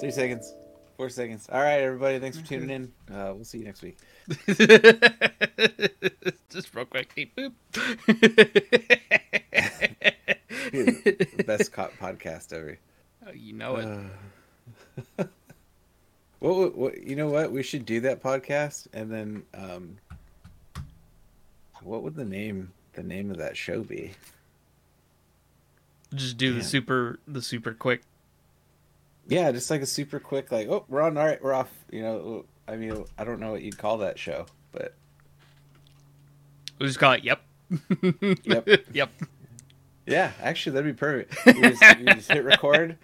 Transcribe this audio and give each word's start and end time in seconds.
Three 0.00 0.10
seconds. 0.10 0.54
Four 0.96 1.10
seconds. 1.10 1.46
All 1.52 1.60
right, 1.60 1.80
everybody. 1.80 2.18
Thanks 2.18 2.38
for 2.38 2.46
tuning 2.46 2.70
in. 2.70 2.92
Uh, 3.10 3.32
we'll 3.34 3.44
see 3.44 3.58
you 3.58 3.64
next 3.64 3.82
week. 3.82 3.98
Just 6.48 6.72
real 6.74 6.84
quick. 6.86 7.12
Beep, 7.14 7.36
boop. 7.36 7.52
Best 11.46 11.72
co- 11.72 11.90
podcast 12.00 12.52
ever. 12.52 12.78
oh, 13.26 13.32
you 13.32 13.52
know 13.52 13.76
it. 13.76 13.84
Uh, 15.18 15.24
what, 16.38 16.56
what, 16.56 16.76
what? 16.76 17.02
You 17.02 17.16
know 17.16 17.28
what? 17.28 17.50
We 17.50 17.64
should 17.64 17.84
do 17.84 18.00
that 18.02 18.22
podcast, 18.22 18.86
and 18.92 19.10
then 19.10 19.42
um, 19.54 19.98
what 21.82 22.02
would 22.04 22.14
the 22.14 22.24
name 22.24 22.72
the 22.92 23.02
name 23.02 23.30
of 23.30 23.38
that 23.38 23.56
show 23.56 23.82
be? 23.82 24.12
Just 26.14 26.36
do 26.38 26.54
the 26.54 26.62
super 26.62 27.18
the 27.26 27.42
super 27.42 27.74
quick. 27.74 28.02
Yeah, 29.30 29.50
just 29.52 29.70
like 29.70 29.80
a 29.80 29.86
super 29.86 30.20
quick, 30.20 30.52
like, 30.52 30.68
oh, 30.68 30.84
we're 30.88 31.00
on. 31.00 31.16
All 31.16 31.24
right, 31.24 31.42
we're 31.42 31.54
off. 31.54 31.70
You 31.90 32.02
know, 32.02 32.44
I 32.68 32.76
mean, 32.76 33.04
I 33.16 33.24
don't 33.24 33.40
know 33.40 33.52
what 33.52 33.62
you'd 33.62 33.78
call 33.78 33.98
that 33.98 34.18
show, 34.18 34.46
but 34.72 34.94
We'll 36.80 36.88
just 36.88 36.98
call 36.98 37.12
it. 37.12 37.22
Yep. 37.24 37.40
Yep. 38.44 38.68
yep. 38.92 39.10
yeah, 40.06 40.32
actually, 40.40 40.72
that'd 40.72 40.96
be 40.96 40.98
perfect. 40.98 41.36
We 41.46 41.60
just, 41.60 41.98
we 41.98 42.04
just 42.06 42.32
hit 42.32 42.42
record. 42.42 42.96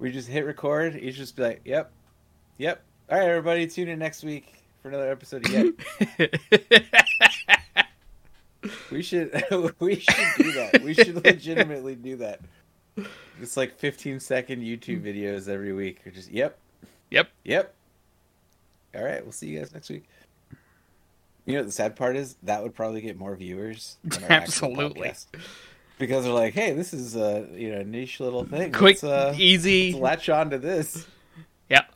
We 0.00 0.10
just 0.10 0.28
hit 0.28 0.44
record. 0.44 1.00
You 1.00 1.12
just 1.12 1.36
be 1.36 1.42
like, 1.44 1.60
yep, 1.64 1.92
yep. 2.58 2.82
All 3.08 3.18
right, 3.18 3.28
everybody, 3.28 3.68
tune 3.68 3.88
in 3.88 4.00
next 4.00 4.24
week 4.24 4.64
for 4.82 4.88
another 4.88 5.10
episode 5.10 5.46
of 5.46 5.52
Yep. 6.18 6.34
We 8.90 9.02
should 9.02 9.32
we 9.80 9.96
should 9.96 10.26
do 10.38 10.52
that. 10.52 10.82
We 10.84 10.94
should 10.94 11.24
legitimately 11.24 11.96
do 11.96 12.16
that. 12.16 12.40
It's 13.40 13.56
like 13.56 13.76
15 13.78 14.20
second 14.20 14.62
YouTube 14.62 15.02
videos 15.02 15.48
every 15.48 15.72
week. 15.72 16.06
Or 16.06 16.10
just 16.10 16.30
yep, 16.30 16.58
Yep. 17.10 17.28
yep. 17.44 17.74
All 18.94 19.02
right, 19.02 19.22
we'll 19.22 19.32
see 19.32 19.48
you 19.48 19.58
guys 19.58 19.72
next 19.72 19.88
week. 19.88 20.04
You 21.46 21.54
know 21.54 21.60
what 21.60 21.66
the 21.66 21.72
sad 21.72 21.96
part 21.96 22.16
is? 22.16 22.36
That 22.42 22.62
would 22.62 22.74
probably 22.74 23.00
get 23.00 23.18
more 23.18 23.34
viewers. 23.34 23.96
Absolutely. 24.28 25.12
Because 25.98 26.24
they're 26.24 26.32
like, 26.32 26.54
hey, 26.54 26.72
this 26.72 26.92
is 26.94 27.16
a 27.16 27.48
you 27.54 27.72
know 27.74 27.82
niche 27.82 28.20
little 28.20 28.44
thing. 28.44 28.70
Quick, 28.72 29.02
uh, 29.02 29.32
easy. 29.36 29.92
let's 29.92 30.02
latch 30.02 30.28
on 30.28 30.50
to 30.50 30.58
this. 30.58 31.06
Yep. 31.70 31.92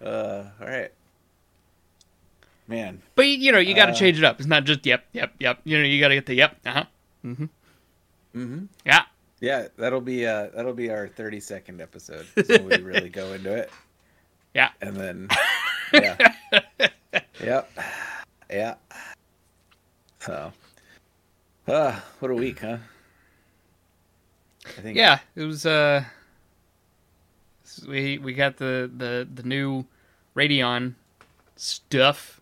Uh, 0.00 0.44
all 0.60 0.66
right, 0.68 0.92
man. 2.68 3.02
But 3.16 3.26
you 3.26 3.50
know, 3.52 3.58
you 3.58 3.74
got 3.74 3.86
to 3.86 3.92
Uh, 3.92 3.96
change 3.96 4.16
it 4.18 4.24
up. 4.24 4.38
It's 4.38 4.48
not 4.48 4.64
just 4.64 4.86
yep, 4.86 5.04
yep, 5.12 5.32
yep. 5.40 5.60
You 5.64 5.78
know, 5.78 5.84
you 5.84 6.00
got 6.00 6.08
to 6.08 6.14
get 6.14 6.26
the 6.26 6.34
yep. 6.34 6.56
Uh 6.64 6.70
huh. 6.72 6.84
Mm-hmm. 7.24 7.44
Mm-hmm. 8.36 8.64
Yeah. 8.86 9.02
Yeah, 9.40 9.68
that'll 9.76 10.00
be 10.00 10.26
uh 10.26 10.48
that'll 10.54 10.72
be 10.74 10.90
our 10.90 11.08
30 11.08 11.40
second 11.40 11.80
episode. 11.80 12.26
So 12.44 12.60
we 12.62 12.76
really 12.78 13.08
go 13.08 13.32
into 13.32 13.54
it. 13.54 13.70
Yeah. 14.54 14.70
And 14.80 14.96
then 14.96 15.28
yeah. 15.92 16.16
yep. 17.40 17.70
Yeah. 18.50 18.74
So 20.20 20.52
uh 21.68 22.00
what 22.18 22.30
a 22.30 22.34
week, 22.34 22.60
huh? 22.60 22.78
I 24.66 24.80
think 24.80 24.96
Yeah. 24.96 25.18
It 25.36 25.44
was. 25.44 25.64
Uh. 25.66 26.02
We 27.86 28.18
we 28.18 28.32
got 28.32 28.56
the 28.56 28.90
the 28.96 29.28
the 29.32 29.42
new 29.42 29.84
Radeon 30.34 30.94
stuff. 31.56 32.40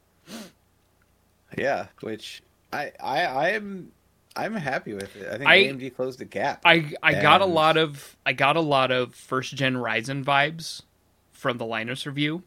yeah, 1.59 1.89
which 2.01 2.41
I 2.73 2.93
I 3.01 3.25
I 3.25 3.49
am 3.51 3.93
I'm 4.37 4.55
happy 4.55 4.93
with 4.95 5.15
it. 5.17 5.27
I 5.29 5.39
think 5.39 5.49
I- 5.49 5.63
AMD 5.65 5.95
closed 5.97 6.19
the 6.19 6.25
gap. 6.25 6.61
I 6.65 6.93
I 7.03 7.15
got 7.21 7.41
a 7.41 7.47
lot 7.47 7.77
of 7.77 8.17
I 8.27 8.33
got 8.33 8.57
a 8.57 8.61
lot 8.61 8.91
of 8.91 9.15
first 9.15 9.55
gen 9.55 9.75
Ryzen 9.77 10.25
vibes 10.25 10.83
from 11.33 11.59
the 11.59 11.65
Linus 11.67 12.07
review. 12.07 12.43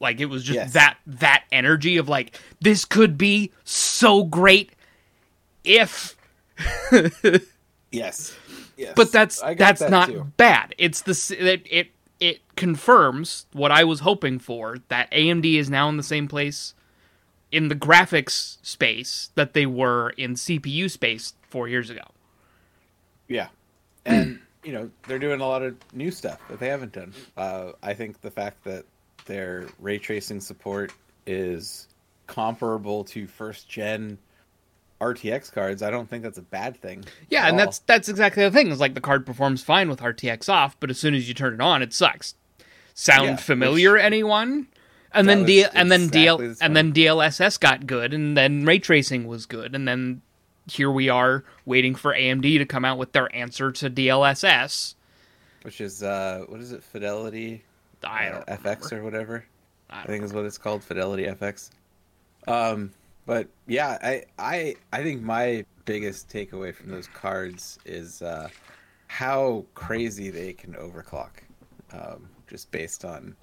Like 0.00 0.20
it 0.20 0.26
was 0.26 0.42
just 0.44 0.56
Yes. 0.56 0.72
that 0.74 0.98
that 1.06 1.44
energy 1.52 1.96
of 1.96 2.08
like 2.08 2.38
this 2.60 2.84
could 2.84 3.16
be 3.18 3.52
so 3.64 4.24
great 4.24 4.72
if 5.64 6.16
yes. 7.90 8.36
Yes. 8.76 8.92
but 8.94 9.10
that's 9.12 9.40
that's 9.56 9.80
that 9.80 9.90
not 9.90 10.08
too. 10.08 10.30
bad. 10.36 10.74
It's 10.78 11.02
the 11.02 11.36
it, 11.38 11.66
it 11.70 11.88
it 12.20 12.40
confirms 12.56 13.46
what 13.52 13.70
I 13.72 13.84
was 13.84 14.00
hoping 14.00 14.38
for 14.38 14.78
that 14.88 15.10
AMD 15.12 15.44
is 15.58 15.68
now 15.70 15.88
in 15.88 15.96
the 15.96 16.02
same 16.02 16.28
place 16.28 16.74
in 17.56 17.68
the 17.68 17.74
graphics 17.74 18.58
space 18.62 19.30
that 19.34 19.54
they 19.54 19.64
were 19.64 20.10
in 20.10 20.34
CPU 20.34 20.90
space 20.90 21.32
4 21.48 21.68
years 21.68 21.88
ago. 21.88 22.02
Yeah, 23.28 23.48
and 24.04 24.40
you 24.62 24.72
know 24.72 24.90
they're 25.08 25.18
doing 25.18 25.40
a 25.40 25.46
lot 25.46 25.62
of 25.62 25.74
new 25.94 26.10
stuff 26.10 26.38
that 26.48 26.60
they 26.60 26.68
haven't 26.68 26.92
done. 26.92 27.14
Uh, 27.36 27.72
I 27.82 27.94
think 27.94 28.20
the 28.20 28.30
fact 28.30 28.62
that 28.64 28.84
their 29.24 29.66
ray 29.80 29.98
tracing 29.98 30.40
support 30.40 30.92
is 31.26 31.88
comparable 32.26 33.04
to 33.04 33.26
first 33.26 33.68
gen 33.68 34.18
RTX 35.00 35.50
cards, 35.50 35.82
I 35.82 35.90
don't 35.90 36.08
think 36.08 36.22
that's 36.22 36.38
a 36.38 36.42
bad 36.42 36.76
thing. 36.80 37.04
Yeah, 37.30 37.46
and 37.46 37.52
all. 37.52 37.64
that's 37.64 37.78
that's 37.80 38.08
exactly 38.10 38.42
the 38.42 38.50
thing. 38.50 38.68
Is 38.68 38.80
like 38.80 38.94
the 38.94 39.00
card 39.00 39.24
performs 39.24 39.62
fine 39.62 39.88
with 39.88 40.00
RTX 40.00 40.48
off, 40.50 40.78
but 40.78 40.90
as 40.90 40.98
soon 40.98 41.14
as 41.14 41.26
you 41.26 41.34
turn 41.34 41.54
it 41.54 41.60
on, 41.62 41.80
it 41.82 41.94
sucks. 41.94 42.34
Sound 42.94 43.26
Yeah, 43.26 43.36
familiar, 43.36 43.96
anyone? 43.96 44.68
And 45.12 45.28
That 45.28 45.36
then 45.36 45.44
D- 45.46 45.64
and 45.72 45.90
then 45.90 46.10
DL 46.10 46.40
exactly 46.40 46.66
and 46.66 46.76
then 46.76 46.92
DLSS 46.92 47.58
got 47.60 47.86
good, 47.86 48.12
and 48.12 48.36
then 48.36 48.64
ray 48.64 48.78
tracing 48.78 49.26
was 49.26 49.46
good, 49.46 49.74
and 49.74 49.86
then 49.88 50.22
here 50.68 50.90
we 50.90 51.08
are 51.08 51.44
waiting 51.64 51.94
for 51.94 52.12
AMD 52.12 52.42
to 52.58 52.64
come 52.66 52.84
out 52.84 52.98
with 52.98 53.12
their 53.12 53.34
answer 53.34 53.70
to 53.72 53.88
DLSS. 53.88 54.94
which 55.62 55.80
is 55.80 56.02
uh, 56.02 56.44
what 56.48 56.60
is 56.60 56.72
it, 56.72 56.82
Fidelity 56.82 57.62
uh, 58.04 58.08
FX 58.48 58.92
or 58.92 59.02
whatever. 59.02 59.44
I 59.90 60.02
I 60.02 60.06
think 60.06 60.24
is 60.24 60.32
what 60.32 60.44
it's 60.44 60.58
called, 60.58 60.82
Fidelity 60.84 61.24
FX. 61.24 61.70
Um, 62.48 62.92
but 63.26 63.48
yeah, 63.66 63.98
I 64.02 64.24
I 64.38 64.76
I 64.92 65.02
think 65.02 65.22
my 65.22 65.64
biggest 65.84 66.28
takeaway 66.28 66.74
from 66.74 66.90
those 66.90 67.06
cards 67.08 67.78
is 67.84 68.22
uh, 68.22 68.48
how 69.06 69.64
crazy 69.74 70.30
they 70.30 70.52
can 70.52 70.74
overclock, 70.74 71.30
um, 71.92 72.28
just 72.48 72.70
based 72.70 73.04
on 73.04 73.34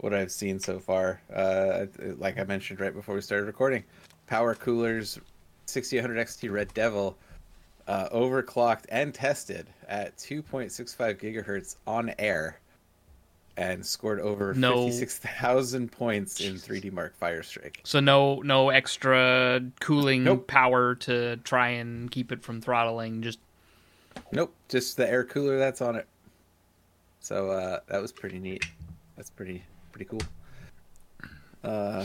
what 0.00 0.14
I've 0.14 0.32
seen 0.32 0.58
so 0.58 0.78
far. 0.78 1.20
Uh, 1.32 1.86
like 2.18 2.38
I 2.38 2.44
mentioned 2.44 2.80
right 2.80 2.94
before 2.94 3.14
we 3.14 3.20
started 3.20 3.44
recording, 3.46 3.84
PowerColor's, 4.28 5.18
6800 5.66 6.26
XT 6.26 6.50
Red 6.50 6.72
Devil. 6.74 7.16
Uh, 7.86 8.08
overclocked 8.10 8.84
and 8.90 9.12
tested 9.12 9.66
at 9.88 10.16
2.65 10.16 11.18
gigahertz 11.20 11.74
on 11.88 12.12
air 12.20 12.60
and 13.56 13.84
scored 13.84 14.20
over 14.20 14.54
No. 14.54 14.84
56,000 14.86 15.90
points 15.90 16.40
in 16.40 16.54
3D 16.54 16.92
Mark 16.92 17.16
Fire 17.16 17.42
Strike. 17.42 17.80
So 17.82 17.98
no 17.98 18.36
no 18.42 18.68
extra 18.70 19.60
cooling 19.80 20.22
Nope. 20.22 20.46
power 20.46 20.94
to 20.96 21.36
try 21.38 21.70
and 21.70 22.08
keep 22.10 22.30
it 22.30 22.44
from 22.44 22.60
throttling. 22.60 23.22
Just 23.22 23.40
Nope, 24.30 24.54
just 24.68 24.96
the 24.96 25.08
air 25.10 25.24
cooler 25.24 25.58
that's 25.58 25.80
on 25.80 25.96
it. 25.96 26.06
So 27.18 27.50
uh, 27.50 27.80
that 27.88 28.00
was 28.00 28.12
pretty 28.12 28.38
neat. 28.38 28.64
That's 29.16 29.30
pretty 29.30 29.64
pretty 29.92 30.04
cool. 30.06 30.20
Uh, 31.62 32.04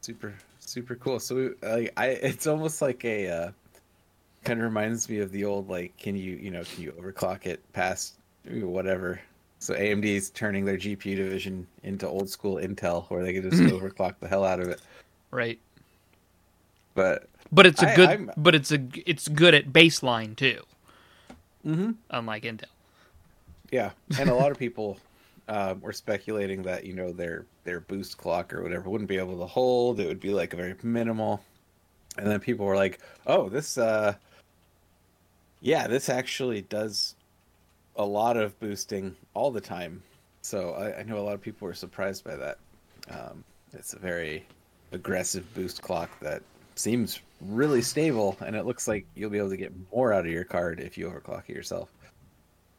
super 0.00 0.34
super 0.60 0.94
cool. 0.96 1.18
So 1.20 1.34
we, 1.36 1.68
like 1.68 1.92
I, 1.96 2.06
it's 2.08 2.46
almost 2.46 2.82
like 2.82 3.04
a 3.04 3.28
uh, 3.28 3.50
kind 4.44 4.60
of 4.60 4.64
reminds 4.64 5.08
me 5.08 5.18
of 5.18 5.30
the 5.32 5.44
old 5.44 5.68
like, 5.68 5.96
can 5.96 6.16
you 6.16 6.36
you 6.36 6.50
know 6.50 6.62
can 6.64 6.82
you 6.82 6.92
overclock 6.92 7.46
it 7.46 7.60
past 7.72 8.14
whatever. 8.48 9.20
So 9.58 9.74
AMD 9.74 10.04
is 10.04 10.30
turning 10.30 10.64
their 10.64 10.76
GPU 10.76 11.16
division 11.16 11.66
into 11.82 12.06
old 12.06 12.28
school 12.28 12.56
Intel, 12.56 13.08
where 13.10 13.24
they 13.24 13.32
can 13.32 13.48
just 13.50 13.62
overclock 13.62 14.16
the 14.20 14.28
hell 14.28 14.44
out 14.44 14.60
of 14.60 14.68
it. 14.68 14.80
right. 15.30 15.58
But 16.94 17.28
But 17.52 17.66
it's 17.66 17.82
a 17.82 17.90
I- 17.90 17.96
good. 17.96 18.08
I'm- 18.08 18.30
But 18.36 18.54
it's 18.54 18.70
a. 18.72 18.86
It's 19.06 19.28
good 19.28 19.54
at 19.54 19.72
baseline 19.72 20.36
too. 20.36 20.62
mm-hmm. 21.66 21.92
Unlike 22.10 22.42
Intel. 22.44 22.64
Yeah, 23.72 23.90
and 24.18 24.30
a 24.30 24.34
lot 24.34 24.52
of 24.52 24.58
people 24.58 24.98
um, 25.48 25.80
were 25.80 25.92
speculating 25.92 26.62
that 26.62 26.84
you 26.84 26.94
know 26.94 27.12
their 27.12 27.46
their 27.64 27.80
boost 27.80 28.18
clock 28.18 28.52
or 28.52 28.62
whatever 28.62 28.90
wouldn't 28.90 29.08
be 29.08 29.18
able 29.18 29.38
to 29.38 29.46
hold. 29.46 30.00
It 30.00 30.06
would 30.06 30.20
be 30.20 30.30
like 30.30 30.52
a 30.52 30.56
very 30.56 30.74
minimal. 30.82 31.42
And 32.18 32.26
then 32.26 32.40
people 32.40 32.66
were 32.66 32.76
like, 32.76 33.00
"Oh, 33.26 33.48
this, 33.48 33.76
uh, 33.78 34.14
yeah, 35.60 35.86
this 35.86 36.08
actually 36.08 36.62
does 36.62 37.14
a 37.96 38.04
lot 38.04 38.36
of 38.36 38.58
boosting 38.58 39.14
all 39.34 39.50
the 39.50 39.60
time." 39.60 40.02
So 40.42 40.72
I, 40.72 41.00
I 41.00 41.02
know 41.02 41.18
a 41.18 41.20
lot 41.20 41.34
of 41.34 41.42
people 41.42 41.66
were 41.66 41.74
surprised 41.74 42.24
by 42.24 42.36
that. 42.36 42.58
Um, 43.10 43.44
it's 43.72 43.92
a 43.92 43.98
very 43.98 44.46
aggressive 44.92 45.52
boost 45.54 45.82
clock 45.82 46.10
that 46.20 46.42
seems 46.74 47.20
really 47.40 47.82
stable, 47.82 48.36
and 48.40 48.56
it 48.56 48.64
looks 48.64 48.88
like 48.88 49.06
you'll 49.14 49.30
be 49.30 49.38
able 49.38 49.50
to 49.50 49.56
get 49.56 49.72
more 49.92 50.12
out 50.12 50.26
of 50.26 50.32
your 50.32 50.44
card 50.44 50.80
if 50.80 50.96
you 50.96 51.08
overclock 51.08 51.44
it 51.48 51.54
yourself. 51.54 51.90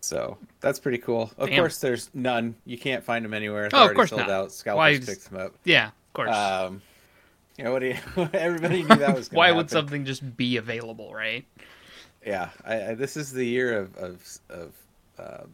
So 0.07 0.38
that's 0.62 0.80
pretty 0.80 1.00
cool. 1.00 1.31
Of 1.38 1.50
Damn. 1.50 1.59
course, 1.59 1.80
there's 1.80 2.09
none. 2.13 2.56
You 2.65 2.77
can't 2.77 3.04
find 3.04 3.25
them 3.25 3.33
anywhere. 3.33 3.69
They're 3.69 3.80
Oh, 3.80 3.88
of 3.89 3.94
course 3.95 4.09
sold 4.09 4.21
not. 4.21 4.30
out. 4.30 4.44
Why 4.45 4.50
Scalpers 4.50 5.00
is- 5.00 5.06
picks 5.06 5.27
them 5.27 5.39
up. 5.39 5.54
Yeah, 5.65 5.88
of 5.88 6.13
course. 6.13 6.36
Um, 6.36 6.81
you 7.57 7.63
know 7.63 7.74
what? 7.74 7.80
Do 7.80 7.88
you, 7.88 7.98
everybody 8.33 8.83
knew 8.83 8.95
that 8.95 9.15
was. 9.15 9.31
Why 9.31 9.51
would 9.51 9.69
something 9.69 10.06
just 10.06 10.38
be 10.38 10.57
available, 10.57 11.13
right? 11.13 11.45
Yeah, 12.25 12.50
I, 12.65 12.89
I, 12.89 12.94
this 12.95 13.18
is 13.18 13.31
the 13.31 13.45
year 13.45 13.77
of 13.80 13.95
of 13.98 14.39
of 14.50 14.74
um, 15.19 15.50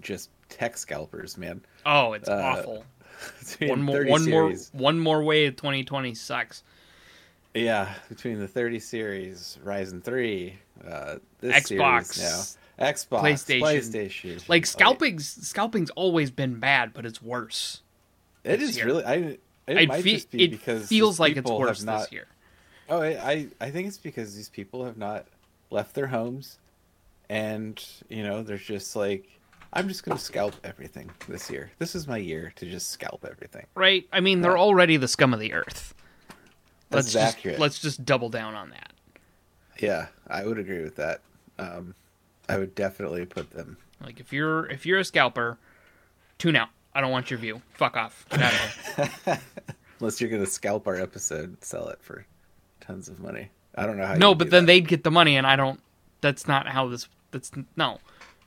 just 0.00 0.30
tech 0.48 0.76
scalpers, 0.76 1.36
man. 1.38 1.60
Oh, 1.86 2.12
it's 2.14 2.28
Uh, 2.28 2.34
awful. 2.58 2.84
One 3.68 3.82
more, 3.82 3.96
30 3.98 4.10
one 4.10 4.30
more, 4.30 4.52
one 4.72 4.98
more 5.00 5.22
wave. 5.24 5.56
Twenty 5.56 5.82
twenty 5.84 6.14
sucks. 6.14 6.62
Yeah, 7.54 7.92
between 8.08 8.38
the 8.38 8.46
30 8.46 8.78
series, 8.78 9.58
Ryzen 9.64 10.04
3, 10.04 10.54
uh, 10.86 11.16
this 11.40 11.68
Xbox, 11.70 12.04
series 12.12 12.57
Xbox, 12.78 13.20
PlayStation. 13.20 13.60
PlayStation. 13.60 14.48
Like 14.48 14.66
scalping's 14.66 15.46
scalping's 15.46 15.90
always 15.90 16.30
been 16.30 16.60
bad, 16.60 16.92
but 16.94 17.04
it's 17.04 17.20
worse. 17.20 17.82
it 18.44 18.62
is 18.62 18.76
year. 18.76 18.86
really. 18.86 19.04
I. 19.04 19.14
It 19.14 19.76
It, 19.76 19.88
might 19.88 20.02
fe- 20.02 20.14
just 20.14 20.30
be 20.30 20.44
it 20.44 20.50
because 20.50 20.88
feels 20.88 21.20
like 21.20 21.36
it's 21.36 21.50
worse 21.50 21.82
not, 21.82 22.00
this 22.00 22.12
year. 22.12 22.26
Oh, 22.88 23.02
I, 23.02 23.48
I 23.60 23.70
think 23.70 23.86
it's 23.86 23.98
because 23.98 24.34
these 24.34 24.48
people 24.48 24.82
have 24.86 24.96
not 24.96 25.26
left 25.70 25.94
their 25.94 26.06
homes, 26.06 26.58
and 27.28 27.84
you 28.08 28.22
know 28.22 28.42
they're 28.42 28.56
just 28.56 28.96
like, 28.96 29.28
I'm 29.74 29.86
just 29.88 30.04
gonna 30.04 30.18
scalp 30.18 30.54
everything 30.64 31.10
this 31.28 31.50
year. 31.50 31.70
This 31.78 31.94
is 31.94 32.06
my 32.08 32.16
year 32.16 32.50
to 32.56 32.64
just 32.64 32.90
scalp 32.90 33.26
everything. 33.30 33.66
Right? 33.74 34.08
I 34.10 34.20
mean, 34.20 34.40
they're 34.40 34.56
already 34.56 34.96
the 34.96 35.08
scum 35.08 35.34
of 35.34 35.40
the 35.40 35.52
earth. 35.52 35.94
That's 36.88 37.14
let's 37.14 37.16
accurate. 37.16 37.56
Just, 37.56 37.60
let's 37.60 37.78
just 37.78 38.04
double 38.06 38.30
down 38.30 38.54
on 38.54 38.70
that. 38.70 38.92
Yeah, 39.80 40.06
I 40.26 40.46
would 40.46 40.58
agree 40.58 40.82
with 40.82 40.96
that. 40.96 41.20
Um, 41.58 41.94
I 42.48 42.58
would 42.58 42.74
definitely 42.74 43.26
put 43.26 43.50
them. 43.50 43.76
Like 44.02 44.20
if 44.20 44.32
you're 44.32 44.66
if 44.70 44.86
you're 44.86 44.98
a 44.98 45.04
scalper, 45.04 45.58
tune 46.38 46.56
out. 46.56 46.68
I 46.94 47.00
don't 47.00 47.10
want 47.10 47.30
your 47.30 47.38
view. 47.38 47.62
Fuck 47.74 47.96
off. 47.96 48.24
Get 48.30 48.42
out 48.42 48.52
of 48.52 49.14
here. 49.24 49.40
Unless 50.00 50.20
you're 50.20 50.30
gonna 50.30 50.46
scalp 50.46 50.86
our 50.86 50.96
episode, 50.96 51.62
sell 51.62 51.88
it 51.88 51.98
for 52.00 52.24
tons 52.80 53.08
of 53.08 53.20
money. 53.20 53.50
I 53.74 53.86
don't 53.86 53.96
know 53.98 54.06
how. 54.06 54.14
no, 54.14 54.34
but 54.34 54.50
then 54.50 54.64
that. 54.64 54.66
they'd 54.72 54.88
get 54.88 55.04
the 55.04 55.10
money, 55.10 55.36
and 55.36 55.46
I 55.46 55.56
don't. 55.56 55.80
That's 56.20 56.48
not 56.48 56.66
how 56.68 56.88
this. 56.88 57.08
That's 57.30 57.50
no. 57.76 57.98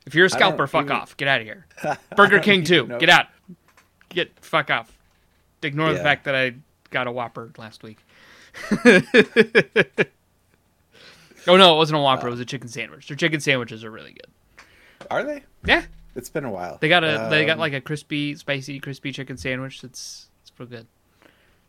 If 0.06 0.16
you're 0.16 0.26
a 0.26 0.30
scalper, 0.30 0.66
fuck 0.68 0.86
even- 0.86 0.98
off. 0.98 1.16
Get 1.16 1.28
out 1.28 1.42
of 1.42 1.46
here. 1.46 1.68
Burger 2.16 2.40
King 2.40 2.64
too. 2.64 2.88
know- 2.88 3.00
Get 3.00 3.10
out. 3.10 3.28
Get 4.10 4.32
fuck 4.44 4.70
off. 4.72 4.92
Ignore 5.62 5.94
the 5.94 6.00
fact 6.00 6.24
that 6.26 6.36
I 6.36 6.56
got 6.90 7.08
a 7.08 7.12
Whopper 7.12 7.52
last 7.58 7.84
week. 7.84 8.00
oh 11.48 11.58
no, 11.58 11.74
it 11.74 11.78
wasn't 11.78 12.00
a 12.00 12.02
Whopper. 12.02 12.28
It 12.28 12.32
was 12.32 12.40
a 12.40 12.46
chicken 12.46 12.68
sandwich. 12.70 13.08
Their 13.08 13.18
chicken 13.18 13.40
sandwiches 13.40 13.84
are 13.84 13.92
really 13.92 14.14
good. 14.14 14.66
Are 15.10 15.24
they? 15.24 15.44
Yeah, 15.66 15.84
It's 16.16 16.30
been 16.30 16.46
a 16.46 16.52
while. 16.52 16.78
they 16.82 16.90
got 16.90 17.04
a 17.04 17.28
they 17.30 17.46
got 17.46 17.54
Um, 17.54 17.60
like 17.60 17.74
a 17.74 17.82
crispy, 17.82 18.36
spicy, 18.36 18.80
crispy 18.80 19.12
chicken 19.12 19.38
sandwich. 19.38 19.82
That's 19.82 20.28
it's 20.44 20.52
real 20.60 20.68
good. 20.70 20.88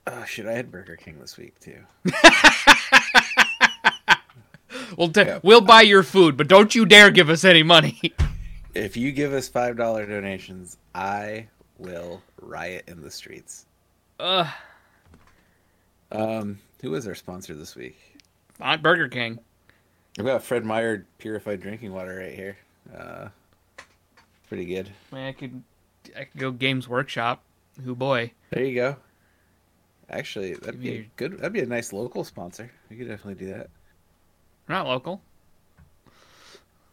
Oh 0.07 0.25
shit! 0.25 0.47
I 0.47 0.53
had 0.53 0.71
Burger 0.71 0.97
King 0.97 1.19
this 1.21 1.37
week 1.37 1.59
too. 1.61 1.79
We'll 4.97 5.09
t- 5.11 5.23
Yeah. 5.23 5.39
we'll 5.43 5.61
buy 5.63 5.83
your 5.83 6.03
food, 6.03 6.37
but 6.37 6.49
don't 6.49 6.75
you 6.75 6.85
dare 6.85 7.11
give 7.11 7.31
us 7.31 7.45
any 7.45 7.63
money. 7.63 8.01
If 8.75 8.97
you 8.97 9.13
give 9.13 9.35
us 9.35 9.49
five 9.49 9.77
dollar 9.77 10.07
donations, 10.07 10.79
I 10.95 11.49
will 11.77 12.23
riot 12.41 12.85
in 12.89 13.03
the 13.03 13.11
streets. 13.11 13.67
Ugh, 14.19 14.47
Um, 16.11 16.59
who 16.81 16.95
is 16.95 17.07
our 17.07 17.15
sponsor 17.15 17.55
this 17.55 17.77
week? 17.77 17.99
not 18.59 18.81
Burger 18.81 19.09
King. 19.09 19.41
I've 20.19 20.25
got 20.27 20.43
Fred 20.43 20.65
Meyer 20.65 21.07
purified 21.19 21.61
drinking 21.61 21.93
water 21.93 22.17
right 22.17 22.35
here. 22.35 22.57
Uh, 22.97 23.29
pretty 24.49 24.67
good. 24.67 24.91
I, 25.11 25.15
mean, 25.15 25.25
I 25.27 25.33
could 25.33 25.63
I 26.17 26.25
could 26.25 26.41
go 26.41 26.51
Games 26.51 26.89
Workshop. 26.89 27.43
Who 27.85 27.95
boy? 27.95 28.33
There 28.51 28.65
you 28.65 28.75
go. 28.75 28.97
Actually, 30.11 30.53
that'd 30.55 30.81
be 30.81 30.89
a 30.89 30.93
Weird. 30.93 31.11
good. 31.17 31.39
That'd 31.39 31.53
be 31.55 31.61
a 31.61 31.67
nice 31.67 31.93
local 31.93 32.25
sponsor. 32.25 32.71
We 32.91 32.97
could 32.97 33.09
definitely 33.09 33.43
do 33.47 33.53
that. 33.55 33.71
We're 34.69 34.75
not 34.75 34.87
local. 34.87 35.23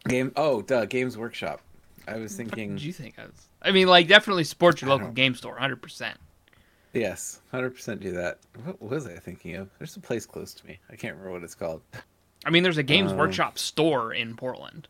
Game. 0.08 0.32
Oh, 0.36 0.62
duh. 0.62 0.86
Games 0.86 1.18
Workshop. 1.18 1.60
I 2.08 2.16
was 2.16 2.32
What 2.32 2.38
thinking. 2.38 2.70
did 2.76 2.82
you 2.82 2.92
think 2.94 3.18
I 3.18 3.24
was? 3.26 3.48
I 3.62 3.70
mean, 3.72 3.88
like 3.88 4.08
definitely 4.08 4.44
support 4.44 4.80
your 4.80 4.88
local 4.90 5.10
game 5.10 5.34
store, 5.34 5.56
hundred 5.58 5.82
percent. 5.82 6.18
Yes, 6.94 7.40
hundred 7.50 7.74
percent 7.74 8.00
do 8.00 8.12
that. 8.12 8.38
What 8.64 8.80
was 8.80 9.06
I 9.06 9.16
thinking 9.16 9.56
of? 9.56 9.68
There's 9.78 9.94
a 9.96 10.00
place 10.00 10.24
close 10.24 10.54
to 10.54 10.66
me. 10.66 10.78
I 10.90 10.96
can't 10.96 11.14
remember 11.14 11.32
what 11.32 11.44
it's 11.44 11.54
called. 11.54 11.82
I 12.44 12.50
mean, 12.50 12.62
there's 12.62 12.78
a 12.78 12.82
Games 12.82 13.12
Um, 13.12 13.18
Workshop 13.18 13.58
store 13.58 14.12
in 14.12 14.34
Portland 14.36 14.88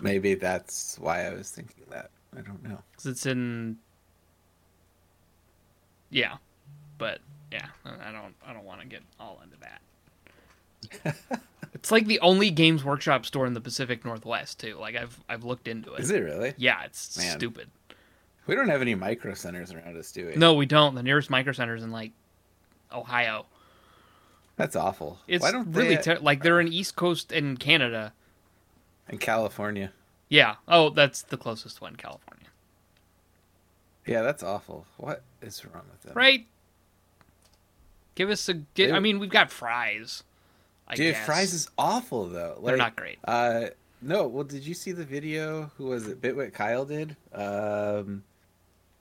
Maybe 0.00 0.34
that's 0.34 0.98
why 0.98 1.26
I 1.26 1.34
was 1.34 1.50
thinking 1.50 1.84
that. 1.90 2.10
I 2.36 2.40
don't 2.40 2.62
know. 2.62 2.78
because 2.90 3.06
it's 3.06 3.26
in. 3.26 3.78
Yeah, 6.10 6.36
but 6.98 7.20
yeah, 7.52 7.66
I 7.84 8.12
don't. 8.12 8.34
I 8.46 8.52
don't 8.52 8.64
want 8.64 8.80
to 8.80 8.86
get 8.86 9.02
all 9.20 9.40
into 9.42 9.56
that. 9.60 11.40
it's 11.74 11.90
like 11.92 12.06
the 12.06 12.20
only 12.20 12.50
Games 12.50 12.84
Workshop 12.84 13.24
store 13.24 13.46
in 13.46 13.54
the 13.54 13.60
Pacific 13.60 14.04
Northwest 14.04 14.60
too. 14.60 14.76
Like 14.78 14.96
I've 14.96 15.18
I've 15.28 15.44
looked 15.44 15.68
into 15.68 15.94
it. 15.94 16.00
Is 16.00 16.10
it 16.10 16.20
really? 16.20 16.54
Yeah, 16.56 16.82
it's 16.84 17.16
Man. 17.16 17.38
stupid. 17.38 17.70
We 18.46 18.54
don't 18.54 18.68
have 18.68 18.82
any 18.82 18.94
micro 18.94 19.32
centers 19.34 19.72
around 19.72 19.96
us, 19.96 20.12
do 20.12 20.26
we? 20.26 20.34
No, 20.36 20.54
we 20.54 20.66
don't. 20.66 20.94
The 20.94 21.02
nearest 21.02 21.30
micro 21.30 21.52
center's 21.52 21.82
in 21.82 21.92
like 21.92 22.12
Ohio. 22.92 23.46
That's 24.56 24.76
awful. 24.76 25.18
It's 25.26 25.44
really 25.52 25.96
they 25.96 26.02
ter- 26.02 26.18
like 26.20 26.42
they're 26.42 26.60
in 26.60 26.68
East 26.72 26.94
Coast 26.96 27.32
in 27.32 27.56
Canada. 27.56 28.12
in 29.08 29.18
California? 29.18 29.92
Yeah. 30.28 30.56
Oh, 30.68 30.90
that's 30.90 31.22
the 31.22 31.36
closest 31.36 31.80
one, 31.80 31.96
California. 31.96 32.46
Yeah, 34.06 34.22
that's 34.22 34.42
awful. 34.42 34.86
What 34.96 35.22
is 35.42 35.64
wrong 35.64 35.84
with 35.90 36.02
them? 36.02 36.12
Right. 36.14 36.46
Give 38.14 38.30
us 38.30 38.48
a. 38.48 38.54
Get, 38.54 38.92
I 38.92 39.00
mean, 39.00 39.18
we've 39.18 39.30
got 39.30 39.50
Fry's. 39.50 40.22
I 40.86 40.94
Dude, 40.94 41.14
guess. 41.14 41.26
Fry's 41.26 41.52
is 41.54 41.68
awful 41.78 42.26
though. 42.26 42.60
They're 42.64 42.76
not 42.76 42.94
great. 42.94 43.18
Uh, 43.24 43.66
no. 44.02 44.26
Well, 44.28 44.44
did 44.44 44.64
you 44.66 44.74
see 44.74 44.92
the 44.92 45.04
video? 45.04 45.70
Who 45.78 45.86
was 45.86 46.06
it? 46.06 46.20
Bitwit 46.20 46.52
Kyle 46.52 46.84
did. 46.84 47.16
Um, 47.32 48.22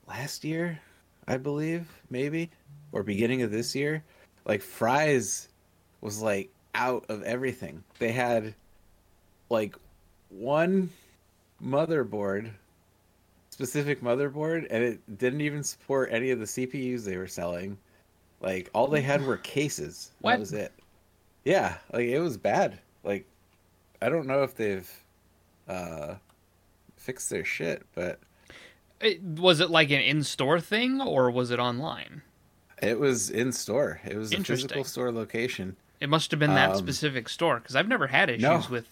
last 0.07 0.43
year, 0.43 0.79
I 1.27 1.37
believe, 1.37 1.87
maybe, 2.09 2.49
or 2.91 3.03
beginning 3.03 3.41
of 3.43 3.51
this 3.51 3.75
year. 3.75 4.03
Like 4.45 4.61
Fry's 4.61 5.49
was 6.01 6.21
like 6.21 6.49
out 6.75 7.05
of 7.09 7.23
everything. 7.23 7.83
They 7.99 8.11
had 8.11 8.55
like 9.49 9.75
one 10.29 10.89
motherboard, 11.63 12.51
specific 13.49 14.01
motherboard, 14.01 14.67
and 14.69 14.83
it 14.83 15.17
didn't 15.17 15.41
even 15.41 15.63
support 15.63 16.09
any 16.11 16.31
of 16.31 16.39
the 16.39 16.45
CPUs 16.45 17.05
they 17.05 17.17
were 17.17 17.27
selling. 17.27 17.77
Like 18.41 18.69
all 18.73 18.87
they 18.87 19.01
had 19.01 19.23
were 19.25 19.37
cases. 19.37 20.11
What? 20.19 20.31
That 20.31 20.39
was 20.39 20.53
it. 20.53 20.73
Yeah, 21.45 21.75
like 21.91 22.07
it 22.07 22.19
was 22.19 22.37
bad. 22.37 22.79
Like 23.03 23.25
I 24.01 24.09
don't 24.09 24.27
know 24.27 24.43
if 24.43 24.55
they've 24.55 24.89
uh 25.67 26.15
fixed 26.97 27.29
their 27.29 27.45
shit, 27.45 27.85
but 27.95 28.19
It, 28.99 29.21
was 29.21 29.59
it 29.59 29.69
like 29.69 29.91
an 29.91 30.01
in-store 30.01 30.59
thing 30.59 31.01
or 31.01 31.29
was 31.31 31.51
it 31.51 31.59
online? 31.59 32.21
It 32.81 32.99
was 32.99 33.29
in 33.29 33.51
store. 33.51 34.01
It 34.05 34.17
was 34.17 34.33
a 34.33 34.43
physical 34.43 34.83
store 34.83 35.11
location. 35.11 35.75
It 35.99 36.09
must 36.09 36.31
have 36.31 36.39
been 36.39 36.53
that 36.55 36.71
Um, 36.71 36.77
specific 36.77 37.29
store 37.29 37.59
because 37.59 37.75
I've 37.75 37.87
never 37.87 38.07
had 38.07 38.29
issues 38.29 38.41
no. 38.41 38.65
with. 38.69 38.87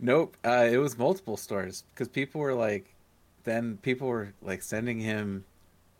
Nope, 0.00 0.36
uh, 0.44 0.68
it 0.70 0.76
was 0.76 0.96
multiple 0.96 1.36
stores 1.36 1.84
because 1.94 2.08
people 2.08 2.40
were 2.40 2.54
like, 2.54 2.94
then 3.44 3.78
people 3.78 4.08
were 4.08 4.34
like 4.42 4.62
sending 4.62 5.00
him 5.00 5.44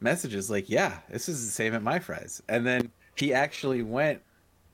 messages 0.00 0.50
like, 0.50 0.68
"Yeah, 0.68 0.98
this 1.08 1.28
is 1.28 1.44
the 1.44 1.50
same 1.50 1.74
at 1.74 1.82
my 1.82 1.98
Fry's," 1.98 2.42
and 2.48 2.66
then 2.66 2.92
he 3.16 3.32
actually 3.32 3.82
went 3.82 4.20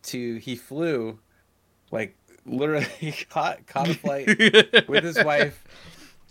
to 0.04 0.36
he 0.38 0.56
flew, 0.56 1.18
like 1.90 2.16
literally 2.44 3.14
caught 3.30 3.66
caught 3.66 3.88
a 3.88 3.94
flight 3.94 4.26
with 4.88 5.04
his 5.04 5.22
wife 5.24 5.64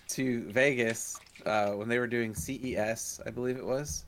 to 0.09 0.43
Vegas 0.51 1.19
uh, 1.45 1.71
when 1.71 1.89
they 1.89 1.97
were 1.99 2.07
doing 2.07 2.35
CES, 2.35 3.21
I 3.25 3.29
believe 3.31 3.57
it 3.57 3.65
was. 3.65 4.05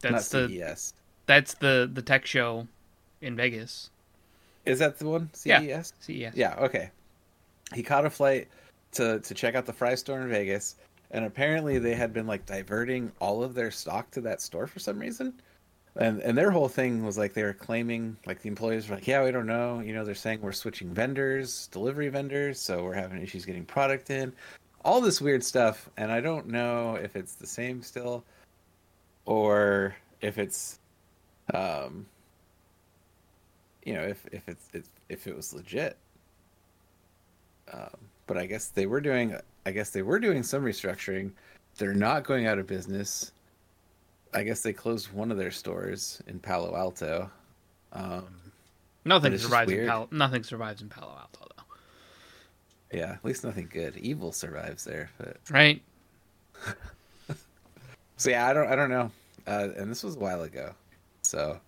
That's 0.00 0.32
Not 0.32 0.48
the 0.48 0.58
CES. 0.60 0.94
That's 1.30 1.54
the 1.54 1.88
the 1.92 2.02
tech 2.02 2.26
show 2.26 2.66
in 3.20 3.36
Vegas. 3.36 3.90
Is 4.66 4.80
that 4.80 4.98
the 4.98 5.06
one? 5.06 5.30
E 5.46 5.48
Yeah. 5.48 5.60
CES. 5.60 5.92
CES. 6.00 6.34
Yeah, 6.34 6.56
okay. 6.58 6.90
He 7.72 7.84
caught 7.84 8.04
a 8.04 8.10
flight 8.10 8.48
to 8.92 9.20
to 9.20 9.32
check 9.32 9.54
out 9.54 9.64
the 9.64 9.72
fry 9.72 9.94
store 9.94 10.20
in 10.20 10.28
Vegas, 10.28 10.74
and 11.12 11.24
apparently 11.24 11.78
they 11.78 11.94
had 11.94 12.12
been 12.12 12.26
like 12.26 12.46
diverting 12.46 13.12
all 13.20 13.44
of 13.44 13.54
their 13.54 13.70
stock 13.70 14.10
to 14.10 14.20
that 14.22 14.40
store 14.40 14.66
for 14.66 14.80
some 14.80 14.98
reason. 14.98 15.32
And 15.94 16.20
and 16.20 16.36
their 16.36 16.50
whole 16.50 16.68
thing 16.68 17.04
was 17.04 17.16
like 17.16 17.32
they 17.32 17.44
were 17.44 17.52
claiming 17.52 18.16
like 18.26 18.42
the 18.42 18.48
employees 18.48 18.88
were 18.88 18.96
like, 18.96 19.06
Yeah, 19.06 19.22
we 19.22 19.30
don't 19.30 19.46
know. 19.46 19.78
You 19.78 19.94
know, 19.94 20.04
they're 20.04 20.16
saying 20.16 20.40
we're 20.40 20.50
switching 20.50 20.92
vendors, 20.92 21.68
delivery 21.68 22.08
vendors, 22.08 22.58
so 22.58 22.82
we're 22.82 22.94
having 22.94 23.22
issues 23.22 23.44
getting 23.44 23.64
product 23.64 24.10
in. 24.10 24.32
All 24.84 25.00
this 25.00 25.20
weird 25.20 25.44
stuff, 25.44 25.88
and 25.96 26.10
I 26.10 26.20
don't 26.20 26.48
know 26.48 26.96
if 26.96 27.14
it's 27.14 27.34
the 27.34 27.46
same 27.46 27.82
still 27.82 28.24
or 29.26 29.94
if 30.22 30.36
it's 30.36 30.79
um 31.54 32.06
you 33.84 33.94
know, 33.94 34.02
if 34.02 34.26
if 34.32 34.48
it's, 34.48 34.68
it's 34.72 34.90
if 35.08 35.26
it 35.26 35.34
was 35.34 35.52
legit. 35.54 35.96
Um, 37.72 37.96
but 38.26 38.36
I 38.36 38.46
guess 38.46 38.68
they 38.68 38.86
were 38.86 39.00
doing. 39.00 39.36
I 39.66 39.70
guess 39.72 39.90
they 39.90 40.02
were 40.02 40.18
doing 40.18 40.42
some 40.42 40.62
restructuring. 40.62 41.32
They're 41.76 41.94
not 41.94 42.24
going 42.24 42.46
out 42.46 42.58
of 42.58 42.66
business. 42.66 43.32
I 44.32 44.42
guess 44.42 44.62
they 44.62 44.72
closed 44.72 45.12
one 45.12 45.30
of 45.30 45.38
their 45.38 45.50
stores 45.50 46.22
in 46.26 46.38
Palo 46.38 46.76
Alto. 46.76 47.30
Um, 47.92 48.26
Nothing 49.04 49.36
survives 49.38 49.72
in. 49.72 49.86
Palo. 49.86 50.08
Nothing 50.10 50.42
survives 50.44 50.82
in 50.82 50.88
Palo 50.88 51.16
Alto 51.18 51.48
though. 51.56 52.96
yeah, 52.98 53.12
at 53.12 53.24
least 53.24 53.44
nothing 53.44 53.68
good. 53.72 53.96
Evil 53.96 54.32
survives 54.32 54.84
there, 54.84 55.10
but 55.18 55.38
Right. 55.50 55.82
so 58.16 58.30
yeah, 58.30 58.46
I 58.46 58.52
don't 58.52 58.68
I 58.68 58.76
don't 58.76 58.90
know. 58.90 59.10
Uh, 59.46 59.68
and 59.76 59.90
this 59.90 60.02
was 60.04 60.16
a 60.16 60.18
while 60.18 60.42
ago. 60.42 60.74
So 61.30 61.60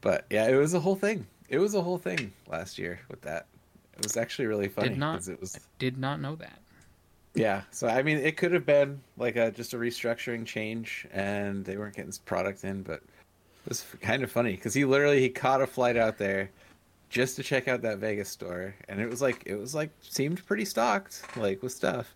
but 0.00 0.26
yeah, 0.30 0.48
it 0.48 0.54
was 0.56 0.74
a 0.74 0.80
whole 0.80 0.96
thing. 0.96 1.26
It 1.48 1.58
was 1.58 1.74
a 1.74 1.82
whole 1.82 1.98
thing 1.98 2.32
last 2.48 2.78
year 2.78 3.00
with 3.08 3.22
that. 3.22 3.46
It 3.96 4.02
was 4.02 4.16
actually 4.16 4.46
really 4.46 4.68
funny 4.68 4.90
Did 4.90 4.98
not- 4.98 5.26
it 5.28 5.40
was 5.40 5.58
Did 5.78 5.96
not 5.98 6.20
know 6.20 6.34
that. 6.36 6.58
yeah. 7.34 7.62
So 7.70 7.86
I 7.88 8.02
mean, 8.02 8.18
it 8.18 8.36
could 8.36 8.52
have 8.52 8.66
been 8.66 9.00
like 9.16 9.36
a 9.36 9.50
just 9.50 9.72
a 9.74 9.76
restructuring 9.76 10.44
change, 10.46 11.06
and 11.12 11.64
they 11.64 11.76
weren't 11.76 11.94
getting 11.94 12.08
his 12.08 12.18
product 12.18 12.64
in, 12.64 12.82
but 12.82 12.96
it 12.96 13.68
was 13.70 13.84
kind 14.00 14.22
of 14.22 14.30
funny 14.30 14.52
because 14.56 14.74
he 14.74 14.84
literally 14.84 15.20
he 15.20 15.28
caught 15.28 15.62
a 15.62 15.66
flight 15.66 15.96
out 15.96 16.18
there 16.18 16.50
just 17.08 17.36
to 17.36 17.42
check 17.42 17.68
out 17.68 17.82
that 17.82 17.98
Vegas 17.98 18.28
store, 18.28 18.74
and 18.88 19.00
it 19.00 19.08
was 19.08 19.22
like 19.22 19.42
it 19.46 19.54
was 19.56 19.74
like 19.74 19.90
seemed 20.02 20.44
pretty 20.46 20.64
stocked, 20.64 21.22
like 21.36 21.62
with 21.62 21.72
stuff, 21.72 22.14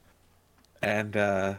and 0.82 1.16
uh 1.16 1.54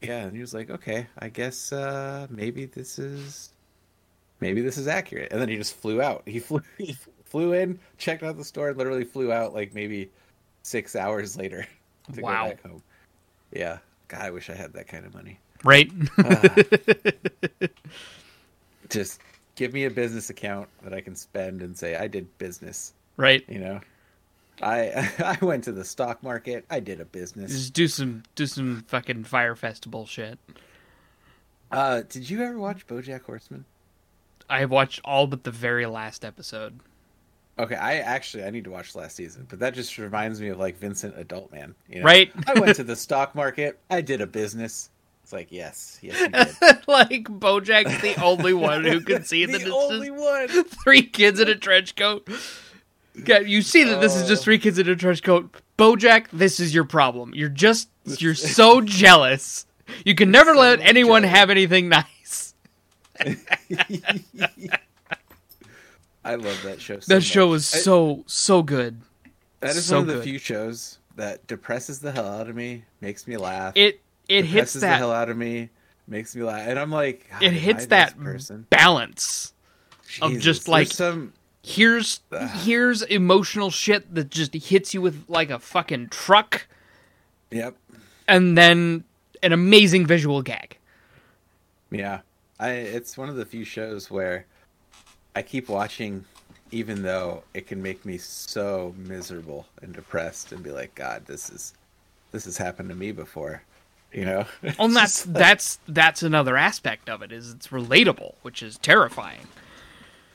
yeah, 0.00 0.24
and 0.24 0.34
he 0.34 0.40
was 0.40 0.52
like, 0.54 0.70
okay, 0.70 1.06
I 1.18 1.28
guess 1.28 1.72
uh 1.72 2.26
maybe 2.30 2.64
this 2.66 2.98
is 2.98 3.52
maybe 4.42 4.60
this 4.60 4.76
is 4.76 4.86
accurate, 4.88 5.32
and 5.32 5.40
then 5.40 5.48
he 5.48 5.56
just 5.56 5.74
flew 5.74 6.02
out. 6.02 6.22
He 6.26 6.38
flew 6.48 6.60
he 6.76 6.94
flew 7.24 7.54
in, 7.54 7.78
checked 7.96 8.22
out 8.22 8.36
the 8.36 8.44
store, 8.44 8.68
and 8.68 8.76
literally 8.76 9.04
flew 9.04 9.32
out 9.32 9.54
like 9.54 9.74
maybe 9.74 10.10
six 10.62 10.94
hours 10.94 11.36
later 11.36 11.66
to 12.14 12.20
Wow. 12.20 12.44
go 12.44 12.50
back 12.50 12.62
home. 12.62 12.82
Yeah, 13.52 13.78
God, 14.08 14.20
I 14.22 14.30
wish 14.30 14.50
I 14.50 14.54
had 14.54 14.74
that 14.74 14.88
kind 14.88 15.06
of 15.06 15.14
money. 15.14 15.38
Right? 15.64 15.90
Just 18.90 19.20
give 19.54 19.72
me 19.72 19.84
a 19.84 19.90
business 19.90 20.28
account 20.30 20.68
that 20.82 20.92
I 20.92 21.00
can 21.00 21.14
spend 21.16 21.62
and 21.62 21.76
say 21.76 21.96
I 21.96 22.08
did 22.08 22.36
business. 22.38 22.92
right. 23.16 23.44
You 23.48 23.60
know, 23.60 23.80
I 24.60 25.10
I 25.18 25.44
went 25.44 25.64
to 25.64 25.72
the 25.72 25.84
stock 25.84 26.22
market. 26.22 26.64
I 26.70 26.80
did 26.80 27.00
a 27.00 27.04
business. 27.04 27.52
Just 27.52 27.72
do 27.72 27.88
some 27.88 28.22
do 28.34 28.46
some 28.46 28.84
fucking 28.88 29.24
fire 29.24 29.54
festival 29.54 30.04
shit. 30.06 30.38
Uh, 31.70 32.02
did 32.08 32.28
you 32.28 32.42
ever 32.42 32.58
watch 32.58 32.86
BoJack 32.86 33.22
Horseman? 33.22 33.64
I 34.52 34.60
have 34.60 34.70
watched 34.70 35.00
all 35.02 35.26
but 35.26 35.44
the 35.44 35.50
very 35.50 35.86
last 35.86 36.24
episode. 36.24 36.78
Okay, 37.58 37.74
I 37.74 37.96
actually 37.96 38.44
I 38.44 38.50
need 38.50 38.64
to 38.64 38.70
watch 38.70 38.92
the 38.92 38.98
last 38.98 39.16
season, 39.16 39.46
but 39.48 39.58
that 39.60 39.74
just 39.74 39.96
reminds 39.96 40.40
me 40.40 40.48
of 40.48 40.58
like 40.58 40.78
Vincent 40.78 41.18
Adult 41.18 41.50
Man. 41.50 41.74
You 41.88 42.00
know? 42.00 42.04
Right? 42.04 42.30
I 42.46 42.58
went 42.60 42.76
to 42.76 42.84
the 42.84 42.96
stock 42.96 43.34
market. 43.34 43.78
I 43.90 44.02
did 44.02 44.20
a 44.20 44.26
business. 44.26 44.90
It's 45.22 45.32
like 45.32 45.48
yes, 45.50 45.98
yes, 46.02 46.60
like 46.86 47.24
Bojack's 47.24 48.00
the 48.02 48.20
only 48.22 48.52
one 48.52 48.84
who 48.84 49.00
can 49.00 49.24
see 49.24 49.46
that 49.46 49.52
the 49.52 49.66
it's 49.66 49.70
only 49.70 50.10
one. 50.10 50.48
three 50.48 51.02
kids 51.02 51.40
in 51.40 51.48
a 51.48 51.54
trench 51.54 51.94
coat. 51.96 52.28
You 53.14 53.62
see 53.62 53.84
that 53.84 54.00
this 54.00 54.16
is 54.16 54.26
just 54.28 54.42
three 54.44 54.58
kids 54.58 54.78
in 54.78 54.88
a 54.88 54.96
trench 54.96 55.22
coat. 55.22 55.54
Bojack, 55.78 56.26
this 56.32 56.60
is 56.60 56.74
your 56.74 56.84
problem. 56.84 57.32
You're 57.34 57.48
just 57.48 57.88
you're 58.04 58.34
so 58.34 58.80
jealous. 58.80 59.66
You 60.04 60.14
can 60.14 60.30
never 60.30 60.54
let 60.54 60.80
anyone 60.80 61.22
jealous. 61.22 61.36
have 61.36 61.50
anything 61.50 61.88
nice. 61.88 62.04
I 66.24 66.36
love 66.36 66.60
that 66.64 66.80
show. 66.80 67.00
So 67.00 67.14
That 67.14 67.22
show 67.22 67.48
much. 67.48 67.56
is 67.56 67.74
I- 67.74 67.78
so 67.78 68.24
so 68.26 68.62
good. 68.62 69.00
That 69.60 69.76
is 69.76 69.86
so 69.86 69.96
one 69.96 70.02
of 70.02 70.06
the 70.08 70.14
good. 70.14 70.24
few 70.24 70.38
shows 70.38 70.98
that 71.16 71.46
depresses 71.46 72.00
the 72.00 72.10
hell 72.12 72.26
out 72.26 72.48
of 72.48 72.56
me, 72.56 72.84
makes 73.00 73.26
me 73.26 73.36
laugh. 73.36 73.72
It 73.76 74.00
it 74.28 74.44
hits 74.44 74.72
depresses 74.72 74.80
the 74.82 74.88
hell 74.88 75.12
out 75.12 75.28
of 75.28 75.36
me, 75.36 75.70
makes 76.06 76.34
me 76.34 76.42
laugh, 76.42 76.66
and 76.68 76.78
I'm 76.78 76.90
like, 76.90 77.26
it 77.40 77.52
hits 77.52 77.86
that 77.86 78.18
person. 78.18 78.66
balance. 78.70 79.52
of 80.20 80.38
just, 80.38 80.68
like- 80.68 80.88
some. 80.88 81.32
Here's 81.64 82.20
here's 82.64 83.02
emotional 83.02 83.70
shit 83.70 84.12
that 84.16 84.30
just 84.30 84.52
hits 84.52 84.94
you 84.94 85.00
with 85.00 85.24
like 85.28 85.48
a 85.50 85.60
fucking 85.60 86.08
truck, 86.08 86.66
Yep. 87.52 87.76
and 88.26 88.58
then 88.58 89.04
an 89.44 89.52
amazing 89.52 90.04
visual 90.06 90.42
gag. 90.42 90.76
Yeah. 91.92 92.22
I. 92.62 92.70
It's 92.70 93.18
one 93.18 93.28
of 93.28 93.36
the 93.36 93.44
few 93.44 93.64
shows 93.64 94.10
where 94.10 94.46
I 95.34 95.42
keep 95.42 95.68
watching, 95.68 96.24
even 96.70 97.02
though 97.02 97.42
it 97.54 97.66
can 97.66 97.82
make 97.82 98.04
me 98.04 98.18
so 98.18 98.94
miserable 98.96 99.66
and 99.82 99.92
depressed, 99.92 100.52
and 100.52 100.62
be 100.62 100.70
like, 100.70 100.94
God, 100.94 101.26
this 101.26 101.50
is 101.50 101.74
this 102.30 102.44
has 102.44 102.56
happened 102.56 102.88
to 102.90 102.94
me 102.94 103.12
before. 103.12 103.62
You 104.12 104.26
know. 104.26 104.44
Well, 104.62 104.86
and 104.88 104.96
that's 104.96 105.22
that's 105.24 105.78
that's 105.88 106.22
another 106.22 106.56
aspect 106.56 107.08
of 107.08 107.22
it 107.22 107.32
is 107.32 107.50
it's 107.50 107.68
relatable, 107.68 108.34
which 108.42 108.62
is 108.62 108.78
terrifying. 108.78 109.46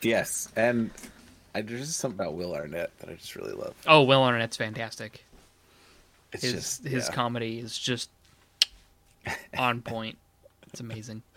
yes, 0.02 0.50
and 0.56 0.90
I, 1.56 1.62
there's 1.62 1.88
just 1.88 2.00
something 2.00 2.20
about 2.20 2.34
Will 2.36 2.54
Arnett 2.56 2.92
that 3.00 3.10
I 3.10 3.14
just 3.14 3.36
really 3.36 3.54
love. 3.54 3.74
Oh, 3.88 4.04
Will 4.04 4.22
Arnett's 4.24 4.58
fantastic. 4.58 5.24
It's 6.34 6.44
His 6.44 6.54
just 6.54 6.84
his 6.84 7.08
yeah. 7.08 7.14
comedy 7.16 7.60
is 7.60 7.78
just 7.78 8.10
on 9.58 9.82
point. 9.82 10.18
It's 10.68 10.80
amazing. 10.80 11.22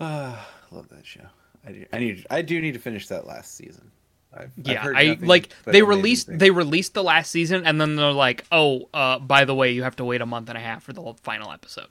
Ah, 0.00 0.48
love 0.70 0.88
that 0.90 1.06
show. 1.06 1.26
I 1.66 1.72
do, 1.72 1.86
I 1.92 1.98
need. 1.98 2.26
I 2.30 2.42
do 2.42 2.60
need 2.60 2.74
to 2.74 2.78
finish 2.80 3.08
that 3.08 3.26
last 3.26 3.54
season. 3.56 3.90
I've, 4.32 4.50
I've 4.58 4.66
Yeah, 4.66 4.78
heard 4.80 4.96
I 4.96 5.18
like 5.20 5.48
they 5.64 5.82
released 5.82 6.28
they 6.38 6.50
released 6.50 6.94
the 6.94 7.02
last 7.02 7.30
season 7.30 7.64
and 7.66 7.80
then 7.80 7.96
they're 7.96 8.12
like, 8.12 8.44
"Oh, 8.52 8.88
uh 8.92 9.18
by 9.18 9.44
the 9.44 9.54
way, 9.54 9.72
you 9.72 9.82
have 9.82 9.96
to 9.96 10.04
wait 10.04 10.20
a 10.20 10.26
month 10.26 10.48
and 10.48 10.58
a 10.58 10.60
half 10.60 10.82
for 10.82 10.92
the 10.92 11.14
final 11.22 11.50
episode." 11.50 11.88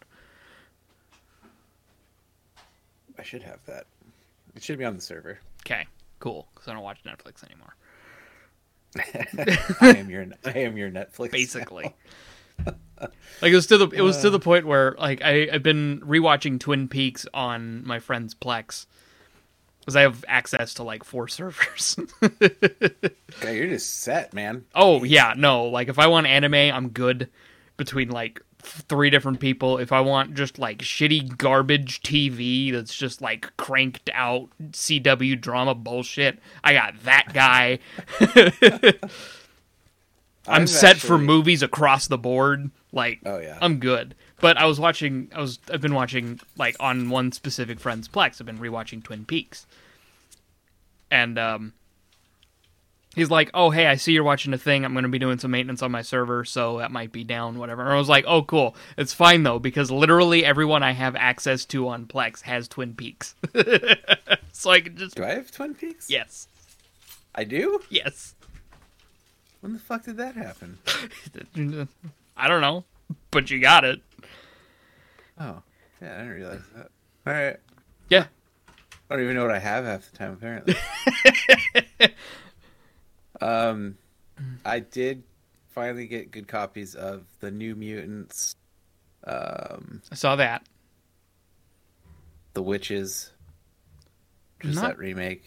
I 3.17 3.23
should 3.23 3.43
have 3.43 3.59
that. 3.65 3.85
It 4.55 4.63
should 4.63 4.77
be 4.77 4.85
on 4.85 4.95
the 4.95 5.01
server. 5.01 5.39
Okay. 5.65 5.87
Cool, 6.19 6.47
cuz 6.55 6.67
I 6.67 6.73
don't 6.73 6.83
watch 6.83 6.99
Netflix 7.05 7.43
anymore. 7.43 7.75
I 9.81 9.97
am 9.97 10.09
your. 10.09 10.25
I 10.45 10.59
am 10.59 10.77
your 10.77 10.89
Netflix. 10.89 11.31
basically. 11.39 11.93
like 12.99 13.51
it 13.51 13.55
was 13.55 13.67
to 13.67 13.77
the 13.77 13.89
it 13.89 14.01
was 14.01 14.17
to 14.21 14.27
uh. 14.27 14.31
the 14.31 14.39
point 14.39 14.65
where 14.65 14.95
like 14.97 15.21
I 15.23 15.49
I've 15.51 15.63
been 15.63 16.01
rewatching 16.01 16.59
Twin 16.59 16.87
Peaks 16.87 17.25
on 17.33 17.85
my 17.85 17.99
friend's 17.99 18.33
Plex 18.33 18.85
because 19.79 19.95
I 19.95 20.01
have 20.01 20.25
access 20.27 20.73
to 20.75 20.83
like 20.83 21.03
four 21.03 21.27
servers. 21.29 21.97
God, 22.21 23.51
you're 23.51 23.67
just 23.67 23.99
set, 23.99 24.33
man. 24.33 24.65
oh 24.73 25.03
yeah, 25.03 25.33
no, 25.37 25.65
like 25.65 25.89
if 25.89 25.99
I 25.99 26.07
want 26.07 26.27
anime, 26.27 26.53
I'm 26.53 26.89
good 26.89 27.29
between 27.77 28.09
like 28.09 28.41
three 28.59 29.09
different 29.09 29.39
people. 29.39 29.77
If 29.77 29.91
I 29.91 30.01
want 30.01 30.33
just 30.33 30.57
like 30.57 30.79
shitty 30.79 31.37
garbage 31.37 32.01
TV 32.01 32.71
that's 32.71 32.95
just 32.95 33.21
like 33.21 33.55
cranked 33.57 34.09
out 34.13 34.49
CW 34.71 35.39
drama 35.39 35.75
bullshit, 35.75 36.39
I 36.63 36.73
got 36.73 36.99
that 37.03 37.33
guy. 37.33 37.79
I'm 40.47 40.63
I've 40.63 40.69
set 40.69 40.97
for 40.97 41.17
movies 41.17 41.63
across 41.63 42.07
the 42.07 42.17
board. 42.17 42.69
Like, 42.91 43.19
Oh, 43.25 43.39
yeah. 43.39 43.57
I'm 43.61 43.79
good. 43.79 44.15
But 44.41 44.57
I 44.57 44.65
was 44.65 44.79
watching. 44.79 45.29
I 45.35 45.39
was. 45.41 45.59
I've 45.71 45.81
been 45.81 45.93
watching 45.95 46.39
like 46.57 46.75
on 46.79 47.09
one 47.09 47.31
specific 47.31 47.79
friend's 47.79 48.07
Plex. 48.07 48.39
I've 48.39 48.45
been 48.45 48.59
rewatching 48.59 49.01
Twin 49.03 49.23
Peaks, 49.25 49.65
and 51.09 51.39
um, 51.39 51.73
he's 53.15 53.29
like, 53.31 53.49
"Oh, 53.53 53.69
hey, 53.69 53.87
I 53.87 53.95
see 53.95 54.11
you're 54.11 54.23
watching 54.25 54.53
a 54.53 54.57
thing. 54.57 54.83
I'm 54.83 54.91
going 54.93 55.03
to 55.03 55.09
be 55.09 55.19
doing 55.19 55.39
some 55.39 55.51
maintenance 55.51 55.81
on 55.81 55.89
my 55.91 56.01
server, 56.01 56.43
so 56.43 56.79
that 56.79 56.91
might 56.91 57.13
be 57.13 57.23
down, 57.23 57.57
whatever." 57.59 57.81
And 57.83 57.91
I 57.93 57.97
was 57.97 58.09
like, 58.09 58.25
"Oh, 58.27 58.43
cool. 58.43 58.75
It's 58.97 59.13
fine 59.13 59.43
though, 59.43 59.57
because 59.57 59.89
literally 59.89 60.43
everyone 60.45 60.83
I 60.83 60.91
have 60.91 61.15
access 61.15 61.63
to 61.65 61.87
on 61.87 62.05
Plex 62.05 62.41
has 62.41 62.67
Twin 62.67 62.93
Peaks, 62.93 63.35
so 64.51 64.69
I 64.69 64.81
can 64.81 64.97
just 64.97 65.15
Do 65.15 65.23
I 65.23 65.29
have 65.35 65.49
Twin 65.49 65.75
Peaks? 65.75 66.09
yes, 66.09 66.49
I 67.33 67.45
do. 67.45 67.81
yes." 67.89 68.35
When 69.65 69.73
the 69.73 69.79
fuck 69.79 70.03
did 70.03 70.17
that 70.17 70.35
happen? 70.35 70.77
I 72.37 72.47
don't 72.47 72.61
know, 72.61 72.83
but 73.31 73.49
you 73.49 73.59
got 73.59 73.83
it. 73.83 73.99
Oh, 75.39 75.63
yeah, 75.99 76.13
I 76.13 76.17
didn't 76.19 76.29
realize 76.29 76.61
that. 76.75 76.91
All 77.25 77.33
right. 77.33 77.57
Yeah. 78.07 78.27
I 79.09 79.15
don't 79.15 79.23
even 79.23 79.35
know 79.35 79.41
what 79.41 79.55
I 79.55 79.57
have 79.57 79.85
half 79.85 80.11
the 80.11 80.15
time, 80.15 80.33
apparently. 80.33 80.75
um, 83.41 83.97
I 84.63 84.81
did 84.81 85.23
finally 85.69 86.05
get 86.05 86.29
good 86.29 86.47
copies 86.47 86.93
of 86.93 87.23
the 87.39 87.49
New 87.49 87.73
Mutants, 87.73 88.55
um, 89.23 90.03
I 90.11 90.15
saw 90.15 90.35
that. 90.35 90.61
The 92.53 92.61
Witches, 92.61 93.31
just 94.61 94.75
Not- 94.75 94.89
that 94.89 94.97
remake. 94.99 95.43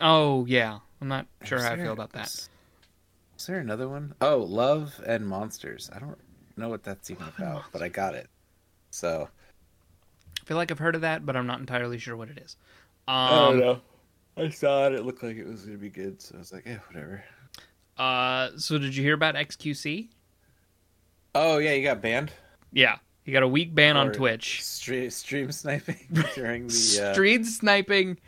Oh 0.00 0.46
yeah, 0.46 0.78
I'm 1.02 1.08
not 1.08 1.26
sure 1.44 1.60
how 1.60 1.72
I 1.72 1.76
feel 1.76 1.92
about 1.92 2.12
that. 2.12 2.48
Was- 3.36 3.42
Is 3.42 3.46
there 3.46 3.58
another 3.58 3.88
one? 3.88 4.14
Oh, 4.20 4.38
Love 4.38 5.00
and 5.06 5.26
Monsters. 5.26 5.90
I 5.94 5.98
don't 5.98 6.18
know 6.56 6.68
what 6.68 6.82
that's 6.82 7.10
even 7.10 7.26
about, 7.36 7.64
but 7.72 7.82
I 7.82 7.88
got 7.88 8.14
it. 8.14 8.28
So 8.90 9.28
I 10.40 10.44
feel 10.46 10.56
like 10.56 10.70
I've 10.70 10.78
heard 10.78 10.94
of 10.94 11.00
that, 11.02 11.24
but 11.26 11.36
I'm 11.36 11.46
not 11.46 11.60
entirely 11.60 11.98
sure 11.98 12.16
what 12.16 12.28
it 12.28 12.38
is. 12.38 12.56
I 13.08 13.30
don't 13.30 13.52
Um, 13.54 13.58
know. 13.60 13.80
I 14.38 14.48
saw 14.50 14.86
it. 14.86 14.92
It 14.94 15.04
looked 15.04 15.22
like 15.22 15.36
it 15.36 15.46
was 15.46 15.64
gonna 15.64 15.78
be 15.78 15.88
good, 15.90 16.20
so 16.20 16.34
I 16.34 16.38
was 16.38 16.52
like, 16.52 16.66
yeah, 16.66 16.78
whatever. 16.88 17.24
uh, 17.98 18.50
so 18.58 18.78
did 18.78 18.94
you 18.96 19.02
hear 19.02 19.14
about 19.14 19.34
XQC? 19.34 20.08
Oh 21.34 21.58
yeah, 21.58 21.72
you 21.72 21.82
got 21.84 22.00
banned. 22.02 22.32
Yeah, 22.72 22.96
you 23.24 23.32
got 23.32 23.42
a 23.42 23.48
week 23.48 23.74
ban 23.74 23.96
on 23.96 24.12
Twitch. 24.12 24.62
Stream, 24.62 25.08
stream 25.10 25.52
sniping 25.52 25.98
during 26.34 26.66
the 26.68 27.00
uh, 27.02 27.12
Street 27.12 27.46
sniping 27.46 28.18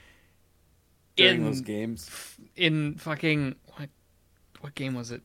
during 1.16 1.36
in 1.40 1.44
those 1.44 1.60
games. 1.60 2.36
in 2.56 2.94
fucking 2.96 3.56
what 4.60 4.74
game 4.74 4.94
was 4.94 5.10
it? 5.10 5.22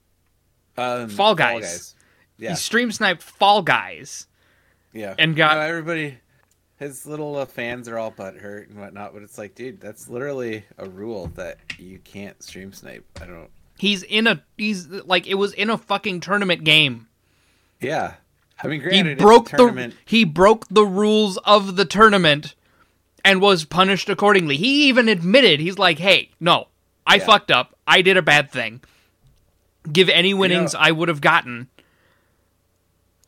Um, 0.78 1.10
Fall 1.10 1.36
Guys. 1.36 1.96
Yeah, 2.38 2.52
He 2.52 2.56
stream 2.56 2.92
sniped 2.92 3.22
Fall 3.22 3.62
Guys 3.62 4.28
Yeah, 4.92 5.14
And 5.20 5.36
got- 5.36 5.56
No, 5.56 5.62
everybody. 5.62 6.18
His 6.80 7.06
little 7.06 7.36
uh, 7.38 7.46
fans 7.46 7.88
are 7.88 7.98
all 7.98 8.12
butthurt 8.12 8.70
and 8.70 8.78
whatnot, 8.80 9.14
but 9.14 9.22
it's 9.24 9.38
like, 9.38 9.56
dude, 9.56 9.80
that's 9.80 10.10
literally 10.10 10.66
a 10.78 10.90
rule 10.90 11.28
that 11.36 11.60
you 11.78 12.00
can't 12.00 12.42
stream 12.44 12.74
snipe. 12.74 13.06
I 13.22 13.26
don't. 13.26 13.50
He's 13.78 14.04
in 14.04 14.28
a 14.28 14.44
he's 14.58 14.88
like 14.88 15.26
it 15.28 15.36
was 15.36 15.54
in 15.54 15.70
a 15.70 15.78
fucking 15.78 16.20
tournament 16.22 16.64
game. 16.64 17.08
Yeah, 17.80 18.16
I 18.62 18.68
mean, 18.68 18.82
He 18.82 19.14
broke 19.16 19.46
it's 19.46 19.54
a 19.54 19.58
tournament. 19.58 19.94
the 19.94 20.00
he 20.06 20.24
broke 20.26 20.68
the 20.70 20.86
rules 20.86 21.38
of 21.46 21.76
the 21.76 21.86
tournament 21.86 22.56
and 23.24 23.40
was 23.40 23.64
punished 23.66 24.10
accordingly. 24.10 24.58
He 24.58 24.88
even 24.88 25.08
admitted 25.08 25.60
he's 25.60 25.78
like, 25.78 26.00
"Hey, 26.00 26.32
no, 26.40 26.68
I 27.08 27.16
Yeah. 27.16 27.26
fucked 27.26 27.52
up. 27.52 27.78
I 27.88 28.02
did 28.02 28.18
a 28.18 28.22
bad 28.22 28.52
thing. 28.52 28.82
Give 29.92 30.10
any 30.10 30.34
winnings 30.34 30.74
I 30.76 30.92
would 30.92 31.10
have 31.10 31.22
gotten. 31.22 31.68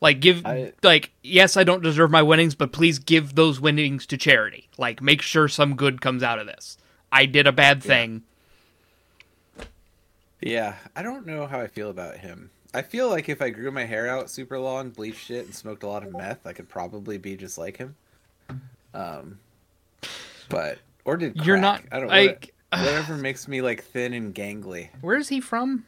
Like 0.00 0.20
give 0.20 0.44
I- 0.46 0.72
like 0.82 1.12
yes, 1.22 1.56
I 1.56 1.64
don't 1.64 1.82
deserve 1.82 2.10
my 2.10 2.22
winnings, 2.22 2.54
but 2.54 2.72
please 2.72 2.98
give 2.98 3.34
those 3.34 3.60
winnings 3.60 4.06
to 4.06 4.16
charity. 4.16 4.68
Like 4.78 5.00
make 5.02 5.22
sure 5.22 5.48
some 5.48 5.74
good 5.76 6.00
comes 6.00 6.22
out 6.22 6.38
of 6.38 6.46
this. 6.46 6.78
I 7.12 7.26
did 7.26 7.46
a 7.46 7.52
bad 7.52 7.82
thing. 7.82 8.22
Yeah, 10.40 10.74
I 10.94 11.02
don't 11.02 11.26
know 11.26 11.46
how 11.46 11.60
I 11.60 11.66
feel 11.66 11.90
about 11.90 12.18
him. 12.18 12.50
I 12.74 12.82
feel 12.82 13.08
like 13.08 13.28
if 13.28 13.40
I 13.40 13.48
grew 13.50 13.70
my 13.70 13.84
hair 13.84 14.06
out 14.06 14.28
super 14.28 14.58
long, 14.58 14.90
bleached 14.90 15.30
it, 15.30 15.46
and 15.46 15.54
smoked 15.54 15.82
a 15.82 15.86
lot 15.88 16.04
of 16.04 16.12
meth, 16.12 16.46
I 16.46 16.52
could 16.52 16.68
probably 16.68 17.16
be 17.16 17.36
just 17.36 17.56
like 17.56 17.78
him. 17.78 17.96
Um, 18.92 19.38
but 20.50 20.78
or 21.04 21.16
did 21.16 21.36
You're 21.44 21.56
not, 21.56 21.82
I 21.90 22.00
don't 22.00 22.08
like- 22.08 22.52
what- 22.70 22.80
whatever 22.82 23.16
makes 23.16 23.48
me 23.48 23.62
like 23.62 23.82
thin 23.84 24.12
and 24.12 24.34
gangly 24.34 24.88
Where 25.00 25.16
is 25.16 25.28
he 25.30 25.40
from? 25.40 25.86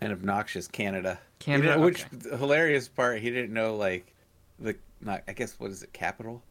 And 0.00 0.12
obnoxious. 0.12 0.68
Canada, 0.68 1.18
Canada, 1.38 1.78
which 1.80 2.04
the 2.10 2.36
hilarious 2.36 2.88
part 2.88 3.20
he 3.20 3.30
didn't 3.30 3.52
know 3.52 3.76
like 3.76 4.12
the 4.58 4.76
not 5.00 5.22
I 5.28 5.32
guess 5.32 5.58
what 5.58 5.70
is 5.70 5.82
it 5.82 5.92
capital 5.92 6.42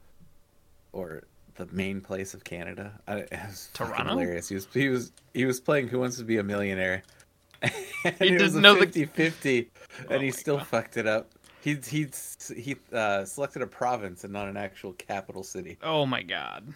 or 0.93 1.23
the 1.55 1.65
main 1.71 2.01
place 2.01 2.33
of 2.33 2.43
Canada. 2.43 2.99
I, 3.07 3.17
it 3.19 3.31
was 3.31 3.69
Toronto? 3.73 4.09
Hilarious. 4.11 4.47
He 4.49 4.55
was 4.55 4.67
he 4.73 4.89
was 4.89 5.11
he 5.33 5.45
was 5.45 5.59
playing 5.59 5.87
Who 5.87 5.99
Wants 5.99 6.17
to 6.17 6.23
Be 6.23 6.37
a 6.37 6.43
Millionaire. 6.43 7.03
He 8.19 8.29
didn't 8.29 8.61
know 8.61 8.75
the- 8.75 8.85
50-50, 9.07 9.67
Oh 10.07 10.13
and 10.13 10.23
he 10.23 10.31
still 10.31 10.57
God. 10.57 10.67
fucked 10.67 10.97
it 10.97 11.07
up. 11.07 11.31
He 11.61 11.75
he 11.85 12.07
he 12.55 12.75
uh, 12.93 13.25
selected 13.25 13.63
a 13.63 13.67
province 13.67 14.23
and 14.23 14.31
not 14.31 14.47
an 14.47 14.55
actual 14.55 14.93
capital 14.93 15.43
city. 15.43 15.77
Oh 15.83 16.05
my 16.05 16.21
god. 16.21 16.73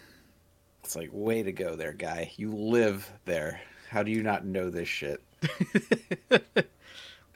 It's 0.84 0.96
like 0.96 1.08
way 1.12 1.42
to 1.44 1.52
go 1.52 1.76
there, 1.76 1.92
guy. 1.92 2.32
You 2.36 2.50
live 2.52 3.10
there. 3.24 3.60
How 3.88 4.02
do 4.02 4.10
you 4.10 4.22
not 4.22 4.44
know 4.44 4.68
this 4.68 4.88
shit? 4.88 5.22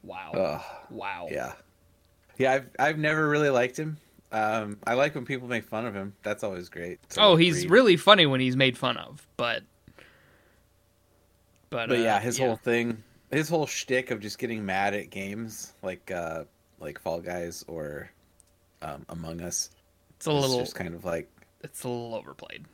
Wow. 0.02 0.64
Wow. 0.90 1.28
Yeah, 1.30 1.52
yeah. 2.38 2.52
I've 2.52 2.70
I've 2.78 2.98
never 2.98 3.28
really 3.28 3.50
liked 3.50 3.76
him. 3.78 3.98
Um, 4.32 4.78
I 4.86 4.94
like 4.94 5.14
when 5.14 5.24
people 5.24 5.48
make 5.48 5.64
fun 5.64 5.86
of 5.86 5.94
him. 5.94 6.14
That's 6.22 6.44
always 6.44 6.68
great. 6.68 7.00
Oh, 7.16 7.36
he's 7.36 7.64
read. 7.64 7.70
really 7.70 7.96
funny 7.96 8.26
when 8.26 8.40
he's 8.40 8.56
made 8.56 8.76
fun 8.78 8.96
of, 8.96 9.26
but 9.36 9.62
but, 11.70 11.88
But 11.88 11.98
uh, 11.98 12.02
yeah, 12.02 12.20
his 12.20 12.38
whole 12.38 12.56
thing, 12.56 13.02
his 13.30 13.48
whole 13.48 13.66
shtick 13.66 14.10
of 14.10 14.20
just 14.20 14.38
getting 14.38 14.64
mad 14.64 14.94
at 14.94 15.10
games 15.10 15.74
like 15.82 16.10
uh 16.10 16.44
like 16.78 16.98
Fall 17.00 17.20
Guys 17.20 17.64
or 17.66 18.10
um, 18.82 19.04
Among 19.08 19.40
Us. 19.40 19.70
it's 20.16 20.26
a 20.26 20.30
It's 20.30 20.40
little 20.40 20.58
just 20.60 20.74
kind 20.74 20.94
of 20.94 21.04
like 21.04 21.28
it's 21.62 21.82
a 21.84 21.88
little 21.88 22.14
overplayed. 22.14 22.66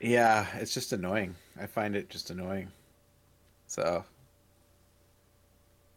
yeah, 0.00 0.46
it's 0.58 0.74
just 0.74 0.92
annoying. 0.92 1.34
I 1.58 1.66
find 1.66 1.96
it 1.96 2.10
just 2.10 2.30
annoying. 2.30 2.68
So 3.66 4.04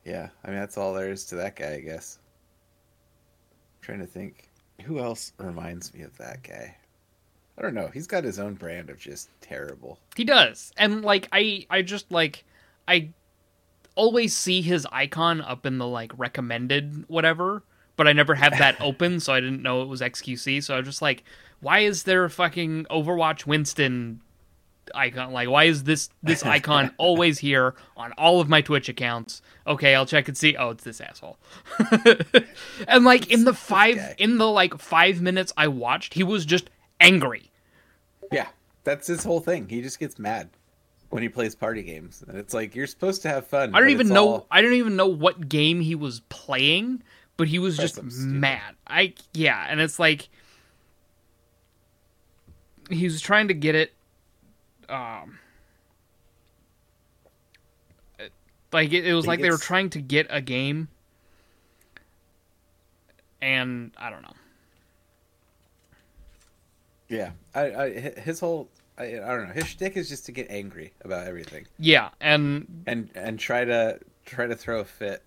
yeah, 0.05 0.29
I 0.43 0.49
mean 0.49 0.59
that's 0.59 0.77
all 0.77 0.93
there 0.93 1.11
is 1.11 1.25
to 1.25 1.35
that 1.35 1.55
guy, 1.55 1.73
I 1.75 1.79
guess. 1.79 2.19
I'm 3.77 3.85
trying 3.85 3.99
to 3.99 4.07
think 4.07 4.49
who 4.83 4.99
else 4.99 5.33
reminds 5.37 5.93
me 5.93 6.01
of 6.01 6.17
that 6.17 6.43
guy. 6.43 6.75
I 7.57 7.61
don't 7.61 7.75
know. 7.75 7.87
He's 7.87 8.07
got 8.07 8.23
his 8.23 8.39
own 8.39 8.55
brand 8.55 8.89
of 8.89 8.97
just 8.97 9.29
terrible. 9.41 9.99
He 10.15 10.23
does. 10.23 10.71
And 10.77 11.03
like 11.03 11.27
I 11.31 11.65
I 11.69 11.81
just 11.81 12.11
like 12.11 12.43
I 12.87 13.09
always 13.95 14.35
see 14.35 14.61
his 14.61 14.87
icon 14.91 15.41
up 15.41 15.65
in 15.65 15.77
the 15.77 15.87
like 15.87 16.11
recommended 16.17 17.05
whatever, 17.07 17.63
but 17.95 18.07
I 18.07 18.13
never 18.13 18.35
had 18.35 18.53
that 18.53 18.77
open, 18.81 19.19
so 19.19 19.33
I 19.33 19.39
didn't 19.39 19.61
know 19.61 19.83
it 19.83 19.87
was 19.87 20.01
XQC. 20.01 20.63
So 20.63 20.73
I 20.73 20.77
was 20.77 20.87
just 20.87 21.01
like, 21.01 21.23
why 21.59 21.79
is 21.79 22.03
there 22.03 22.23
a 22.25 22.29
fucking 22.29 22.85
Overwatch 22.89 23.45
Winston 23.45 24.21
icon? 24.95 25.31
Like 25.33 25.49
why 25.49 25.65
is 25.65 25.83
this 25.83 26.09
this 26.21 26.43
icon 26.57 26.93
always 26.97 27.39
here 27.39 27.75
on 27.97 28.11
all 28.13 28.41
of 28.41 28.49
my 28.49 28.61
Twitch 28.61 28.89
accounts? 28.89 29.41
Okay, 29.65 29.95
I'll 29.95 30.05
check 30.05 30.27
and 30.27 30.37
see. 30.37 30.55
Oh, 30.57 30.71
it's 30.71 30.83
this 30.83 30.99
asshole. 30.99 31.37
and 32.87 33.05
like 33.05 33.31
in 33.31 33.45
the 33.45 33.53
five 33.53 33.95
guy. 33.97 34.15
in 34.17 34.37
the 34.37 34.47
like 34.49 34.77
5 34.77 35.21
minutes 35.21 35.53
I 35.55 35.67
watched, 35.69 36.13
he 36.13 36.23
was 36.23 36.45
just 36.45 36.69
angry. 36.99 37.49
Yeah, 38.31 38.47
that's 38.83 39.07
his 39.07 39.23
whole 39.23 39.39
thing. 39.39 39.69
He 39.69 39.81
just 39.81 39.99
gets 39.99 40.19
mad 40.19 40.49
when 41.09 41.21
he 41.23 41.29
plays 41.29 41.53
party 41.55 41.83
games, 41.83 42.23
and 42.27 42.37
it's 42.37 42.53
like 42.53 42.75
you're 42.75 42.87
supposed 42.87 43.21
to 43.21 43.29
have 43.29 43.45
fun. 43.47 43.73
I 43.75 43.79
don't 43.79 43.89
even 43.89 44.09
know. 44.09 44.27
all- 44.27 44.47
I 44.51 44.61
don't 44.61 44.73
even 44.73 44.95
know 44.95 45.07
what 45.07 45.47
game 45.47 45.79
he 45.79 45.95
was 45.95 46.21
playing, 46.29 47.03
but 47.37 47.47
he 47.47 47.59
was 47.59 47.77
just 47.77 48.01
mad. 48.03 48.75
I 48.87 49.13
yeah, 49.33 49.65
and 49.69 49.79
it's 49.79 49.99
like 49.99 50.27
he 52.89 53.05
was 53.05 53.21
trying 53.21 53.47
to 53.47 53.53
get 53.53 53.75
it. 53.75 53.93
Um, 54.89 55.39
like 58.71 58.91
it, 58.91 59.05
it 59.05 59.13
was 59.13 59.27
like 59.27 59.41
they 59.41 59.49
were 59.49 59.57
trying 59.57 59.89
to 59.91 60.01
get 60.01 60.27
a 60.29 60.41
game, 60.41 60.87
and 63.41 63.91
I 63.97 64.09
don't 64.09 64.23
know. 64.23 64.33
Yeah, 67.09 67.31
I, 67.53 67.61
I 67.61 67.89
his 67.91 68.39
whole 68.39 68.69
I, 68.97 69.03
I 69.03 69.35
don't 69.35 69.47
know. 69.47 69.53
His 69.53 69.67
shtick 69.67 69.97
is 69.97 70.09
just 70.09 70.25
to 70.27 70.31
get 70.31 70.47
angry 70.49 70.93
about 71.01 71.27
everything 71.27 71.65
Yeah, 71.79 72.09
and 72.21 72.83
and 72.87 73.09
and 73.15 73.39
try 73.39 73.65
to 73.65 73.99
try 74.25 74.47
to 74.47 74.55
throw 74.55 74.79
a 74.79 74.85
fit. 74.85 75.23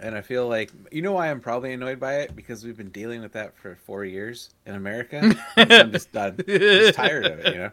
And 0.00 0.14
I 0.14 0.20
feel 0.20 0.48
like 0.48 0.70
you 0.92 1.02
know 1.02 1.12
why 1.12 1.30
I'm 1.30 1.40
probably 1.40 1.72
annoyed 1.72 1.98
by 1.98 2.20
it 2.20 2.36
because 2.36 2.64
we've 2.64 2.76
been 2.76 2.90
dealing 2.90 3.20
with 3.20 3.32
that 3.32 3.56
for 3.56 3.74
four 3.74 4.04
years 4.04 4.50
in 4.64 4.74
America. 4.74 5.34
I'm 5.56 5.92
just 5.92 6.12
done, 6.12 6.38
just 6.46 6.94
tired 6.94 7.26
of 7.26 7.40
it, 7.40 7.52
you 7.52 7.60
know. 7.60 7.70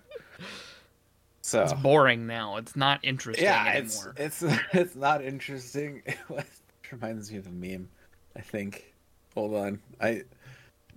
So 1.46 1.62
it's 1.62 1.74
boring 1.74 2.26
now. 2.26 2.58
It's 2.58 2.76
not 2.76 3.02
interesting 3.04 3.46
yeah, 3.46 3.74
it's 3.74 4.00
anymore. 4.00 4.16
it's 4.18 4.42
it's 4.74 4.96
not 4.96 5.24
interesting. 5.24 6.02
It 6.88 6.92
reminds 6.92 7.32
me 7.32 7.38
of 7.38 7.48
a 7.48 7.52
meme. 7.52 7.90
I 8.36 8.42
think. 8.42 8.94
Hold 9.36 9.54
on, 9.56 9.80
I 10.02 10.24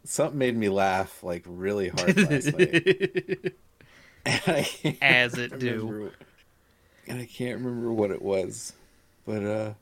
something 0.04 0.38
made 0.38 0.56
me 0.56 0.70
laugh 0.70 1.22
like 1.22 1.44
really 1.46 1.88
hard 1.88 2.16
last 2.16 2.46
night. 2.58 3.54
And 4.24 4.42
I 4.46 4.62
can't 4.62 4.98
As 5.02 5.34
it 5.34 5.58
do. 5.58 6.12
And 7.06 7.20
I 7.20 7.26
can't 7.26 7.58
remember 7.58 7.92
what 7.92 8.10
it 8.10 8.22
was, 8.22 8.72
but 9.26 9.42
uh. 9.44 9.74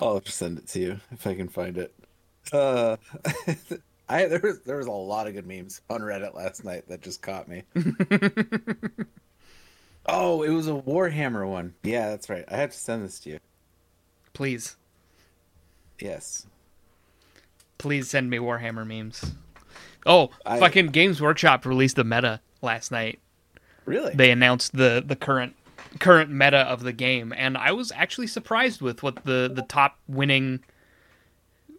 I'll 0.00 0.20
just 0.20 0.38
send 0.38 0.58
it 0.58 0.68
to 0.68 0.80
you 0.80 1.00
if 1.10 1.26
I 1.26 1.34
can 1.34 1.48
find 1.48 1.76
it. 1.76 1.92
Uh, 2.52 2.96
I 4.10 4.26
there 4.28 4.40
was 4.40 4.60
there 4.60 4.76
was 4.76 4.86
a 4.86 4.90
lot 4.92 5.26
of 5.26 5.34
good 5.34 5.46
memes 5.46 5.80
on 5.88 6.00
Reddit 6.00 6.34
last 6.34 6.64
night 6.64 6.88
that 6.88 7.00
just 7.00 7.22
caught 7.22 7.48
me. 7.48 7.62
oh, 10.06 10.42
it 10.42 10.50
was 10.50 10.66
a 10.68 10.72
Warhammer 10.72 11.48
one. 11.48 11.74
Yeah, 11.82 12.10
that's 12.10 12.28
right. 12.28 12.44
I 12.48 12.56
have 12.56 12.72
to 12.72 12.78
send 12.78 13.04
this 13.04 13.20
to 13.20 13.30
you. 13.30 13.38
Please, 14.32 14.76
Yes. 16.00 16.46
please 17.78 18.08
send 18.08 18.30
me 18.30 18.38
Warhammer 18.38 18.86
memes. 18.86 19.32
Oh, 20.06 20.30
I- 20.46 20.58
fucking 20.58 20.86
Games 20.88 21.20
Workshop 21.20 21.66
released 21.66 21.96
the 21.96 22.04
meta 22.04 22.40
last 22.62 22.90
night. 22.90 23.20
Really? 23.84 24.14
They 24.14 24.30
announced 24.30 24.72
the 24.76 25.02
the 25.06 25.16
current 25.16 25.54
current 25.98 26.30
meta 26.30 26.58
of 26.58 26.82
the 26.82 26.92
game, 26.92 27.32
and 27.36 27.56
I 27.56 27.72
was 27.72 27.92
actually 27.92 28.26
surprised 28.28 28.80
with 28.80 29.02
what 29.02 29.24
the 29.24 29.50
the 29.52 29.62
top 29.68 29.98
winning, 30.08 30.60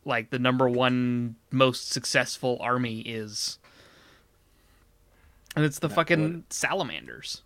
like 0.06 0.30
the 0.30 0.40
number 0.40 0.68
one 0.70 1.36
most 1.52 1.90
successful 1.92 2.58
army 2.62 3.02
is. 3.02 3.58
And 5.56 5.66
it's 5.66 5.80
the 5.80 5.90
fucking 5.90 6.46
salamanders, 6.50 7.42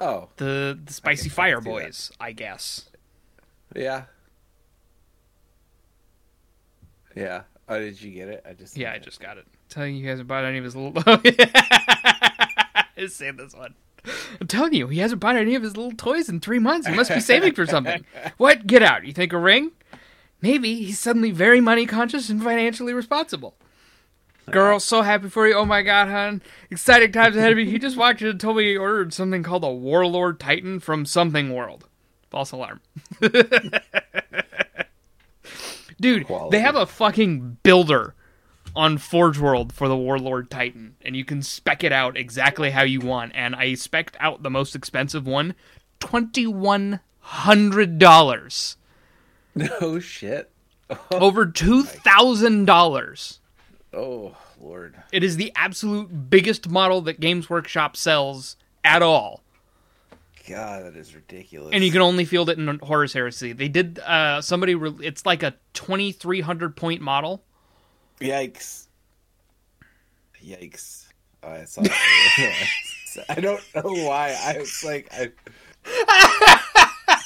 oh, 0.00 0.28
the 0.38 0.76
the 0.84 0.92
spicy 0.92 1.28
fire 1.28 1.60
boys, 1.60 2.10
I 2.18 2.32
guess. 2.32 2.90
yeah. 3.74 4.04
Yeah. 7.14 7.42
Oh, 7.68 7.78
did 7.78 8.00
you 8.02 8.10
get 8.10 8.28
it? 8.28 8.44
I 8.48 8.52
just 8.52 8.76
Yeah, 8.76 8.92
I 8.92 8.98
just 8.98 9.20
got 9.20 9.38
it. 9.38 9.46
Telling 9.68 9.96
you 9.96 10.02
he 10.02 10.08
hasn't 10.08 10.28
bought 10.28 10.44
any 10.44 10.58
of 10.58 10.64
his 10.64 10.76
little. 10.76 10.92
Just 12.98 13.16
say 13.16 13.30
this 13.30 13.54
one. 13.54 13.74
I'm 14.40 14.46
telling 14.46 14.72
you, 14.72 14.86
he 14.88 15.00
hasn't 15.00 15.20
bought 15.20 15.36
any 15.36 15.54
of 15.54 15.62
his 15.62 15.76
little 15.76 15.92
toys 15.92 16.28
in 16.28 16.40
three 16.40 16.58
months. 16.58 16.86
He 16.86 16.94
must 16.94 17.12
be 17.12 17.20
saving 17.20 17.54
for 17.54 17.66
something. 17.66 18.04
What? 18.36 18.66
Get 18.66 18.82
out. 18.82 19.04
You 19.04 19.12
think 19.12 19.32
a 19.32 19.38
ring? 19.38 19.72
Maybe 20.46 20.74
he's 20.76 21.00
suddenly 21.00 21.32
very 21.32 21.60
money 21.60 21.86
conscious 21.86 22.30
and 22.30 22.40
financially 22.40 22.94
responsible. 22.94 23.56
Girl, 24.48 24.78
so 24.78 25.02
happy 25.02 25.28
for 25.28 25.48
you. 25.48 25.54
Oh 25.54 25.64
my 25.64 25.82
god, 25.82 26.06
hon. 26.06 26.40
Exciting 26.70 27.10
times 27.10 27.34
ahead 27.34 27.50
of 27.50 27.58
you. 27.58 27.66
He 27.66 27.80
just 27.80 27.96
walked 27.96 28.22
in 28.22 28.28
and 28.28 28.40
told 28.40 28.58
me 28.58 28.62
he 28.70 28.76
ordered 28.76 29.12
something 29.12 29.42
called 29.42 29.64
a 29.64 29.72
Warlord 29.72 30.38
Titan 30.38 30.78
from 30.78 31.04
Something 31.04 31.52
World. 31.52 31.88
False 32.30 32.52
alarm. 32.52 32.80
Dude, 36.00 36.26
Quality. 36.26 36.56
they 36.56 36.62
have 36.62 36.76
a 36.76 36.86
fucking 36.86 37.56
builder 37.64 38.14
on 38.76 38.98
Forge 38.98 39.40
World 39.40 39.72
for 39.72 39.88
the 39.88 39.96
Warlord 39.96 40.48
Titan, 40.48 40.94
and 41.02 41.16
you 41.16 41.24
can 41.24 41.42
spec 41.42 41.82
it 41.82 41.90
out 41.90 42.16
exactly 42.16 42.70
how 42.70 42.82
you 42.82 43.00
want. 43.00 43.32
And 43.34 43.56
I 43.56 43.74
spec'd 43.74 44.16
out 44.20 44.44
the 44.44 44.50
most 44.50 44.76
expensive 44.76 45.26
one, 45.26 45.56
twenty 45.98 46.46
one 46.46 47.00
hundred 47.18 47.98
dollars, 47.98 48.76
No 49.80 49.98
shit. 49.98 50.50
over 51.10 51.46
two 51.46 51.82
thousand 51.82 52.66
dollars. 52.66 53.40
Oh 53.92 54.36
lord. 54.60 54.94
It 55.12 55.24
is 55.24 55.36
the 55.36 55.50
absolute 55.56 56.30
biggest 56.30 56.68
model 56.68 57.00
that 57.02 57.18
Games 57.20 57.48
Workshop 57.50 57.96
sells 57.96 58.56
at 58.84 59.02
all. 59.02 59.42
God, 60.48 60.84
that 60.84 60.94
is 60.96 61.12
ridiculous. 61.14 61.70
and 61.74 61.82
you 61.82 61.90
can 61.90 62.02
only 62.02 62.24
field 62.24 62.50
it 62.50 62.58
in 62.58 62.78
Horus 62.80 63.12
Heresy. 63.12 63.52
They 63.52 63.68
did 63.68 63.98
uh 64.00 64.40
somebody 64.42 64.74
re- 64.76 64.94
it's 65.00 65.26
like 65.26 65.42
a 65.42 65.54
2300 65.72 66.76
point 66.76 67.00
model. 67.00 67.42
Yikes. 68.20 68.86
Yikes. 70.44 71.06
Oh, 71.42 71.48
I 71.50 71.64
saw. 71.64 71.82
I 73.28 73.40
don't 73.40 73.62
know 73.74 73.82
why. 74.06 74.36
I 74.40 74.58
was 74.58 74.84
like, 74.84 75.08
I. 75.12 76.60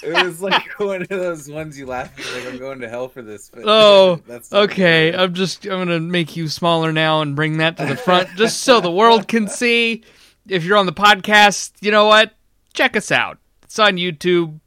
It 0.02 0.24
was 0.24 0.40
like 0.40 0.66
one 0.78 1.02
of 1.02 1.08
those 1.08 1.48
ones 1.50 1.78
you 1.78 1.86
laugh 1.86 2.18
at, 2.18 2.34
like 2.34 2.52
I'm 2.52 2.58
going 2.58 2.80
to 2.80 2.88
hell 2.88 3.08
for 3.08 3.22
this. 3.22 3.50
But 3.52 3.62
Oh, 3.66 4.20
that's 4.26 4.52
okay. 4.52 5.14
I'm 5.14 5.34
just 5.34 5.64
I'm 5.64 5.70
going 5.72 5.88
to 5.88 6.00
make 6.00 6.36
you 6.36 6.48
smaller 6.48 6.92
now 6.92 7.20
and 7.22 7.36
bring 7.36 7.58
that 7.58 7.76
to 7.78 7.86
the 7.86 7.96
front 7.96 8.28
just 8.36 8.60
so 8.60 8.80
the 8.80 8.90
world 8.90 9.28
can 9.28 9.48
see. 9.62 10.02
If 10.48 10.64
you're 10.64 10.78
on 10.78 10.86
the 10.86 10.92
podcast, 10.92 11.72
you 11.80 11.90
know 11.90 12.06
what? 12.06 12.32
Check 12.72 12.96
us 12.96 13.10
out. 13.12 13.38
It's 13.62 13.78
on 13.78 13.96
YouTube. 13.96 14.58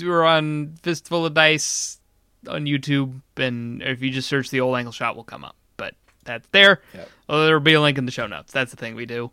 We're 0.00 0.24
on 0.24 0.74
Fistful 0.82 1.26
of 1.26 1.34
Dice 1.34 1.98
on 2.48 2.64
YouTube 2.64 3.20
and 3.36 3.82
if 3.82 4.00
you 4.00 4.10
just 4.10 4.28
search 4.28 4.48
the 4.48 4.60
old 4.60 4.76
angle 4.76 4.92
shot 4.92 5.14
will 5.14 5.24
come 5.24 5.44
up. 5.44 5.56
But 5.76 5.94
that's 6.24 6.46
there. 6.52 6.80
Yep. 6.94 7.08
Oh, 7.28 7.44
there'll 7.44 7.60
be 7.60 7.74
a 7.74 7.80
link 7.80 7.98
in 7.98 8.06
the 8.06 8.12
show 8.12 8.26
notes. 8.26 8.52
That's 8.52 8.70
the 8.70 8.78
thing 8.78 8.94
we 8.94 9.04
do. 9.06 9.30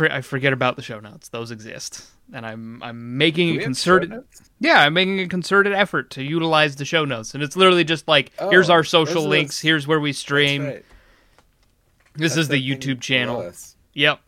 I 0.00 0.20
forget 0.20 0.52
about 0.52 0.76
the 0.76 0.82
show 0.82 1.00
notes; 1.00 1.28
those 1.30 1.50
exist, 1.50 2.04
and 2.32 2.44
I'm 2.46 2.82
I'm 2.82 3.16
making 3.18 3.58
a 3.58 3.62
concerted 3.62 4.12
yeah 4.60 4.80
I'm 4.82 4.94
making 4.94 5.20
a 5.20 5.28
concerted 5.28 5.72
effort 5.72 6.10
to 6.10 6.22
utilize 6.22 6.76
the 6.76 6.84
show 6.84 7.04
notes, 7.04 7.34
and 7.34 7.42
it's 7.42 7.56
literally 7.56 7.84
just 7.84 8.06
like 8.08 8.32
here's 8.50 8.68
Oh, 8.70 8.74
our 8.74 8.84
social 8.84 9.22
links, 9.24 9.58
here's 9.60 9.86
where 9.86 10.00
we 10.00 10.12
stream. 10.12 10.64
right. 10.64 10.84
This 12.14 12.32
That's 12.34 12.42
is 12.42 12.48
the 12.48 12.56
YouTube 12.76 13.00
channel. 13.00 13.50
Yep. 13.94 14.20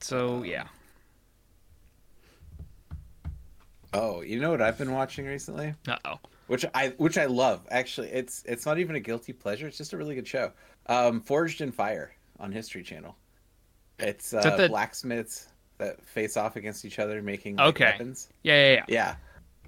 So 0.00 0.42
yeah, 0.44 0.64
Oh, 3.92 4.20
you 4.22 4.38
know 4.40 4.50
what 4.50 4.62
I've 4.62 4.78
been 4.78 4.92
watching 4.92 5.26
recently? 5.26 5.74
uh 5.88 5.96
oh, 6.04 6.18
which 6.46 6.64
I 6.74 6.88
which 6.96 7.18
I 7.18 7.26
love. 7.26 7.66
Actually, 7.70 8.08
it's 8.08 8.42
it's 8.46 8.64
not 8.64 8.78
even 8.78 8.96
a 8.96 9.00
guilty 9.00 9.32
pleasure. 9.32 9.66
It's 9.66 9.76
just 9.78 9.92
a 9.92 9.96
really 9.96 10.14
good 10.14 10.26
show. 10.28 10.52
Um, 10.86 11.20
Forged 11.20 11.60
in 11.60 11.70
Fire 11.72 12.12
on 12.38 12.52
History 12.52 12.82
Channel. 12.82 13.16
It's 13.98 14.32
uh, 14.32 14.56
the- 14.56 14.68
blacksmiths 14.68 15.48
that 15.80 16.04
face 16.06 16.36
off 16.36 16.54
against 16.56 16.84
each 16.84 16.98
other, 17.00 17.20
making 17.20 17.56
like, 17.56 17.68
Okay. 17.74 17.84
weapons. 17.86 18.28
yeah 18.44 18.54
yeah 18.54 18.72
yeah. 18.74 18.84
Yeah. 18.88 19.14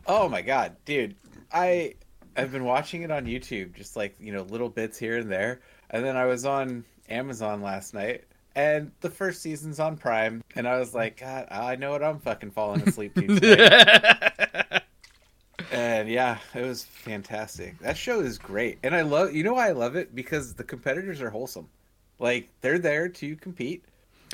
Oh 0.07 0.29
my 0.29 0.41
god, 0.43 0.77
dude! 0.85 1.15
I 1.53 1.95
I've 2.37 2.51
been 2.53 2.65
watching 2.65 3.03
it 3.03 3.11
on 3.11 3.27
YouTube, 3.27 3.75
just 3.75 3.97
like 3.97 4.15
you 4.21 4.33
know 4.33 4.43
little 4.43 4.69
bits 4.69 4.97
here 4.99 5.19
and 5.19 5.31
there, 5.31 5.61
and 5.91 6.05
then 6.05 6.17
I 6.17 6.25
was 6.27 6.45
on 6.47 6.85
Amazon 7.09 7.61
last 7.63 7.93
night. 7.95 8.25
And 8.55 8.93
the 9.01 9.09
first 9.11 9.41
season's 9.41 9.81
on 9.81 9.97
Prime, 9.97 10.43
and 10.55 10.69
I 10.69 10.79
was 10.79 10.93
like, 10.95 11.19
God, 11.21 11.49
I 11.51 11.75
know 11.77 11.91
what 11.93 12.03
I'm 12.05 12.19
fucking 12.19 12.51
falling 12.51 12.83
asleep 12.87 13.15
to. 13.15 14.83
And 15.71 16.09
yeah, 16.09 16.39
it 16.55 16.61
was 16.67 16.85
fantastic. 16.85 17.79
That 17.79 17.97
show 17.97 18.21
is 18.21 18.37
great. 18.37 18.79
And 18.83 18.95
I 18.95 19.03
love 19.03 19.33
you 19.33 19.43
know 19.43 19.55
why 19.55 19.69
I 19.69 19.73
love 19.73 19.97
it? 19.97 20.15
Because 20.15 20.53
the 20.55 20.65
competitors 20.65 21.23
are 21.23 21.31
wholesome. 21.31 21.69
Like 22.19 22.49
they're 22.61 22.79
there 22.79 23.09
to 23.09 23.37
compete. 23.37 23.85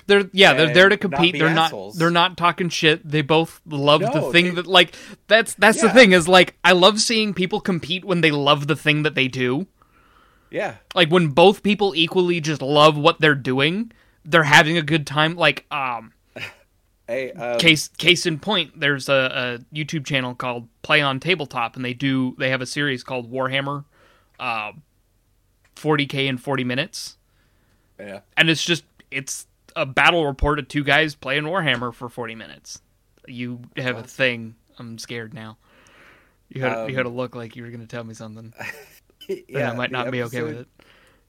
They're 0.08 0.30
yeah, 0.32 0.54
they're 0.54 0.72
there 0.72 0.88
to 0.88 0.94
not 0.94 1.00
compete. 1.02 1.38
they're 1.38 1.48
assholes. 1.48 1.94
not 1.94 1.98
they're 1.98 2.10
not 2.10 2.36
talking 2.38 2.70
shit. 2.70 3.06
They 3.06 3.20
both 3.20 3.60
love 3.66 4.00
the 4.00 4.32
thing 4.32 4.46
they- 4.46 4.50
that 4.52 4.66
like 4.66 4.94
that's 5.28 5.52
that's 5.54 5.82
the 5.82 5.90
thing 5.90 6.12
is 6.12 6.26
like 6.26 6.56
I 6.64 6.72
love 6.72 6.98
seeing 7.00 7.34
people 7.34 7.60
compete 7.60 8.06
when 8.06 8.22
they 8.22 8.30
love 8.30 8.66
the 8.66 8.74
thing 8.74 9.02
that 9.02 9.14
they 9.14 9.28
do. 9.28 9.66
Yeah. 10.50 10.76
Like 10.94 11.10
when 11.10 11.28
both 11.28 11.62
people 11.62 11.94
equally 11.94 12.40
just 12.40 12.62
love 12.62 12.96
what 12.96 13.20
they're 13.20 13.34
doing, 13.34 13.92
they're 14.24 14.44
having 14.44 14.78
a 14.78 14.82
good 14.82 15.06
time. 15.06 15.36
Like 15.36 15.66
um 15.70 16.14
Hey, 17.06 17.32
um, 17.32 17.58
case 17.58 17.88
case 17.88 18.24
in 18.24 18.38
point, 18.38 18.80
there's 18.80 19.10
a, 19.10 19.58
a 19.72 19.76
YouTube 19.76 20.06
channel 20.06 20.34
called 20.34 20.68
Play 20.82 21.02
on 21.02 21.20
Tabletop, 21.20 21.76
and 21.76 21.84
they 21.84 21.94
do 21.94 22.34
they 22.38 22.48
have 22.48 22.62
a 22.62 22.66
series 22.66 23.02
called 23.02 23.32
Warhammer, 23.32 23.84
uh, 24.40 24.72
40k 25.76 26.26
in 26.28 26.36
40 26.38 26.64
minutes, 26.64 27.16
yeah. 27.98 28.20
and 28.36 28.48
it's 28.50 28.62
just 28.62 28.84
it's 29.10 29.46
a 29.76 29.86
battle 29.86 30.26
report 30.26 30.58
of 30.58 30.68
two 30.68 30.84
guys 30.84 31.14
playing 31.14 31.44
Warhammer 31.44 31.92
for 31.94 32.08
40 32.08 32.34
minutes. 32.34 32.80
You 33.26 33.60
have 33.76 33.98
a 33.98 34.02
thing. 34.02 34.54
I'm 34.78 34.98
scared 34.98 35.34
now. 35.34 35.58
You 36.48 36.62
had 36.62 36.88
you 36.88 36.96
had 36.96 37.02
to 37.02 37.08
Um, 37.10 37.16
look 37.16 37.34
like 37.36 37.56
you 37.56 37.62
were 37.62 37.68
going 37.68 37.80
to 37.80 37.86
tell 37.86 38.04
me 38.04 38.14
something, 38.14 38.54
and 39.28 39.42
yeah, 39.48 39.70
I 39.70 39.74
might 39.74 39.90
not 39.90 40.10
be 40.10 40.22
okay 40.24 40.42
with 40.42 40.58
it. 40.60 40.68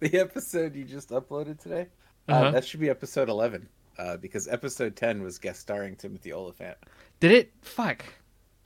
The 0.01 0.17
episode 0.17 0.75
you 0.77 0.85
just 0.85 1.09
uploaded 1.09 1.59
today, 1.59 1.87
uh, 2.29 2.31
Uh-huh. 2.31 2.51
that 2.51 2.65
should 2.65 2.79
be 2.79 2.89
episode 2.89 3.27
11. 3.27 3.67
Uh, 3.97 4.15
because 4.15 4.47
episode 4.47 4.95
10 4.95 5.21
was 5.21 5.37
guest 5.39 5.59
starring 5.59 5.97
Timothy 5.97 6.31
Olyphant. 6.31 6.77
Did 7.19 7.33
it? 7.33 7.51
Fuck. 7.63 8.05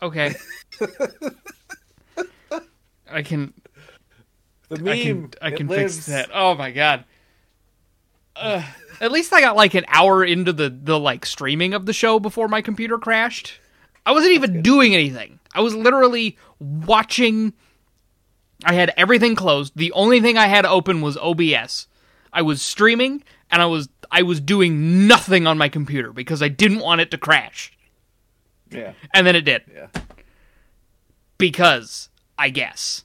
Okay. 0.04 0.36
I 3.10 3.22
can 3.24 3.54
The 4.70 4.78
meme. 4.80 4.88
I 4.90 5.02
can 5.04 5.32
I 5.42 5.52
can 5.52 5.68
fix 5.68 6.06
that. 6.06 6.30
Oh 6.34 6.54
my 6.56 6.70
god. 6.72 7.06
Ugh. 8.36 8.64
at 9.02 9.12
least 9.12 9.34
I 9.34 9.42
got 9.42 9.56
like 9.56 9.74
an 9.74 9.86
hour 9.88 10.24
into 10.24 10.54
the 10.54 10.70
the 10.70 11.00
like 11.00 11.26
streaming 11.26 11.74
of 11.74 11.86
the 11.86 11.94
show 11.94 12.20
before 12.20 12.48
my 12.48 12.62
computer 12.62 12.98
crashed. 12.98 13.60
I 14.06 14.12
wasn't 14.12 14.34
even 14.34 14.62
doing 14.62 14.94
anything. 14.94 15.40
I 15.54 15.62
was 15.62 15.76
literally 15.76 16.38
watching 16.60 17.54
I 18.66 18.74
had 18.74 18.94
everything 18.98 19.36
closed. 19.36 19.74
The 19.76 19.92
only 19.92 20.22
thing 20.22 20.38
I 20.38 20.48
had 20.48 20.66
open 20.66 21.02
was 21.02 21.18
OBS. 21.18 21.88
I 22.32 22.42
was 22.42 22.62
streaming 22.62 23.24
and 23.52 23.62
I 23.62 23.66
was 23.66 23.90
I 24.12 24.22
was 24.24 24.40
doing 24.40 25.08
nothing 25.08 25.48
on 25.48 25.58
my 25.58 25.70
computer 25.70 26.12
because 26.14 26.42
I 26.42 26.48
didn't 26.48 26.80
want 26.80 27.02
it 27.02 27.12
to 27.12 27.18
crash. 27.18 27.72
Yeah. 28.70 28.94
And 29.14 29.26
then 29.28 29.36
it 29.36 29.42
did 29.42 29.64
Yeah. 29.74 29.88
because 31.38 32.10
I 32.38 32.50
guess. 32.50 33.04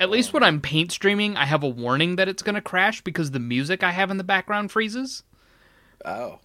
At 0.00 0.10
least 0.10 0.32
when 0.32 0.42
I'm 0.42 0.60
paint 0.60 0.92
streaming, 0.92 1.36
I 1.36 1.44
have 1.44 1.62
a 1.62 1.68
warning 1.68 2.16
that 2.16 2.28
it's 2.28 2.42
going 2.42 2.54
to 2.54 2.60
crash 2.60 3.00
because 3.00 3.32
the 3.32 3.40
music 3.40 3.82
I 3.82 3.90
have 3.90 4.10
in 4.10 4.16
the 4.16 4.24
background 4.24 4.70
freezes. 4.70 5.24
Oh. 6.04 6.38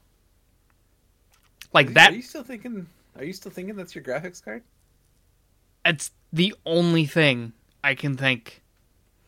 Like 1.72 1.94
that 1.94 2.12
Are 2.12 2.16
you 2.16 2.22
still 2.22 2.44
thinking? 2.44 2.88
Are 3.16 3.24
you 3.24 3.34
still 3.34 3.52
thinking 3.52 3.76
that's 3.76 3.94
your 3.96 4.04
graphics 4.04 4.44
card? 4.44 4.64
it's 5.86 6.12
the 6.32 6.56
only 6.66 7.06
thing 7.06 7.54
I 7.84 7.96
can 7.96 8.16
think. 8.16 8.62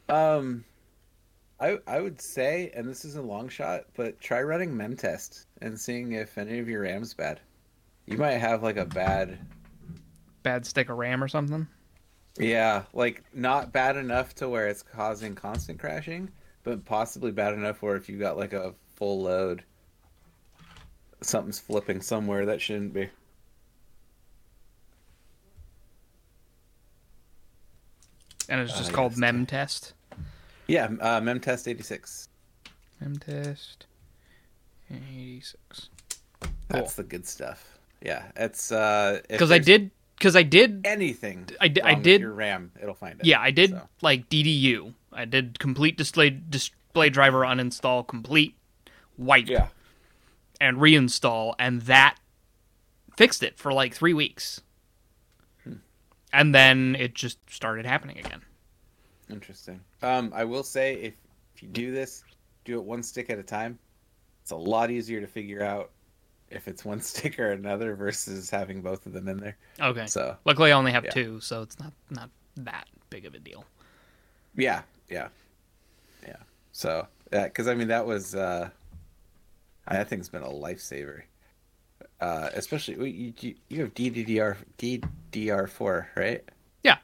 Um, 0.08 0.64
I 1.60 1.80
I 1.88 2.00
would 2.02 2.22
say, 2.22 2.72
and 2.76 2.88
this 2.88 3.06
is 3.06 3.16
a 3.16 3.22
long 3.22 3.50
shot, 3.50 3.86
but 3.96 4.20
try 4.22 4.42
running 4.42 4.72
memtest 4.72 5.46
and 5.62 5.80
seeing 5.80 6.14
if 6.14 6.38
any 6.38 6.60
of 6.60 6.70
your 6.70 6.82
RAM's 6.84 7.14
bad. 7.14 7.40
You 8.06 8.18
might 8.18 8.38
have 8.38 8.64
like 8.64 8.78
a 8.78 8.86
bad, 8.86 9.40
Bad 10.44 10.66
stick 10.66 10.90
of 10.90 10.98
RAM 10.98 11.24
or 11.24 11.28
something. 11.28 11.68
Yeah, 12.38 12.84
like 12.94 13.24
not 13.34 13.72
bad 13.72 13.98
enough 13.98 14.36
to 14.36 14.50
where 14.50 14.68
it's 14.68 14.82
causing 14.84 15.36
constant 15.36 15.80
crashing, 15.80 16.30
but 16.64 16.84
possibly 16.86 17.32
bad 17.32 17.54
enough 17.54 17.82
where 17.82 17.96
if 17.96 18.10
you 18.10 18.18
got 18.18 18.38
like 18.38 18.54
a 18.54 18.74
full 18.96 19.22
load, 19.24 19.64
something's 21.22 21.60
flipping 21.60 22.02
somewhere 22.02 22.46
that 22.46 22.62
shouldn't 22.62 22.94
be. 22.94 23.10
And 28.48 28.62
it's 28.62 28.78
just 28.78 28.92
Uh, 28.92 28.96
called 28.96 29.14
yes. 29.14 29.20
mem 29.20 29.46
test. 29.46 29.94
Yeah, 30.68 30.86
uh, 31.00 31.20
memtest 31.22 31.68
eighty 31.68 31.84
six. 31.84 32.28
Mem 33.02 33.18
test 33.18 33.86
86. 34.90 35.90
That's 36.70 36.94
the 36.94 37.04
good 37.04 37.26
stuff. 37.28 37.78
Yeah, 38.02 38.24
it's 38.36 38.72
uh 38.72 39.22
Because 39.28 39.52
I 39.52 39.58
did 39.58 39.90
because 40.18 40.36
I 40.36 40.44
did 40.44 40.82
anything. 40.86 41.48
I 41.60 41.68
di- 41.68 41.82
I 41.82 41.94
did- 41.96 42.22
your 42.22 42.34
RAM. 42.34 42.72
It'll 42.82 42.94
find 42.96 43.20
it. 43.20 43.26
Yeah, 43.26 43.40
I 43.40 43.52
did 43.52 43.72
So. 43.72 43.90
like 44.02 44.30
DDU. 44.30 44.94
I 45.12 45.26
did 45.26 45.60
complete 45.60 45.98
display 45.98 46.30
display 46.30 47.10
driver 47.10 47.42
uninstall 47.42 48.08
complete 48.08 48.56
wipe 49.18 49.48
Yeah. 49.48 49.68
and 50.60 50.78
reinstall 50.78 51.56
and 51.60 51.82
that 51.84 52.18
fixed 53.18 53.44
it 53.44 53.58
for 53.58 53.72
like 53.74 53.94
3 53.94 54.14
weeks. 54.14 54.62
And 56.34 56.54
then 56.54 56.96
it 57.00 57.14
just 57.14 57.38
started 57.50 57.86
happening 57.86 58.18
again. 58.18 58.42
Interesting. 59.30 59.80
Um, 60.02 60.32
I 60.36 60.44
will 60.44 60.64
say 60.64 60.96
if, 60.96 61.14
if 61.56 61.64
you 61.64 61.70
do 61.70 61.92
this, 61.94 62.24
do 62.66 62.78
it 62.78 62.84
one 62.84 63.02
stick 63.04 63.30
at 63.30 63.40
a 63.40 63.44
time. 63.44 63.80
It's 64.42 64.52
a 64.52 64.56
lot 64.56 64.92
easier 64.92 65.22
to 65.22 65.28
figure 65.28 65.64
out 65.64 65.92
if 66.50 66.68
it's 66.68 66.84
one 66.86 67.02
stick 67.12 67.40
or 67.40 67.52
another 67.52 67.96
versus 67.96 68.50
having 68.50 68.82
both 68.82 69.06
of 69.06 69.14
them 69.14 69.28
in 69.28 69.38
there. 69.38 69.58
Okay. 69.80 70.08
So 70.08 70.38
Luckily, 70.46 70.72
I 70.72 70.76
only 70.76 70.92
have 70.92 71.06
Yeah. 71.06 71.12
two, 71.12 71.40
so 71.42 71.62
it's 71.62 71.80
not 71.80 71.94
not 72.10 72.30
that 72.58 72.88
big 73.10 73.26
of 73.26 73.34
a 73.36 73.40
deal. 73.40 73.66
yeah, 74.56 74.82
yeah, 75.10 75.28
yeah. 76.28 76.38
So 76.72 77.08
yeah, 77.34 77.46
because 77.46 77.68
I 77.68 77.74
mean 77.76 77.88
that 77.90 78.06
was 78.06 78.36
uh, 78.36 78.70
that 79.90 80.08
thing's 80.10 80.30
been 80.30 80.44
a 80.44 80.50
lifesaver. 80.50 81.24
Uh, 82.22 82.50
especially 82.54 83.10
you, 83.12 83.34
you 83.40 83.56
you 83.70 83.82
have 83.82 83.94
DDR 83.94 84.56
DDR 84.78 85.70
four 85.70 86.10
right? 86.16 86.44
Yeah. 86.84 86.98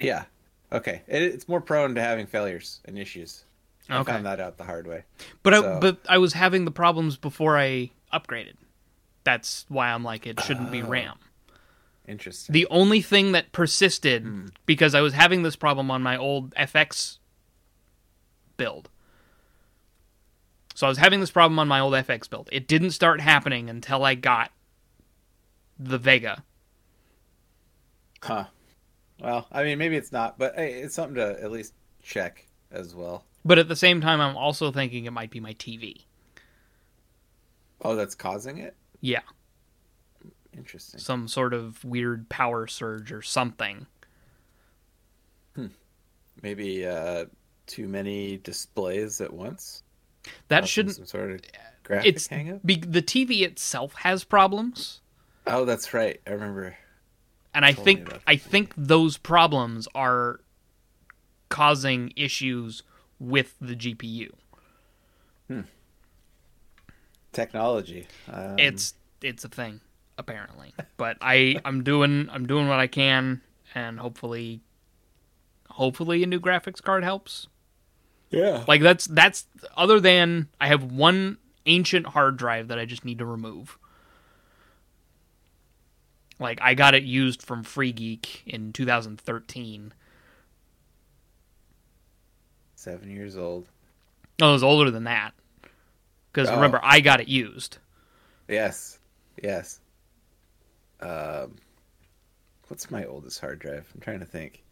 Yeah. 0.00 0.24
Okay. 0.72 1.02
It, 1.06 1.22
it's 1.22 1.48
more 1.48 1.60
prone 1.60 1.94
to 1.96 2.00
having 2.02 2.26
failures 2.26 2.80
and 2.86 2.98
issues. 2.98 3.44
I 3.90 3.98
Okay. 3.98 4.12
found 4.12 4.26
that 4.26 4.40
out 4.40 4.56
the 4.56 4.64
hard 4.64 4.86
way. 4.86 5.04
But 5.42 5.54
So- 5.54 5.76
I, 5.76 5.80
but 5.80 5.98
I 6.08 6.18
was 6.18 6.32
having 6.32 6.64
the 6.64 6.70
problems 6.70 7.16
before 7.16 7.58
I 7.58 7.90
upgraded. 8.12 8.54
That's 9.24 9.64
why 9.68 9.90
I'm 9.92 10.02
like 10.04 10.26
it 10.26 10.40
shouldn't 10.40 10.70
be 10.72 10.82
Oh. 10.82 10.86
RAM. 10.88 11.18
Interesting. 12.06 12.52
The 12.52 12.66
only 12.68 13.00
thing 13.00 13.32
that 13.32 13.52
persisted 13.52 14.22
Hmm. 14.24 14.46
because 14.66 14.94
I 14.94 15.00
was 15.00 15.12
having 15.14 15.42
this 15.44 15.54
problem 15.56 15.90
on 15.90 16.02
my 16.02 16.16
old 16.16 16.52
FX 16.56 17.18
build. 18.56 18.88
So 20.74 20.86
I 20.86 20.88
was 20.88 20.98
having 20.98 21.20
this 21.20 21.30
problem 21.30 21.58
on 21.58 21.68
my 21.68 21.78
old 21.80 21.94
FX 21.94 22.28
build. 22.28 22.48
It 22.50 22.66
didn't 22.66 22.90
start 22.92 23.20
happening 23.20 23.68
until 23.70 24.04
I 24.04 24.14
got 24.14 24.50
the 25.78 25.98
Vega. 25.98 26.42
Huh. 28.22 28.46
Well, 29.20 29.46
I 29.52 29.62
mean, 29.62 29.78
maybe 29.78 29.96
it's 29.96 30.12
not, 30.12 30.38
but 30.38 30.54
hey, 30.56 30.74
it's 30.82 30.94
something 30.94 31.16
to 31.16 31.40
at 31.42 31.50
least 31.52 31.74
check 32.02 32.46
as 32.70 32.94
well. 32.94 33.24
But 33.44 33.58
at 33.58 33.68
the 33.68 33.76
same 33.76 34.00
time 34.00 34.20
I'm 34.20 34.36
also 34.36 34.72
thinking 34.72 35.04
it 35.04 35.12
might 35.12 35.30
be 35.30 35.40
my 35.40 35.54
TV. 35.54 36.04
Oh, 37.82 37.96
that's 37.96 38.14
causing 38.14 38.58
it. 38.58 38.76
Yeah, 39.00 39.22
Interesting. 40.56 41.00
some 41.00 41.28
sort 41.28 41.54
of 41.54 41.84
weird 41.84 42.28
power 42.28 42.66
surge 42.66 43.10
or 43.10 43.22
something. 43.22 43.86
Hmm. 45.56 45.66
Maybe 46.42 46.86
uh, 46.86 47.26
too 47.66 47.88
many 47.88 48.38
displays 48.38 49.20
at 49.20 49.32
once. 49.32 49.82
That 50.48 50.68
shouldn't 50.68 50.96
some 50.96 51.06
sort 51.06 51.32
of 51.32 51.36
uh, 51.38 51.58
graphic 51.82 52.14
it's 52.14 52.26
hang 52.28 52.52
up. 52.52 52.64
be, 52.64 52.76
the 52.76 53.02
TV 53.02 53.42
itself 53.42 53.94
has 53.94 54.24
problems. 54.24 55.00
Oh, 55.46 55.64
that's 55.64 55.92
right. 55.92 56.20
I 56.26 56.30
remember. 56.30 56.76
and 57.54 57.64
I 57.64 57.72
think 57.72 58.08
I 58.26 58.36
think 58.36 58.72
those 58.76 59.16
problems 59.18 59.88
are 59.94 60.40
causing 61.48 62.12
issues 62.16 62.82
with 63.18 63.54
the 63.60 63.74
GPU. 63.74 64.30
Hmm. 65.48 65.60
Technology. 67.32 68.06
Um, 68.30 68.58
it's 68.58 68.94
it's 69.22 69.44
a 69.44 69.48
thing 69.48 69.80
apparently, 70.18 70.74
but 70.96 71.16
I 71.20 71.56
I'm 71.64 71.82
doing 71.82 72.28
I'm 72.30 72.46
doing 72.46 72.68
what 72.68 72.78
I 72.78 72.86
can, 72.86 73.40
and 73.74 73.98
hopefully, 73.98 74.60
hopefully 75.70 76.22
a 76.22 76.26
new 76.26 76.40
graphics 76.40 76.82
card 76.82 77.04
helps. 77.04 77.48
yeah. 78.30 78.64
Like 78.68 78.82
that's 78.82 79.06
that's 79.06 79.46
other 79.76 80.00
than 80.00 80.48
I 80.60 80.68
have 80.68 80.84
one 80.84 81.38
ancient 81.66 82.06
hard 82.08 82.36
drive 82.36 82.68
that 82.68 82.78
I 82.78 82.84
just 82.84 83.04
need 83.04 83.18
to 83.18 83.26
remove. 83.26 83.78
Like 86.38 86.60
I 86.60 86.74
got 86.74 86.94
it 86.94 87.04
used 87.04 87.40
from 87.42 87.62
Free 87.62 87.92
Geek 87.92 88.42
in 88.46 88.72
2013. 88.72 89.94
Seven 92.74 93.10
years 93.10 93.36
old. 93.36 93.68
No, 94.40 94.50
it 94.50 94.52
was 94.54 94.64
older 94.64 94.90
than 94.90 95.04
that. 95.04 95.34
Because 96.32 96.48
Oh. 96.48 96.54
remember, 96.54 96.80
I 96.82 97.00
got 97.00 97.20
it 97.20 97.28
used. 97.28 97.78
Yes. 98.48 98.98
Yes. 99.42 99.80
Um, 101.00 101.56
what's 102.68 102.90
my 102.90 103.04
oldest 103.04 103.40
hard 103.40 103.58
drive? 103.58 103.90
I'm 103.94 104.00
trying 104.00 104.20
to 104.20 104.24
think. 104.26 104.62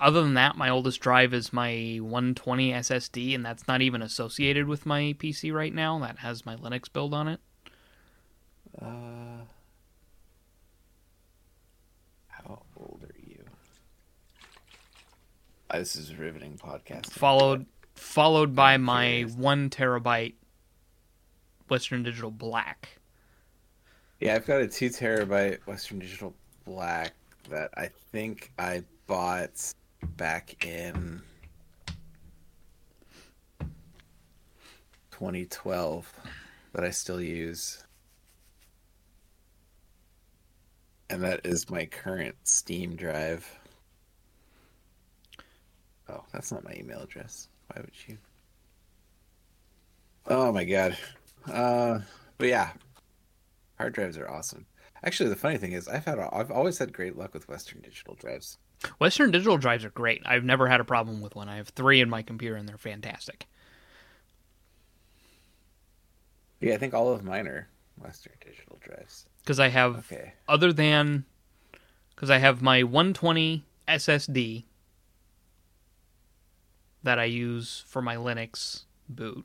Other 0.00 0.22
than 0.22 0.34
that, 0.34 0.56
my 0.56 0.70
oldest 0.70 1.00
drive 1.00 1.32
is 1.34 1.52
my 1.52 1.98
120 2.00 2.72
SSD, 2.72 3.34
and 3.34 3.44
that's 3.44 3.68
not 3.68 3.80
even 3.80 4.02
associated 4.02 4.66
with 4.66 4.86
my 4.86 5.14
PC 5.18 5.52
right 5.52 5.72
now. 5.72 5.98
That 6.00 6.18
has 6.18 6.44
my 6.44 6.56
Linux 6.56 6.92
build 6.92 7.14
on 7.14 7.28
it. 7.28 7.40
Uh, 8.80 9.44
how 12.28 12.62
old 12.76 13.04
are 13.04 13.20
you? 13.30 13.44
Uh, 15.70 15.78
this 15.78 15.94
is 15.96 16.10
a 16.10 16.14
riveting 16.16 16.58
podcast. 16.58 17.10
Followed 17.10 17.66
followed 17.94 18.56
by 18.56 18.76
my 18.76 19.22
one 19.36 19.70
terabyte 19.70 20.34
Western 21.68 22.02
Digital 22.02 22.30
Black. 22.30 22.88
Yeah, 24.20 24.34
I've 24.34 24.46
got 24.46 24.60
a 24.60 24.68
two 24.68 24.90
terabyte 24.90 25.58
Western 25.66 25.98
Digital 25.98 26.34
Black 26.64 27.12
that 27.50 27.70
I 27.76 27.90
think 28.12 28.52
I 28.58 28.82
bought 29.06 29.74
back 30.16 30.64
in 30.64 31.20
2012 35.10 36.12
that 36.72 36.84
I 36.84 36.90
still 36.90 37.20
use. 37.20 37.84
And 41.10 41.22
that 41.22 41.44
is 41.44 41.70
my 41.70 41.84
current 41.84 42.34
Steam 42.44 42.96
drive. 42.96 43.46
Oh, 46.08 46.24
that's 46.32 46.50
not 46.50 46.64
my 46.64 46.74
email 46.74 47.00
address. 47.00 47.48
Why 47.68 47.80
would 47.80 47.92
you? 48.06 48.18
Oh 50.26 50.50
my 50.52 50.64
god. 50.64 50.96
Uh, 51.50 52.00
but 52.38 52.48
yeah, 52.48 52.70
hard 53.78 53.92
drives 53.94 54.16
are 54.18 54.28
awesome. 54.28 54.66
Actually, 55.02 55.28
the 55.28 55.36
funny 55.36 55.58
thing 55.58 55.72
is, 55.72 55.86
I've 55.86 56.04
had 56.06 56.18
I've 56.18 56.50
always 56.50 56.78
had 56.78 56.92
great 56.92 57.16
luck 57.16 57.34
with 57.34 57.48
Western 57.48 57.80
Digital 57.82 58.14
drives. 58.14 58.56
Western 58.98 59.30
Digital 59.30 59.58
drives 59.58 59.84
are 59.84 59.90
great. 59.90 60.22
I've 60.24 60.44
never 60.44 60.66
had 60.68 60.80
a 60.80 60.84
problem 60.84 61.20
with 61.20 61.34
one. 61.36 61.48
I 61.48 61.56
have 61.56 61.68
three 61.68 62.00
in 62.00 62.08
my 62.08 62.22
computer, 62.22 62.56
and 62.56 62.68
they're 62.68 62.78
fantastic. 62.78 63.46
Yeah, 66.60 66.74
I 66.74 66.78
think 66.78 66.94
all 66.94 67.12
of 67.12 67.22
mine 67.24 67.46
are 67.46 67.68
Western 67.98 68.32
Digital 68.44 68.78
drives. 68.80 69.26
Because 69.42 69.60
I 69.60 69.68
have 69.68 70.10
Okay. 70.10 70.32
other 70.48 70.72
than 70.72 71.24
because 72.14 72.30
I 72.30 72.38
have 72.38 72.62
my 72.62 72.82
120 72.82 73.64
SSD 73.86 74.64
that 77.02 77.18
I 77.18 77.24
use 77.24 77.84
for 77.86 78.00
my 78.00 78.16
Linux 78.16 78.84
boot. 79.08 79.44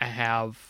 I 0.00 0.06
have 0.06 0.69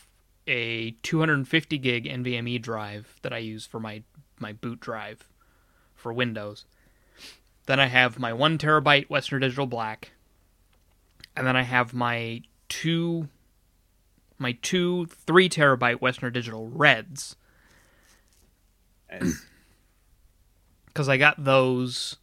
a 0.50 0.90
250 1.02 1.78
gig 1.78 2.06
NVMe 2.06 2.60
drive 2.60 3.16
that 3.22 3.32
I 3.32 3.38
use 3.38 3.64
for 3.64 3.78
my 3.78 4.02
my 4.38 4.52
boot 4.52 4.80
drive 4.80 5.28
for 5.94 6.12
Windows. 6.12 6.64
Then 7.66 7.78
I 7.78 7.86
have 7.86 8.18
my 8.18 8.32
one 8.32 8.58
terabyte 8.58 9.08
Western 9.08 9.40
Digital 9.40 9.66
Black, 9.66 10.10
and 11.36 11.46
then 11.46 11.56
I 11.56 11.62
have 11.62 11.94
my 11.94 12.42
two 12.68 13.28
my 14.38 14.58
two 14.60 15.06
three 15.06 15.48
terabyte 15.48 16.00
Western 16.00 16.32
Digital 16.32 16.68
Reds 16.68 17.36
because 19.08 19.38
I 21.08 21.16
got 21.16 21.44
those 21.44 22.16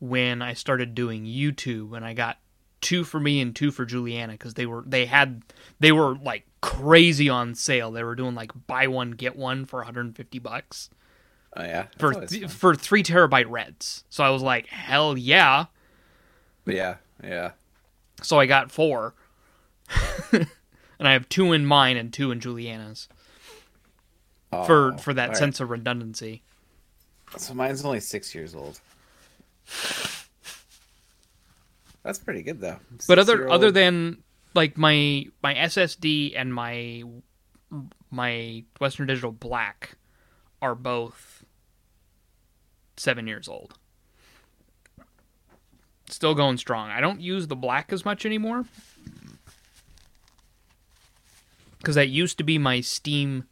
when 0.00 0.40
I 0.40 0.54
started 0.54 0.94
doing 0.94 1.24
YouTube, 1.24 1.94
and 1.94 2.06
I 2.06 2.14
got 2.14 2.38
two 2.80 3.04
for 3.04 3.20
me 3.20 3.40
and 3.40 3.54
two 3.54 3.70
for 3.70 3.84
Juliana 3.84 4.32
because 4.32 4.54
they 4.54 4.66
were 4.66 4.82
they 4.86 5.04
had 5.04 5.42
they 5.80 5.92
were 5.92 6.16
like 6.16 6.46
crazy 6.64 7.28
on 7.28 7.54
sale. 7.54 7.90
They 7.90 8.02
were 8.02 8.14
doing 8.14 8.34
like 8.34 8.52
buy 8.66 8.86
one 8.86 9.10
get 9.10 9.36
one 9.36 9.66
for 9.66 9.80
150 9.80 10.38
bucks 10.38 10.88
oh 11.56 11.62
yeah, 11.62 11.82
that's 11.82 11.96
for 11.98 12.14
th- 12.26 12.50
for 12.50 12.74
three 12.74 13.02
terabyte 13.02 13.48
Reds. 13.48 14.04
So 14.08 14.24
I 14.24 14.30
was 14.30 14.42
like, 14.42 14.66
hell 14.68 15.16
yeah! 15.16 15.66
yeah, 16.66 16.96
yeah. 17.22 17.52
So 18.22 18.38
I 18.38 18.46
got 18.46 18.70
four, 18.70 19.14
and 20.32 20.48
I 21.00 21.12
have 21.12 21.28
two 21.28 21.52
in 21.52 21.66
mine 21.66 21.96
and 21.96 22.12
two 22.12 22.30
in 22.30 22.40
Juliana's 22.40 23.08
oh, 24.52 24.64
for 24.64 24.92
Oh, 24.92 24.96
for 24.96 25.14
that 25.14 25.22
all 25.22 25.28
right. 25.28 25.36
sense 25.36 25.60
of 25.60 25.70
redundancy. 25.70 26.42
So 27.36 27.54
mine's 27.54 27.84
only 27.84 28.00
six 28.00 28.34
years 28.34 28.54
old. 28.54 28.80
That's 32.02 32.18
pretty 32.18 32.42
good 32.42 32.60
though. 32.60 32.76
but 33.08 33.18
other 33.18 33.48
other 33.48 33.70
than 33.70 34.22
like 34.54 34.78
my 34.78 35.26
my 35.42 35.54
SSD 35.54 36.32
and 36.36 36.54
my 36.54 37.02
my 38.10 38.64
Western 38.80 39.06
Digital 39.06 39.32
Black 39.32 39.96
are 40.62 40.74
both 40.74 41.44
seven 42.96 43.26
years 43.26 43.48
old. 43.48 43.74
Still 46.08 46.34
going 46.34 46.58
strong. 46.58 46.90
I 46.90 47.00
don't 47.00 47.20
use 47.20 47.48
the 47.48 47.56
black 47.56 47.92
as 47.92 48.04
much 48.04 48.24
anymore 48.24 48.64
because 51.78 51.96
that 51.96 52.08
used 52.08 52.38
to 52.38 52.44
be 52.44 52.56
my 52.56 52.80
Steam 52.80 53.44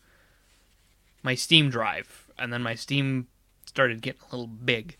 my 1.22 1.34
Steam 1.34 1.70
drive, 1.70 2.28
and 2.38 2.52
then 2.52 2.62
my 2.62 2.74
Steam 2.74 3.28
started 3.66 4.02
getting 4.02 4.20
a 4.22 4.36
little 4.36 4.46
big. 4.46 4.96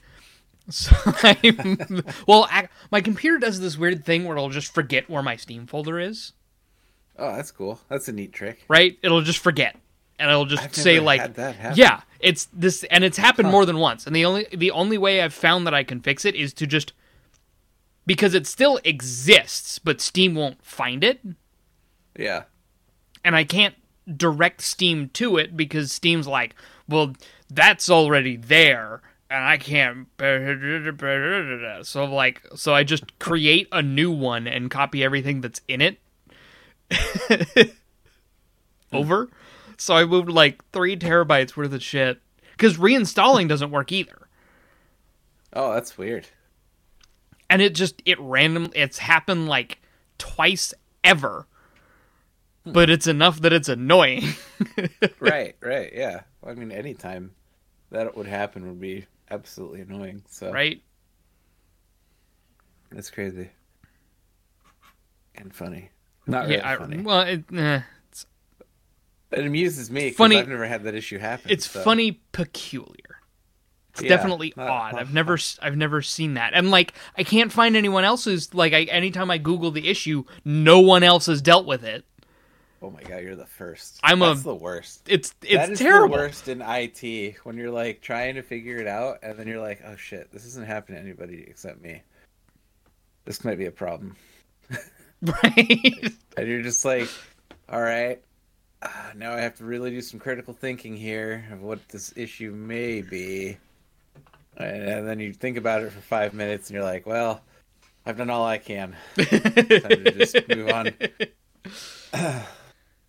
So 0.71 0.95
I'm, 1.23 2.03
well, 2.27 2.47
I, 2.51 2.69
my 2.91 3.01
computer 3.01 3.39
does 3.39 3.61
this 3.61 3.77
weird 3.77 4.05
thing 4.05 4.25
where 4.25 4.37
it'll 4.37 4.49
just 4.51 4.73
forget 4.73 5.09
where 5.11 5.23
my 5.23 5.37
Steam 5.37 5.67
folder 5.67 5.99
is. 5.99 6.33
oh, 7.19 7.35
that's 7.35 7.51
cool. 7.51 7.81
That's 7.89 8.09
a 8.09 8.13
neat 8.13 8.33
trick. 8.33 8.65
Right? 8.69 8.99
It'll 9.03 9.23
just 9.23 9.39
forget, 9.41 9.77
and 10.19 10.31
it'll 10.31 10.47
just 10.47 10.63
I've 10.63 10.75
say 10.75 11.01
like 11.01 11.21
had 11.21 11.35
that 11.35 11.57
happen. 11.57 11.79
yeah, 11.79 12.03
it's 12.21 12.47
this 12.53 12.85
and 12.85 13.03
it's 13.05 13.19
happened 13.19 13.47
Huh. 13.47 13.53
more 13.53 13.67
than 13.67 13.79
once. 13.79 14.07
And 14.07 14.15
the 14.15 14.25
only 14.25 14.47
the 14.53 14.71
only 14.71 14.99
way 14.99 15.21
I've 15.21 15.35
found 15.35 15.67
that 15.67 15.75
I 15.75 15.83
can 15.85 16.01
fix 16.01 16.25
it 16.25 16.35
is 16.37 16.53
to 16.55 16.67
just 16.67 16.93
because 18.07 18.35
it 18.35 18.47
still 18.47 18.79
exists, 18.85 19.79
but 19.79 20.01
Steam 20.01 20.35
won't 20.35 20.65
find 20.65 21.05
it, 21.05 21.21
Yeah. 22.19 22.45
and 23.25 23.37
I 23.37 23.45
can't 23.45 23.75
direct 24.17 24.61
Steam 24.61 25.09
to 25.11 25.37
it 25.39 25.57
because 25.57 25.93
Steam's 25.93 26.27
like, 26.27 26.55
well, 26.89 27.15
that's 27.49 27.89
already 27.89 28.37
there. 28.37 29.03
And 29.33 29.45
I 29.45 29.57
can't. 29.57 30.09
So 31.87 32.05
like, 32.05 32.43
so 32.55 32.75
I 32.75 32.85
just 32.85 33.19
create 33.19 33.69
a 33.73 33.81
new 33.81 34.11
one 34.11 34.47
and 34.47 34.71
copy 34.71 35.03
everything 35.03 35.41
that's 35.41 35.63
in 35.69 35.81
it 35.81 35.99
over. 38.93 39.31
So 39.79 39.95
I 39.95 40.05
moved 40.05 40.29
like 40.29 40.63
three 40.73 40.97
terabytes 40.97 41.57
worth 41.57 41.73
of 41.73 41.83
shit 41.83 42.21
because 42.51 42.77
reinstalling 42.77 43.49
doesn't 43.49 43.71
work 43.71 43.91
either. 43.91 44.29
Oh, 45.55 45.73
that's 45.73 45.97
weird. 45.97 46.29
and 47.49 47.61
it 47.61 47.75
just 47.75 48.03
it 48.05 48.19
random 48.21 48.71
it's 48.75 48.99
happened 48.99 49.47
like 49.49 49.79
twice 50.19 50.73
ever 51.05 51.47
hmm. 52.65 52.73
but 52.73 52.89
it's 52.89 53.07
enough 53.07 53.41
that 53.43 53.53
it's 53.53 53.69
annoying 53.69 54.25
right, 55.21 55.57
right, 55.61 55.93
yeah. 55.95 56.21
I 56.45 56.55
mean, 56.55 56.73
anytime 56.73 57.33
that 57.91 58.17
would 58.17 58.27
happen 58.27 58.67
would 58.67 58.81
be 58.81 59.07
absolutely 59.31 59.81
annoying. 59.81 60.23
So 60.29 60.53
right 60.53 60.83
that's 62.91 63.11
crazy 63.11 63.49
and 65.35 65.55
funny. 65.55 65.91
Not 66.27 66.45
really 66.45 66.57
yeah 66.57 66.69
I, 66.71 66.77
funny. 66.77 66.99
well 67.03 67.21
it, 67.23 67.45
eh, 67.55 67.81
it's, 68.11 68.27
it 69.31 69.47
amuses 69.47 69.91
me. 69.91 70.11
Funny- 70.11 70.39
I've 70.39 70.49
never 70.49 70.67
had 70.67 70.85
that 70.85 70.95
issue 70.95 71.19
happen. 71.19 71.51
it's 71.51 71.71
so- 71.71 71.83
funny 71.83 72.21
peculiar 72.33 73.21
it's 73.95 74.03
Yeah, 74.03 74.09
definitely 74.11 74.53
not- 74.57 74.69
odd 74.69 74.93
not- 74.93 75.01
i've 75.03 75.13
never 75.15 75.39
I've 75.61 75.77
never 75.77 76.01
seen 76.03 76.35
that 76.35 76.53
and 76.55 76.71
like 76.71 76.93
i 77.17 77.25
can't 77.25 77.51
find 77.53 77.77
anyone 77.77 78.05
else 78.05 78.25
who's 78.25 78.55
like 78.55 78.73
I, 78.73 78.83
anytime 78.85 79.31
i 79.31 79.37
google 79.39 79.71
the 79.71 79.89
issue 79.89 80.25
no 80.45 80.81
one 80.81 81.03
else 81.03 81.27
has 81.27 81.43
dealt 81.43 81.67
with 81.67 81.85
it 81.85 82.05
Oh 82.83 82.91
my 82.91 83.03
god, 83.03 83.23
you're 83.23 83.37
the 83.37 83.47
first. 83.47 84.01
I'm 84.03 84.23
a- 84.23 84.35
the 84.35 84.55
worst. 84.55 85.03
it's 85.09 85.33
it's 85.43 85.79
terrible 85.79 86.17
the 86.17 86.23
worst 86.23 86.49
in 86.49 86.61
IT 86.61 87.37
when 87.45 87.57
you're 87.57 87.71
like 87.71 88.01
trying 88.01 88.35
to 88.35 88.43
figure 88.43 88.79
it 88.79 88.89
out 88.89 89.19
and 89.23 89.39
then 89.39 89.47
you're 89.47 89.61
like, 89.61 89.81
oh 89.87 89.95
shit, 89.95 90.33
this 90.33 90.45
isn't 90.47 90.67
happening 90.67 91.01
to 91.01 91.09
anybody 91.09 91.45
except 91.47 91.81
me. 91.81 92.03
This 93.25 93.45
might 93.45 93.57
be 93.59 93.67
a 93.67 93.71
problem. 93.71 94.17
right 95.23 96.13
And 96.37 96.49
you're 96.49 96.63
just 96.63 96.85
like, 96.85 97.09
all 97.69 97.81
right, 97.81 98.21
uh, 98.83 98.89
now 99.15 99.33
I 99.33 99.41
have 99.41 99.55
to 99.59 99.65
really 99.65 99.91
do 99.91 100.01
some 100.01 100.19
critical 100.19 100.53
thinking 100.53 100.97
here 100.97 101.45
of 101.53 101.63
what 101.63 101.89
this 101.89 102.13
issue 102.17 102.51
may 102.51 103.01
be. 103.01 103.59
And, 104.57 104.83
and 104.83 105.09
then 105.09 105.21
you 105.21 105.33
think 105.33 105.57
about 105.57 105.83
it 105.83 105.93
for 105.93 106.01
five 106.01 106.35
minutes 106.35 106.69
and 106.69 106.75
you're 106.75 106.85
like, 106.85 107.07
well, 107.07 107.43
I've 108.05 108.17
done 108.17 108.29
all 108.29 108.45
I 108.45 108.59
can. 108.59 108.97
Time 109.17 109.25
to 109.29 110.11
just 110.11 110.49
move 110.49 110.69
on. 110.69 110.91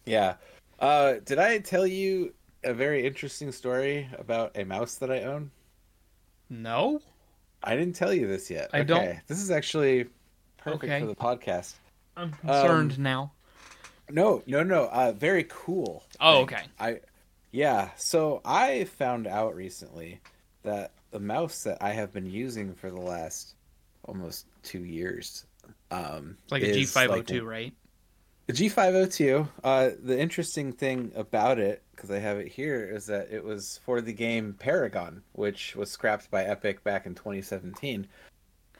yeah. 0.06 0.36
Uh, 0.80 1.16
did 1.26 1.40
I 1.40 1.60
tell 1.60 1.86
you 1.88 2.34
a 2.64 2.74
very 2.74 3.06
interesting 3.06 3.52
story 3.52 4.08
about 4.18 4.52
a 4.58 4.64
mouse 4.64 4.96
that 4.96 5.12
I 5.12 5.24
own? 5.24 5.52
no 6.50 7.02
I 7.64 7.76
didn't 7.78 7.96
tell 7.96 8.14
you 8.14 8.28
this 8.28 8.50
yet. 8.52 8.70
I 8.74 8.80
okay. 8.80 8.84
don't- 8.86 9.20
This 9.28 9.40
is 9.42 9.50
actually 9.50 10.08
perfect 10.58 10.84
Okay. 10.84 11.00
for 11.00 11.06
the 11.08 11.16
podcast. 11.16 11.76
i'm 12.18 12.32
concerned 12.34 12.94
Um, 12.98 13.04
now 13.04 13.32
No, 14.10 14.44
no, 14.46 14.64
no. 14.64 14.88
Uh, 14.90 15.14
very 15.14 15.46
cool. 15.50 16.04
Oh, 16.20 16.46
thing. 16.46 16.58
okay. 16.58 16.64
I, 16.80 17.00
yeah. 17.52 17.90
So 17.96 18.42
I 18.44 18.84
found 18.84 19.28
out 19.28 19.56
recently 19.56 20.20
that 20.64 20.92
the 21.12 21.20
mouse 21.22 21.64
that 21.64 21.78
I 21.82 21.92
have 21.94 22.12
been 22.12 22.30
using 22.30 22.74
for 22.74 22.90
the 22.92 23.00
last 23.00 23.56
almost 24.06 24.46
two 24.64 24.84
years, 24.84 25.46
um, 25.92 26.36
it's 26.44 26.52
like 26.52 26.64
a 26.64 26.70
is 26.78 26.92
g502 26.94 27.08
like 27.10 27.44
right 27.44 27.74
the 27.74 27.83
G502. 28.50 29.48
Uh, 29.64 29.90
the 30.02 30.20
interesting 30.20 30.74
thing 30.74 31.12
about 31.16 31.60
it, 31.60 31.82
because 31.96 32.12
I 32.12 32.20
have 32.20 32.38
it 32.38 32.48
here, 32.50 32.84
is 32.86 33.06
that 33.08 33.30
it 33.32 33.44
was 33.44 33.80
for 33.86 34.02
the 34.02 34.14
game 34.14 34.56
Paragon, 34.60 35.24
which 35.34 35.76
was 35.76 35.90
scrapped 35.90 36.30
by 36.30 36.44
Epic 36.44 36.84
back 36.84 37.06
in 37.06 37.16
2017. 37.16 38.08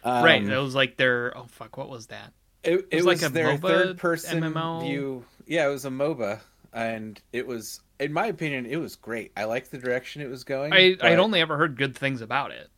Um, 0.06 0.22
right 0.22 0.44
it 0.44 0.58
was 0.58 0.76
like 0.76 0.98
their 0.98 1.32
oh 1.38 1.46
fuck 1.48 1.78
what 1.78 1.88
was 1.88 2.08
that 2.08 2.34
It, 2.66 2.92
was 2.92 3.06
it 3.06 3.06
like 3.06 3.22
was 3.22 3.24
a 3.24 3.30
their 3.30 3.58
MOBA 3.58 3.62
third 3.62 3.98
person 3.98 4.42
MMO? 4.42 4.82
view. 4.82 5.24
Yeah, 5.48 5.66
it 5.68 5.72
was 5.72 5.86
a 5.86 5.90
MOBA, 5.90 6.42
and 6.74 7.22
it 7.32 7.48
was, 7.48 7.80
in 8.02 8.12
my 8.12 8.26
opinion, 8.28 8.66
it 8.66 8.76
was 8.78 8.98
great. 8.98 9.32
I 9.38 9.46
liked 9.46 9.72
the 9.72 9.78
direction 9.78 10.22
it 10.22 10.30
was 10.30 10.44
going. 10.44 10.74
I, 10.74 10.96
but, 11.00 11.06
I'd 11.06 11.20
only 11.20 11.40
ever 11.40 11.56
heard 11.58 11.78
good 11.78 11.96
things 11.96 12.20
about 12.20 12.52
it. 12.52 12.70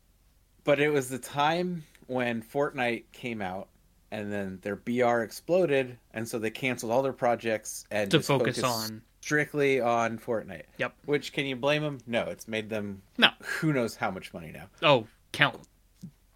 but 0.63 0.79
it 0.79 0.89
was 0.93 1.09
the 1.09 1.17
time 1.17 1.83
when 2.07 2.43
Fortnite 2.43 3.05
came 3.11 3.41
out, 3.41 3.69
and 4.15 4.32
then 4.32 4.60
their 4.62 4.78
BR 4.78 5.21
exploded, 5.23 5.97
and 6.13 6.25
so 6.28 6.39
they 6.39 6.49
canceled 6.49 6.91
all 6.91 7.01
their 7.01 7.12
projects 7.13 7.86
and 7.91 8.10
To 8.12 8.21
focus 8.21 8.63
on. 8.63 9.01
strictly 9.19 9.82
on 9.82 10.17
Fortnite. 10.19 10.63
Yep. 10.78 10.93
Which 11.06 11.34
can 11.34 11.45
you 11.45 11.58
blame 11.58 11.84
them? 11.84 11.97
No, 12.08 12.23
it's 12.23 12.47
made 12.47 12.69
them 12.69 13.01
No. 13.17 13.30
who 13.43 13.73
knows 13.73 13.97
how 13.97 14.12
much 14.12 14.34
money 14.34 14.51
now. 14.54 14.67
Oh, 14.82 15.06
count. 15.34 15.60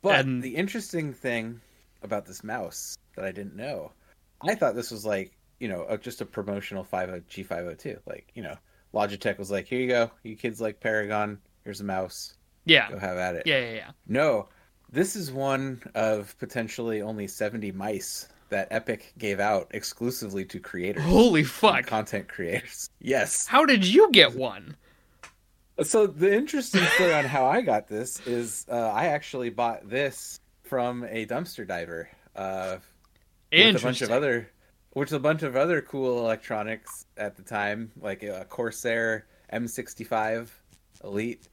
But 0.02 0.20
And- 0.20 0.44
the 0.44 0.56
interesting 0.58 1.14
thing 1.14 1.62
about 2.04 2.26
this 2.26 2.44
mouse 2.44 2.98
that 3.16 3.24
I 3.24 3.32
didn't 3.32 3.56
know, 3.56 3.94
I 4.42 4.56
thought 4.56 4.76
this 4.76 4.92
was 4.92 5.06
like, 5.06 5.32
you 5.60 5.70
know, 5.70 5.96
just 6.02 6.20
a 6.20 6.26
promotional 6.26 6.84
50 6.84 7.22
G502. 7.44 8.00
Like, 8.06 8.30
you 8.34 8.44
know, 8.44 8.58
Logitech 8.94 9.38
was 9.38 9.52
like, 9.52 9.68
here 9.68 9.80
you 9.80 9.88
go. 9.88 10.12
You 10.24 10.36
kids 10.36 10.60
like 10.60 10.82
Paragon. 10.82 11.40
Here's 11.64 11.80
a 11.80 11.86
mouse. 11.86 12.34
Yeah. 12.66 12.90
Go 12.92 13.00
have 13.00 13.18
at 13.18 13.36
it. 13.36 13.44
Yeah, 13.46 13.60
yeah, 13.60 13.74
yeah. 13.74 13.92
No, 14.08 14.50
this 14.92 15.16
is 15.16 15.32
one 15.32 15.82
of 15.96 16.38
potentially 16.40 17.02
only 17.02 17.28
70 17.28 17.72
mice 17.72 18.28
that 18.50 18.68
Epic 18.72 19.14
gave 19.18 19.40
out 19.40 19.68
exclusively 19.72 20.44
to 20.46 20.60
creators. 20.60 21.04
Holy 21.04 21.44
fuck. 21.44 21.86
Content 21.86 22.28
creators. 22.28 22.90
Yes. 23.00 23.46
How 23.46 23.66
did 23.66 23.86
you 23.86 24.12
get 24.12 24.36
one? 24.36 24.76
So 25.84 26.08
the 26.08 26.34
interesting 26.34 26.84
story 26.96 27.14
on 27.14 27.26
how 27.26 27.46
I 27.46 27.62
got 27.62 27.88
this 27.88 28.26
is 28.28 28.66
uh, 28.70 28.76
I 28.76 29.06
actually 29.06 29.50
bought 29.50 29.90
this 29.90 30.40
from 30.64 31.06
a 31.06 31.26
dumpster 31.26 31.66
diver 31.66 32.10
uh, 32.36 32.78
with 33.52 33.76
a 33.76 33.80
bunch 33.80 34.02
of 34.02 34.12
other, 34.12 34.50
which 34.92 35.12
a 35.12 35.20
bunch 35.20 35.44
of 35.44 35.56
other 35.56 35.82
cool 35.82 36.20
electronics 36.20 37.06
at 37.16 37.38
the 37.38 37.44
time, 37.44 37.92
like 38.02 38.24
a 38.24 38.46
Corsair 38.50 39.26
M65 39.54 40.50
Elite 41.04 41.48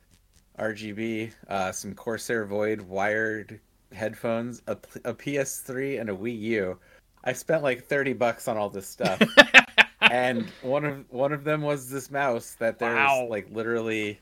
RGB, 0.58 1.32
uh, 1.48 1.72
some 1.72 1.94
Corsair 1.94 2.44
Void 2.46 2.80
wired 2.82 3.60
headphones, 3.92 4.62
a, 4.66 4.72
a 5.04 5.14
PS3, 5.14 6.00
and 6.00 6.10
a 6.10 6.14
Wii 6.14 6.38
U. 6.40 6.78
I 7.24 7.32
spent 7.32 7.62
like 7.62 7.84
thirty 7.84 8.12
bucks 8.12 8.48
on 8.48 8.56
all 8.56 8.70
this 8.70 8.86
stuff. 8.88 9.20
and 10.00 10.46
one 10.62 10.84
of 10.84 11.04
one 11.10 11.32
of 11.32 11.44
them 11.44 11.62
was 11.62 11.90
this 11.90 12.10
mouse 12.10 12.54
that 12.58 12.78
there's 12.78 12.94
Wow. 12.94 13.26
like 13.28 13.48
literally 13.50 14.20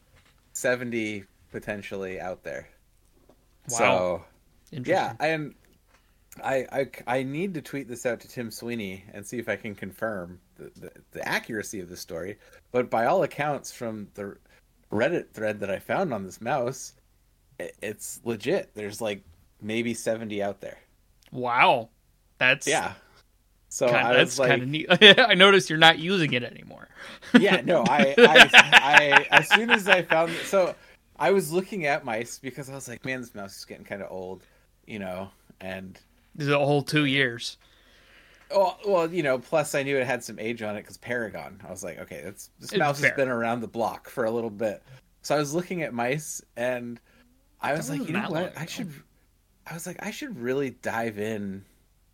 70 0.52 1.24
potentially 1.50 2.20
out 2.20 2.42
there 2.44 2.68
Wow. 3.70 3.76
so 3.78 4.24
Interesting. 4.72 4.94
yeah 4.94 5.12
and 5.20 5.54
I, 6.42 6.66
I 6.72 7.18
i 7.18 7.22
need 7.22 7.54
to 7.54 7.60
tweet 7.60 7.88
this 7.88 8.06
out 8.06 8.20
to 8.20 8.28
tim 8.28 8.50
sweeney 8.50 9.04
and 9.12 9.26
see 9.26 9.38
if 9.38 9.48
i 9.48 9.56
can 9.56 9.74
confirm 9.74 10.40
the, 10.56 10.70
the, 10.80 10.90
the 11.12 11.28
accuracy 11.28 11.80
of 11.80 11.88
the 11.88 11.96
story 11.96 12.38
but 12.72 12.88
by 12.88 13.06
all 13.06 13.22
accounts 13.24 13.72
from 13.72 14.08
the 14.14 14.36
reddit 14.94 15.30
thread 15.32 15.60
that 15.60 15.70
i 15.70 15.78
found 15.78 16.14
on 16.14 16.24
this 16.24 16.40
mouse 16.40 16.92
it's 17.58 18.20
legit 18.24 18.70
there's 18.74 19.00
like 19.00 19.22
maybe 19.60 19.92
70 19.94 20.42
out 20.42 20.60
there 20.60 20.78
Wow. 21.32 21.88
That's 22.38 22.66
yeah 22.66 22.92
so 23.68 23.86
kinda, 23.88 24.02
i 24.04 24.12
that's 24.14 24.32
was 24.32 24.38
like 24.38 24.50
kind 24.50 24.62
of 24.62 24.68
neat. 24.68 24.86
I 25.18 25.34
noticed 25.34 25.68
you're 25.68 25.80
not 25.80 25.98
using 25.98 26.32
it 26.32 26.44
anymore. 26.44 26.88
yeah, 27.36 27.60
no, 27.64 27.82
I, 27.88 28.14
I, 28.18 28.48
I, 28.52 29.26
as 29.32 29.48
soon 29.48 29.68
as 29.70 29.88
I 29.88 30.02
found, 30.02 30.30
so 30.44 30.76
I 31.18 31.32
was 31.32 31.50
looking 31.52 31.84
at 31.86 32.04
mice 32.04 32.38
because 32.38 32.70
I 32.70 32.74
was 32.76 32.86
like, 32.88 33.04
man, 33.04 33.20
this 33.20 33.34
mouse 33.34 33.56
is 33.56 33.64
getting 33.64 33.84
kind 33.84 34.00
of 34.00 34.12
old, 34.12 34.44
you 34.86 35.00
know, 35.00 35.28
and 35.60 35.98
This 36.36 36.46
is 36.46 36.52
a 36.52 36.58
whole 36.58 36.82
two 36.82 37.06
years. 37.06 37.56
Well, 38.50 38.78
well, 38.86 39.12
you 39.12 39.22
know, 39.22 39.38
plus 39.38 39.74
I 39.74 39.82
knew 39.82 39.96
it 39.98 40.06
had 40.06 40.22
some 40.24 40.38
age 40.38 40.62
on 40.62 40.76
it 40.76 40.82
because 40.82 40.96
Paragon. 40.96 41.60
I 41.66 41.70
was 41.70 41.82
like, 41.84 41.98
okay, 42.00 42.20
that's 42.24 42.50
this 42.60 42.70
It's 42.72 42.78
mouse 42.78 43.00
fair. 43.00 43.10
has 43.10 43.16
been 43.16 43.28
around 43.28 43.60
the 43.60 43.68
block 43.68 44.08
for 44.08 44.24
a 44.24 44.30
little 44.30 44.50
bit, 44.50 44.82
so 45.22 45.34
I 45.34 45.38
was 45.38 45.54
looking 45.54 45.82
at 45.82 45.92
mice 45.94 46.42
and 46.56 47.00
I 47.60 47.72
was 47.72 47.88
like, 47.90 48.06
you 48.06 48.12
know 48.12 48.28
what, 48.30 48.52
I 48.58 48.66
should, 48.66 48.92
I 49.66 49.74
was 49.74 49.86
like, 49.86 49.96
I 50.04 50.10
should 50.10 50.38
really 50.38 50.70
dive 50.70 51.18
in 51.18 51.64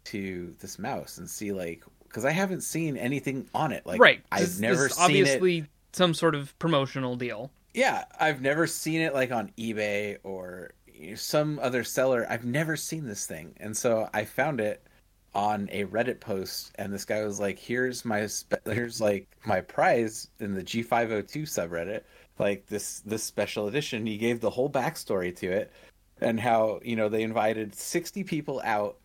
to 0.05 0.55
this 0.61 0.78
mouse 0.78 1.18
and 1.18 1.28
see 1.28 1.53
like 1.53 1.85
because 2.05 2.24
I 2.24 2.31
haven't 2.31 2.62
seen 2.62 2.97
anything 2.97 3.49
on 3.55 3.70
it. 3.72 3.85
Like, 3.87 4.01
right. 4.01 4.20
I've 4.33 4.41
This- 4.41 4.51
this 4.53 4.61
never 4.61 4.87
is 4.87 4.95
seen 4.95 5.05
it. 5.05 5.20
obviously 5.20 5.66
some 5.93 6.14
sort 6.14 6.35
of 6.35 6.57
promotional 6.59 7.16
deal. 7.16 7.51
Yeah, 7.74 8.05
I've 8.18 8.41
never 8.41 8.66
seen 8.66 9.01
it 9.01 9.14
like 9.14 9.31
on 9.31 9.53
eBay 9.59 10.18
or 10.24 10.72
some 11.14 11.59
other 11.61 11.83
seller. 11.85 12.26
I've 12.28 12.45
never 12.45 12.76
seen 12.76 13.07
this 13.07 13.26
thing, 13.26 13.55
and 13.59 13.76
so 13.76 14.09
I 14.12 14.24
found 14.24 14.61
it, 14.61 14.85
on 15.35 15.68
a 15.72 15.85
Reddit 15.85 16.20
post, 16.20 16.72
and 16.76 16.93
this 16.93 17.05
guy 17.05 17.24
was 17.24 17.39
like, 17.41 17.59
"Here's 17.59 18.05
my 18.05 18.26
spe- 18.26 18.66
here's 18.66 19.01
like 19.01 19.28
my 19.47 19.61
prize 19.61 20.28
in 20.41 20.55
the 20.55 20.62
G502 20.62 21.43
subreddit, 21.43 22.03
like 22.39 22.66
this 22.66 23.01
this 23.01 23.22
special 23.22 23.68
edition." 23.68 24.07
He 24.07 24.16
gave 24.18 24.41
the 24.41 24.51
whole 24.51 24.68
backstory 24.70 25.35
to 25.37 25.47
it, 25.51 25.72
and 26.20 26.39
how 26.41 26.81
you 26.83 26.97
know 26.97 27.09
they 27.09 27.22
invited 27.22 27.74
60 27.74 28.24
people 28.24 28.61
out. 28.64 28.97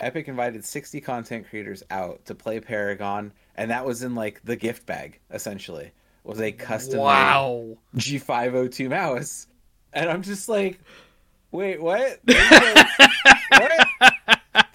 Epic 0.00 0.28
invited 0.28 0.64
60 0.64 1.00
content 1.00 1.48
creators 1.48 1.82
out 1.90 2.24
to 2.26 2.34
play 2.34 2.60
Paragon, 2.60 3.32
and 3.56 3.70
that 3.70 3.84
was 3.84 4.02
in 4.02 4.14
like 4.14 4.40
the 4.44 4.56
gift 4.56 4.86
bag 4.86 5.18
essentially. 5.30 5.90
Was 6.24 6.40
a 6.40 6.52
custom 6.52 7.00
Wow. 7.00 7.78
G502 7.96 8.90
mouse. 8.90 9.46
And 9.94 10.10
I'm 10.10 10.22
just 10.22 10.48
like, 10.48 10.78
wait, 11.52 11.80
what? 11.80 12.20
What? 13.50 13.86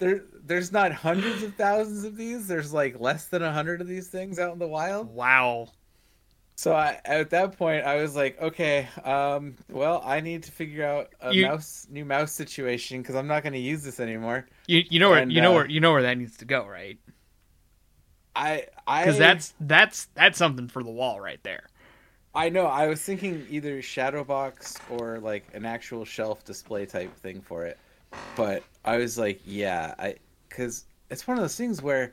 There, 0.00 0.24
there's 0.44 0.70
not 0.72 0.92
hundreds 0.92 1.42
of 1.42 1.54
thousands 1.54 2.04
of 2.04 2.16
these. 2.16 2.46
There's 2.46 2.72
like 2.72 3.00
less 3.00 3.26
than 3.26 3.42
a 3.42 3.52
hundred 3.52 3.80
of 3.80 3.88
these 3.88 4.08
things 4.08 4.38
out 4.38 4.52
in 4.52 4.58
the 4.58 4.68
wild. 4.68 5.08
Wow. 5.14 5.68
So 6.56 6.72
I, 6.72 7.00
at 7.04 7.30
that 7.30 7.58
point, 7.58 7.84
I 7.84 7.96
was 7.96 8.14
like, 8.14 8.40
okay, 8.40 8.86
um, 9.04 9.56
well, 9.68 10.00
I 10.04 10.20
need 10.20 10.44
to 10.44 10.52
figure 10.52 10.84
out 10.86 11.08
a 11.20 11.34
You- 11.34 11.46
mouse, 11.46 11.86
new 11.90 12.04
mouse 12.04 12.32
situation 12.32 13.02
because 13.02 13.16
I'm 13.16 13.26
not 13.26 13.42
going 13.42 13.54
to 13.54 13.58
use 13.58 13.82
this 13.82 13.98
anymore. 13.98 14.46
You 14.66 14.82
you 14.88 15.00
know 15.00 15.10
where 15.10 15.20
And, 15.22 15.32
you 15.32 15.40
know 15.40 15.52
uh, 15.52 15.54
where 15.56 15.66
you 15.68 15.80
know 15.80 15.92
where 15.92 16.02
that 16.02 16.16
needs 16.16 16.36
to 16.38 16.44
go, 16.44 16.66
right? 16.66 16.98
I, 18.36 18.66
I, 18.86 19.04
Because 19.04 19.18
that's 19.18 19.54
that's 19.60 20.06
that's 20.14 20.38
something 20.38 20.68
for 20.68 20.82
the 20.82 20.90
wall 20.90 21.20
right 21.20 21.42
there. 21.42 21.68
I 22.34 22.48
know. 22.48 22.66
I 22.66 22.88
was 22.88 23.00
thinking 23.00 23.46
either 23.48 23.80
shadow 23.80 24.24
box 24.24 24.76
or 24.90 25.20
like 25.20 25.44
an 25.54 25.64
actual 25.64 26.04
shelf 26.04 26.44
display 26.44 26.84
type 26.86 27.14
thing 27.16 27.40
for 27.40 27.64
it, 27.64 27.78
but 28.36 28.64
I 28.84 28.96
was 28.96 29.16
like, 29.18 29.40
yeah, 29.44 29.94
I 29.98 30.16
because 30.54 30.84
it's 31.10 31.26
one 31.26 31.36
of 31.36 31.42
those 31.42 31.56
things 31.56 31.82
where 31.82 32.12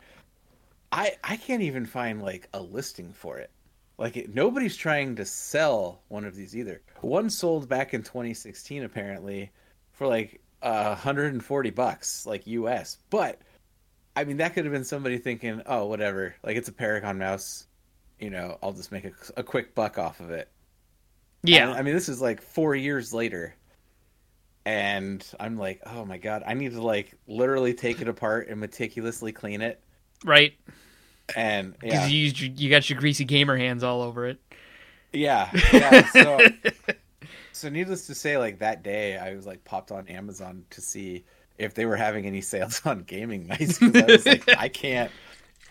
I 0.92 1.14
I 1.24 1.38
can't 1.38 1.62
even 1.62 1.86
find 1.86 2.22
like 2.22 2.50
a 2.54 2.62
listing 2.62 3.14
for 3.14 3.38
it. 3.38 3.52
Like 3.98 4.18
it, 4.18 4.34
nobody's 4.34 4.76
trying 4.76 5.16
to 5.18 5.26
sell 5.26 6.02
one 6.08 6.26
of 6.26 6.36
these 6.36 6.56
either. 6.56 6.82
One 7.02 7.30
sold 7.30 7.70
back 7.70 7.94
in 7.94 8.02
2016 8.04 8.84
apparently 8.84 9.52
for 9.92 10.08
like 10.08 10.42
uh, 10.62 10.90
140 10.90 11.70
bucks, 11.72 12.26
like 12.26 12.48
US. 12.48 12.98
But 13.10 13.40
I 14.16 14.24
mean, 14.24 14.38
that 14.38 14.54
could 14.54 14.66
have 14.66 14.74
been 14.74 14.84
somebody 14.84 15.18
thinking, 15.18 15.62
oh, 15.66 15.86
whatever, 15.86 16.36
like 16.44 16.58
it's 16.58 16.70
a 16.70 16.74
Paragon 16.74 17.18
mouse 17.18 17.68
you 18.22 18.30
know, 18.30 18.58
I'll 18.62 18.72
just 18.72 18.92
make 18.92 19.04
a, 19.04 19.12
a 19.36 19.44
quick 19.44 19.76
buck 19.76 19.98
off 19.98 20.22
of 20.22 20.30
it. 20.30 20.48
Yeah. 21.44 21.72
I, 21.72 21.80
I 21.80 21.82
mean, 21.82 21.96
this 21.96 22.08
is 22.08 22.22
like 22.22 22.42
four 22.42 22.76
years 22.76 23.14
later, 23.14 23.56
and 24.66 25.26
I'm 25.40 25.58
like, 25.58 25.82
oh 25.86 26.06
my 26.06 26.18
god, 26.18 26.44
I 26.46 26.54
need 26.54 26.72
to 26.74 26.82
like 26.82 27.14
literally 27.28 27.74
take 27.74 28.02
it 28.02 28.08
apart 28.08 28.48
and 28.50 28.60
meticulously 28.60 29.32
clean 29.32 29.62
it. 29.62 29.82
right. 30.24 30.54
And 31.36 31.76
Because 31.80 31.82
yeah, 31.82 32.08
you 32.08 32.20
used 32.20 32.40
your, 32.40 32.52
you 32.52 32.70
got 32.70 32.90
your 32.90 33.00
greasy 33.00 33.26
gamer 33.26 33.58
hands 33.58 33.84
all 33.84 34.02
over 34.02 34.28
it. 34.28 34.40
yeah, 35.14 35.52
yeah. 35.72 36.02
So, 36.04 36.52
so 37.52 37.70
needless 37.70 38.08
to 38.08 38.16
say, 38.16 38.38
like 38.38 38.60
that 38.60 38.84
day, 38.84 39.18
I 39.18 39.34
was 39.36 39.46
like 39.46 39.64
popped 39.64 39.92
on 39.92 40.08
Amazon 40.08 40.66
to 40.72 40.82
see 40.82 41.26
if 41.58 41.74
they 41.74 41.86
were 41.86 41.96
having 41.96 42.26
any 42.26 42.42
sales 42.42 42.82
on 42.86 43.04
gaming 43.04 43.48
mice. 43.48 43.80
'cause 43.80 43.98
I 43.98 44.08
was 44.08 44.28
like, 44.28 44.48
I 44.56 44.70
can't, 44.70 45.12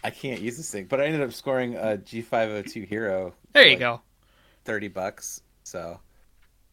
I 0.05 0.11
can't 0.11 0.41
use 0.41 0.57
this 0.57 0.71
thing. 0.71 0.87
But 0.87 1.01
I 1.01 1.07
ended 1.07 1.23
up 1.23 1.33
scoring 1.33 1.77
a 1.77 1.97
G502 1.99 2.85
Hero. 2.85 3.35
There 3.53 3.67
you 3.67 3.77
like, 3.77 3.79
go. 3.79 4.03
30 4.65 4.89
bucks. 4.89 5.43
So 5.65 6.01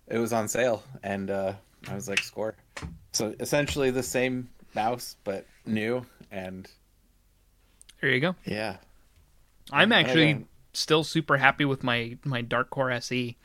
it 0.08 0.18
was 0.18 0.34
on 0.34 0.48
sale 0.48 0.84
and 1.04 1.30
uh 1.32 1.54
I 1.90 1.96
was 1.96 2.08
like 2.08 2.20
score. 2.20 2.56
So 3.14 3.34
essentially 3.40 3.92
the 3.92 4.04
same 4.04 4.50
mouse 4.76 5.16
but 5.24 5.46
new 5.66 6.06
and 6.32 6.70
There 8.02 8.10
you 8.12 8.20
go. 8.20 8.36
yeah. 8.46 8.78
I'm 9.72 9.92
actually 9.92 10.30
yeah. 10.30 10.38
still 10.74 11.04
super 11.04 11.38
happy 11.38 11.66
with 11.66 11.84
my 11.84 12.18
my 12.24 12.42
Dark 12.42 12.70
Core. 12.70 12.92
SE. 12.92 13.36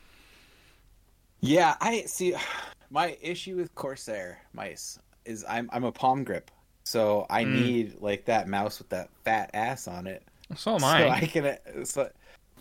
Yeah, 1.41 1.75
I 1.81 2.01
see 2.01 2.35
my 2.91 3.17
issue 3.21 3.55
with 3.55 3.73
Corsair 3.75 4.39
mice 4.53 4.99
is 5.25 5.43
I'm 5.47 5.69
I'm 5.73 5.83
a 5.83 5.91
palm 5.91 6.23
grip. 6.23 6.51
So 6.85 7.25
I 7.29 7.43
Mm. 7.43 7.53
need 7.53 7.95
like 8.01 8.25
that 8.25 8.47
mouse 8.47 8.79
with 8.79 8.89
that 8.89 9.09
fat 9.23 9.49
ass 9.53 9.87
on 9.87 10.07
it. 10.07 10.23
So 10.55 10.75
am 10.75 10.83
So 10.83 10.85
I. 10.85 11.09
I 11.09 11.19
can 11.21 11.45
uh, 11.45 11.85
so 11.85 12.09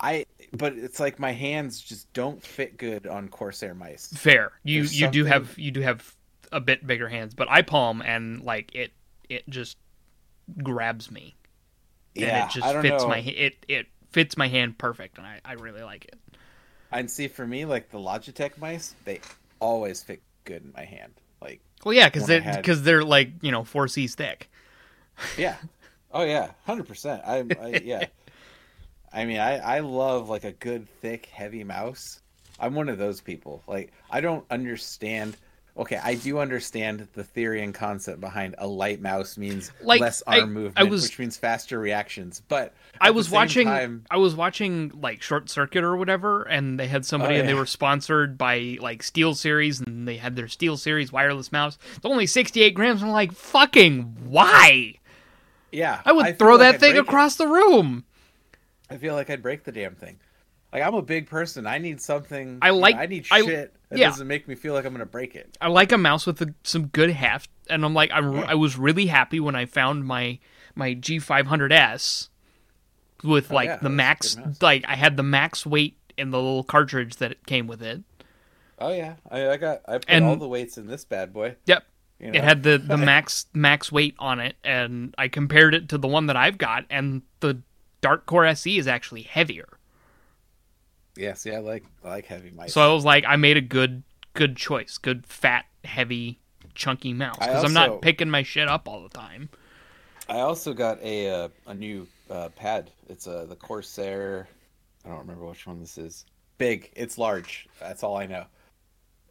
I 0.00 0.24
but 0.53 0.74
it's 0.74 1.00
like 1.00 1.18
my 1.18 1.32
hands 1.32 1.80
just 1.80 2.12
don't 2.12 2.42
fit 2.42 2.76
good 2.76 3.07
on 3.07 3.28
Corsair 3.28 3.74
mice. 3.74 4.09
Fair. 4.14 4.53
You 4.62 4.80
There's 4.82 5.00
you 5.00 5.09
do 5.11 5.24
have 5.24 5.59
you 5.59 5.70
do 5.70 5.80
have 5.80 6.14
a 6.50 6.61
bit 6.61 6.86
bigger 6.86 7.09
hands, 7.09 7.34
but 7.34 7.48
I 7.50 7.62
palm 7.62 8.03
and 8.03 8.42
like 8.42 8.74
it 8.74 8.92
it 9.28 9.48
just 9.48 9.76
grabs 10.62 11.11
me. 11.11 11.34
And 12.14 12.24
Yeah, 12.26 12.46
it 12.46 12.50
just 12.53 12.66
I 12.66 12.72
don't 12.72 12.82
fits 12.82 13.03
know. 13.03 13.09
my 13.09 13.18
it 13.18 13.64
it 13.68 13.86
fits 14.11 14.36
my 14.36 14.48
hand 14.48 14.76
perfect 14.78 15.16
and 15.18 15.26
I, 15.26 15.40
I 15.44 15.55
really 15.55 15.82
like 15.82 16.05
it. 16.05 16.18
And 16.90 17.11
see, 17.11 17.28
for 17.28 17.46
me, 17.46 17.64
like 17.64 17.90
the 17.90 17.98
Logitech 17.98 18.59
mice, 18.59 18.94
they 19.07 19.20
always 19.61 20.03
fit 20.03 20.20
good 20.44 20.62
in 20.62 20.72
my 20.76 20.84
hand. 20.84 21.14
Like, 21.40 21.61
Well, 21.84 21.94
yeah, 21.94 22.09
because 22.09 22.26
they 22.26 22.40
had- 22.40 22.57
because 22.57 22.82
they're 22.82 23.05
like 23.05 23.30
you 23.40 23.50
know 23.50 23.64
four 23.64 23.88
C's 23.88 24.14
thick. 24.14 24.50
yeah, 25.38 25.57
oh 26.12 26.24
yeah, 26.24 26.50
hundred 26.66 26.86
percent. 26.86 27.22
I, 27.26 27.44
I 27.61 27.80
yeah. 27.82 28.05
I 29.14 29.24
mean, 29.24 29.38
I 29.38 29.58
I 29.58 29.80
love 29.80 30.28
like 30.28 30.44
a 30.44 30.52
good 30.52 30.88
thick 31.00 31.26
heavy 31.26 31.64
mouse. 31.64 32.20
I'm 32.60 32.74
one 32.74 32.88
of 32.88 32.98
those 32.98 33.20
people. 33.20 33.62
Like, 33.66 33.92
I 34.10 34.20
don't 34.20 34.44
understand. 34.50 35.36
Okay, 35.74 35.96
I 35.96 36.16
do 36.16 36.38
understand 36.38 37.08
the 37.14 37.24
theory 37.24 37.62
and 37.62 37.72
concept 37.74 38.20
behind 38.20 38.54
a 38.58 38.66
light 38.66 39.00
mouse 39.00 39.38
means 39.38 39.72
Like, 39.80 40.02
less 40.02 40.22
arm 40.26 40.40
I 40.40 40.44
movement, 40.44 40.90
was- 40.90 41.02
which 41.04 41.18
means 41.18 41.38
faster 41.38 41.78
reactions. 41.78 42.42
But 42.46 42.74
I 43.00 43.10
was 43.10 43.30
watching 43.30 43.66
time- 43.66 44.04
I 44.10 44.18
was 44.18 44.34
watching 44.34 44.92
like 45.00 45.22
Short 45.22 45.48
Circuit 45.48 45.82
or 45.82 45.96
whatever, 45.96 46.42
and 46.42 46.78
they 46.78 46.88
had 46.88 47.06
somebody 47.06 47.36
Oh, 47.36 47.40
and 47.40 47.48
they 47.48 47.54
were 47.54 47.64
sponsored 47.66 48.36
by 48.36 48.76
like 48.82 49.02
Steel 49.02 49.34
Series, 49.34 49.80
and 49.80 50.06
they 50.06 50.18
had 50.18 50.36
their 50.36 50.46
Steel 50.48 50.76
Series 50.76 51.10
wireless 51.10 51.50
mouse. 51.50 51.78
It's 51.96 52.04
only 52.04 52.26
sixty 52.26 52.62
eight 52.62 52.74
grams. 52.74 53.00
And 53.00 53.08
I'm 53.10 53.14
like, 53.14 53.32
fucking 53.32 54.16
why? 54.28 54.96
yeah, 55.72 56.02
I 56.04 56.12
would 56.12 56.26
feel 56.26 56.34
throw 56.36 56.50
like 56.56 56.58
that 56.60 56.74
I'd 56.74 56.80
thing 56.80 56.92
break 56.92 57.04
it. 57.04 57.08
across 57.08 57.36
the 57.36 57.48
room. 57.48 58.04
I 58.93 58.99
feel 58.99 59.14
like 59.14 59.30
I'd 59.30 59.43
break 59.43 59.64
the 59.64 59.72
damn 59.72 59.95
thing. 59.95 60.18
Like 60.72 60.82
I'm 60.82 60.95
a 60.95 61.03
big 61.03 61.28
person. 61.28 61.66
I 61.66 61.78
need 61.78 62.01
something. 62.01 62.59
I 62.62 62.68
you 62.68 62.72
know, 62.72 62.78
like- 62.78 62.97
I 62.97 63.07
need 63.07 63.26
I- 63.30 63.43
shit 63.43 63.74
that 63.90 63.99
yeah. 63.99 64.09
doesn't 64.09 64.26
make 64.26 64.49
me 64.49 64.55
feel 64.55 64.72
like 64.74 64.84
I'm 64.86 64.93
gonna 64.93 65.05
break 65.07 65.34
it. 65.34 65.57
I 65.61 65.68
like 65.68 65.93
a 65.93 65.99
mouse 65.99 66.26
with 66.26 66.40
a, 66.40 66.55
some 66.64 66.86
good 66.86 67.11
heft, 67.11 67.51
and 67.68 67.84
I'm 67.84 67.93
like, 67.95 68.11
I, 68.11 68.20
Yeah. 68.20 68.45
I 68.49 68.55
was 68.55 68.78
really 68.78 69.07
happy 69.07 69.38
when 69.40 69.55
I 69.55 69.66
found 69.66 70.05
my 70.07 70.38
my 70.74 70.95
G500S 70.95 72.28
with 73.22 73.53
Oh, 73.53 73.55
like 73.55 73.66
yeah, 73.68 73.76
the 73.76 73.90
max, 73.90 74.36
like 74.61 74.84
I 74.88 74.97
had 74.97 75.16
the 75.16 75.22
max 75.22 75.64
weight 75.66 75.97
in 76.16 76.30
the 76.30 76.38
little 76.38 76.64
cartridge 76.64 77.16
that 77.16 77.47
came 77.47 77.66
with 77.66 77.82
it. 77.82 78.03
Oh 78.78 78.93
yeah, 78.93 79.14
I, 79.30 79.51
I 79.51 79.57
got. 79.59 79.82
I 79.86 79.93
put 79.99 80.05
And- 80.09 80.24
all 80.24 80.36
the 80.36 80.49
weights 80.49 80.78
in 80.78 80.86
this 80.86 81.05
bad 81.05 81.32
boy. 81.32 81.57
Yep, 81.66 81.84
You 82.18 82.30
know? 82.32 82.38
it 82.38 82.45
had 82.45 82.62
the 82.62 82.78
the 82.78 82.97
max 83.12 83.47
max 83.53 83.93
weight 83.93 84.14
on 84.18 84.40
it, 84.40 84.57
and 84.64 85.14
I 85.18 85.28
compared 85.28 85.74
it 85.74 85.90
to 85.90 85.99
the 85.99 86.09
one 86.09 86.26
that 86.26 86.36
I've 86.36 86.59
got, 86.59 86.84
and 86.90 87.22
the 87.40 87.61
Dark 88.03 88.26
Core 88.26 88.44
SE 88.46 88.76
is 88.76 88.86
actually 88.86 89.22
heavier. 89.22 89.78
Yeah, 91.16 91.34
see, 91.34 91.53
I 91.53 91.59
like 91.59 91.84
I 92.05 92.09
like 92.09 92.26
heavy 92.26 92.50
mice. 92.50 92.74
So 92.74 92.82
I 92.82 92.92
was 92.92 93.05
like, 93.05 93.24
I 93.26 93.36
made 93.36 93.57
a 93.57 93.62
good 93.62 94.03
good 94.34 94.57
choice, 94.57 94.98
good 94.98 95.26
fat, 95.26 95.64
heavy, 95.84 96.38
chunky 96.74 97.12
mouse 97.12 97.38
because 97.38 97.64
I'm 97.64 97.72
not 97.72 98.03
picking 98.03 98.30
my 98.30 98.42
shit 98.42 98.68
up 98.68 98.88
all 98.88 99.03
the 99.03 99.09
time. 99.09 99.48
I 100.28 100.40
also 100.40 100.72
got 100.72 101.00
a 101.03 101.30
uh, 101.30 101.48
a 101.66 101.74
new 101.74 102.07
uh, 102.30 102.48
pad. 102.50 102.90
It's 103.09 103.26
uh, 103.26 103.46
the 103.48 103.57
Corsair. 103.57 104.48
I 105.05 105.09
don't 105.09 105.18
remember 105.18 105.46
which 105.46 105.66
one 105.66 105.80
this 105.80 105.98
is. 105.98 106.24
Big. 106.59 106.90
It's 106.94 107.18
large. 107.18 107.68
That's 107.80 108.03
all 108.03 108.16
I 108.16 108.26
know. 108.26 108.46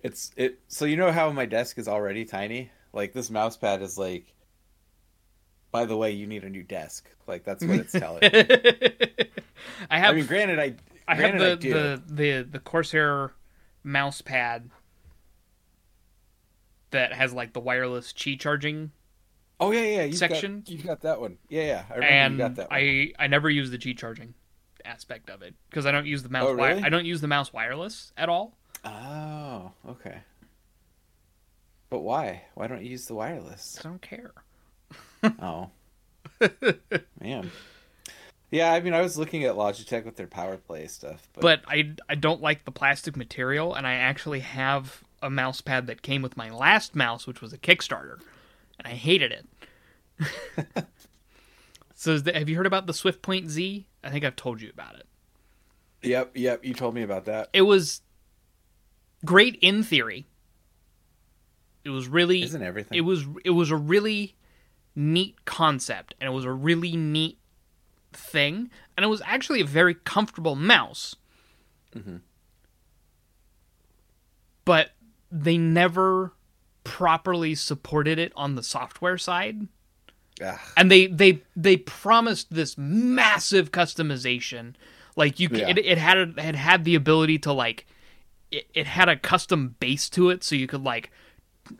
It's 0.03 0.31
it. 0.35 0.59
So 0.67 0.85
you 0.85 0.97
know 0.97 1.11
how 1.11 1.31
my 1.31 1.45
desk 1.45 1.77
is 1.77 1.87
already 1.87 2.25
tiny. 2.25 2.71
Like 2.93 3.13
this 3.13 3.29
mouse 3.29 3.57
pad 3.57 3.81
is 3.81 3.97
like. 3.97 4.25
By 5.71 5.85
the 5.85 5.95
way, 5.95 6.11
you 6.11 6.27
need 6.27 6.43
a 6.43 6.49
new 6.49 6.63
desk. 6.63 7.09
Like 7.27 7.43
that's 7.43 7.63
what 7.63 7.79
it's 7.79 7.93
telling. 7.93 8.21
I 9.89 9.99
have 9.99 10.11
I 10.11 10.13
mean, 10.13 10.25
granted, 10.25 10.59
I 10.59 10.75
I 11.07 11.15
have 11.15 11.17
granted 11.17 11.61
the, 11.61 11.67
I 11.67 11.71
the 11.71 12.03
the 12.07 12.47
the 12.51 12.59
Corsair 12.59 13.31
mouse 13.83 14.21
pad 14.21 14.69
that 16.91 17.13
has 17.13 17.33
like 17.33 17.53
the 17.53 17.61
wireless 17.61 18.11
Qi 18.11 18.37
charging, 18.37 18.91
Oh 19.61 19.71
yeah, 19.71 19.81
yeah. 19.81 20.03
You 20.03 20.13
section. 20.13 20.61
Got, 20.61 20.69
you 20.69 20.77
got 20.79 21.01
that 21.01 21.21
one. 21.21 21.37
Yeah, 21.47 21.63
yeah. 21.63 21.83
I 21.89 21.93
remember 21.93 22.13
and 22.13 22.33
you 22.33 22.37
got 22.39 22.55
that 22.55 22.71
one. 22.71 22.79
I 22.79 23.13
I 23.19 23.27
never 23.27 23.49
use 23.49 23.69
the 23.69 23.77
Qi 23.77 23.95
charging 23.95 24.33
aspect 24.83 25.29
of 25.29 25.43
it 25.43 25.53
because 25.69 25.85
I 25.85 25.91
don't 25.91 26.07
use 26.07 26.23
the 26.23 26.29
oh, 26.29 26.31
mouse. 26.31 26.43
Oh, 26.45 26.51
wi- 26.53 26.69
really? 26.69 26.83
I 26.83 26.89
don't 26.89 27.05
use 27.05 27.21
the 27.21 27.27
mouse 27.27 27.53
wireless 27.53 28.11
at 28.17 28.27
all. 28.27 28.57
Oh, 28.83 29.71
okay. 29.87 30.17
But 31.91 31.99
why? 31.99 32.45
Why 32.55 32.65
don't 32.65 32.83
you 32.83 32.89
use 32.89 33.05
the 33.05 33.13
wireless? 33.13 33.77
I 33.79 33.87
don't 33.87 34.01
care. 34.01 34.31
Oh, 35.41 35.69
man. 37.19 37.51
Yeah, 38.49 38.73
I 38.73 38.79
mean, 38.81 38.93
I 38.93 39.01
was 39.01 39.17
looking 39.17 39.43
at 39.43 39.55
Logitech 39.55 40.03
with 40.03 40.15
their 40.15 40.27
power 40.27 40.57
play 40.57 40.87
stuff, 40.87 41.27
but, 41.33 41.41
But 41.41 41.61
I 41.67 41.93
I 42.09 42.15
don't 42.15 42.41
like 42.41 42.65
the 42.65 42.71
plastic 42.71 43.15
material, 43.15 43.73
and 43.75 43.85
I 43.87 43.93
actually 43.93 44.39
have 44.39 45.03
a 45.21 45.29
mouse 45.29 45.61
pad 45.61 45.87
that 45.87 46.01
came 46.01 46.21
with 46.21 46.35
my 46.35 46.49
last 46.49 46.95
mouse, 46.95 47.27
which 47.27 47.41
was 47.41 47.53
a 47.53 47.57
Kickstarter, 47.57 48.19
and 48.79 48.87
I 48.87 48.91
hated 48.91 49.31
it. 49.31 50.85
So 51.93 52.13
is 52.13 52.23
the, 52.23 52.33
have 52.33 52.49
you 52.49 52.57
heard 52.57 52.65
about 52.65 52.87
the 52.87 52.95
Swift 52.95 53.21
Point 53.21 53.51
Z? 53.51 53.85
I 54.03 54.09
think 54.09 54.25
I've 54.25 54.35
told 54.35 54.59
you 54.59 54.71
about 54.73 54.95
it. 54.95 55.05
Yep, 56.01 56.31
yep. 56.33 56.65
You 56.65 56.73
told 56.73 56.95
me 56.95 57.03
about 57.03 57.25
that. 57.25 57.49
It 57.53 57.61
was 57.61 58.01
great 59.23 59.59
in 59.61 59.83
theory. 59.83 60.25
It 61.85 61.91
was 61.91 62.07
really 62.07 62.41
Isn't 62.41 62.63
everything? 62.63 62.97
it 62.97 63.01
was 63.01 63.23
it 63.45 63.51
was 63.51 63.69
a 63.69 63.75
really 63.75 64.35
neat 64.95 65.45
concept 65.45 66.13
and 66.19 66.27
it 66.27 66.33
was 66.33 66.45
a 66.45 66.51
really 66.51 66.95
neat 66.95 67.37
thing 68.13 68.69
and 68.97 69.03
it 69.03 69.07
was 69.07 69.21
actually 69.25 69.61
a 69.61 69.65
very 69.65 69.93
comfortable 69.93 70.55
mouse. 70.55 71.15
But 74.65 74.91
they 75.31 75.57
never 75.57 76.33
properly 76.83 77.55
supported 77.55 78.19
it 78.19 78.31
on 78.35 78.55
the 78.55 78.63
software 78.63 79.17
side. 79.17 79.67
Ah, 80.43 80.61
and 80.75 80.91
they 80.91 81.07
they 81.07 81.43
they 81.55 81.77
promised 81.77 82.53
this 82.53 82.77
massive 82.77 83.71
customization. 83.71 84.73
Like 85.15 85.39
you 85.39 85.49
Yeah. 85.51 85.69
it, 85.69 85.77
it 85.77 85.97
had 85.97 86.17
a, 86.17 86.33
it 86.37 86.55
had 86.55 86.83
the 86.83 86.95
ability 86.95 87.39
to 87.39 87.53
like 87.53 87.85
it, 88.51 88.67
it 88.73 88.87
had 88.87 89.09
a 89.09 89.15
custom 89.15 89.75
base 89.79 90.09
to 90.11 90.29
it 90.29 90.43
so 90.43 90.55
you 90.55 90.67
could 90.67 90.83
like 90.83 91.11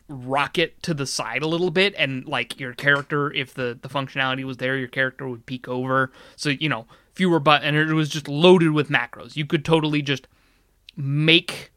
rock 0.08 0.58
it 0.58 0.82
to 0.82 0.94
the 0.94 1.06
side 1.06 1.42
a 1.42 1.46
little 1.46 1.70
bit 1.70 1.94
and 1.98 2.26
like 2.26 2.58
your 2.60 2.72
character 2.74 3.32
if 3.32 3.54
the 3.54 3.78
the 3.80 3.88
functionality 3.88 4.44
was 4.44 4.56
there 4.58 4.76
your 4.76 4.88
character 4.88 5.28
would 5.28 5.46
peek 5.46 5.68
over. 5.68 6.10
So 6.36 6.50
you 6.50 6.68
know 6.68 6.86
fewer 7.14 7.38
but 7.40 7.62
and 7.62 7.76
it 7.76 7.92
was 7.92 8.08
just 8.08 8.28
loaded 8.28 8.70
with 8.70 8.88
macros. 8.88 9.36
You 9.36 9.46
could 9.46 9.64
totally 9.64 10.02
just 10.02 10.26
make 10.96 11.70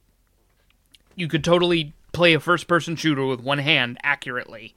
you 1.15 1.27
could 1.27 1.43
totally 1.43 1.93
play 2.11 2.33
a 2.33 2.39
first 2.39 2.67
person 2.67 2.95
shooter 2.95 3.25
with 3.25 3.39
one 3.41 3.59
hand 3.59 3.97
accurately. 4.03 4.75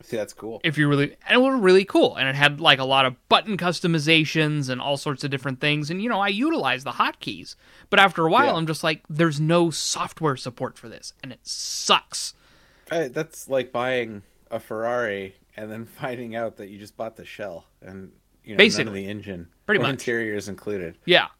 See, 0.00 0.16
that's 0.16 0.32
cool. 0.32 0.60
if 0.62 0.78
you 0.78 0.86
really 0.88 1.16
and 1.28 1.40
it 1.40 1.44
was 1.44 1.60
really 1.60 1.84
cool 1.84 2.14
and 2.14 2.28
it 2.28 2.36
had 2.36 2.60
like 2.60 2.78
a 2.78 2.84
lot 2.84 3.04
of 3.04 3.16
button 3.28 3.56
customizations 3.56 4.68
and 4.70 4.80
all 4.80 4.96
sorts 4.96 5.24
of 5.24 5.30
different 5.30 5.60
things 5.60 5.90
and 5.90 6.00
you 6.00 6.08
know 6.08 6.20
i 6.20 6.28
utilize 6.28 6.84
the 6.84 6.92
hotkeys. 6.92 7.56
But 7.90 7.98
after 7.98 8.24
a 8.24 8.30
while 8.30 8.46
Yeah. 8.46 8.54
i'm 8.54 8.66
just 8.66 8.84
like 8.84 9.02
there's 9.10 9.40
no 9.40 9.70
software 9.70 10.36
support 10.36 10.78
for 10.78 10.88
this 10.88 11.14
and 11.22 11.32
it 11.32 11.40
sucks 11.42 12.34
I, 12.90 13.08
that's 13.08 13.48
like 13.48 13.72
buying 13.72 14.22
a 14.50 14.58
Ferrari 14.60 15.34
and 15.56 15.70
then 15.70 15.84
finding 16.00 16.34
out 16.36 16.56
that 16.56 16.68
you 16.68 16.78
just 16.78 16.96
bought 16.96 17.16
the 17.16 17.24
shell 17.24 17.66
and 17.82 18.12
you 18.44 18.50
know 18.50 18.54
none 18.54 18.58
Basically. 18.58 18.86
of 18.88 18.94
the 18.94 19.06
engine, 19.08 19.48
Pretty 19.66 19.80
much. 19.82 19.90
interiors 19.90 20.48
included. 20.48 20.96
yeah 21.04 21.26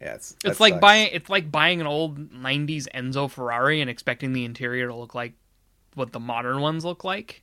Yeah, 0.00 0.14
it's 0.14 0.36
it's 0.44 0.60
like 0.60 0.74
sucks. 0.74 0.80
buying 0.80 1.08
it's 1.12 1.28
like 1.28 1.50
buying 1.50 1.80
an 1.80 1.88
old 1.88 2.30
90s 2.30 2.86
enzo 2.94 3.28
ferrari 3.28 3.80
and 3.80 3.90
expecting 3.90 4.32
the 4.32 4.44
interior 4.44 4.86
to 4.86 4.94
look 4.94 5.12
like 5.12 5.32
what 5.94 6.12
the 6.12 6.20
modern 6.20 6.60
ones 6.60 6.84
look 6.84 7.02
like 7.02 7.42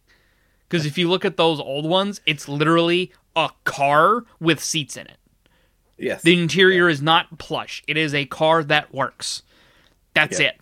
because 0.70 0.86
if 0.86 0.98
you 0.98 1.10
look 1.10 1.26
at 1.26 1.36
those 1.36 1.60
old 1.60 1.86
ones 1.86 2.22
it's 2.26 2.48
literally 2.48 3.12
a 3.36 3.50
car 3.66 4.24
with 4.40 4.64
seats 4.64 4.96
in 4.96 5.06
it 5.08 5.18
yes. 5.98 6.22
The 6.22 6.40
interior 6.42 6.88
is 6.88 7.02
not 7.02 7.38
plush. 7.40 7.84
It 7.90 7.98
is 7.98 8.14
a 8.14 8.26
car 8.26 8.64
that 8.66 8.94
works. 8.94 9.44
That's 10.14 10.40
Yeah. 10.40 10.48
it. 10.48 10.62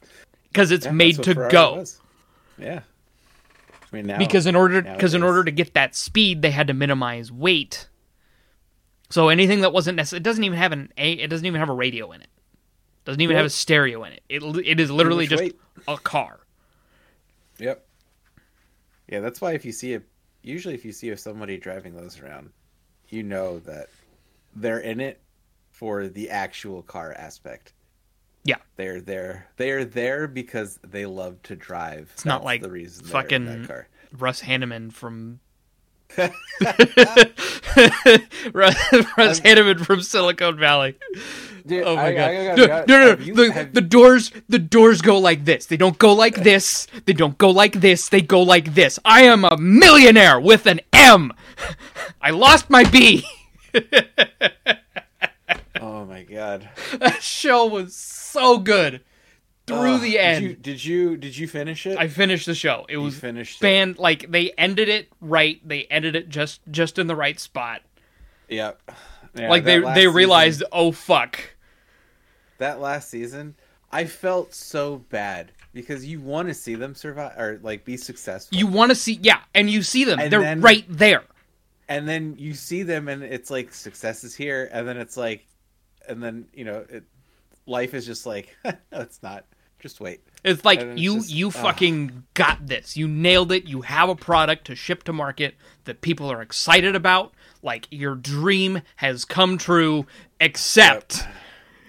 Because 0.53 0.71
it's 0.71 0.85
Yeah, 0.85 0.91
made 0.91 1.21
to 1.23 1.33
Ferrari 1.33 1.51
go. 1.51 1.75
was. 1.77 1.99
Yeah. 2.59 2.81
I 3.91 3.95
mean 3.95 4.05
now 4.07 4.17
Because 4.19 4.45
in 4.45 4.55
order 4.55 4.81
because 4.81 5.13
in 5.15 5.23
order 5.23 5.43
to 5.43 5.51
get 5.51 5.73
that 5.73 5.95
speed, 5.95 6.41
they 6.43 6.51
had 6.51 6.67
to 6.67 6.73
minimize 6.73 7.31
weight. 7.31 7.89
So 9.09 9.29
anything 9.29 9.61
that 9.61 9.73
wasn't 9.73 9.97
necessary, 9.97 10.19
it 10.19 10.23
doesn't 10.23 10.43
even 10.43 10.57
have 10.57 10.71
an 10.71 10.91
a. 10.97 11.13
It 11.13 11.27
doesn't 11.27 11.45
even 11.45 11.59
have 11.59 11.69
a 11.69 11.73
radio 11.73 12.11
in 12.11 12.21
it. 12.21 12.29
Doesn't 13.05 13.21
even 13.21 13.35
have 13.35 13.45
a 13.45 13.49
stereo 13.49 14.03
in 14.05 14.13
it. 14.13 14.23
It 14.29 14.41
it 14.65 14.79
is 14.79 14.89
literally 14.89 15.27
just 15.27 15.43
weight. 15.43 15.59
a 15.87 15.97
car. 15.97 16.39
Yep. 17.59 17.85
Yeah, 19.09 19.19
that's 19.19 19.41
why 19.41 19.53
if 19.53 19.65
you 19.65 19.71
see 19.71 19.95
a 19.95 20.01
usually 20.41 20.73
if 20.73 20.85
you 20.85 20.91
see 20.91 21.15
somebody 21.15 21.57
driving 21.57 21.95
those 21.95 22.19
around, 22.19 22.51
you 23.09 23.23
know 23.23 23.59
that 23.59 23.89
they're 24.55 24.79
in 24.79 24.99
it 24.99 25.19
for 25.71 26.07
the 26.07 26.29
actual 26.29 26.81
car 26.83 27.13
aspect. 27.13 27.73
Yeah. 28.43 28.57
They're 28.75 29.01
there. 29.01 29.47
They're 29.57 29.85
there 29.85 30.27
because 30.27 30.79
they 30.85 31.05
love 31.05 31.41
to 31.43 31.55
drive. 31.55 32.09
It's 32.13 32.25
not 32.25 32.43
like 32.43 32.61
the 32.61 32.71
reason 32.71 33.05
fucking-. 33.05 33.67
Russ 34.17 34.41
Hanneman 34.41 34.91
from 34.93 35.39
Russ, 36.17 36.31
Russ 39.17 39.39
Hanneman 39.39 39.83
from 39.85 40.01
Silicon 40.01 40.57
Valley. 40.59 40.95
Dude, 41.65 41.83
Oh 41.85 41.95
my 41.95 42.07
I- 42.07 42.13
god! 42.13 42.29
I- 42.29 42.51
I 42.51 42.55
no, 42.55 42.67
gotta- 42.67 42.87
no, 42.87 43.15
no, 43.15 43.23
you- 43.23 43.33
the, 43.33 43.51
have- 43.51 43.73
the 43.73 43.81
doors, 43.81 44.31
the 44.49 44.59
doors 44.59 45.01
go 45.01 45.17
like 45.17 45.45
this. 45.45 45.65
They 45.65 45.77
don't 45.77 45.97
go 45.97 46.13
like 46.13 46.35
this. 46.43 46.87
They 47.05 47.13
don't 47.13 47.37
go 47.37 47.49
like 47.49 47.73
this. 47.79 48.09
They 48.09 48.21
go 48.21 48.41
like 48.43 48.75
this. 48.75 48.99
I 49.05 49.23
am 49.23 49.45
a 49.45 49.57
millionaire 49.57 50.39
with 50.39 50.67
an 50.67 50.81
M. 50.91 51.31
I 52.21 52.29
lost 52.31 52.69
my 52.69 52.83
B. 52.83 53.25
Oh 55.81 56.05
my 56.05 56.23
god! 56.23 56.69
that 56.99 57.21
show 57.23 57.65
was 57.65 57.95
so 57.95 58.57
good 58.59 59.01
through 59.65 59.95
Ugh, 59.95 60.01
the 60.01 60.11
did 60.11 60.19
end. 60.19 60.43
you- 60.45 60.55
Did 60.55 60.85
you 60.85 61.17
did 61.17 61.37
you 61.37 61.47
finish 61.47 61.85
it? 61.85 61.97
I 61.97 62.07
finished 62.07 62.45
the 62.45 62.55
show. 62.55 62.85
It 62.89 62.93
You 62.93 63.01
was 63.01 63.17
finished 63.17 63.61
it. 63.63 63.97
like 63.99 64.29
they 64.31 64.51
ended 64.51 64.89
it 64.89 65.09
right. 65.21 65.59
They 65.67 65.85
ended 65.85 66.15
it 66.15 66.29
just 66.29 66.61
just 66.69 66.99
in 66.99 67.07
the 67.07 67.15
right 67.15 67.39
spot. 67.39 67.81
Yep. 68.49 68.81
Yeah, 69.35 69.49
like 69.49 69.63
they 69.63 69.79
they 69.79 69.93
season- 69.95 70.13
realized, 70.13 70.63
oh 70.71 70.91
fuck. 70.91 71.39
that 72.59 72.79
last 72.79 73.09
season, 73.09 73.55
I 73.91 74.05
felt 74.05 74.53
so 74.53 74.97
bad 75.09 75.51
because 75.73 76.05
you 76.05 76.19
want 76.21 76.49
to 76.49 76.53
see 76.53 76.75
them 76.75 76.93
survive 76.93 77.37
or 77.39 77.59
like 77.63 77.83
be 77.83 77.97
successful. 77.97 78.55
You 78.57 78.67
want 78.67 78.91
to 78.91 78.95
see, 78.95 79.17
yeah, 79.23 79.39
and 79.55 79.69
you 79.69 79.81
see 79.81 80.03
them. 80.03 80.19
And 80.19 80.31
They're 80.31 80.41
then- 80.41 80.61
right 80.61 80.85
there. 80.87 81.23
and 81.89 82.07
then 82.07 82.35
you 82.37 82.53
see 82.53 82.83
them 82.83 83.07
and 83.07 83.23
it's 83.23 83.49
like 83.49 83.73
success 83.73 84.23
is 84.23 84.35
here 84.35 84.69
and 84.71 84.87
then 84.87 84.97
it's 84.97 85.17
like 85.17 85.45
and 86.07 86.21
then 86.23 86.45
you 86.53 86.65
know 86.65 86.85
it 86.89 87.03
life 87.65 87.93
is 87.93 88.05
just 88.05 88.25
like 88.25 88.55
no 88.65 88.73
it's 88.91 89.21
not 89.23 89.45
just 89.79 89.99
wait 89.99 90.21
It's 90.45 90.63
like 90.63 90.79
it's 90.79 90.99
you 91.01 91.15
just- 91.15 91.31
you 91.31 91.47
ugh. 91.47 91.53
fucking 91.53 92.23
got 92.35 92.65
this. 92.67 92.95
You 92.95 93.05
nailed 93.07 93.51
it. 93.51 93.65
You 93.65 93.81
have 93.81 94.07
a 94.09 94.15
product 94.15 94.65
to 94.67 94.75
ship 94.75 95.03
to 95.03 95.13
market 95.13 95.55
that 95.83 95.99
people 96.01 96.31
are 96.31 96.41
excited 96.41 96.95
about. 96.95 97.33
Like 97.61 97.87
your 97.91 98.15
dream 98.15 98.81
has 98.97 99.25
come 99.25 99.57
true, 99.57 100.05
except 100.39 101.21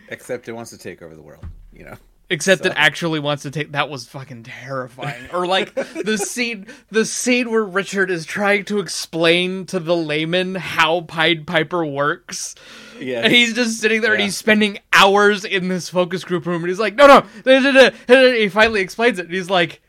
except 0.09 0.49
it 0.49 0.53
wants 0.53 0.71
to 0.71 0.79
take 0.79 1.03
over 1.03 1.15
the 1.15 1.23
world 1.23 1.45
you 1.73 1.85
know 1.85 1.97
except 2.31 2.63
So- 2.65 2.71
it 2.71 2.75
actually 2.77 3.21
wants 3.21 3.43
to 3.45 3.51
take 3.51 3.73
that 3.73 3.89
was 3.89 4.07
fucking 4.09 4.43
terrifying. 4.45 5.29
or 5.33 5.47
like 5.47 5.75
the 6.05 6.19
scene 6.19 6.67
the 6.91 7.05
scene 7.05 7.51
where 7.51 7.65
Richard 7.65 8.11
is 8.11 8.25
trying 8.27 8.65
to 8.67 8.79
explain 8.81 9.67
to 9.67 9.79
the 9.79 9.97
layman 9.97 10.55
how 10.57 11.03
Pied 11.03 11.47
Piper 11.47 11.85
works. 11.87 12.55
Yeah 13.01 13.21
And 13.23 13.33
he's 13.33 13.55
just 13.55 13.81
sitting 13.81 14.01
there 14.01 14.13
and 14.13 14.23
he's 14.23 14.37
spending 14.37 14.79
hours 14.93 15.45
in 15.45 15.69
this 15.69 15.89
focus 15.89 16.25
group 16.25 16.47
room 16.47 16.63
and 16.63 16.69
he's 16.69 16.79
like, 16.79 16.95
no, 16.95 17.07
no. 17.07 17.21
da, 17.45 17.61
da, 17.61 17.73
da." 17.73 17.91
And 18.09 18.37
he 18.37 18.49
finally 18.49 18.81
explains 18.81 19.19
it 19.19 19.27
and 19.27 19.35
he's 19.35 19.51
like, 19.51 19.81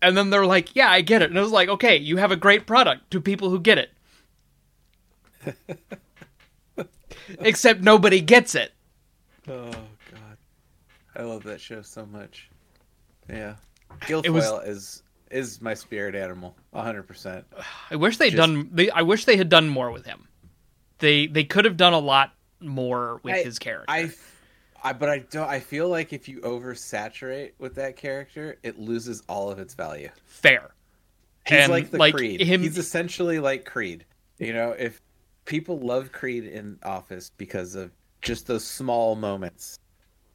and 0.00 0.16
then 0.16 0.30
they're 0.30 0.46
like, 0.46 0.76
yeah, 0.76 0.88
I 0.90 1.00
get 1.00 1.22
it. 1.22 1.30
And 1.30 1.38
it 1.38 1.42
was 1.42 1.50
like, 1.52 1.68
okay, 1.68 1.96
you 1.96 2.16
have 2.18 2.30
a 2.30 2.36
great 2.36 2.66
product 2.66 3.10
to 3.10 3.20
people 3.20 3.50
who 3.50 3.58
get 3.60 3.78
it. 3.78 3.90
Except 7.40 7.80
nobody 7.82 8.20
gets 8.20 8.54
it. 8.54 8.72
oh 9.48 9.70
god 9.70 10.36
i 11.16 11.22
love 11.22 11.42
that 11.44 11.60
show 11.60 11.82
so 11.82 12.06
much 12.06 12.48
yeah 13.28 13.54
Gilfoyle 14.02 14.30
was- 14.32 14.68
is 14.68 15.02
is 15.30 15.60
my 15.60 15.74
spirit 15.74 16.14
animal 16.14 16.56
100% 16.74 17.44
I 17.90 17.96
wish 17.96 18.16
they'd 18.16 18.30
Just- 18.30 18.36
done. 18.36 18.70
They, 18.72 18.88
I 18.90 19.02
wish 19.02 19.24
they 19.26 19.36
had 19.36 19.48
done 19.50 19.68
more 19.68 19.90
with 19.90 20.06
him. 20.06 20.27
They 20.98 21.26
they 21.26 21.44
could 21.44 21.64
have 21.64 21.76
done 21.76 21.92
a 21.92 21.98
lot 21.98 22.32
more 22.60 23.20
with 23.22 23.34
I- 23.34 23.42
his 23.44 23.58
character. 23.58 23.84
I, 23.88 24.10
I 24.82 24.92
but 24.92 25.08
i 25.08 25.18
don't 25.18 25.48
i 25.48 25.58
feel 25.60 25.88
like 25.88 26.12
if 26.12 26.28
you 26.28 26.40
oversaturate 26.40 27.52
with 27.58 27.74
that 27.76 27.96
character 27.96 28.58
it 28.62 28.78
loses 28.78 29.22
all 29.28 29.50
of 29.50 29.58
its 29.58 29.74
value 29.74 30.08
Fair. 30.26 30.70
He's 31.46 31.58
And, 31.60 31.72
like 31.72 31.90
the 31.90 31.98
like, 31.98 32.14
Creed. 32.14 32.40
him- 32.40 32.60
He's 32.62 32.76
essentially 32.78 33.38
like 33.38 33.64
Creed. 33.64 34.04
You 34.38 34.52
know, 34.52 34.72
if 34.78 35.00
people 35.46 35.78
love 35.80 36.12
Creed 36.12 36.44
in 36.44 36.78
Office 36.82 37.30
because 37.38 37.74
of 37.74 37.90
just 38.22 38.46
those 38.46 38.64
small 38.64 39.16
moments 39.16 39.78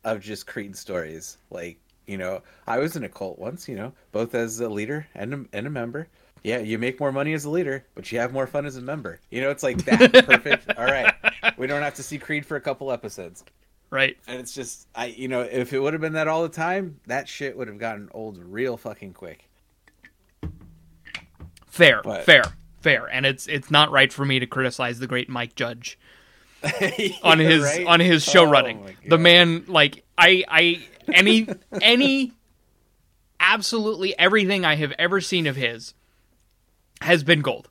of 0.03 0.19
just 0.21 0.47
Creed 0.47 0.75
stories, 0.75 1.37
like 1.51 1.77
you 2.07 2.17
know, 2.17 2.41
I 2.67 2.79
was 2.79 2.95
in 2.97 3.03
a 3.03 3.09
cult 3.09 3.37
once. 3.39 3.69
You 3.69 3.75
know, 3.75 3.93
both 4.11 4.33
as 4.35 4.59
a 4.59 4.67
leader 4.67 5.07
and 5.15 5.33
a, 5.33 5.45
and 5.53 5.67
a 5.67 5.69
member. 5.69 6.07
Yeah, 6.43 6.59
you 6.59 6.77
make 6.77 6.99
more 6.99 7.11
money 7.11 7.33
as 7.33 7.45
a 7.45 7.49
leader, 7.49 7.85
but 7.95 8.11
you 8.11 8.19
have 8.19 8.33
more 8.33 8.47
fun 8.47 8.65
as 8.65 8.75
a 8.75 8.81
member. 8.81 9.19
You 9.31 9.41
know, 9.41 9.49
it's 9.49 9.63
like 9.63 9.77
that. 9.85 10.25
Perfect. 10.25 10.71
All 10.77 10.85
right, 10.85 11.13
we 11.57 11.67
don't 11.67 11.81
have 11.81 11.95
to 11.95 12.03
see 12.03 12.17
Creed 12.17 12.45
for 12.45 12.57
a 12.57 12.61
couple 12.61 12.91
episodes. 12.91 13.43
Right. 13.89 14.17
And 14.27 14.39
it's 14.39 14.55
just, 14.55 14.87
I, 14.95 15.05
you 15.05 15.27
know, 15.27 15.41
if 15.41 15.71
it 15.71 15.79
would 15.79 15.93
have 15.93 16.01
been 16.01 16.13
that 16.13 16.27
all 16.27 16.41
the 16.41 16.49
time, 16.49 16.99
that 17.05 17.27
shit 17.29 17.55
would 17.55 17.67
have 17.67 17.77
gotten 17.77 18.09
old 18.11 18.39
real 18.39 18.75
fucking 18.75 19.13
quick. 19.13 19.47
Fair. 21.67 22.01
But- 22.03 22.25
Fair. 22.25 22.43
Fair. 22.81 23.05
And 23.05 23.25
it's 23.25 23.47
it's 23.47 23.71
not 23.71 23.91
right 23.91 24.11
for 24.11 24.25
me 24.25 24.39
to 24.39 24.47
criticize 24.47 24.99
the 24.99 25.07
great 25.07 25.29
Mike 25.29 25.55
Judge. 25.55 25.97
on 27.23 27.39
his 27.39 27.61
right? 27.63 27.85
on 27.85 27.99
his 27.99 28.23
show 28.23 28.45
Oh 28.45 28.49
running. 28.49 28.95
The 29.07 29.17
man 29.17 29.65
like 29.67 30.03
I 30.17 30.43
I 30.47 30.85
any 31.13 31.47
any 31.81 32.33
absolutely 33.39 34.17
everything 34.17 34.65
I 34.65 34.75
have 34.75 34.93
ever 34.97 35.21
seen 35.21 35.45
of 35.47 35.55
his 35.55 35.93
has 37.03 37.23
been 37.23 37.41
gold. 37.41 37.69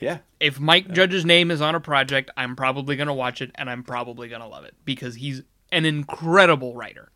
Yeah. 0.00 0.18
If 0.40 0.58
Mike 0.58 0.90
Judge's 0.92 1.24
name 1.24 1.50
is 1.50 1.60
on 1.60 1.74
a 1.74 1.80
project, 1.80 2.30
I'm 2.36 2.56
probably 2.56 2.96
going 2.96 3.06
to 3.06 3.12
watch 3.14 3.40
it 3.40 3.52
and 3.54 3.70
I'm 3.70 3.84
probably 3.84 4.28
going 4.28 4.40
to 4.40 4.48
love 4.48 4.64
it 4.64 4.74
because 4.84 5.14
he's 5.14 5.42
an 5.70 5.84
incredible 5.84 6.74
writer. 6.74 7.10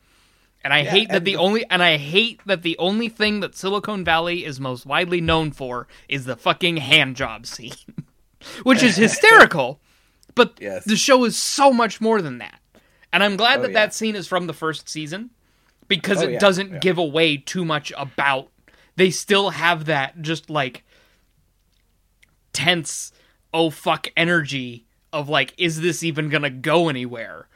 And 0.63 0.73
I 0.73 0.81
Yeah, 0.83 0.91
hate 0.91 1.09
that 1.11 1.25
the, 1.25 1.33
the- 1.33 1.37
only 1.37 1.65
and 1.69 1.83
I 1.83 1.97
hate 1.97 2.41
that 2.47 2.63
the 2.63 2.79
only 2.79 3.09
thing 3.09 3.41
that 3.41 3.57
Silicon 3.57 4.05
Valley 4.05 4.45
is 4.45 4.59
most 4.61 4.87
widely 4.87 5.21
known 5.21 5.51
for 5.53 5.87
is 6.09 6.25
the 6.25 6.37
fucking 6.37 6.77
hand 6.79 7.17
job 7.17 7.47
scene. 7.47 7.75
Which 8.63 8.83
is 8.83 8.97
hysterical, 9.07 9.81
but 10.35 10.59
Yes. 10.61 10.85
the 10.85 10.97
show 10.97 11.25
is 11.25 11.37
so 11.37 11.73
much 11.73 12.01
more 12.01 12.23
than 12.23 12.39
that. 12.39 12.61
And 13.13 13.23
I'm 13.25 13.37
glad 13.37 13.59
Oh, 13.59 13.63
that 13.63 13.71
yeah. 13.73 13.87
that 13.87 13.95
scene 13.95 14.15
is 14.15 14.27
from 14.29 14.47
the 14.47 14.53
first 14.53 14.89
season 14.89 15.31
because 15.89 16.23
Oh, 16.23 16.27
it 16.27 16.33
yeah, 16.33 16.39
doesn't 16.39 16.73
yeah. 16.75 16.79
give 16.79 16.99
away 16.99 17.37
too 17.37 17.65
much 17.65 17.93
about 17.97 18.49
they 18.97 19.11
still 19.11 19.51
have 19.51 19.87
that 19.87 20.23
just 20.23 20.49
like 20.51 20.85
tense 22.57 23.13
oh 23.53 23.71
fuck 23.71 24.09
energy 24.17 24.87
of 25.13 25.29
like 25.29 25.53
is 25.59 25.81
this 25.81 26.03
even 26.03 26.29
gonna 26.29 26.51
go 26.51 26.89
anywhere 26.89 27.49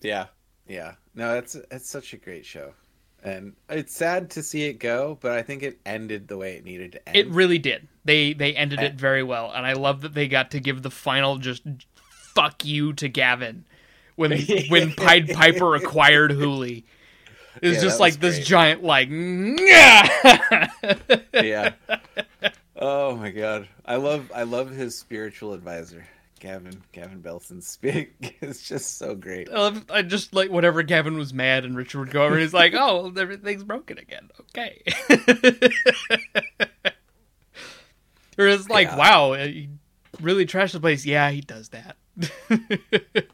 Yeah, 0.00 0.26
yeah. 0.66 0.94
No, 1.14 1.34
it's 1.36 1.54
it's 1.70 1.88
such 1.90 2.12
a 2.12 2.16
great 2.16 2.46
show, 2.46 2.72
and 3.24 3.54
it's 3.68 3.94
sad 3.94 4.30
to 4.30 4.42
see 4.42 4.62
it 4.64 4.74
go. 4.74 5.18
But 5.20 5.32
I 5.32 5.42
think 5.42 5.62
it 5.64 5.80
ended 5.84 6.28
the 6.28 6.36
way 6.36 6.54
it 6.56 6.64
needed 6.64 6.92
to 6.92 7.08
end. 7.08 7.16
it 7.16 7.28
really 7.30 7.58
did 7.58 7.88
they 8.04 8.32
they 8.32 8.54
ended 8.54 8.78
Eh. 8.80 8.84
it 8.86 8.94
very 8.94 9.22
well 9.22 9.50
and 9.54 9.66
i 9.66 9.72
love 9.72 10.00
that 10.02 10.14
they 10.14 10.28
got 10.28 10.50
to 10.52 10.60
give 10.60 10.82
the 10.82 10.90
final 10.90 11.36
just 11.38 11.62
fuck 12.34 12.64
you 12.64 12.92
to 12.94 13.08
gavin 13.08 13.64
when 14.16 14.30
when 14.68 14.92
pied 14.92 15.28
piper 15.34 15.74
acquired 15.74 16.30
Hooli 16.30 16.84
it 17.60 17.68
was 17.68 17.76
Yeah, 17.78 17.82
just 17.82 17.98
like 18.00 18.14
this 18.20 18.36
great. 18.36 18.46
giant 18.46 18.82
like 18.84 19.08
yeah 19.12 20.68
yeah. 21.34 21.72
Oh 22.80 23.16
my 23.16 23.30
god, 23.30 23.68
I 23.84 23.96
love 23.96 24.30
I 24.34 24.44
love 24.44 24.70
his 24.70 24.96
spiritual 24.96 25.52
advisor, 25.52 26.06
Gavin 26.38 26.80
Gavin 26.92 27.20
Belson. 27.20 27.60
Speak 27.62 28.38
is 28.40 28.62
just 28.62 28.98
so 28.98 29.14
great. 29.16 29.50
I, 29.50 29.54
love, 29.54 29.84
I 29.90 30.02
just 30.02 30.32
like 30.34 30.50
whenever 30.50 30.82
Gavin 30.84 31.18
was 31.18 31.34
mad 31.34 31.64
and 31.64 31.76
Richard 31.76 31.98
would 31.98 32.10
go 32.10 32.24
over, 32.24 32.38
he's 32.38 32.54
like, 32.54 32.74
"Oh, 32.74 33.12
everything's 33.16 33.64
broken 33.64 33.98
again." 33.98 34.28
Okay. 34.42 34.82
or 38.38 38.46
it's 38.46 38.68
like, 38.68 38.86
Yeah. 38.88 38.96
"Wow, 38.96 39.32
uh, 39.32 39.46
he 39.46 39.68
really 40.20 40.46
trashed 40.46 40.72
the 40.72 40.80
place." 40.80 41.04
Yeah, 41.04 41.30
he 41.30 41.40
does 41.40 41.70
that. 41.70 41.96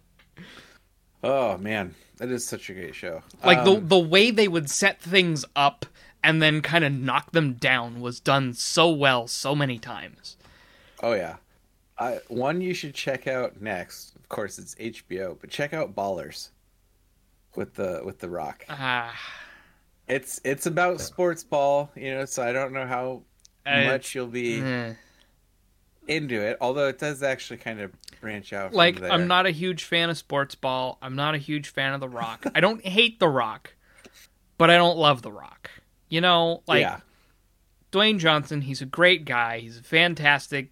Oh 1.27 1.57
man, 1.57 1.95
that 2.19 2.31
is 2.31 2.47
such 2.47 2.69
a 2.69 2.75
great 2.75 2.95
show. 2.95 3.23
like 3.43 3.65
the 3.65 3.77
Um, 3.77 3.89
the 3.89 3.99
way 3.99 4.31
they 4.31 4.47
would 4.47 4.69
set 4.69 5.01
things 5.01 5.43
up 5.57 5.87
and 6.25 6.43
then 6.43 6.61
kind 6.63 6.83
of 6.85 6.93
knock 6.93 7.31
them 7.33 7.53
down 7.53 8.01
was 8.01 8.19
done 8.19 8.53
so 8.55 8.91
well 8.91 9.29
so 9.29 9.55
many 9.55 9.79
times. 9.79 10.37
Oh 11.03 11.13
yeah. 11.13 11.37
I, 11.97 12.19
one 12.29 12.61
you 12.61 12.75
should 12.75 12.95
check 12.95 13.29
out 13.29 13.61
next. 13.61 14.17
Of 14.17 14.29
course, 14.29 14.59
it's 14.59 14.75
HBO, 14.75 15.37
but 15.41 15.51
check 15.51 15.73
out 15.73 15.95
Ballers 15.95 16.49
with 17.55 17.75
the 17.75 18.01
with 18.05 18.19
the 18.19 18.29
Rock. 18.29 18.65
Ah, 18.69 19.15
It's 20.09 20.41
it's 20.45 20.67
about 20.67 21.01
sports 21.01 21.45
ball, 21.45 21.91
you 21.95 22.13
know. 22.13 22.25
So 22.25 22.43
I 22.43 22.51
don't 22.53 22.73
know 22.73 22.87
how 22.87 23.23
I- 23.65 23.85
much 23.87 24.15
you'll 24.15 24.27
be 24.27 24.61
eh. 24.61 24.95
into 26.09 26.41
it. 26.41 26.57
Although 26.61 26.89
it 26.89 26.99
does 26.99 27.23
actually 27.23 27.59
kind 27.59 27.81
of 27.81 27.93
branch 28.21 28.53
out. 28.53 28.71
from 28.71 28.77
like 28.77 29.01
there. 29.01 29.13
I'm 29.13 29.27
not 29.29 29.47
a 29.47 29.51
huge 29.51 29.85
fan 29.85 30.11
of 30.11 30.19
sports 30.19 30.55
ball. 30.55 30.99
I'm 31.01 31.15
not 31.15 31.35
a 31.35 31.39
huge 31.39 31.69
fan 31.69 31.93
of 31.93 32.01
The 32.01 32.09
Rock. 32.09 32.45
I 32.55 32.61
don't 32.61 32.85
hate 32.85 33.21
The 33.21 33.29
Rock, 33.29 33.75
but 34.59 34.69
I 34.71 34.77
don't 34.77 34.97
love 34.99 35.23
The 35.23 35.31
Rock. 35.33 35.71
You 36.15 36.21
know, 36.21 36.63
like 36.69 36.83
yeah, 36.83 37.01
Dwayne 37.91 38.21
Johnson, 38.21 38.61
he's 38.61 38.81
a 38.81 38.87
great 38.87 39.25
guy. 39.25 39.59
He's 39.59 39.79
a 39.79 39.83
fantastic 39.83 40.71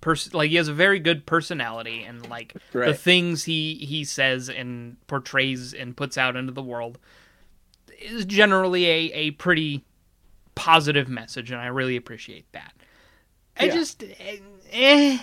person. 0.00 0.32
Like 0.32 0.48
he 0.48 0.56
has 0.56 0.66
a 0.66 0.72
very 0.72 0.98
good 0.98 1.26
personality, 1.26 2.02
and 2.04 2.26
like 2.30 2.56
the 2.72 2.94
things 2.94 3.44
he 3.44 3.74
he 3.74 4.02
says 4.02 4.48
and 4.48 4.96
portrays 5.08 5.74
and 5.74 5.94
puts 5.94 6.16
out 6.16 6.36
into 6.36 6.52
the 6.52 6.62
world 6.62 6.98
is 8.00 8.24
generally 8.24 8.86
a 8.86 9.12
a 9.12 9.30
pretty 9.32 9.84
positive 10.54 11.06
message, 11.06 11.50
and 11.50 11.60
I 11.60 11.66
really 11.66 11.96
appreciate 11.96 12.50
that. 12.52 12.72
I 13.60 13.66
Yeah. 13.66 13.74
just, 13.74 14.04
eh, 14.04 14.38
eh, 14.72 15.18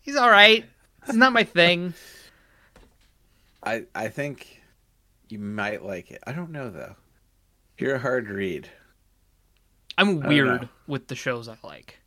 he's 0.00 0.16
all 0.16 0.28
right. 0.28 0.64
It's 1.06 1.14
not 1.14 1.32
my 1.32 1.44
thing. 1.44 1.94
I 3.62 3.84
I 3.94 4.08
think 4.08 4.60
you 5.28 5.38
might 5.38 5.84
like 5.84 6.10
it. 6.10 6.20
I 6.26 6.32
don't 6.32 6.50
know 6.50 6.68
though. 6.68 6.96
You're 7.80 7.94
a 7.94 8.00
hard 8.00 8.28
read. 8.28 8.68
I'm 9.96 10.20
weird 10.20 10.68
with 10.86 11.08
the 11.08 11.14
shows 11.14 11.48
I 11.48 11.56
like. 11.64 11.98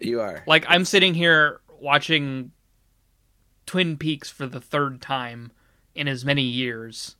You 0.00 0.20
are. 0.20 0.42
Like 0.46 0.64
I'm 0.68 0.84
sitting 0.84 1.14
here 1.14 1.60
watching 1.80 2.50
Twin 3.64 3.96
Peaks 3.96 4.28
for 4.28 4.46
the 4.46 4.60
third 4.60 5.00
time 5.00 5.52
in 5.94 6.08
as 6.08 6.24
many 6.24 6.42
years. 6.42 7.14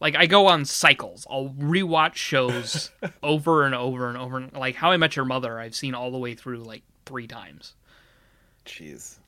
Like 0.00 0.16
I 0.16 0.24
go 0.24 0.46
on 0.46 0.64
cycles. 0.64 1.26
I'll 1.28 1.50
rewatch 1.50 2.14
shows 2.14 2.90
over 3.22 3.66
and 3.66 3.74
over 3.74 4.08
and 4.08 4.16
over. 4.16 4.48
Like 4.54 4.76
How 4.76 4.92
I 4.92 4.96
Met 4.96 5.14
Your 5.14 5.26
Mother, 5.26 5.60
I've 5.60 5.74
seen 5.74 5.94
all 5.94 6.10
the 6.10 6.18
way 6.18 6.34
through 6.34 6.64
like 6.64 6.84
three 7.04 7.26
times. 7.26 7.74
Jeez, 8.64 9.18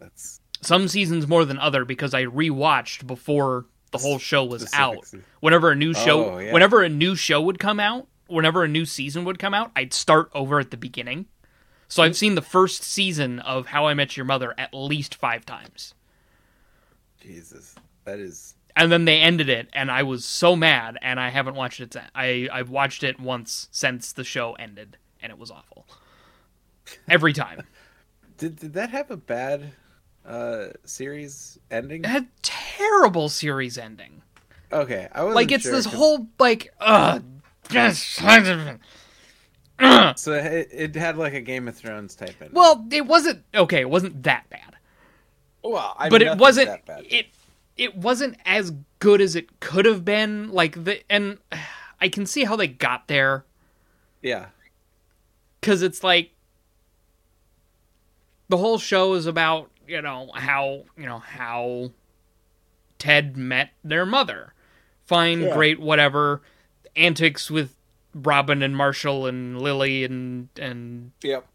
that's 0.00 0.40
Some 0.62 0.88
seasons 0.88 1.28
more 1.28 1.44
than 1.44 1.58
other 1.58 1.84
because 1.84 2.14
I 2.14 2.24
rewatched 2.24 3.06
before 3.06 3.66
the 3.90 3.98
whole 3.98 4.18
show 4.18 4.44
was 4.44 4.68
out. 4.72 5.10
Whenever 5.40 5.70
a 5.70 5.76
new 5.76 5.90
oh, 5.90 6.04
show, 6.04 6.30
Oh, 6.30 6.38
yeah. 6.38 6.52
whenever 6.52 6.82
a 6.82 6.88
new 6.88 7.14
show 7.14 7.40
would 7.42 7.58
come 7.58 7.80
out, 7.80 8.06
whenever 8.26 8.64
a 8.64 8.68
new 8.68 8.84
season 8.84 9.24
would 9.24 9.38
come 9.38 9.54
out, 9.54 9.70
I'd 9.74 9.92
start 9.92 10.30
over 10.34 10.58
at 10.60 10.70
the 10.70 10.76
beginning. 10.76 11.26
So 11.88 12.02
I've 12.02 12.16
seen 12.16 12.34
the 12.34 12.42
first 12.42 12.82
season 12.82 13.40
of 13.40 13.66
How 13.66 13.86
I 13.86 13.94
Met 13.94 14.16
Your 14.16 14.26
Mother 14.26 14.54
at 14.58 14.74
least 14.74 15.14
five 15.14 15.46
times, 15.46 15.94
Jesus. 17.20 17.74
That 18.04 18.18
is 18.18 18.54
and 18.76 18.92
then 18.92 19.06
they 19.06 19.20
ended 19.20 19.48
it, 19.48 19.68
and 19.72 19.90
I 19.90 20.04
was 20.04 20.24
so 20.24 20.54
mad, 20.54 20.98
and 21.02 21.18
I 21.18 21.30
haven't 21.30 21.56
watched 21.56 21.80
it. 21.80 21.96
I 22.14 22.48
I've 22.52 22.70
watched 22.70 23.02
it 23.02 23.18
once 23.18 23.68
since 23.72 24.12
the 24.12 24.22
show 24.22 24.52
ended, 24.52 24.98
and 25.20 25.32
it 25.32 25.38
was 25.38 25.50
awful. 25.50 25.86
Every 27.08 27.32
time, 27.32 27.64
Did 28.38 28.56
did 28.56 28.74
that 28.74 28.90
have 28.90 29.10
a 29.10 29.16
bad 29.16 29.72
uh 30.28 30.68
series 30.84 31.58
ending? 31.70 32.04
it 32.04 32.08
had 32.08 32.28
terrible 32.42 33.28
series 33.28 33.78
ending. 33.78 34.22
Okay, 34.72 35.08
I 35.12 35.22
was 35.24 35.34
Like 35.34 35.50
it's 35.50 35.64
this 35.64 35.86
'cause- 35.86 35.94
whole 35.94 36.28
like 36.38 36.72
ugh. 36.80 37.24
just- 37.70 38.18
So 40.16 40.32
it, 40.32 40.68
it 40.72 40.94
had 40.96 41.16
like 41.16 41.34
a 41.34 41.40
Game 41.40 41.68
of 41.68 41.76
Thrones 41.76 42.14
type 42.14 42.34
ending. 42.40 42.54
Well, 42.54 42.86
it 42.90 43.06
wasn't 43.06 43.44
okay. 43.54 43.80
It 43.80 43.90
wasn't 43.90 44.22
that 44.24 44.48
bad, 44.50 44.76
well, 45.62 45.94
I 45.98 46.08
but 46.08 46.20
it 46.20 46.36
wasn't. 46.36 46.68
that 46.68 46.84
bad. 46.84 47.04
It 47.08 47.26
it 47.76 47.96
wasn't 47.96 48.36
as 48.44 48.72
good 48.98 49.20
as 49.20 49.36
it 49.36 49.60
could 49.60 49.84
have 49.84 50.04
been. 50.04 50.50
Like 50.50 50.84
the 50.84 51.00
and 51.10 51.38
I 52.00 52.08
can 52.08 52.26
see 52.26 52.44
how 52.44 52.56
they 52.56 52.66
got 52.66 53.06
there 53.08 53.44
yeah, 54.20 54.46
because 55.60 55.80
it's 55.82 56.02
like 56.02 56.32
the 58.48 58.56
whole 58.56 58.78
show 58.78 59.14
is 59.14 59.26
about 59.26 59.70
you 59.88 60.02
know 60.02 60.30
how 60.34 60.84
you 60.96 61.06
know 61.06 61.18
how 61.18 61.90
Ted 62.98 63.36
met 63.36 63.70
their 63.82 64.04
mother. 64.06 64.52
Fine, 65.06 65.40
Yeah. 65.42 65.54
great, 65.54 65.80
whatever. 65.80 66.42
Antics 66.96 67.50
with 67.50 67.74
Robin 68.14 68.62
and 68.62 68.76
Marshall 68.76 69.26
and 69.26 69.60
Lily 69.60 70.04
and 70.04 70.48
and 70.60 71.12
yep. 71.22 71.46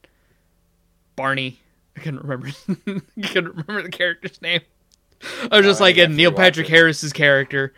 Barney. 1.15 1.59
I 1.95 1.99
couldn't 1.99 2.23
remember. 2.23 2.47
I 3.21 3.27
couldn't 3.27 3.51
remember 3.55 3.83
the 3.83 3.89
character's 3.89 4.41
name. 4.41 4.61
I 5.21 5.25
was 5.43 5.49
oh, 5.51 5.61
just 5.61 5.79
Oh, 5.81 5.83
like 5.83 5.97
in 5.97 6.15
Neil 6.15 6.31
Patrick. 6.31 6.67
Harris's 6.67 7.13
character, 7.13 7.73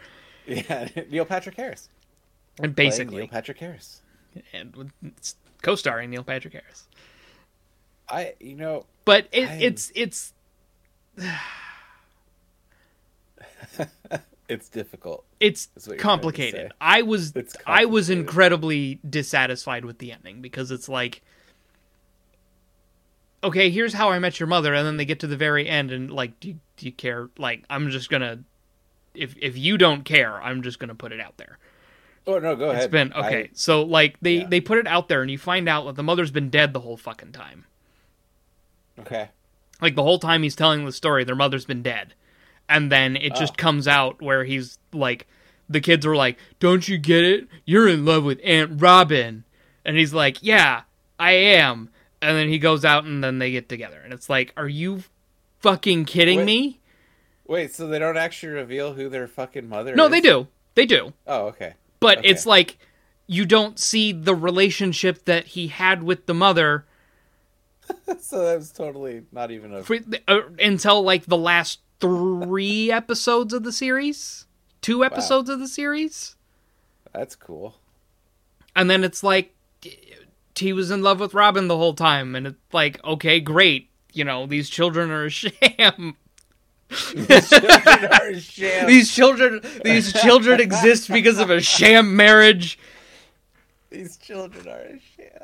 Yeah, 0.47 0.87
Neil 1.09 1.25
Patrick 1.25 1.55
Harris. 1.55 1.89
and 2.59 2.73
basically, 2.73 3.17
Neil 3.17 3.27
Patrick 3.27 3.59
Harris. 3.59 4.01
and 4.53 4.91
co-starring 5.61 6.09
Neil 6.09 6.23
Patrick 6.23 6.53
Harris. 6.53 6.87
I, 8.07 8.33
you 8.39 8.55
know, 8.55 8.85
But 9.03 9.27
it, 9.31 9.49
it's 9.61 9.91
it's 9.95 10.33
it's 14.49 14.69
difficult. 14.69 15.25
it's 15.39 15.67
That's 15.67 15.87
what 15.87 15.93
you're 15.93 16.01
trying 16.01 16.17
to 16.17 16.23
complicated. 16.23 16.73
I 16.79 17.01
was 17.01 17.35
It's 17.35 17.55
I 17.65 17.85
was 17.85 18.09
incredibly 18.09 18.99
dissatisfied 19.07 19.85
with 19.85 19.99
the 19.99 20.11
ending 20.11 20.41
because 20.41 20.71
it's 20.71 20.89
like 20.89 21.21
okay, 23.43 23.69
here's 23.69 23.93
how 23.93 24.09
I 24.09 24.17
met 24.19 24.39
your 24.39 24.47
mother 24.47 24.73
and 24.73 24.85
then 24.85 24.97
they 24.97 25.05
get 25.05 25.19
to 25.19 25.27
the 25.27 25.37
very 25.37 25.69
end 25.69 25.91
and 25.91 26.11
like 26.11 26.39
do 26.39 26.49
you, 26.49 26.59
do 26.77 26.85
you 26.87 26.91
care? 26.91 27.29
Like 27.37 27.63
I'm 27.69 27.89
just 27.89 28.09
going 28.09 28.21
to 28.21 28.39
if 29.13 29.35
if 29.41 29.57
you 29.57 29.77
don't 29.77 30.03
care, 30.03 30.41
I'm 30.41 30.61
just 30.61 30.79
going 30.79 30.89
to 30.89 30.95
put 30.95 31.11
it 31.11 31.21
out 31.21 31.37
there. 31.37 31.57
Oh 32.27 32.39
no, 32.39 32.55
go 32.55 32.69
ahead. 32.69 32.83
It's 32.83 32.91
been 32.91 33.13
okay. 33.13 33.43
I- 33.43 33.49
so 33.53 33.83
like 33.83 34.17
they 34.21 34.39
yeah. 34.39 34.47
they 34.47 34.59
put 34.59 34.77
it 34.77 34.87
out 34.87 35.07
there 35.07 35.21
and 35.21 35.29
you 35.29 35.37
find 35.37 35.69
out 35.69 35.85
that 35.85 35.95
the 35.95 36.03
mother's 36.03 36.31
been 36.31 36.49
dead 36.49 36.73
the 36.73 36.81
whole 36.81 36.97
fucking 36.97 37.31
time. 37.31 37.65
okay. 38.99 39.29
Like 39.81 39.95
the 39.95 40.03
whole 40.03 40.19
time 40.19 40.43
he's 40.43 40.55
telling 40.55 40.85
the 40.85 40.91
story, 40.91 41.23
their 41.23 41.35
mother's 41.35 41.65
been 41.65 41.81
dead. 41.83 42.13
And 42.69 42.91
then 42.91 43.15
it 43.15 43.33
oh. 43.35 43.39
just 43.39 43.53
Oh. 43.53 43.57
comes 43.57 43.87
out 43.87 44.21
where 44.21 44.43
he's 44.43 44.77
like 44.93 45.27
the 45.69 45.81
kids 45.81 46.05
were 46.05 46.15
like, 46.15 46.37
"Don't 46.59 46.87
you 46.87 46.97
get 46.97 47.23
it? 47.23 47.47
You're 47.65 47.87
in 47.87 48.05
love 48.05 48.23
with 48.23 48.39
Aunt 48.43 48.81
Robin." 48.81 49.43
And 49.83 49.97
he's 49.97 50.13
like, 50.13 50.37
"Yeah, 50.41 50.81
I 51.19 51.31
am." 51.31 51.89
and 52.21 52.35
then 52.37 52.47
he 52.49 52.57
goes 52.57 52.83
out 52.85 53.03
and 53.03 53.23
then 53.23 53.37
they 53.37 53.51
get 53.51 53.67
together 53.69 53.99
and 54.03 54.11
it's 54.13 54.29
like 54.29 54.51
are 54.57 54.69
you 54.69 55.03
fucking 55.59 56.05
kidding 56.05 56.39
Wait. 56.39 56.45
me 56.45 56.79
Wait, 57.45 57.71
so 57.75 57.85
they 57.87 57.99
don't 57.99 58.17
actually 58.17 58.53
reveal 58.53 58.93
who 58.93 59.09
their 59.09 59.27
fucking 59.27 59.67
mother 59.69 59.95
no 59.95 60.05
is? 60.05 60.11
they 60.11 60.21
do 60.21 60.47
they 60.75 60.85
do 60.87 61.13
Oh, 61.27 61.47
okay. 61.47 61.73
but 61.99 62.19
Okay. 62.19 62.29
it's 62.29 62.45
like 62.45 62.77
you 63.27 63.45
don't 63.45 63.77
see 63.77 64.11
the 64.11 64.33
relationship 64.33 65.25
that 65.25 65.47
he 65.47 65.67
had 65.67 66.01
with 66.03 66.25
the 66.25 66.33
mother 66.33 66.85
so 68.19 68.43
that 68.45 68.57
was 68.57 68.71
totally 68.71 69.23
not 69.31 69.51
even 69.51 69.73
a. 69.73 69.83
for, 69.83 69.97
uh, 70.27 70.41
until 70.59 71.01
like 71.03 71.25
the 71.25 71.37
last 71.37 71.79
three 71.99 72.91
episodes 72.91 73.53
of 73.53 73.63
the 73.63 73.71
series 73.71 74.45
two 74.81 75.03
episodes 75.03 75.49
of 75.49 75.59
the 75.59 75.67
series 75.67 76.35
That's 77.13 77.35
cool. 77.35 77.75
and 78.75 78.89
then 78.89 79.03
it's 79.03 79.23
like 79.23 79.53
he 80.57 80.73
was 80.73 80.91
in 80.91 81.01
love 81.01 81.19
with 81.19 81.33
robin 81.33 81.67
the 81.67 81.77
whole 81.77 81.93
time 81.93 82.35
and 82.35 82.47
it's 82.47 82.73
like 82.73 83.03
okay 83.03 83.39
great 83.39 83.89
you 84.13 84.23
know 84.23 84.45
these 84.45 84.69
children 84.69 85.09
are 85.11 85.25
a 85.25 85.29
sham 85.31 86.15
Children 86.91 88.05
are 88.11 88.27
a 88.27 88.39
sham. 88.39 88.87
these 88.87 89.11
children 89.11 89.61
these 89.83 90.13
children 90.13 90.59
exist 90.61 91.09
because 91.09 91.39
of 91.39 91.49
a 91.49 91.59
sham 91.61 92.15
marriage 92.15 92.77
These 93.89 94.17
children 94.17 94.67
are 94.67 94.79
a 94.81 94.99
sham. 95.17 95.41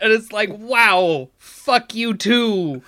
And 0.00 0.12
it's 0.12 0.32
like 0.32 0.50
wow 0.52 1.28
fuck 1.38 1.94
you 1.94 2.14
too. 2.14 2.82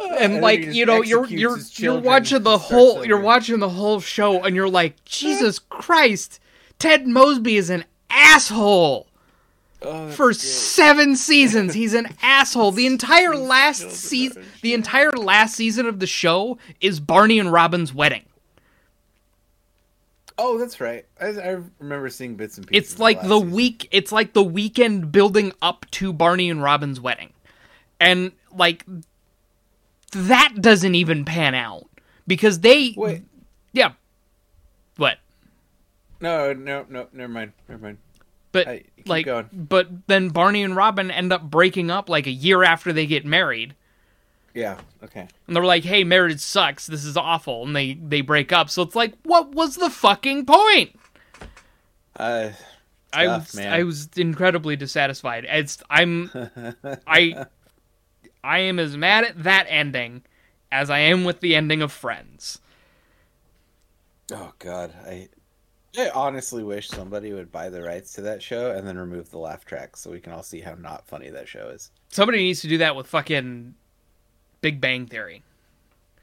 And, 0.00 0.34
then 0.34 0.40
like 0.40 0.60
you 0.62 0.86
know 0.86 1.02
you're 1.02 1.26
you're 1.26 1.58
you're 1.72 1.98
watching 2.00 2.42
the 2.44 2.56
whole 2.56 2.98
over. 2.98 3.06
you're 3.06 3.20
watching 3.20 3.58
the 3.58 3.68
whole 3.68 3.98
show 4.00 4.44
and 4.44 4.54
you're 4.54 4.68
like 4.68 5.04
jesus 5.04 5.58
christ 5.58 6.38
ted 6.78 7.06
mosby 7.08 7.56
is 7.56 7.68
an 7.70 7.84
asshole 8.08 9.06
Oh, 9.80 10.10
for 10.10 10.26
great. 10.26 10.36
seven 10.38 11.14
seasons. 11.14 11.72
He's 11.72 11.94
an 11.94 12.08
asshole. 12.22 12.72
The 12.72 12.86
entire 12.86 13.36
last 13.36 13.92
season 13.92 14.44
the 14.60 14.74
entire 14.74 15.12
last 15.12 15.54
season 15.54 15.86
of 15.86 16.00
the 16.00 16.06
show 16.06 16.58
is 16.80 16.98
barney 16.98 17.38
and 17.38 17.52
robin's 17.52 17.94
wedding 17.94 18.22
Oh, 20.40 20.56
that's 20.56 20.80
right. 20.80 21.04
I, 21.20 21.26
I 21.26 21.58
remember 21.80 22.08
seeing 22.08 22.36
bits 22.36 22.58
and 22.58 22.66
pieces. 22.66 22.92
it's 22.92 23.00
like 23.00 23.20
the 23.22 23.38
season. 23.38 23.50
week 23.50 23.88
it's 23.90 24.12
like 24.12 24.32
the 24.32 24.42
weekend 24.44 25.10
building 25.10 25.52
up 25.60 25.84
to 25.92 26.12
barney 26.12 26.48
and 26.48 26.62
robin's 26.62 27.00
wedding 27.00 27.32
and 27.98 28.32
like 28.52 28.86
that 30.12 30.54
doesn't 30.60 30.94
even 30.94 31.24
pan 31.24 31.54
out 31.54 31.86
because 32.26 32.60
they 32.60 32.94
Wait, 32.96 33.22
yeah 33.72 33.92
what 34.96 35.18
no, 36.20 36.52
no, 36.52 36.84
no. 36.88 37.06
Never 37.12 37.32
mind. 37.32 37.52
Never 37.68 37.82
mind. 37.82 37.98
but 38.50 38.66
keep 38.66 39.08
like 39.08 39.26
going. 39.26 39.48
but 39.52 39.88
then 40.08 40.30
barney 40.30 40.62
and 40.62 40.74
robin 40.74 41.10
end 41.10 41.32
up 41.32 41.42
breaking 41.42 41.90
up 41.90 42.08
like 42.08 42.26
a 42.26 42.32
year 42.32 42.62
after 42.64 42.92
they 42.92 43.06
get 43.06 43.24
married 43.24 43.74
Yeah. 44.58 44.78
Okay. 45.04 45.28
and 45.46 45.54
they're 45.56 45.64
like 45.64 45.84
hey 45.84 46.02
marriage 46.04 46.40
sucks 46.40 46.86
this 46.86 47.04
is 47.04 47.16
awful 47.16 47.64
and 47.64 47.76
they 47.76 47.94
they 47.94 48.20
break 48.22 48.52
up 48.52 48.68
so 48.70 48.82
it's 48.82 48.96
like 48.96 49.14
what 49.22 49.52
was 49.52 49.76
the 49.76 49.88
fucking 49.90 50.46
point 50.46 50.98
Uh, 52.16 52.50
I 53.12 53.24
Tough, 53.26 53.46
was 53.48 53.54
man. 53.54 53.72
I 53.72 53.82
was 53.84 54.08
incredibly 54.16 54.74
dissatisfied. 54.76 55.46
It's 55.48 55.78
I'm 55.88 56.30
I 57.06 57.46
I 58.42 58.58
am 58.58 58.78
as 58.78 58.96
mad 58.96 59.24
at 59.24 59.42
that 59.44 59.66
ending 59.68 60.22
as 60.72 60.90
I 60.90 60.98
am 60.98 61.24
with 61.24 61.40
the 61.40 61.54
ending 61.54 61.80
of 61.82 61.92
Friends. 61.92 62.58
oh 64.32 64.52
God, 64.58 64.92
I. 65.06 65.28
I 65.96 66.10
honestly 66.14 66.62
wish 66.62 66.88
somebody 66.88 67.32
would 67.32 67.50
buy 67.50 67.70
the 67.70 67.82
rights 67.82 68.12
to 68.12 68.20
that 68.20 68.42
show 68.42 68.70
and 68.72 68.86
then 68.86 68.96
remove 68.98 69.30
the 69.30 69.38
laugh 69.38 69.64
track 69.64 69.96
so 69.96 70.10
we 70.10 70.20
can 70.20 70.32
all 70.32 70.42
see 70.42 70.60
how 70.60 70.74
not 70.74 71.08
funny 71.08 71.30
that 71.30 71.48
show 71.48 71.68
is. 71.70 71.90
Somebody 72.10 72.38
needs 72.38 72.60
to 72.60 72.68
do 72.68 72.78
that 72.78 72.94
with 72.94 73.06
fucking 73.08 73.74
Big 74.60 74.80
Bang 74.80 75.06
Theory. 75.06 75.42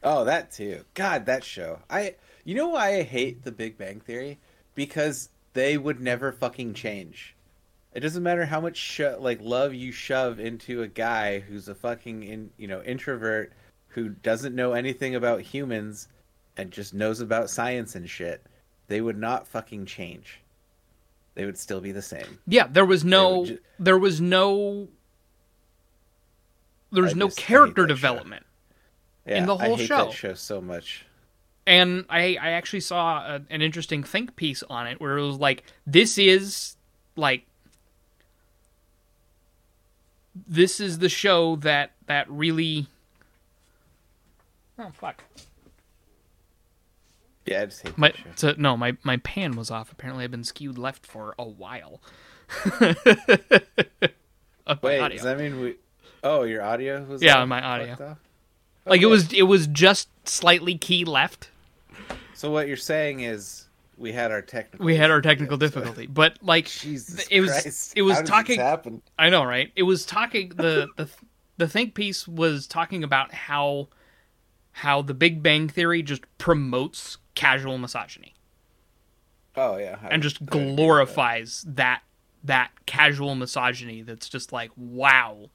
Oh, 0.03 0.25
that 0.25 0.51
too. 0.51 0.83
God, 0.93 1.25
that 1.25 1.43
show. 1.43 1.79
I. 1.89 2.15
You 2.43 2.53
know 2.53 2.69
why 2.69 2.97
I 2.97 3.01
hate 3.01 3.43
The 3.43 3.51
Big 3.51 3.77
Bang 3.77 3.99
Theory? 3.99 4.37
Because 4.75 5.29
they 5.53 5.77
would 5.77 5.99
never 5.99 6.31
fucking 6.31 6.75
change. 6.75 7.35
It 7.93 8.01
doesn't 8.01 8.21
matter 8.21 8.45
how 8.45 8.59
much 8.61 8.77
sho- 8.77 9.17
like 9.19 9.39
love 9.41 9.73
you 9.73 9.91
shove 9.91 10.39
into 10.39 10.83
a 10.83 10.87
guy 10.87 11.39
who's 11.39 11.67
a 11.69 11.75
fucking 11.75 12.23
in, 12.23 12.51
you 12.57 12.67
know 12.67 12.83
introvert 12.83 13.53
who 13.87 14.09
doesn't 14.09 14.53
know 14.53 14.73
anything 14.73 15.15
about 15.15 15.41
humans 15.41 16.09
and 16.57 16.71
just 16.71 16.93
knows 16.93 17.21
about 17.21 17.49
science 17.49 17.95
and 17.95 18.09
shit. 18.09 18.45
They 18.87 18.99
would 18.99 19.17
not 19.17 19.47
fucking 19.47 19.85
change. 19.85 20.41
They 21.35 21.45
would 21.45 21.57
still 21.57 21.81
be 21.81 21.93
the 21.93 22.01
same. 22.01 22.39
Yeah, 22.45 22.67
there 22.67 22.85
was 22.85 23.05
no 23.05 23.47
there 23.79 23.97
was 23.97 24.19
no 24.19 24.89
there 26.95 27.03
was 27.03 27.13
I 27.13 27.17
no 27.17 27.29
character 27.29 27.85
development. 27.85 28.45
Yeah, 29.27 29.37
In 29.39 29.45
the 29.45 29.55
I 29.55 29.65
whole 29.67 29.75
hate 29.77 29.87
show. 29.87 30.05
that 30.05 30.13
show 30.13 30.33
so 30.33 30.61
much. 30.61 31.05
And 31.67 32.05
I 32.09 32.37
I 32.41 32.51
actually 32.51 32.81
saw 32.81 33.17
a, 33.25 33.41
an 33.49 33.61
interesting 33.61 34.03
think 34.03 34.35
piece 34.35 34.63
on 34.69 34.87
it 34.87 34.99
where 35.01 35.17
it 35.17 35.25
was 35.25 35.37
like 35.37 35.63
this 35.87 36.17
is 36.17 36.75
like 37.15 37.45
this 40.47 40.79
is 40.79 40.99
the 40.99 41.09
show 41.09 41.55
that 41.57 41.91
that 42.07 42.29
really 42.29 42.87
Oh 44.77 44.91
fuck. 44.93 45.23
Yeah, 47.45 47.61
I 47.61 47.65
just 47.65 47.83
hate 47.83 47.97
My 47.97 48.11
show. 48.11 48.23
so, 48.35 48.53
no, 48.57 48.75
my 48.75 48.97
my 49.03 49.17
pan 49.17 49.55
was 49.55 49.71
off. 49.71 49.91
Apparently 49.91 50.23
I've 50.23 50.31
been 50.31 50.43
skewed 50.43 50.77
left 50.77 51.05
for 51.05 51.35
a 51.39 51.45
while. 51.45 52.01
Wait, 52.81 52.97
audio. 54.99 55.09
does 55.09 55.23
that 55.23 55.37
mean 55.37 55.59
we? 55.61 55.75
Oh, 56.25 56.43
your 56.43 56.63
audio 56.63 57.03
was 57.03 57.21
Yeah, 57.21 57.45
my 57.45 57.61
audio. 57.61 57.93
off? 57.93 58.17
like 58.85 59.01
it 59.01 59.05
was 59.05 59.31
it 59.31 59.43
was 59.43 59.67
just 59.67 60.09
slightly 60.27 60.77
key 60.77 61.05
left. 61.05 61.49
So 62.33 62.51
what 62.51 62.67
you're 62.67 62.77
saying 62.77 63.21
is 63.21 63.65
we 63.97 64.11
had 64.11 64.31
our 64.31 64.41
technical. 64.41 64.85
We 64.85 64.95
had 64.95 65.11
our 65.11 65.21
technical 65.21 65.55
difficulty, 65.57 66.07
but 66.07 66.37
like 66.41 66.65
Jesus 66.81 67.27
it 67.27 67.39
was 67.41 67.51
Christ. 67.51 67.93
it 67.95 68.01
was 68.01 68.21
talking 68.23 68.59
happen? 68.59 69.01
I 69.17 69.29
know, 69.29 69.45
right? 69.45 69.71
It 69.75 69.83
was 69.83 70.05
talking 70.05 70.49
the 70.49 70.87
the 70.97 71.09
the 71.57 71.67
think 71.67 71.93
piece 71.93 72.27
was 72.27 72.67
talking 72.67 73.03
about 73.03 73.33
how 73.33 73.87
how 74.71 75.01
the 75.03 75.13
Big 75.13 75.41
Bang 75.43 75.69
Theory 75.69 76.01
just 76.01 76.23
promotes 76.37 77.17
casual 77.35 77.77
misogyny 77.77 78.33
Oh 79.55 79.77
yeah, 79.77 79.97
I 80.01 80.07
and 80.09 80.23
just 80.23 80.41
I 80.41 80.45
would 80.45 80.49
agree 80.49 80.65
with 80.65 80.69
that. 80.69 80.75
glorifies 80.75 81.65
that 81.67 82.01
that 82.43 82.71
casual 82.85 83.35
misogyny 83.35 84.01
that's 84.01 84.27
just 84.27 84.51
like 84.51 84.71
wow 84.75 85.49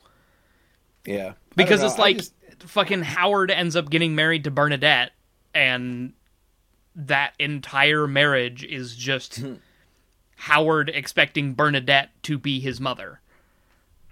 Yeah, 1.05 1.33
because 1.57 1.83
it's 1.83 1.99
like 1.99 2.19
just- 2.19 2.35
fucking 2.61 3.03
Howard 3.03 3.51
ends 3.51 3.75
up 3.77 3.89
getting 3.91 4.15
married 4.15 4.45
to 4.45 4.51
Bernadette 4.51 5.13
and 5.55 6.13
that 6.95 7.33
entire 7.39 8.07
marriage 8.07 8.65
is 8.65 8.95
just 8.95 9.37
hmm. 9.37 9.55
Howard 10.37 10.91
expecting 10.91 11.55
Bernadette 11.55 12.11
to 12.25 12.39
be 12.39 12.61
his 12.61 12.81
mother 12.81 13.21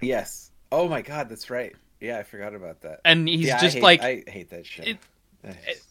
yes. 0.01 0.51
Oh 0.70 0.89
my 0.89 1.03
god, 1.03 1.28
that's 1.28 1.51
right. 1.51 1.74
Yeah, 2.01 2.18
I 2.18 2.22
forgot 2.22 2.55
about 2.55 2.82
that. 2.82 3.01
and 3.05 3.28
he's 3.28 3.47
yeah, 3.49 3.57
I 3.57 3.61
just 3.61 3.74
hate- 3.76 3.82
like 3.82 4.03
I 4.03 4.22
hate 4.26 4.51
that 4.51 4.66
shit. 4.66 4.99
it- 5.45 5.82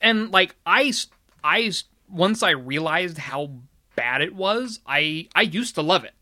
and 0.00 0.30
like 0.32 0.54
I 0.66 0.92
I 1.44 1.72
once 2.10 2.42
I 2.42 2.50
realized 2.50 3.18
how 3.18 3.50
bad 3.94 4.20
it 4.20 4.34
was, 4.34 4.80
I 4.86 5.28
I 5.34 5.42
used 5.42 5.74
to 5.76 5.82
love 5.82 6.04
it. 6.04 6.14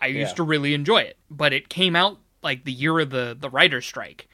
I 0.00 0.06
used 0.06 0.30
Yeah. 0.32 0.36
to 0.36 0.42
really 0.44 0.74
enjoy 0.74 0.98
it, 1.02 1.16
but 1.30 1.52
it 1.52 1.68
came 1.68 1.96
out 1.96 2.18
like 2.42 2.64
the 2.64 2.72
year 2.72 2.98
of 3.00 3.10
the 3.10 3.36
the 3.38 3.50
writer 3.50 3.80
strike. 3.80 4.28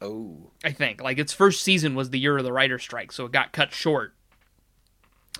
oh, 0.00 0.50
I 0.64 0.72
think 0.72 1.00
like 1.02 1.18
its 1.18 1.32
first 1.32 1.62
season 1.62 1.94
was 1.94 2.10
the 2.10 2.18
year 2.18 2.36
of 2.38 2.44
the 2.44 2.52
writer 2.52 2.78
strike, 2.78 3.12
so 3.12 3.26
it 3.26 3.32
got 3.32 3.52
cut 3.52 3.72
short. 3.72 4.14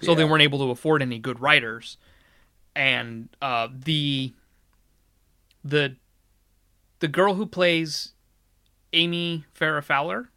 So 0.00 0.14
they 0.16 0.24
weren't 0.24 0.42
able 0.42 0.58
to 0.58 0.70
afford 0.70 1.00
any 1.02 1.18
good 1.20 1.38
writers, 1.40 1.96
and 2.74 3.28
uh, 3.40 3.68
the 3.72 4.32
the 5.64 5.96
the 6.98 7.08
girl 7.08 7.34
who 7.34 7.46
plays 7.46 8.12
Amy 8.92 9.44
Farrah 9.58 9.82
Fowler 9.84 10.28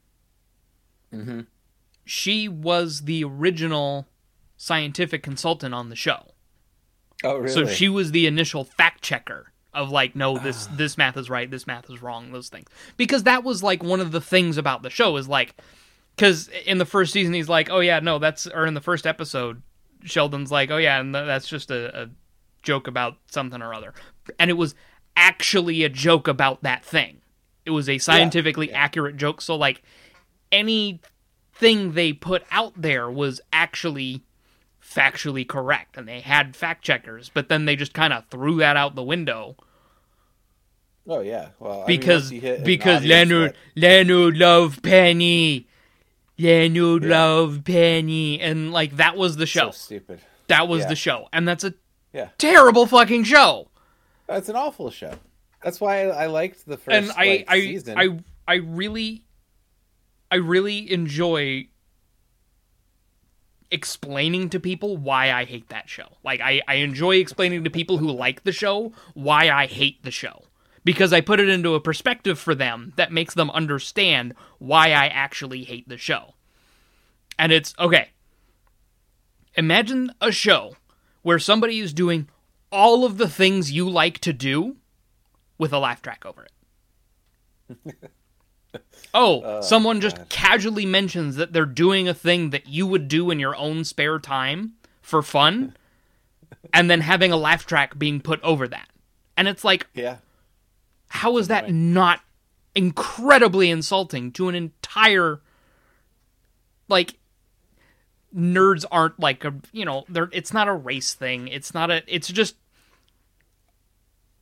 Mm-hmm. 1.13 1.41
she 2.03 2.47
was 2.49 3.01
the 3.03 3.24
original 3.24 4.05
scientific 4.57 5.24
consultant 5.24 5.74
on 5.74 5.89
the 5.89 5.95
show. 5.95 6.32
oh 7.24 7.38
really? 7.38 7.53
So 7.53 7.66
she 7.66 7.88
was 7.88 8.11
the 8.11 8.28
initial 8.28 8.66
fact 8.66 9.01
checker 9.01 9.51
of 9.76 9.92
like, 9.92 10.16
no, 10.16 10.38
this 10.38 10.68
this 10.72 10.98
math 10.98 11.18
is 11.18 11.30
right, 11.30 11.50
this 11.50 11.68
math 11.68 11.90
is 11.90 12.02
wrong, 12.02 12.32
those 12.32 12.50
things. 12.50 12.68
Because 12.98 13.24
that 13.24 13.44
was 13.44 13.62
like 13.62 13.84
one 13.84 14.00
of 14.00 14.12
the 14.12 14.22
things 14.22 14.58
about 14.58 14.82
the 14.82 14.90
show 14.90 15.18
is 15.18 15.28
like, 15.28 15.56
because 16.16 16.50
in 16.66 16.78
the 16.78 16.86
first 16.86 17.14
season 17.14 17.34
he's 17.34 17.50
like, 17.50 17.70
oh 17.70 17.80
yeah, 17.80 18.00
no, 18.00 18.20
that's 18.20 18.48
or 18.48 18.66
in 18.66 18.74
the 18.74 18.82
first 18.82 19.06
episode, 19.06 19.62
Sheldon's 20.04 20.52
like, 20.52 20.72
oh 20.72 20.78
yeah, 20.78 21.00
and 21.00 21.14
that's 21.14 21.48
just 21.48 21.72
a, 21.72 22.04
a 22.04 22.10
joke 22.64 22.88
about 22.88 23.18
something 23.30 23.62
or 23.62 23.74
other, 23.74 23.94
and 24.40 24.50
it 24.50 24.56
was 24.56 24.76
actually 25.16 25.84
a 25.84 25.90
joke 25.90 26.28
about 26.28 26.64
that 26.64 26.84
thing. 26.84 27.22
It 27.66 27.72
was 27.72 27.90
a 27.90 27.98
scientifically 27.98 28.70
yeah. 28.70 28.84
accurate 28.84 29.18
joke. 29.18 29.42
So 29.42 29.56
like 29.56 29.82
anything 30.52 31.94
they 31.94 32.14
put 32.14 32.44
out 32.52 32.74
there 32.80 33.10
was 33.10 33.42
actually 33.52 34.24
factually 34.96 35.46
correct 35.48 35.98
and 35.98 36.08
they 36.08 36.22
had 36.22 36.56
fact 36.56 36.84
checkers 36.84 37.30
but 37.34 37.50
then 37.50 37.66
they 37.66 37.76
just 37.76 37.93
kind 37.93 38.14
of 38.14 38.26
threw 38.30 38.58
that 38.58 38.78
out 38.78 38.96
the 38.96 39.04
window 39.04 39.56
Oh 41.08 41.20
yeah. 41.20 41.50
Well, 41.60 41.74
I 41.74 41.78
mean, 41.78 41.86
because 42.00 42.24
once 42.24 42.32
you 42.32 42.41
hit 42.41 42.60
an 42.60 42.66
because 42.66 42.98
audience 43.04 43.30
Leonard 43.30 43.52
that- 43.76 43.82
Leonard 43.82 44.38
love 44.38 44.80
Penny, 44.82 45.68
Leonard 46.39 47.04
Yeah. 47.04 47.10
love 47.10 47.62
Penny, 47.64 48.39
and 48.41 48.72
like 48.72 48.96
that 48.98 49.16
was 49.16 49.38
the 49.38 49.46
show. 49.46 49.70
So 49.70 49.72
stupid. 49.72 50.20
that 50.48 50.68
was 50.68 50.82
yeah. 50.82 50.88
the 50.89 50.96
show, 50.96 51.30
and 51.32 51.48
that's 51.48 51.64
a 51.64 51.76
Yeah, 52.12 52.30
terrible 52.39 52.88
fucking 52.88 53.24
show. 53.26 53.70
that's 54.26 54.50
an 54.50 54.56
awful 54.56 54.89
show. 54.89 55.14
That's 55.64 55.80
why 55.80 56.06
I, 56.08 56.24
I 56.24 56.26
liked 56.26 56.66
the 56.66 56.78
first 56.78 56.96
and 56.98 57.12
I 57.12 57.26
like, 57.26 57.46
I, 57.50 57.60
season. 57.60 57.98
I 58.00 58.18
I 58.48 58.56
really 58.56 59.26
I 60.32 60.38
really 60.38 60.91
enjoy 60.91 61.68
explaining 63.76 64.50
to 64.50 64.60
people 64.60 64.98
why 64.98 65.32
I 65.32 65.46
hate 65.46 65.70
that 65.70 65.88
show. 65.88 66.08
Like 66.24 66.42
I, 66.42 66.62
I 66.68 66.76
enjoy 66.76 67.18
explaining 67.18 67.64
to 67.66 67.70
people 67.70 68.00
who 68.00 68.10
like 68.10 68.44
the 68.44 68.52
show 68.52 68.94
why 69.14 69.52
I 69.52 69.68
hate 69.68 70.02
the 70.04 70.12
show. 70.12 70.46
Because 70.84 71.14
I 71.14 71.22
put 71.22 71.40
it 71.40 71.50
into 71.50 71.76
a 71.76 71.80
perspective 71.80 72.40
for 72.40 72.56
them 72.56 72.94
that 72.96 73.12
makes 73.12 73.34
them 73.34 73.50
understand 73.52 74.34
why 74.60 74.88
I 74.88 75.08
actually 75.08 75.64
hate 75.64 75.90
the 75.90 75.98
show. 75.98 76.34
And 77.38 77.52
it's 77.52 77.76
okay. 77.78 78.10
Imagine 79.56 80.14
a 80.22 80.32
show 80.32 80.78
where 81.22 81.40
somebody 81.40 81.80
is 81.80 81.94
doing 81.94 82.30
all 82.72 83.04
of 83.04 83.18
the 83.18 83.30
things 83.30 83.72
you 83.72 83.90
like 83.90 84.20
to 84.20 84.34
do 84.34 84.78
with 85.58 85.74
a 85.74 85.80
laugh 85.80 86.02
track 86.02 86.26
over 86.26 86.46
it. 86.46 86.52
Oh, 89.16 89.41
oh, 89.43 89.61
someone 89.61 90.01
just 90.01 90.18
God. 90.18 90.30
casually 90.30 90.86
mentions 90.86 91.38
that 91.38 91.53
they're 91.53 91.66
doing 91.66 92.07
a 92.07 92.13
thing 92.13 92.49
that 92.49 92.68
you 92.68 92.86
would 92.86 93.07
do 93.07 93.32
in 93.32 93.39
your 93.39 93.55
own 93.55 93.86
spare 93.86 94.20
time 94.20 94.74
for 95.01 95.24
fun, 95.24 95.76
and 96.74 96.89
then 96.89 97.01
having 97.01 97.32
a 97.32 97.38
laugh 97.38 97.66
track 97.66 97.97
being 97.97 98.20
put 98.20 98.41
over 98.43 98.68
that. 98.68 98.89
And 99.38 99.47
it's 99.47 99.63
like, 99.63 99.88
yeah. 99.93 100.18
how 101.07 101.38
is 101.38 101.47
that 101.47 101.72
not 101.72 102.20
incredibly 102.76 103.70
insulting 103.70 104.34
to 104.34 104.49
an 104.49 104.55
entire 104.55 105.39
like 106.89 107.18
nerds 108.36 108.84
aren't 108.91 109.18
like 109.18 109.45
a 109.45 109.53
you 109.72 109.86
know 109.86 110.03
they're 110.09 110.30
it's 110.34 110.51
not 110.51 110.68
a 110.68 110.74
race 110.74 111.13
thing 111.13 111.47
it's 111.47 111.74
not 111.74 111.89
a 111.89 112.03
it's 112.13 112.28
just 112.28 112.55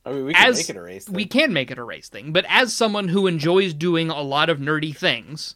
I 0.06 0.10
mean, 0.12 0.24
we 0.26 0.34
can 0.34 0.48
as 0.50 0.56
make 0.58 0.68
it 0.70 0.76
a 0.76 0.82
race. 0.82 1.08
we 1.08 1.22
thing. 1.24 1.28
can 1.28 1.52
make 1.52 1.70
it 1.70 1.78
a 1.78 1.84
race 1.84 2.08
thing 2.08 2.32
but 2.32 2.44
as 2.48 2.72
someone 2.74 3.08
who 3.08 3.26
enjoys 3.26 3.72
doing 3.74 4.10
a 4.10 4.20
lot 4.22 4.50
of 4.50 4.58
nerdy 4.58 4.94
things 4.96 5.54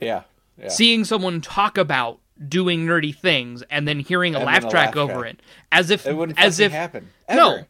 Yeah. 0.00 0.22
Yeah. 0.58 0.68
seeing 0.68 1.04
someone 1.04 1.40
talk 1.40 1.78
about 1.78 2.20
doing 2.48 2.86
nerdy 2.86 3.14
things 3.14 3.62
and 3.70 3.86
then 3.88 4.00
hearing 4.00 4.34
a 4.34 4.38
And 4.38 4.46
laugh 4.46 4.64
a 4.64 4.70
track 4.70 4.96
laugh 4.96 4.96
over 5.10 5.20
track. 5.22 5.34
it 5.34 5.40
as 5.72 5.90
if 5.90 6.06
it 6.06 6.14
wouldn't 6.14 6.38
as 6.38 6.60
if 6.60 6.72
happen. 6.72 7.08
no 7.30 7.64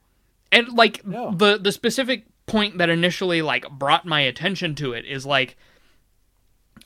and 0.52 0.68
like 0.72 1.06
No. 1.06 1.32
the 1.32 1.58
the 1.58 1.70
specific 1.72 2.24
point 2.46 2.78
that 2.78 2.88
initially 2.88 3.42
like 3.42 3.68
brought 3.70 4.04
my 4.06 4.20
attention 4.20 4.74
to 4.76 4.92
it 4.92 5.04
is 5.04 5.24
like 5.24 5.56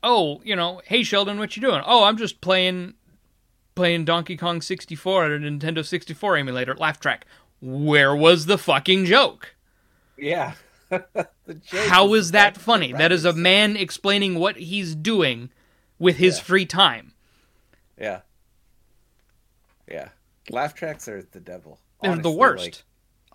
oh 0.02 0.40
you 0.44 0.54
know 0.54 0.82
hey 0.86 1.02
sheldon 1.02 1.38
what 1.38 1.56
you 1.56 1.62
doing 1.62 1.80
oh 1.86 2.04
i'm 2.04 2.16
just 2.18 2.40
playing 2.40 2.94
playing 3.74 4.04
donkey 4.04 4.36
kong 4.36 4.60
64 4.60 5.24
at 5.24 5.30
a 5.32 5.38
nintendo 5.38 5.84
64 5.84 6.36
emulator 6.36 6.74
laugh 6.74 7.00
track 7.00 7.24
where 7.64 8.14
was 8.14 8.44
the 8.46 8.58
fucking 8.58 9.06
joke 9.06 9.54
Yeah. 10.18 10.52
The 11.46 11.54
joke 11.54 11.88
how 11.88 12.14
is 12.14 12.30
that 12.32 12.56
funny 12.56 12.92
that 12.92 13.10
is 13.12 13.24
a 13.24 13.32
man 13.32 13.76
explaining 13.76 14.34
what 14.36 14.56
he's 14.56 14.94
doing 14.94 15.50
with 15.98 16.16
his 16.16 16.36
Yeah. 16.38 16.42
free 16.44 16.66
time 16.66 17.12
Yeah. 17.98 18.20
Yeah. 19.90 20.08
Laugh 20.50 20.74
tracks 20.74 21.08
are 21.08 21.22
the 21.22 21.40
devil. 21.40 21.78
they're 22.02 22.16
the 22.16 22.30
worst 22.30 22.84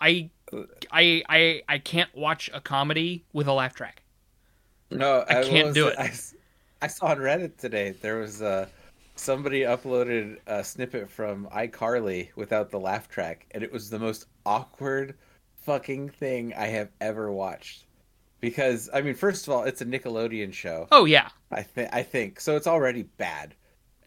like, 0.00 0.30
I, 0.52 0.62
I 0.90 1.22
i 1.28 1.62
i 1.68 1.78
can't 1.78 2.14
watch 2.14 2.48
a 2.54 2.60
comedy 2.60 3.24
with 3.32 3.46
a 3.48 3.52
laugh 3.52 3.74
track 3.74 4.02
no, 4.92 5.24
I 5.28 5.44
can't 5.44 5.66
was- 5.68 5.74
do 5.74 5.86
it. 5.88 5.96
I, 5.98 6.10
I 6.82 6.86
saw 6.88 7.06
on 7.06 7.18
Reddit 7.18 7.56
today 7.58 7.90
there 8.00 8.16
was 8.18 8.42
uh, 8.42 8.66
somebody 9.20 9.60
uploaded 9.60 10.38
a 10.46 10.64
snippet 10.64 11.10
from 11.10 11.46
iCarly 11.54 12.30
without 12.36 12.70
the 12.70 12.80
laugh 12.80 13.08
track, 13.08 13.46
and 13.52 13.62
it 13.62 13.72
was 13.72 13.90
the 13.90 13.98
most 13.98 14.26
awkward 14.46 15.14
fucking 15.62 16.08
thing 16.08 16.54
I 16.54 16.66
have 16.66 16.90
ever 17.00 17.30
watched. 17.30 17.84
Because 18.40 18.88
I 18.92 19.02
mean, 19.02 19.14
first 19.14 19.46
of 19.46 19.52
all, 19.52 19.64
it's 19.64 19.82
a 19.82 19.84
Nickelodeon 19.86 20.52
show. 20.52 20.88
oh 20.90 21.04
yeah 21.04 21.28
I 21.50 21.62
think 21.62 21.90
I 21.92 22.02
think 22.02 22.40
so. 22.40 22.56
It's 22.56 22.66
already 22.66 23.02
bad 23.02 23.54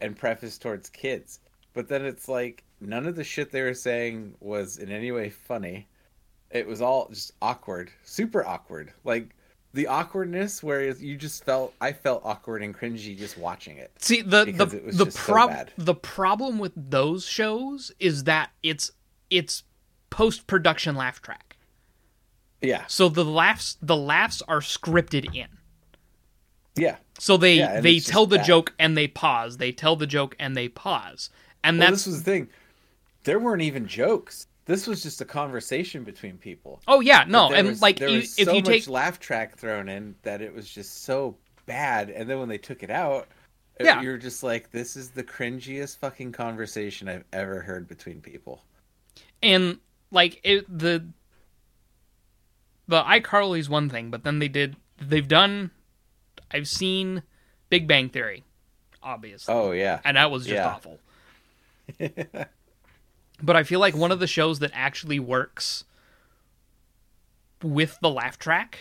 and 0.00 0.16
prefaced 0.16 0.60
towards 0.60 0.88
kids, 0.90 1.38
but 1.72 1.88
then 1.88 2.04
it's 2.04 2.28
like 2.28 2.64
none 2.80 3.06
of 3.06 3.14
the 3.16 3.24
shit 3.24 3.50
they 3.52 3.62
were 3.62 3.74
saying 3.74 4.34
was 4.40 4.78
in 4.78 4.90
any 4.90 5.12
way 5.12 5.30
funny. 5.30 5.88
It 6.50 6.66
was 6.66 6.80
all 6.82 7.08
just 7.08 7.32
awkward, 7.40 7.90
super 8.02 8.44
awkward. 8.44 8.92
Like 9.04 9.36
the 9.74 9.88
awkwardness 9.88 10.62
where 10.62 10.82
you 10.82 11.16
just 11.16 11.44
felt 11.44 11.74
I 11.80 11.92
felt 11.92 12.22
awkward 12.24 12.62
and 12.62 12.74
cringy 12.74 13.18
just 13.18 13.36
watching 13.36 13.76
it. 13.76 13.90
See 13.98 14.22
the 14.22 14.44
the 14.46 14.66
the 14.66 15.04
just 15.04 15.18
so 15.18 15.64
the 15.76 15.94
problem 15.94 16.58
with 16.58 16.72
those 16.76 17.26
shows 17.26 17.92
is 17.98 18.24
that 18.24 18.50
it's 18.62 18.92
it's 19.30 19.64
post 20.10 20.46
production 20.46 20.94
laugh 20.94 21.20
track. 21.20 21.56
Yeah, 22.62 22.84
So 22.86 23.08
the 23.10 23.24
laughs 23.24 23.76
the 23.82 23.96
laughs 23.96 24.40
are 24.48 24.60
scripted 24.60 25.34
in. 25.34 25.48
yeah. 26.76 26.96
So 27.18 27.36
they 27.36 27.56
Yeah, 27.56 27.80
they 27.80 27.98
tell 28.00 28.24
the 28.26 28.36
bad. 28.38 28.46
joke 28.46 28.74
and 28.78 28.96
they 28.96 29.06
pause. 29.08 29.58
They 29.58 29.70
tell 29.72 29.96
the 29.96 30.06
joke 30.06 30.34
and 30.38 30.56
they 30.56 30.68
pause. 30.68 31.28
And 31.62 31.78
Well, 31.78 31.90
that's 31.90 32.04
this 32.04 32.14
was 32.14 32.22
the 32.22 32.30
thing. 32.30 32.48
There 33.24 33.38
weren't 33.38 33.62
even 33.62 33.86
jokes. 33.86 34.46
This 34.66 34.86
was 34.86 35.02
just 35.02 35.20
a 35.20 35.24
conversation 35.26 36.04
between 36.04 36.38
people. 36.38 36.80
oh 36.88 37.00
yeah 37.00 37.24
no 37.28 37.52
and 37.52 37.68
was- 37.68 37.82
like 37.82 37.98
there 37.98 38.08
you, 38.08 38.16
was 38.16 38.38
if 38.38 38.46
so 38.46 38.52
you 38.52 38.60
much 38.62 38.66
take 38.66 38.88
laugh 38.88 39.20
track 39.20 39.56
thrown 39.56 39.88
in 39.88 40.14
that 40.22 40.40
it 40.40 40.54
was 40.54 40.68
just 40.68 41.04
so 41.04 41.36
bad 41.66 42.10
and 42.10 42.28
then 42.28 42.38
when 42.38 42.48
they 42.48 42.58
took 42.58 42.82
it 42.82 42.90
out 42.90 43.26
Yeah. 43.80 44.00
you're 44.02 44.18
just 44.18 44.42
like 44.42 44.70
this 44.70 44.96
is 44.96 45.10
the 45.10 45.22
cringiest 45.24 45.98
fucking 45.98 46.32
conversation 46.32 47.08
i've 47.08 47.24
ever 47.32 47.60
heard 47.60 47.88
between 47.88 48.20
people 48.20 48.62
and 49.42 49.78
like 50.10 50.40
it 50.44 50.66
the 50.78 51.06
the 52.86 53.02
iCarly's 53.02 53.68
one 53.68 53.88
thing, 53.88 54.10
but 54.10 54.24
then 54.24 54.38
they 54.40 54.48
did 54.48 54.76
they've 55.00 55.26
done 55.26 55.70
I've 56.50 56.68
seen 56.68 57.22
Big 57.70 57.88
Bang 57.88 58.10
Theory, 58.10 58.44
obviously. 59.02 59.54
oh 59.54 59.72
yeah 59.72 60.00
and 60.04 60.16
that 60.18 60.30
was 60.30 60.44
just 60.44 60.54
Yeah. 60.54 60.68
awful. 60.68 60.98
but 63.42 63.56
I 63.56 63.62
feel 63.62 63.80
like 63.80 63.96
one 63.96 64.12
of 64.12 64.20
the 64.20 64.26
shows 64.26 64.58
that 64.60 64.70
actually 64.74 65.18
works 65.18 65.84
with 67.62 67.98
the 68.02 68.10
laugh 68.10 68.38
track 68.38 68.78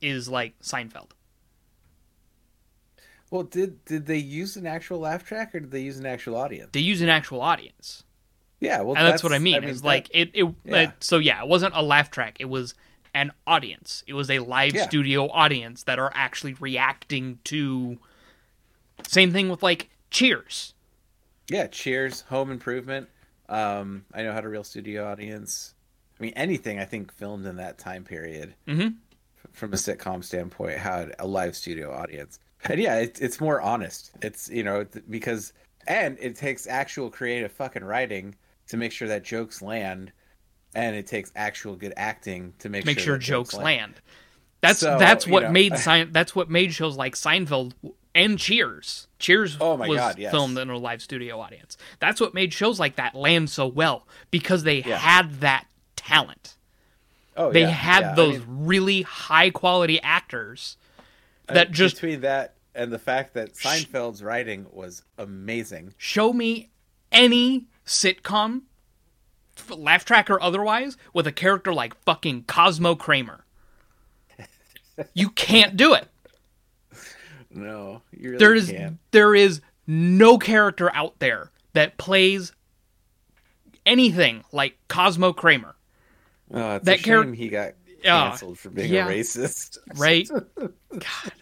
is 0.00 0.28
like 0.28 0.58
Seinfeld. 0.60 1.10
well 3.30 3.42
did 3.42 3.84
did 3.84 4.06
they 4.06 4.16
use 4.18 4.56
an 4.56 4.66
actual 4.66 5.00
laugh 5.00 5.24
track 5.24 5.54
or 5.54 5.60
did 5.60 5.70
they 5.70 5.80
use 5.80 5.98
an 5.98 6.06
actual 6.06 6.36
audience 6.36 6.70
They 6.72 6.80
use 6.80 7.00
an 7.02 7.08
actual 7.08 7.40
audience, 7.40 8.04
yeah 8.60 8.80
well 8.82 8.96
and 8.96 9.06
that's, 9.06 9.22
what 9.22 9.32
I 9.32 9.38
mean. 9.38 9.64
is 9.64 9.80
that- 9.82 9.86
like 9.86 10.08
it, 10.12 10.30
it, 10.34 10.44
yeah. 10.64 10.76
it- 10.82 10.90
So 11.00 11.18
yeah, 11.18 11.42
it 11.42 11.48
wasn't 11.48 11.74
a 11.74 11.82
laugh 11.82 12.10
track. 12.10 12.36
It 12.40 12.46
was 12.48 12.74
an 13.14 13.32
audience. 13.46 14.04
It 14.06 14.12
was 14.14 14.30
a 14.30 14.38
live 14.40 14.74
Yeah. 14.74 14.86
studio 14.86 15.28
audience 15.30 15.82
that 15.84 15.98
are 15.98 16.12
actually 16.14 16.54
reacting 16.54 17.38
to. 17.44 17.98
Same 19.06 19.32
thing 19.32 19.48
with 19.48 19.62
like 19.62 19.88
Cheers. 20.10 20.74
yeah 21.50 21.66
cheers 21.66 22.22
home 22.22 22.50
improvement 22.50 23.08
um 23.48 24.04
i 24.14 24.22
know 24.22 24.32
how 24.32 24.40
to 24.40 24.48
real 24.48 24.64
studio 24.64 25.06
audience 25.10 25.74
i 26.18 26.22
mean 26.22 26.32
anything 26.36 26.78
i 26.78 26.84
think 26.84 27.12
filmed 27.12 27.46
in 27.46 27.56
that 27.56 27.78
time 27.78 28.04
period 28.04 28.54
Mhm. 28.66 28.96
from 29.52 29.72
a 29.72 29.76
sitcom 29.76 30.22
standpoint 30.22 30.78
had 30.78 31.14
a 31.18 31.26
live 31.26 31.56
studio 31.56 31.92
audience 31.92 32.38
and 32.64 32.80
yeah 32.80 32.96
it, 32.96 33.18
it's 33.20 33.40
more 33.40 33.60
honest 33.60 34.10
it's 34.22 34.48
you 34.50 34.62
know 34.62 34.84
because 35.08 35.52
and 35.86 36.18
it 36.20 36.36
takes 36.36 36.66
actual 36.66 37.08
creative 37.10 37.50
fucking 37.52 37.84
writing 37.84 38.34
to 38.68 38.76
make 38.76 38.92
sure 38.92 39.08
that 39.08 39.24
jokes 39.24 39.62
land 39.62 40.12
and 40.74 40.94
it 40.94 41.06
takes 41.06 41.32
actual 41.34 41.74
good 41.76 41.94
acting 41.96 42.52
to 42.58 42.68
make, 42.68 42.84
make 42.84 42.98
sure, 42.98 43.14
that 43.16 43.24
jokes 43.24 43.54
land. 43.54 43.94
That's 44.60 44.80
So, 44.80 44.98
that's 44.98 45.26
what 45.26 45.44
know, 45.44 45.50
made 45.50 45.78
Sein- 45.78 46.12
that's 46.12 46.36
what 46.36 46.50
made 46.50 46.74
shows 46.74 46.94
like 46.94 47.14
Seinfeld 47.14 47.72
and 48.14 48.38
Cheers. 48.38 49.07
Cheers 49.18 49.56
Oh 49.60 49.76
my 49.76 49.88
was 49.88 49.98
God, 49.98 50.18
yes. 50.18 50.30
filmed 50.30 50.56
in 50.58 50.70
a 50.70 50.76
live 50.78 51.02
studio 51.02 51.40
audience. 51.40 51.76
That's 51.98 52.20
what 52.20 52.34
made 52.34 52.52
shows 52.52 52.78
like 52.78 52.96
that 52.96 53.14
land 53.14 53.50
so 53.50 53.66
well 53.66 54.06
because 54.30 54.62
they 54.62 54.82
Yeah. 54.82 54.98
had 54.98 55.40
that 55.40 55.66
talent. 55.96 56.56
oh 57.36 57.50
They 57.52 57.62
yeah, 57.62 57.68
had 57.70 58.00
yeah. 58.00 58.12
I 58.12 58.14
those 58.14 58.38
mean, 58.38 58.46
really 58.66 59.02
high 59.02 59.50
quality 59.50 60.00
actors 60.02 60.76
uh, 61.48 61.54
that 61.54 61.70
just 61.72 61.96
between 61.96 62.20
that 62.20 62.54
and 62.74 62.92
the 62.92 62.98
fact 62.98 63.34
that 63.34 63.54
Seinfeld's 63.54 64.22
writing 64.22 64.66
was 64.72 65.02
amazing 65.18 65.94
show 65.96 66.32
me 66.32 66.70
any 67.10 67.66
sitcom 67.84 68.62
laugh 69.70 70.04
track 70.04 70.30
or 70.30 70.40
otherwise 70.40 70.96
with 71.12 71.26
a 71.26 71.32
character 71.32 71.74
like 71.74 71.96
fucking 72.04 72.44
Cosmo 72.44 72.94
Kramer. 72.94 73.44
You 75.14 75.30
can't 75.30 75.76
do 75.76 75.94
it. 75.94 76.06
No 77.50 78.02
you 78.12 78.30
really 78.32 78.38
there 78.38 78.54
is 78.54 78.72
there 79.10 79.34
is 79.34 79.60
no 79.86 80.36
character 80.38 80.94
out 80.94 81.18
there 81.18 81.50
that 81.72 81.96
plays 81.98 82.52
anything 83.86 84.44
like 84.52 84.76
Cosmo 84.88 85.32
Kramer. 85.32 85.74
Oh, 86.52 86.76
it's 86.76 86.84
that 86.84 87.02
character 87.02 87.32
he 87.34 87.48
got 87.48 87.72
canceled 88.02 88.58
for 88.58 88.68
being 88.70 88.92
Yeah. 88.92 89.06
a 89.08 89.10
racist. 89.10 89.78
right? 89.96 90.28
God. 90.28 91.32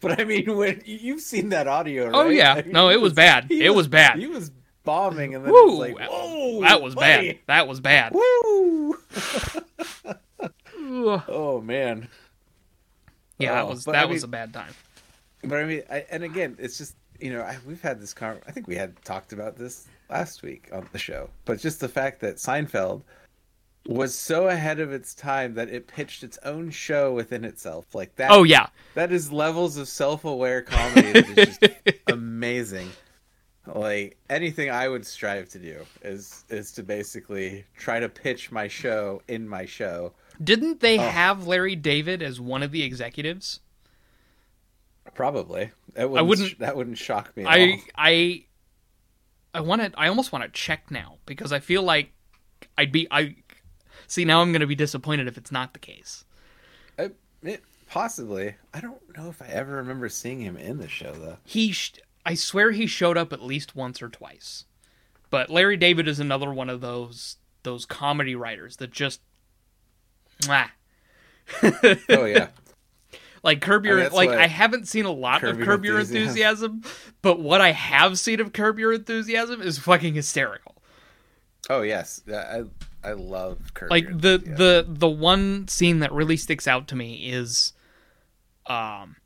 But 0.00 0.20
I 0.20 0.24
mean, 0.24 0.56
when 0.56 0.82
you've 0.84 1.20
seen 1.20 1.48
that 1.50 1.66
audio, 1.68 2.04
oh, 2.04 2.06
right? 2.06 2.14
Oh, 2.14 2.28
yeah. 2.28 2.54
I 2.54 2.62
mean, 2.62 2.72
No, 2.72 2.90
it 2.90 3.00
was 3.00 3.12
bad. 3.14 3.50
It 3.50 3.70
was 3.70 3.86
bad. 3.88 4.18
He 4.18 4.26
was 4.26 4.50
bombing, 4.84 5.34
and 5.34 5.44
then 5.44 5.52
Woo! 5.52 5.66
was 5.76 5.78
like, 5.78 5.98
whoa, 6.10 6.60
that 6.62 6.80
was 6.82 6.94
buddy. 6.94 7.32
bad. 7.32 7.38
That 7.46 7.68
was 7.68 7.80
bad. 7.80 8.12
Woo! 8.14 8.96
Oh 10.90 11.60
man. 11.60 12.08
Yeah, 13.38 13.54
that 13.54 13.64
Oh, 13.64 13.68
was 13.70 13.84
but 13.84 13.92
that 13.92 14.02
I 14.04 14.06
was 14.06 14.22
a 14.24 14.28
bad 14.28 14.52
time. 14.54 14.72
But 15.42 15.58
I 15.60 15.64
mean, 15.64 15.82
I, 15.90 16.04
and 16.10 16.24
again, 16.24 16.56
it's 16.58 16.78
just 16.78 16.96
you 17.20 17.32
know, 17.32 17.42
I, 17.42 17.56
we've 17.66 17.80
had 17.82 18.00
this. 18.00 18.14
Con- 18.14 18.40
I 18.46 18.52
think 18.52 18.66
we 18.66 18.76
had 18.76 19.02
talked 19.04 19.32
about 19.32 19.56
this 19.56 19.86
last 20.10 20.42
week 20.42 20.68
on 20.72 20.88
the 20.92 20.98
show, 20.98 21.30
but 21.44 21.58
just 21.58 21.80
the 21.80 21.88
fact 21.88 22.20
that 22.20 22.36
Seinfeld 22.36 23.02
was 23.86 24.14
so 24.14 24.48
ahead 24.48 24.80
of 24.80 24.92
its 24.92 25.14
time 25.14 25.54
that 25.54 25.68
it 25.70 25.86
pitched 25.86 26.22
its 26.22 26.38
own 26.44 26.70
show 26.70 27.12
within 27.14 27.44
itself, 27.44 27.94
like 27.94 28.14
that. 28.16 28.30
Oh 28.30 28.42
yeah. 28.42 28.66
that 28.94 29.12
is 29.12 29.32
levels 29.32 29.76
of 29.78 29.88
self-aware 29.88 30.62
comedy 30.62 31.12
that 31.12 31.38
is 31.38 31.58
just 31.58 31.72
amazing. 32.06 32.88
Like 33.66 34.16
anything 34.30 34.70
I 34.70 34.88
would 34.88 35.06
strive 35.06 35.48
to 35.50 35.58
do 35.58 35.84
is 36.02 36.44
is 36.48 36.72
to 36.72 36.82
basically 36.82 37.64
try 37.76 38.00
to 38.00 38.08
pitch 38.08 38.50
my 38.50 38.66
show 38.68 39.22
in 39.28 39.48
my 39.48 39.66
show. 39.66 40.12
Didn't 40.42 40.80
they 40.80 40.98
Oh. 40.98 41.02
have 41.02 41.46
Larry 41.46 41.76
David 41.76 42.22
as 42.22 42.40
one 42.40 42.62
of 42.62 42.70
the 42.72 42.82
executives? 42.82 43.60
Probably. 45.14 45.70
That 45.94 46.10
wouldn't, 46.10 46.28
wouldn't- 46.28 46.58
that 46.60 46.76
wouldn't 46.76 46.98
shock 46.98 47.36
me 47.36 47.44
at 47.44 47.48
all. 47.48 47.54
I 47.54 47.82
I 47.96 48.44
I 49.54 49.60
want 49.60 49.82
to 49.82 49.92
I 49.98 50.08
almost 50.08 50.32
want 50.32 50.44
to 50.44 50.50
check 50.50 50.90
now 50.90 51.18
because 51.26 51.52
I 51.52 51.58
feel 51.60 51.82
like 51.82 52.12
I'd 52.76 52.92
be 52.92 53.08
I 53.10 53.36
see 54.06 54.24
now 54.24 54.40
I'm 54.42 54.52
going 54.52 54.60
to 54.60 54.66
be 54.66 54.74
disappointed 54.74 55.26
if 55.28 55.36
it's 55.38 55.52
not 55.52 55.72
the 55.72 55.78
case. 55.78 56.24
I, 56.98 57.10
it, 57.42 57.62
possibly. 57.88 58.54
I 58.74 58.80
don't 58.80 59.00
know 59.16 59.28
if 59.28 59.40
I 59.42 59.46
ever 59.46 59.76
remember 59.76 60.08
seeing 60.08 60.40
him 60.40 60.56
in 60.56 60.78
the 60.78 60.88
show 60.88 61.12
though. 61.12 61.38
He 61.44 61.72
sh- 61.72 61.94
I 62.26 62.34
swear 62.34 62.70
he 62.72 62.86
showed 62.86 63.16
up 63.16 63.32
at 63.32 63.42
least 63.42 63.74
once 63.74 64.02
or 64.02 64.08
twice. 64.08 64.64
But 65.30 65.50
Larry 65.50 65.76
David 65.76 66.08
is 66.08 66.20
another 66.20 66.52
one 66.52 66.68
of 66.70 66.80
those 66.80 67.36
those 67.62 67.84
comedy 67.86 68.34
writers 68.36 68.76
that 68.76 68.90
just 68.92 69.20
Mwah. 70.42 70.70
Oh 72.10 72.24
yeah. 72.26 72.48
Like 73.42 73.60
Curb 73.60 73.84
I 73.84 73.88
Your 73.88 73.98
mean, 73.98 74.10
like 74.12 74.30
I 74.30 74.46
haven't 74.46 74.88
seen 74.88 75.04
a 75.04 75.12
lot 75.12 75.40
Curb 75.40 75.58
of 75.60 75.64
Curb 75.64 75.84
Your 75.84 75.98
Enthusiasm. 75.98 76.82
Enthusiasm, 76.82 76.82
but 77.22 77.40
what 77.40 77.60
I 77.60 77.72
have 77.72 78.18
seen 78.18 78.40
of 78.40 78.52
Curb 78.52 78.78
Your 78.78 78.92
Enthusiasm 78.92 79.62
is 79.62 79.78
fucking 79.78 80.14
hysterical. 80.14 80.74
Oh 81.70 81.82
yes. 81.82 82.22
I 82.28 82.64
I 83.04 83.12
love 83.12 83.74
Curb 83.74 83.90
Like 83.90 84.04
Your 84.04 84.14
the 84.14 84.38
the 84.38 84.86
the 84.88 85.08
one 85.08 85.68
scene 85.68 86.00
that 86.00 86.12
really 86.12 86.36
sticks 86.36 86.66
out 86.66 86.88
to 86.88 86.96
me 86.96 87.30
is 87.30 87.72
um 88.66 89.16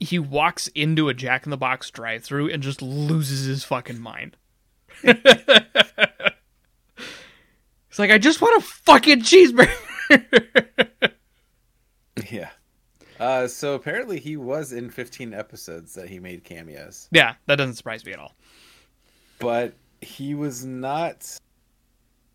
he 0.00 0.18
walks 0.18 0.68
into 0.68 1.08
a 1.08 1.14
Jack 1.14 1.46
in 1.46 1.50
the 1.50 1.56
Box 1.56 1.90
drive-through 1.90 2.50
and 2.50 2.62
just 2.62 2.82
loses 2.82 3.46
his 3.46 3.64
fucking 3.64 4.00
mind. 4.00 4.36
It's 7.88 7.98
like 8.00 8.10
I 8.10 8.18
just 8.18 8.40
want 8.40 8.60
a 8.60 8.66
fucking 8.66 9.20
cheeseburger. 9.20 9.70
Yeah. 12.30 12.50
Uh, 13.20 13.46
so 13.46 13.74
apparently 13.74 14.18
he 14.18 14.36
was 14.36 14.72
in 14.72 14.90
15 14.90 15.32
episodes 15.32 15.94
that 15.94 16.08
he 16.08 16.18
made 16.18 16.42
cameos, 16.44 17.08
yeah, 17.12 17.34
that 17.46 17.56
doesn't 17.56 17.74
surprise 17.74 18.04
me 18.04 18.12
at 18.12 18.18
all. 18.18 18.34
but 19.38 19.74
he 20.00 20.34
was 20.34 20.64
not. 20.64 21.38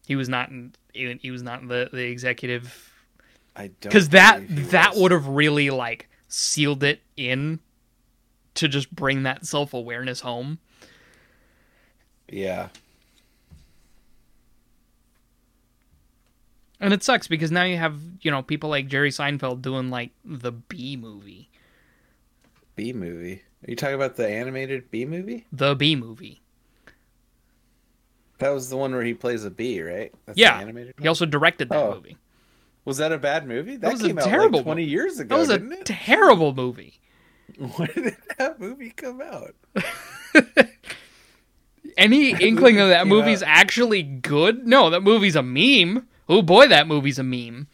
He 0.07 0.15
was 0.15 0.29
not 0.29 0.49
in 0.49 0.73
he 0.93 1.31
was 1.31 1.43
not 1.43 1.67
the 1.67 1.89
the 1.91 2.03
executive 2.03 2.93
I 3.55 3.67
don't 3.67 3.81
because 3.83 4.09
that 4.09 4.41
that 4.71 4.95
would 4.95 5.11
have 5.11 5.27
really 5.27 5.69
like 5.69 6.09
sealed 6.29 6.83
it 6.83 7.01
in 7.15 7.59
to 8.55 8.67
just 8.67 8.93
bring 8.95 9.23
that 9.23 9.45
self 9.45 9.73
awareness 9.73 10.21
home. 10.21 10.59
Yeah. 12.27 12.69
And 16.79 16.93
it 16.93 17.03
sucks 17.03 17.27
because 17.27 17.51
now 17.51 17.63
you 17.63 17.77
have 17.77 17.99
you 18.21 18.31
know 18.31 18.41
people 18.41 18.69
like 18.69 18.87
Jerry 18.87 19.09
Seinfeld 19.11 19.61
doing 19.61 19.89
like 19.89 20.11
the 20.23 20.51
Bee 20.51 20.95
Movie, 20.97 21.49
Bee 22.75 22.93
Movie. 22.93 23.41
Are 23.67 23.69
you 23.71 23.75
talking 23.75 23.95
about 23.95 24.15
the 24.15 24.27
animated 24.27 24.89
Bee 24.89 25.05
Movie? 25.05 25.45
the 25.51 25.75
Bee 25.75 25.95
Movie. 25.95 26.41
That 28.37 28.51
was 28.51 28.69
the 28.69 28.77
one 28.77 28.93
where 28.93 29.03
he 29.03 29.13
plays 29.13 29.43
a 29.43 29.49
bee, 29.51 29.81
right? 29.81 30.13
That's 30.25 30.37
the 30.37 30.41
Yeah, 30.43 30.57
animated. 30.59 30.95
he 31.01 31.09
also 31.09 31.25
directed 31.25 31.67
that 31.69 31.77
Oh. 31.77 31.95
movie. 31.95 32.15
Was 32.85 32.95
that 32.97 33.11
a 33.11 33.17
bad 33.17 33.45
movie? 33.45 33.75
That, 33.75 33.91
was 33.91 34.01
a 34.01 34.13
terrible 34.13 34.59
like 34.59 34.65
20 34.65 34.83
years 34.85 35.19
ago, 35.19 35.35
That 35.35 35.39
was 35.41 35.49
a 35.49 35.55
it? 35.79 35.85
terrible 35.85 36.53
movie. 36.55 37.01
when 37.57 37.89
did 37.93 38.15
that 38.37 38.57
movie 38.61 38.91
come 38.91 39.21
out? 39.21 39.55
Any 41.97 42.31
inkling 42.31 42.79
of 42.79 42.87
that 42.89 43.07
movie's 43.07 43.43
out- 43.43 43.49
actually 43.49 44.03
good? 44.03 44.65
No, 44.65 44.89
that 44.89 45.01
movie's 45.01 45.35
a 45.35 45.43
meme. 45.43 46.07
Oh 46.29 46.43
boy, 46.43 46.67
that 46.67 46.87
movie's 46.87 47.17
a 47.17 47.23
meme. 47.23 47.67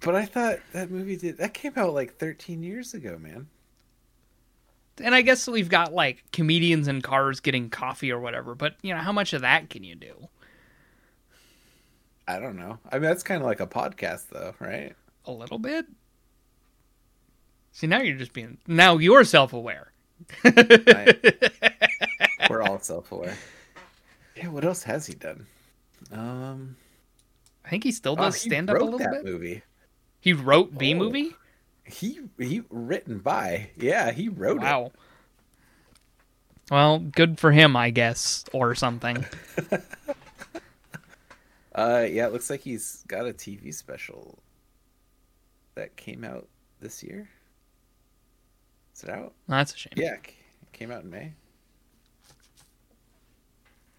But 0.00 0.14
I 0.14 0.26
thought 0.26 0.58
that 0.72 0.90
movie 0.90 1.16
did. 1.16 1.38
That 1.38 1.54
came 1.54 1.72
out 1.76 1.94
like 1.94 2.16
13 2.16 2.62
years 2.62 2.94
ago, 2.94 3.18
man. 3.18 3.48
And 5.02 5.14
I 5.14 5.22
guess 5.22 5.48
we've 5.48 5.68
got 5.68 5.92
like 5.92 6.24
comedians 6.32 6.88
in 6.88 7.02
cars 7.02 7.40
getting 7.40 7.70
coffee 7.70 8.12
or 8.12 8.20
whatever, 8.20 8.54
but 8.54 8.74
you 8.82 8.94
know, 8.94 9.00
how 9.00 9.12
much 9.12 9.32
of 9.32 9.40
that 9.40 9.70
can 9.70 9.82
you 9.82 9.94
do? 9.94 10.28
I 12.26 12.38
don't 12.38 12.56
know. 12.56 12.78
I 12.90 12.96
mean, 12.96 13.04
that's 13.04 13.22
kind 13.22 13.40
of 13.40 13.46
like 13.46 13.60
a 13.60 13.66
podcast, 13.66 14.28
though, 14.30 14.54
right? 14.60 14.94
A 15.24 15.32
little 15.32 15.58
bit? 15.58 15.86
See, 17.72 17.86
now 17.86 18.02
you're 18.02 18.18
just 18.18 18.32
being 18.34 18.58
now 18.66 18.98
you're 18.98 19.24
self-aware. 19.24 19.92
We're 22.50 22.62
all 22.62 22.80
self-aware. 22.80 23.36
Yeah. 24.36 24.48
What 24.48 24.64
else 24.64 24.82
has 24.82 25.06
he 25.06 25.14
done? 25.14 25.46
Um, 26.12 26.76
I 27.68 27.70
think 27.70 27.84
he 27.84 27.92
still 27.92 28.14
oh, 28.18 28.22
does 28.22 28.42
he 28.42 28.48
stand 28.48 28.70
up 28.70 28.80
a 28.80 28.82
little 28.82 28.98
bit. 28.98 29.24
movie. 29.26 29.62
He 30.20 30.32
wrote 30.32 30.78
B 30.78 30.94
Oh. 30.94 30.96
movie? 30.96 31.36
He 31.84 32.18
he 32.38 32.62
written 32.70 33.18
by. 33.18 33.68
Yeah, 33.76 34.10
he 34.10 34.30
wrote 34.30 34.56
it. 34.56 34.62
Wow. 34.62 34.92
Well, 36.70 36.98
good 36.98 37.38
for 37.38 37.52
him, 37.52 37.76
I 37.76 37.90
guess, 37.90 38.46
or 38.54 38.74
something. 38.74 39.24
Uh, 41.74 42.04
yeah, 42.10 42.26
it 42.26 42.32
looks 42.32 42.50
like 42.50 42.60
he's 42.60 43.04
got 43.06 43.24
a 43.28 43.32
TV 43.32 43.72
special 43.72 44.36
that 45.76 45.94
came 45.96 46.24
out 46.24 46.48
this 46.80 47.04
year. 47.04 47.28
Is 48.96 49.04
it 49.04 49.10
out? 49.10 49.32
That's 49.46 49.74
a 49.74 49.76
shame. 49.76 49.92
Yeah, 49.94 50.14
it 50.14 50.34
came 50.72 50.90
out 50.90 51.04
in 51.04 51.10
May. 51.10 51.34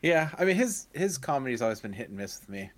Yeah, 0.01 0.30
I 0.38 0.43
mean 0.43 0.57
his 0.57 0.88
his 0.93 1.17
comedy's 1.17 1.61
always 1.61 1.80
been 1.80 1.93
hit 1.93 2.09
and 2.09 2.17
miss 2.17 2.41
with 2.41 2.49
me. 2.49 2.70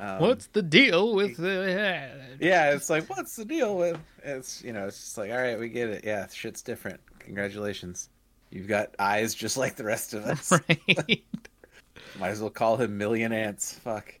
Um, 0.00 0.18
What's 0.20 0.46
the 0.48 0.62
deal 0.62 1.14
with 1.14 1.36
the? 1.36 2.36
Yeah, 2.40 2.72
it's 2.72 2.90
like 2.90 3.08
what's 3.08 3.36
the 3.36 3.44
deal 3.44 3.76
with? 3.76 3.98
It's 4.24 4.62
you 4.64 4.72
know, 4.72 4.88
it's 4.88 4.98
just 4.98 5.16
like 5.18 5.30
all 5.30 5.36
right, 5.36 5.58
we 5.58 5.68
get 5.68 5.88
it. 5.88 6.04
Yeah, 6.04 6.26
shit's 6.26 6.62
different. 6.62 7.00
Congratulations, 7.20 8.08
you've 8.50 8.66
got 8.66 8.94
eyes 8.98 9.34
just 9.34 9.56
like 9.56 9.76
the 9.76 9.84
rest 9.84 10.12
of 10.14 10.24
us. 10.26 10.50
Right. 10.50 11.24
Might 12.18 12.28
as 12.30 12.40
well 12.40 12.50
call 12.50 12.76
him 12.76 12.98
Million 12.98 13.32
Ants. 13.32 13.74
Fuck. 13.74 14.14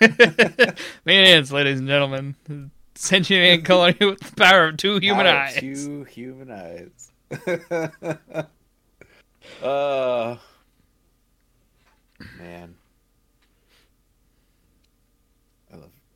Man, 0.00 1.44
ladies 1.44 1.78
and 1.80 1.88
gentlemen, 1.88 2.34
sentient 2.94 3.42
ant 3.44 3.64
colony 3.64 3.96
with 4.00 4.20
the 4.20 4.36
power 4.36 4.66
of 4.68 4.76
two 4.76 4.98
human 4.98 5.26
of 5.26 5.34
eyes. 5.34 5.56
Two 5.58 6.04
human 6.04 6.50
eyes. 6.50 7.10
uh, 9.62 10.36
man, 12.38 12.74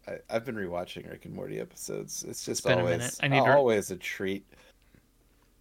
I 0.09 0.18
I've 0.30 0.44
been 0.44 0.54
rewatching 0.56 1.09
Rick 1.11 1.24
and 1.24 1.34
Morty 1.34 1.61
episodes. 1.61 2.24
It's 2.26 2.44
just 2.44 2.64
a 2.66 2.78
always, 2.78 3.20
need 3.22 3.30
to- 3.30 3.54
always 3.56 3.90
a 3.90 3.96
treat. 3.96 4.44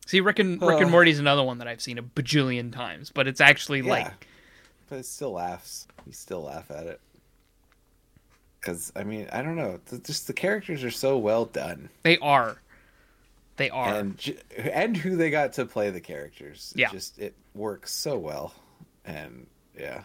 See, 0.05 0.21
Rick 0.21 0.39
and 0.39 0.61
Rick 0.61 0.81
and. 0.81 0.89
Morty's 0.91 1.19
another 1.19 1.43
one 1.43 1.57
that 1.57 1.67
I've 1.67 1.81
seen 1.81 1.97
a 1.97 2.03
bajillion 2.03 2.71
times, 2.71 3.11
but 3.13 3.27
it's 3.27 3.41
actually 3.41 3.81
Yeah, 3.81 3.89
like 3.91 4.27
but 4.89 4.99
it 4.99 5.05
still 5.05 5.33
laughs. 5.33 5.87
You 6.05 6.13
still 6.13 6.43
laugh 6.43 6.71
at 6.71 6.85
it. 6.87 7.01
Because 8.61 8.91
I 8.95 9.03
mean, 9.03 9.27
I 9.31 9.41
don't 9.41 9.55
know. 9.55 9.79
Just 10.03 10.27
the 10.27 10.33
characters 10.33 10.83
are 10.83 10.91
so 10.91 11.17
well 11.17 11.45
done, 11.45 11.89
they 12.03 12.17
are, 12.19 12.57
they 13.57 13.69
are. 13.69 13.95
and 13.95 14.37
and 14.57 14.95
who 14.97 15.15
they 15.15 15.29
got 15.29 15.53
to 15.53 15.65
play 15.65 15.89
the 15.89 16.01
characters. 16.01 16.73
It 16.75 16.81
Yeah. 16.81 16.89
just 16.91 17.19
it 17.19 17.35
works 17.53 17.91
so 17.93 18.17
well, 18.17 18.53
and 19.05 19.45
yeah, 19.77 20.03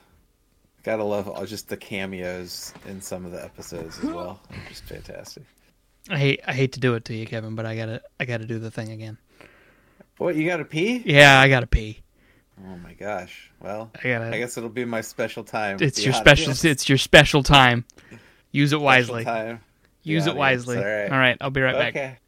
gotta 0.82 1.04
love 1.04 1.28
all 1.28 1.46
just 1.46 1.68
the 1.68 1.76
cameos 1.76 2.72
in 2.86 3.00
some 3.00 3.24
of 3.24 3.32
the 3.32 3.42
episodes 3.42 3.98
as 3.98 4.04
well. 4.04 4.40
Just 4.68 4.84
fantastic. 4.84 5.44
I 6.10 6.18
hate 6.18 6.40
I 6.46 6.52
hate 6.52 6.72
to 6.72 6.80
do 6.80 6.94
it 6.94 7.04
to 7.06 7.14
you, 7.14 7.26
Kevin, 7.26 7.54
but 7.54 7.64
I 7.66 7.76
gotta 7.76 8.02
I 8.18 8.24
gotta 8.24 8.44
do 8.46 8.58
the 8.58 8.70
thing 8.70 8.90
again. 8.90 9.18
What 10.18 10.34
you 10.36 10.46
gotta 10.46 10.64
pee? 10.64 11.02
Yeah, 11.04 11.40
I 11.40 11.48
gotta 11.48 11.66
pee. 11.66 12.00
Oh 12.64 12.76
my 12.78 12.92
gosh. 12.94 13.50
Well, 13.60 13.90
I 14.04 14.08
gotta. 14.08 14.26
I 14.34 14.38
guess 14.38 14.56
it'll 14.56 14.68
be 14.68 14.84
my 14.84 15.00
special 15.00 15.44
time. 15.44 15.78
it's 15.80 15.98
The 15.98 16.04
your 16.04 16.12
special. 16.12 16.44
audience. 16.44 16.64
It's 16.64 16.88
your 16.88 16.98
special 16.98 17.42
time. 17.42 17.84
Use 18.50 18.72
it 18.72 18.80
wisely. 18.80 19.24
Time. 19.24 19.60
Use 20.02 20.26
it 20.26 20.36
wisely. 20.36 20.76
all 20.78 20.84
right. 20.84 21.10
All 21.10 21.18
right, 21.18 21.36
I'll 21.40 21.50
be 21.50 21.60
right 21.60 21.74
back. 21.76 21.96
Okay. 21.96 22.18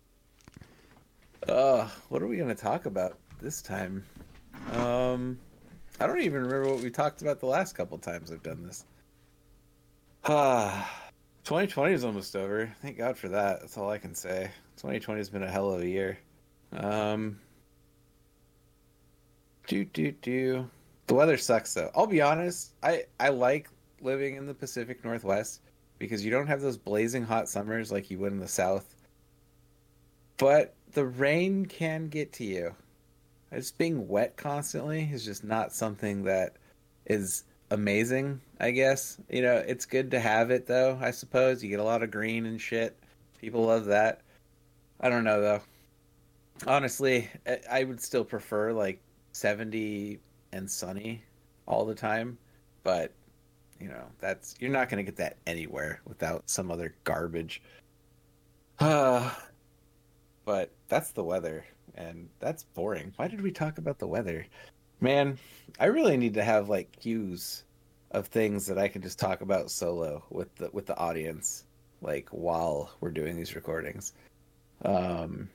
Uh, 1.48 1.88
what 2.08 2.22
are 2.22 2.26
we 2.26 2.36
going 2.36 2.48
to 2.48 2.54
talk 2.54 2.86
about 2.86 3.18
this 3.42 3.60
time? 3.60 4.04
Um, 4.72 5.38
I 6.04 6.06
don't 6.06 6.20
even 6.20 6.42
remember 6.42 6.68
what 6.68 6.82
we 6.82 6.90
talked 6.90 7.22
about 7.22 7.40
the 7.40 7.46
last 7.46 7.74
couple 7.74 7.96
times 7.96 8.30
I've 8.30 8.42
done 8.42 8.62
this. 8.62 8.84
Ah, 10.26 11.10
2020 11.44 11.94
is 11.94 12.04
almost 12.04 12.36
over. 12.36 12.70
Thank 12.82 12.98
God 12.98 13.16
for 13.16 13.28
that. 13.30 13.60
That's 13.60 13.78
all 13.78 13.88
I 13.88 13.96
can 13.96 14.14
say. 14.14 14.50
2020 14.76 15.18
has 15.18 15.30
been 15.30 15.42
a 15.42 15.50
hell 15.50 15.72
of 15.72 15.80
a 15.80 15.88
year. 15.88 16.18
Um, 16.72 17.40
do 19.66 19.86
do 19.86 20.12
do. 20.12 20.68
The 21.06 21.14
weather 21.14 21.38
sucks 21.38 21.72
though. 21.72 21.90
I'll 21.94 22.06
be 22.06 22.20
honest. 22.20 22.74
I 22.82 23.04
I 23.18 23.30
like 23.30 23.70
living 24.02 24.36
in 24.36 24.46
the 24.46 24.54
Pacific 24.54 25.02
Northwest 25.04 25.62
because 25.98 26.22
you 26.22 26.30
don't 26.30 26.46
have 26.46 26.60
those 26.60 26.76
blazing 26.76 27.24
hot 27.24 27.48
summers 27.48 27.90
like 27.90 28.10
you 28.10 28.18
would 28.18 28.32
in 28.32 28.40
the 28.40 28.48
South. 28.48 28.94
But 30.36 30.74
the 30.92 31.06
rain 31.06 31.64
can 31.64 32.08
get 32.08 32.32
to 32.34 32.44
you. 32.44 32.74
Just 33.54 33.78
being 33.78 34.08
wet 34.08 34.36
constantly 34.36 35.08
is 35.12 35.24
just 35.24 35.44
not 35.44 35.72
something 35.72 36.24
that 36.24 36.56
is 37.06 37.44
amazing, 37.70 38.40
I 38.58 38.72
guess. 38.72 39.18
You 39.28 39.42
know, 39.42 39.56
it's 39.56 39.86
good 39.86 40.10
to 40.10 40.20
have 40.20 40.50
it 40.50 40.66
though, 40.66 40.98
I 41.00 41.12
suppose. 41.12 41.62
You 41.62 41.70
get 41.70 41.80
a 41.80 41.84
lot 41.84 42.02
of 42.02 42.10
green 42.10 42.46
and 42.46 42.60
shit. 42.60 42.98
People 43.40 43.66
love 43.66 43.84
that. 43.86 44.22
I 45.00 45.08
don't 45.08 45.24
know 45.24 45.40
though. 45.40 45.60
Honestly, 46.66 47.28
I- 47.70 47.84
would 47.84 48.00
still 48.00 48.24
prefer 48.24 48.72
like 48.72 49.00
70 49.32 50.18
and 50.52 50.70
sunny 50.70 51.22
all 51.66 51.84
the 51.84 51.94
time, 51.94 52.38
but 52.82 53.12
you 53.80 53.88
know, 53.88 54.04
that's 54.20 54.54
you're 54.60 54.70
not 54.70 54.88
going 54.88 55.04
to 55.04 55.10
get 55.10 55.16
that 55.16 55.36
anywhere 55.46 56.00
without 56.06 56.48
some 56.48 56.70
other 56.70 56.94
garbage. 57.04 57.60
Uh, 58.78 59.30
but 60.44 60.70
that's 60.88 61.10
the 61.12 61.24
weather 61.24 61.64
and 61.96 62.28
that's 62.40 62.64
boring. 62.64 63.12
Why 63.16 63.28
did 63.28 63.40
we 63.40 63.50
talk 63.50 63.78
about 63.78 63.98
the 63.98 64.06
weather? 64.06 64.46
Man, 65.00 65.38
I 65.78 65.86
really 65.86 66.16
need 66.16 66.34
to 66.34 66.44
have 66.44 66.68
like 66.68 67.00
cues 67.00 67.64
of 68.10 68.28
things 68.28 68.66
that 68.66 68.78
I 68.78 68.88
can 68.88 69.02
just 69.02 69.18
talk 69.18 69.40
about 69.40 69.70
solo 69.70 70.24
with 70.30 70.54
the 70.56 70.70
with 70.72 70.86
the 70.86 70.96
audience 70.96 71.64
like 72.00 72.28
while 72.30 72.90
we're 73.00 73.10
doing 73.10 73.36
these 73.36 73.56
recordings. 73.56 74.12
Um 74.84 75.50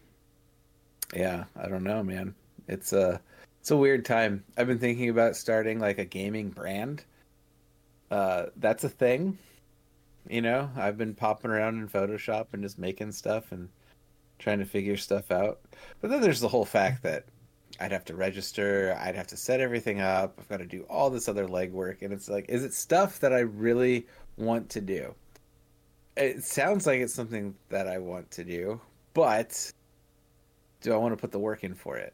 yeah, 1.15 1.45
I 1.55 1.67
don't 1.67 1.83
know, 1.83 2.03
man. 2.03 2.35
It's 2.67 2.93
a 2.93 3.21
it's 3.61 3.71
a 3.71 3.77
weird 3.77 4.05
time. 4.05 4.43
I've 4.57 4.67
been 4.67 4.79
thinking 4.79 5.09
about 5.09 5.35
starting 5.35 5.79
like 5.79 5.99
a 5.99 6.05
gaming 6.05 6.49
brand. 6.49 7.03
Uh 8.11 8.47
that's 8.57 8.83
a 8.83 8.89
thing. 8.89 9.37
You 10.29 10.41
know, 10.41 10.69
I've 10.75 10.97
been 10.97 11.15
popping 11.15 11.49
around 11.49 11.79
in 11.79 11.87
Photoshop 11.87 12.47
and 12.51 12.61
just 12.61 12.77
making 12.77 13.13
stuff 13.13 13.51
and 13.51 13.69
trying 14.39 14.59
to 14.59 14.65
figure 14.65 14.97
stuff 14.97 15.31
out. 15.31 15.59
But 16.01 16.09
then 16.09 16.21
there's 16.21 16.39
the 16.39 16.47
whole 16.47 16.65
fact 16.65 17.03
that 17.03 17.25
I'd 17.79 17.91
have 17.91 18.05
to 18.05 18.15
register, 18.15 18.97
I'd 18.99 19.15
have 19.15 19.27
to 19.27 19.37
set 19.37 19.59
everything 19.59 20.01
up, 20.01 20.35
I've 20.39 20.49
got 20.49 20.57
to 20.57 20.65
do 20.65 20.85
all 20.89 21.09
this 21.09 21.29
other 21.29 21.47
legwork, 21.47 22.01
and 22.01 22.11
it's 22.11 22.27
like, 22.27 22.45
is 22.49 22.63
it 22.63 22.73
stuff 22.73 23.19
that 23.19 23.31
I 23.31 23.39
really 23.39 24.07
want 24.37 24.69
to 24.71 24.81
do? 24.81 25.13
It 26.17 26.43
sounds 26.43 26.87
like 26.87 26.99
it's 26.99 27.13
something 27.13 27.55
that 27.69 27.87
I 27.87 27.97
want 27.99 28.31
to 28.31 28.43
do, 28.43 28.81
but 29.13 29.71
do 30.81 30.93
I 30.93 30.97
want 30.97 31.13
to 31.13 31.17
put 31.17 31.31
the 31.31 31.39
work 31.39 31.63
in 31.63 31.73
for 31.75 31.97
it? 31.97 32.13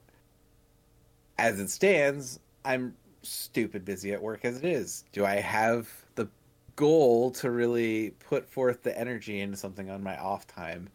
As 1.38 1.60
it 1.60 1.70
stands, 1.70 2.40
I'm 2.64 2.96
stupid 3.24 3.84
busy 3.86 4.14
at 4.14 4.22
work 4.22 4.46
as 4.46 4.58
it 4.58 4.66
is. 4.66 5.06
Do 5.12 5.26
I 5.26 5.36
have 5.36 5.90
the 6.16 6.28
goal 6.76 7.32
to 7.32 7.50
really 7.50 8.12
put 8.20 8.48
forth 8.48 8.84
the 8.84 8.98
energy 8.98 9.42
into 9.42 9.58
something 9.58 9.90
on 9.90 10.04
my 10.04 10.18
off 10.18 10.46
time 10.46 10.90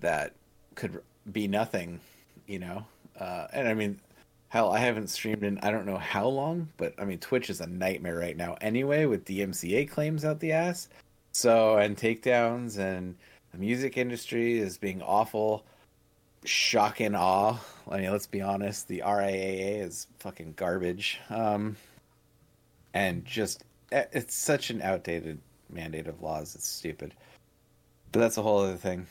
that 0.00 0.34
could 0.78 1.02
be 1.30 1.48
nothing, 1.48 2.00
you 2.46 2.60
know? 2.60 2.86
Uh, 3.18 3.48
and 3.52 3.68
I 3.68 3.74
mean, 3.74 4.00
hell, 4.48 4.72
I 4.72 4.78
haven't 4.78 5.08
streamed 5.08 5.42
in 5.42 5.58
I 5.58 5.70
don't 5.72 5.86
know 5.86 5.98
how 5.98 6.28
long, 6.28 6.68
but 6.76 6.94
I 6.98 7.04
mean, 7.04 7.18
Twitch 7.18 7.50
is 7.50 7.60
a 7.60 7.66
nightmare 7.66 8.16
right 8.16 8.36
now 8.36 8.56
anyway 8.60 9.04
with 9.04 9.24
DMCA 9.24 9.90
claims 9.90 10.24
out 10.24 10.40
the 10.40 10.52
ass. 10.52 10.88
So, 11.32 11.76
and 11.76 11.96
takedowns, 11.96 12.78
and 12.78 13.16
the 13.52 13.58
music 13.58 13.96
industry 13.98 14.58
is 14.58 14.78
being 14.78 15.02
awful. 15.02 15.64
Shock 16.44 17.00
and 17.00 17.16
awe. 17.16 17.58
I 17.90 17.98
mean, 17.98 18.12
let's 18.12 18.26
be 18.26 18.40
honest, 18.40 18.86
the 18.86 19.02
RIAA 19.04 19.82
is 19.82 20.06
fucking 20.20 20.54
garbage. 20.56 21.20
Um, 21.28 21.76
and 22.94 23.24
just, 23.24 23.64
eh, 23.90 24.04
it's 24.12 24.34
such 24.34 24.70
an 24.70 24.80
outdated 24.80 25.40
mandate 25.68 26.06
of 26.06 26.22
laws. 26.22 26.54
It's 26.54 26.68
stupid. 26.68 27.14
But 28.12 28.20
that's 28.20 28.38
a 28.38 28.42
whole 28.42 28.60
other 28.60 28.76
thing. 28.76 29.06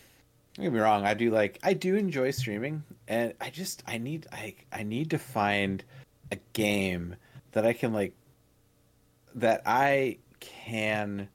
Don't 0.57 0.63
get 0.63 0.73
me 0.73 0.79
wrong, 0.79 1.05
I 1.05 1.13
do 1.13 1.29
like 1.29 1.59
I 1.61 1.73
do 1.73 1.95
enjoy 1.95 2.31
streaming 2.31 2.83
and 3.07 3.35
I 3.39 3.51
just 3.51 3.83
I 3.85 3.99
need 3.99 4.25
I 4.31 4.55
I 4.73 4.81
need 4.81 5.11
to 5.11 5.19
find 5.19 5.83
a 6.31 6.37
game 6.53 7.15
that 7.51 7.63
I 7.63 7.73
can 7.73 7.93
like 7.93 8.13
that 9.35 9.61
I 9.67 10.17
can 10.39 11.29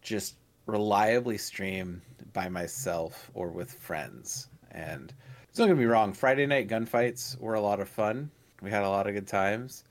just 0.00 0.36
reliably 0.64 1.36
stream 1.36 2.00
by 2.32 2.48
myself 2.48 3.30
or 3.34 3.48
with 3.48 3.70
friends. 3.70 4.48
And 4.70 5.12
don't 5.54 5.68
get 5.68 5.76
me 5.76 5.84
wrong, 5.84 6.14
Friday 6.14 6.46
night 6.46 6.68
gunfights 6.68 7.38
were 7.38 7.54
a 7.54 7.60
lot 7.60 7.80
of 7.80 7.88
fun. 7.88 8.30
We 8.62 8.70
had 8.70 8.82
a 8.82 8.88
lot 8.88 9.06
of 9.06 9.12
good 9.12 9.26
times 9.26 9.84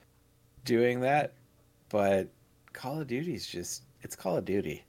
doing 0.65 1.01
that. 1.01 1.33
But 1.89 2.27
Call 2.73 2.99
of 2.99 3.07
Duty's 3.07 3.45
just 3.45 3.83
it's 4.01 4.15
Call 4.15 4.37
of 4.37 4.45
Duty 4.45 4.83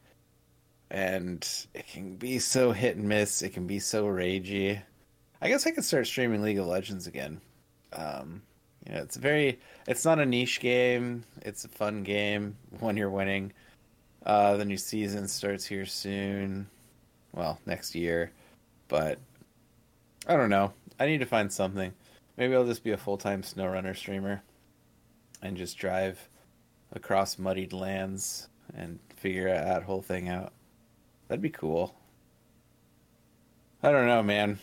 and 0.94 1.66
it 1.74 1.88
can 1.88 2.14
be 2.14 2.38
so 2.38 2.70
hit 2.70 2.96
and 2.96 3.08
miss. 3.08 3.42
It 3.42 3.52
can 3.52 3.66
be 3.66 3.80
so 3.80 4.06
ragey. 4.06 4.80
I 5.42 5.48
guess 5.48 5.66
I 5.66 5.72
could 5.72 5.84
start 5.84 6.06
streaming 6.06 6.40
League 6.40 6.60
of 6.60 6.66
Legends 6.66 7.08
again. 7.08 7.40
Um, 7.92 8.42
you 8.86 8.94
know, 8.94 9.02
it's 9.02 9.16
very. 9.16 9.58
It's 9.88 10.04
not 10.04 10.20
a 10.20 10.24
niche 10.24 10.60
game. 10.60 11.24
It's 11.42 11.64
a 11.64 11.68
fun 11.68 12.04
game 12.04 12.56
when 12.78 12.96
you're 12.96 13.10
winning. 13.10 13.52
Uh, 14.24 14.56
the 14.56 14.64
new 14.64 14.76
season 14.76 15.26
starts 15.26 15.66
here 15.66 15.84
soon. 15.84 16.68
Well, 17.32 17.58
next 17.66 17.96
year, 17.96 18.30
but 18.86 19.18
I 20.28 20.36
don't 20.36 20.48
know. 20.48 20.72
I 21.00 21.06
need 21.06 21.18
to 21.18 21.26
find 21.26 21.52
something. 21.52 21.92
Maybe 22.36 22.54
I'll 22.54 22.66
just 22.66 22.84
be 22.84 22.92
a 22.92 22.96
full 22.96 23.18
time 23.18 23.42
SnowRunner 23.42 23.96
streamer 23.96 24.44
and 25.42 25.56
just 25.56 25.76
drive 25.76 26.28
across 26.92 27.36
muddied 27.36 27.72
lands 27.72 28.46
and 28.76 29.00
figure 29.16 29.52
that 29.52 29.82
whole 29.82 30.00
thing 30.00 30.28
out. 30.28 30.52
That'd 31.28 31.42
be 31.42 31.50
cool. 31.50 31.94
I 33.82 33.90
don't 33.90 34.06
know, 34.06 34.22
man. 34.22 34.58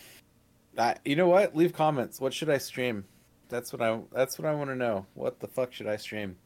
I, 0.78 0.96
you 1.06 1.16
know 1.16 1.28
what? 1.28 1.56
Leave 1.56 1.74
comments. 1.74 2.20
What 2.20 2.34
should 2.34 2.50
I 2.50 2.58
stream? 2.58 3.06
That's 3.50 3.74
what 3.74 3.82
I. 3.82 4.00
That's 4.14 4.40
what 4.40 4.48
I 4.48 4.54
want 4.54 4.70
to 4.70 4.76
know. 4.76 5.06
What 5.14 5.40
the 5.40 5.48
fuck 5.48 5.74
should 5.74 5.88
I 5.88 5.98
stream? 5.98 6.38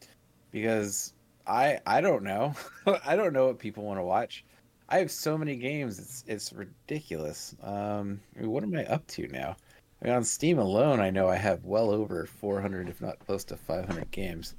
Because 0.51 1.13
I 1.45 1.79
I 1.85 2.01
don't 2.01 2.23
know. 2.23 2.53
I 3.05 3.15
don't 3.15 3.33
know 3.33 3.47
what 3.47 3.59
people 3.59 3.83
want 3.83 3.99
to 3.99 4.03
watch. 4.03 4.43
I 4.89 4.99
have 4.99 5.11
so 5.11 5.37
many 5.37 5.55
games. 5.55 5.99
It's 5.99 6.23
it's 6.27 6.53
ridiculous. 6.53 7.55
Um, 7.63 8.19
I 8.35 8.41
mean, 8.41 8.51
what 8.51 8.63
am 8.63 8.75
I 8.75 8.85
up 8.85 9.05
to 9.07 9.27
now? 9.27 9.55
I 10.01 10.05
mean, 10.05 10.15
on 10.15 10.23
Steam 10.23 10.59
alone, 10.59 10.99
I 10.99 11.09
know 11.09 11.27
I 11.27 11.35
have 11.35 11.63
well 11.63 11.89
over 11.89 12.25
400, 12.25 12.89
if 12.89 13.01
not 13.01 13.19
close 13.19 13.43
to 13.45 13.57
500 13.57 14.11
games. 14.11 14.53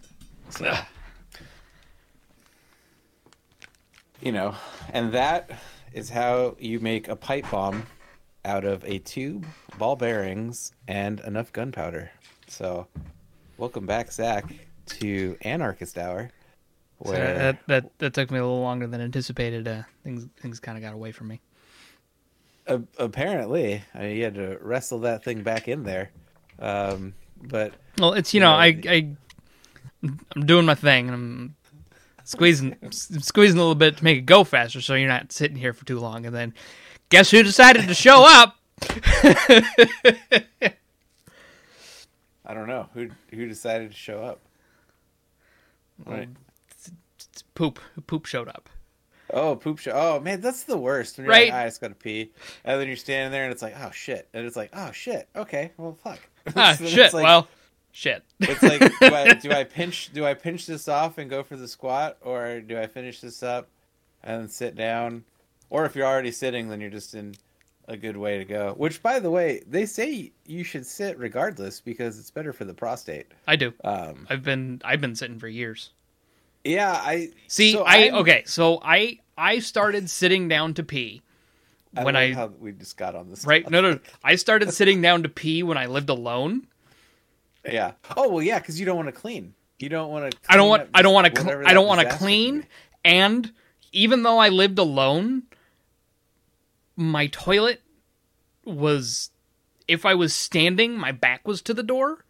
So, 0.51 0.74
you 4.21 4.33
know, 4.33 4.55
and 4.93 5.13
that 5.13 5.51
is 5.93 6.11
how 6.11 6.57
you 6.59 6.81
make 6.81 7.09
a 7.09 7.17
pipe 7.17 7.51
bomb 7.51 7.87
out 8.45 8.65
of 8.65 8.85
a 8.85 8.99
tube, 8.99 9.47
ball 9.79 9.97
bearings, 9.97 10.73
and 10.87 11.21
enough 11.21 11.53
gunpowder. 11.53 12.11
So, 12.47 12.87
welcome 13.59 13.87
back, 13.87 14.13
Zach, 14.13 14.45
to 14.87 15.37
Anarchist 15.43 15.99
Hour. 15.99 16.31
Where 16.99 17.35
that, 17.37 17.67
that 17.67 17.99
that 17.99 18.15
took 18.15 18.31
me 18.31 18.39
a 18.39 18.43
little 18.43 18.61
longer 18.63 18.87
than 18.87 19.01
anticipated. 19.01 19.69
Uh, 19.69 19.83
things 20.03 20.29
things 20.41 20.61
kind 20.61 20.79
of 20.79 20.83
got 20.83 20.95
away 20.95 21.13
from 21.13 21.29
me. 21.29 21.41
apparently, 22.99 23.83
I 23.95 23.99
mean, 23.99 24.17
you 24.17 24.25
had 24.25 24.35
to 24.37 24.59
wrestle 24.63 25.01
that 25.01 25.23
thing 25.23 25.43
back 25.43 25.69
in 25.69 25.83
there. 25.83 26.11
Um, 26.59 27.15
but 27.43 27.75
Well, 27.99 28.15
it's 28.15 28.33
you 28.33 28.41
know 28.41 28.51
Yeah. 28.53 28.57
I 28.57 28.81
I 28.87 29.17
I'm 30.35 30.47
doing 30.47 30.65
my 30.65 30.75
thing 30.75 31.09
and 31.09 31.15
I'm 31.15 31.57
squeezing 32.27 32.77
squeezing 32.90 33.57
a 33.57 33.61
little 33.61 33.74
bit 33.74 33.97
to 33.97 34.05
make 34.05 34.19
it 34.19 34.27
go 34.27 34.44
faster, 34.44 34.81
so 34.82 34.94
you're 34.94 35.09
not 35.09 35.32
sitting 35.32 35.57
here 35.57 35.73
for 35.73 35.85
too 35.86 35.98
long. 35.98 36.27
And 36.27 36.35
then 36.36 36.53
guess 37.09 37.31
who 37.31 37.43
decided 37.43 37.89
to 37.89 37.94
show 37.94 38.24
up? 38.24 38.57
I 42.44 42.55
don't 42.55 42.69
know 42.69 42.89
who 42.94 43.09
who 43.32 43.47
decided 43.47 43.90
to 43.90 43.97
show 43.97 44.23
up. 44.23 44.40
Right. 46.05 46.28
Poop 47.55 47.81
poop 48.07 48.27
showed 48.27 48.48
up. 48.48 48.69
Oh, 49.32 49.57
poop 49.57 49.78
show. 49.78 49.90
Oh 49.93 50.20
man, 50.20 50.40
that's 50.40 50.62
the 50.65 50.77
worst. 50.77 51.16
When 51.19 51.24
you're 51.24 51.32
Right. 51.32 51.48
like, 51.48 51.55
"Ah, 51.55 51.62
I 51.62 51.66
just 51.66 51.81
gotta 51.81 51.94
pee, 51.94 52.32
and 52.65 52.81
then 52.81 52.86
you're 52.86 52.97
standing 52.97 53.32
there, 53.32 53.43
and 53.44 53.53
it's 53.53 53.62
like, 53.62 53.74
oh 53.81 53.90
shit, 53.90 54.28
and 54.32 54.47
it's 54.47 54.57
like, 54.57 54.70
oh 54.73 54.93
shit. 54.93 55.28
Okay, 55.35 55.73
well, 55.77 55.94
fuck. 56.03 56.20
Ah 56.57 56.74
So 56.74 56.86
shit. 56.86 57.12
like- 57.12 57.24
well, 57.24 57.48
shit. 57.97 58.23
it's 58.40 58.62
like, 58.62 58.81
do 59.01 59.14
I, 59.14 59.32
do 59.43 59.51
I 59.52 59.64
pinch? 59.64 60.10
Do 60.12 60.27
I 60.27 60.35
pinch 60.35 60.66
this 60.66 60.86
off 60.86 61.16
and 61.16 61.31
go 61.31 61.43
for 61.43 61.56
the 61.56 61.66
squat, 61.66 62.18
or 62.20 62.60
do 62.60 62.78
I 62.78 62.86
finish 62.86 63.20
this 63.23 63.43
up 63.43 63.68
and 64.23 64.51
sit 64.51 64.77
down. 64.77 65.24
Or 65.70 65.86
if 65.86 65.97
you're 65.97 66.06
already 66.06 66.31
sitting, 66.31 66.68
then 66.68 66.81
you're 66.81 66.90
just 66.90 67.14
in 67.14 67.35
a 67.89 67.97
good 67.97 68.16
way 68.16 68.39
to 68.39 68.44
go. 68.44 68.74
Which, 68.77 69.02
by 69.02 69.18
the 69.18 69.31
way, 69.31 69.62
they 69.68 69.86
say 69.86 70.32
you 70.44 70.62
should 70.62 70.85
sit 70.86 71.18
regardless 71.18 71.81
because 71.81 72.18
it's 72.18 72.31
better 72.31 72.52
for 72.52 72.64
the 72.64 72.74
prostate. 72.74 73.27
I 73.47 73.56
do. 73.56 73.73
Um, 73.82 74.27
I've 74.28 74.43
been 74.43 74.82
I've 74.85 75.01
been 75.01 75.14
sitting 75.16 75.39
for 75.39 75.48
years. 75.48 75.90
yeah, 76.64 76.93
I 76.93 77.31
See, 77.48 77.73
so 77.73 77.85
I 77.85 77.97
I'm- 77.97 78.14
okay, 78.16 78.43
so 78.47 78.78
I 78.82 79.20
I 79.39 79.59
started 79.60 80.10
sitting 80.10 80.48
down 80.48 80.74
to 80.74 80.82
pee 80.82 81.23
I 81.97 82.05
when 82.05 82.14
I 82.14 82.35
how 82.35 82.48
we 82.60 82.73
just 82.73 82.97
got 82.97 83.14
on 83.14 83.31
this. 83.31 83.47
right 83.47 83.68
no 83.70 83.81
no 83.81 83.98
I 84.23 84.36
started 84.36 84.73
sitting 84.81 85.01
down 85.01 85.23
to 85.23 85.28
pee 85.28 85.62
when 85.62 85.78
I 85.78 85.86
lived 85.86 86.10
alone. 86.10 86.66
Yeah. 87.73 87.93
Oh 88.17 88.29
well, 88.29 88.43
yeah, 88.43 88.59
because 88.59 88.79
you 88.79 88.87
don't 88.87 88.97
want 88.97 89.09
to 89.09 89.13
clean. 89.13 89.55
You 89.79 89.89
don't 89.89 90.11
want 90.11 90.31
to. 90.31 90.39
I 90.49 90.57
don't 90.57 90.69
want 90.69 90.89
I 90.95 91.03
don't 91.03 91.13
want 91.13 91.35
to 91.35 91.41
cl- 91.41 91.67
I 91.67 91.75
don't 91.75 91.87
want 91.87 92.01
to 92.01 92.17
clean 92.17 92.67
and 93.05 93.53
even 93.93 94.23
though 94.23 94.39
I 94.39 94.49
lived 94.49 94.79
alone 94.79 95.45
my 96.97 97.27
toilet 97.29 97.83
was 98.65 99.31
if 99.87 100.05
I 100.05 100.15
was 100.15 100.35
standing 100.35 100.99
my 100.99 101.13
back 101.13 101.47
was 101.47 101.63
to 101.63 101.75
the 101.75 101.83
door. 101.83 102.25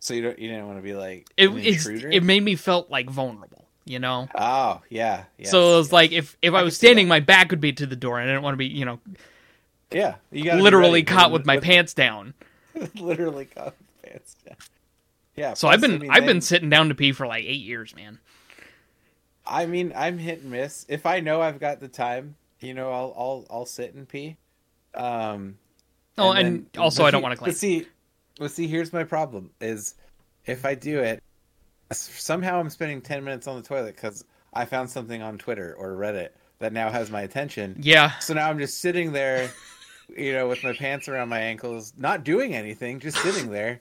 So 0.00 0.14
you 0.14 0.22
don't. 0.22 0.38
You 0.38 0.48
didn't 0.48 0.66
want 0.66 0.78
to 0.78 0.82
be 0.82 0.94
like 0.94 1.28
It 1.36 1.50
an 1.50 1.58
intruder. 1.58 2.08
it 2.10 2.22
made 2.22 2.42
me 2.42 2.56
felt 2.56 2.90
like 2.90 3.08
vulnerable, 3.08 3.66
you 3.84 3.98
know. 3.98 4.28
Oh 4.34 4.82
yeah. 4.90 5.24
Yes, 5.38 5.50
so 5.50 5.74
it 5.74 5.76
was 5.78 5.86
yes. 5.88 5.92
like 5.92 6.12
if 6.12 6.36
if 6.42 6.54
I 6.54 6.60
I 6.60 6.62
was 6.62 6.76
standing 6.76 7.08
my 7.08 7.20
back 7.20 7.50
would 7.50 7.60
be 7.60 7.72
to 7.72 7.86
the 7.86 7.96
door 7.96 8.18
and 8.18 8.28
I 8.28 8.32
didn't 8.32 8.42
want 8.42 8.54
to 8.54 8.58
be, 8.58 8.66
you 8.66 8.84
know, 8.84 9.00
yeah, 9.90 10.16
you 10.30 10.44
got 10.44 10.58
literally 10.60 11.02
caught 11.02 11.30
with 11.32 11.46
my 11.46 11.58
pants 11.58 11.94
down. 11.94 12.34
literally 12.96 13.46
caught 13.46 13.74
with 13.78 14.02
pants 14.02 14.36
down. 14.46 14.56
Yeah. 15.36 15.54
So 15.54 15.68
I've 15.68 15.80
plus, 15.80 15.90
I 15.90 15.92
been 15.92 16.00
mean, 16.02 16.10
I've 16.10 16.26
been 16.26 16.40
sitting 16.40 16.70
down 16.70 16.88
to 16.88 16.94
pee 16.94 17.12
for 17.12 17.26
like 17.26 17.44
8 17.44 17.52
years, 17.52 17.94
man. 17.94 18.18
I 19.46 19.66
mean, 19.66 19.92
I'm 19.96 20.18
hit 20.18 20.42
and 20.42 20.50
miss. 20.50 20.84
If 20.88 21.06
I 21.06 21.20
know 21.20 21.40
I've 21.40 21.58
got 21.58 21.80
the 21.80 21.88
time, 21.88 22.34
you 22.60 22.74
know, 22.74 22.90
I'll 22.92 23.14
I'll 23.16 23.46
I'll 23.50 23.66
sit 23.66 23.94
and 23.94 24.08
pee. 24.08 24.36
Um. 24.94 25.58
Oh, 26.18 26.32
and 26.32 26.66
then- 26.74 26.82
also 26.82 27.04
I 27.04 27.10
don't 27.10 27.22
wanna 27.22 27.36
clean. 27.36 27.50
But 27.50 27.56
see, 27.56 27.86
but 28.38 28.50
see, 28.50 28.66
here's 28.66 28.92
my 28.92 29.04
problem: 29.04 29.50
is 29.60 29.94
if 30.44 30.66
I 30.66 30.74
do 30.74 30.98
it, 31.00 31.22
somehow 31.92 32.58
I'm 32.60 32.68
spending 32.70 33.00
ten 33.00 33.24
minutes 33.24 33.46
on 33.46 33.56
the 33.56 33.62
toilet 33.62 33.94
because 33.94 34.24
I 34.52 34.64
found 34.64 34.90
something 34.90 35.22
on 35.22 35.38
Twitter 35.38 35.74
or 35.78 35.92
Reddit 35.92 36.30
that 36.58 36.72
now 36.72 36.90
has 36.90 37.10
my 37.10 37.22
attention. 37.22 37.76
Yeah. 37.80 38.18
So 38.18 38.34
now 38.34 38.50
I'm 38.50 38.58
just 38.58 38.78
sitting 38.78 39.12
there, 39.12 39.50
you 40.16 40.32
know, 40.32 40.48
with 40.48 40.62
my 40.64 40.72
pants 40.72 41.08
around 41.08 41.28
my 41.28 41.40
ankles, 41.40 41.92
not 41.96 42.24
doing 42.24 42.54
anything, 42.54 43.00
just 43.00 43.18
sitting 43.18 43.50
there, 43.50 43.80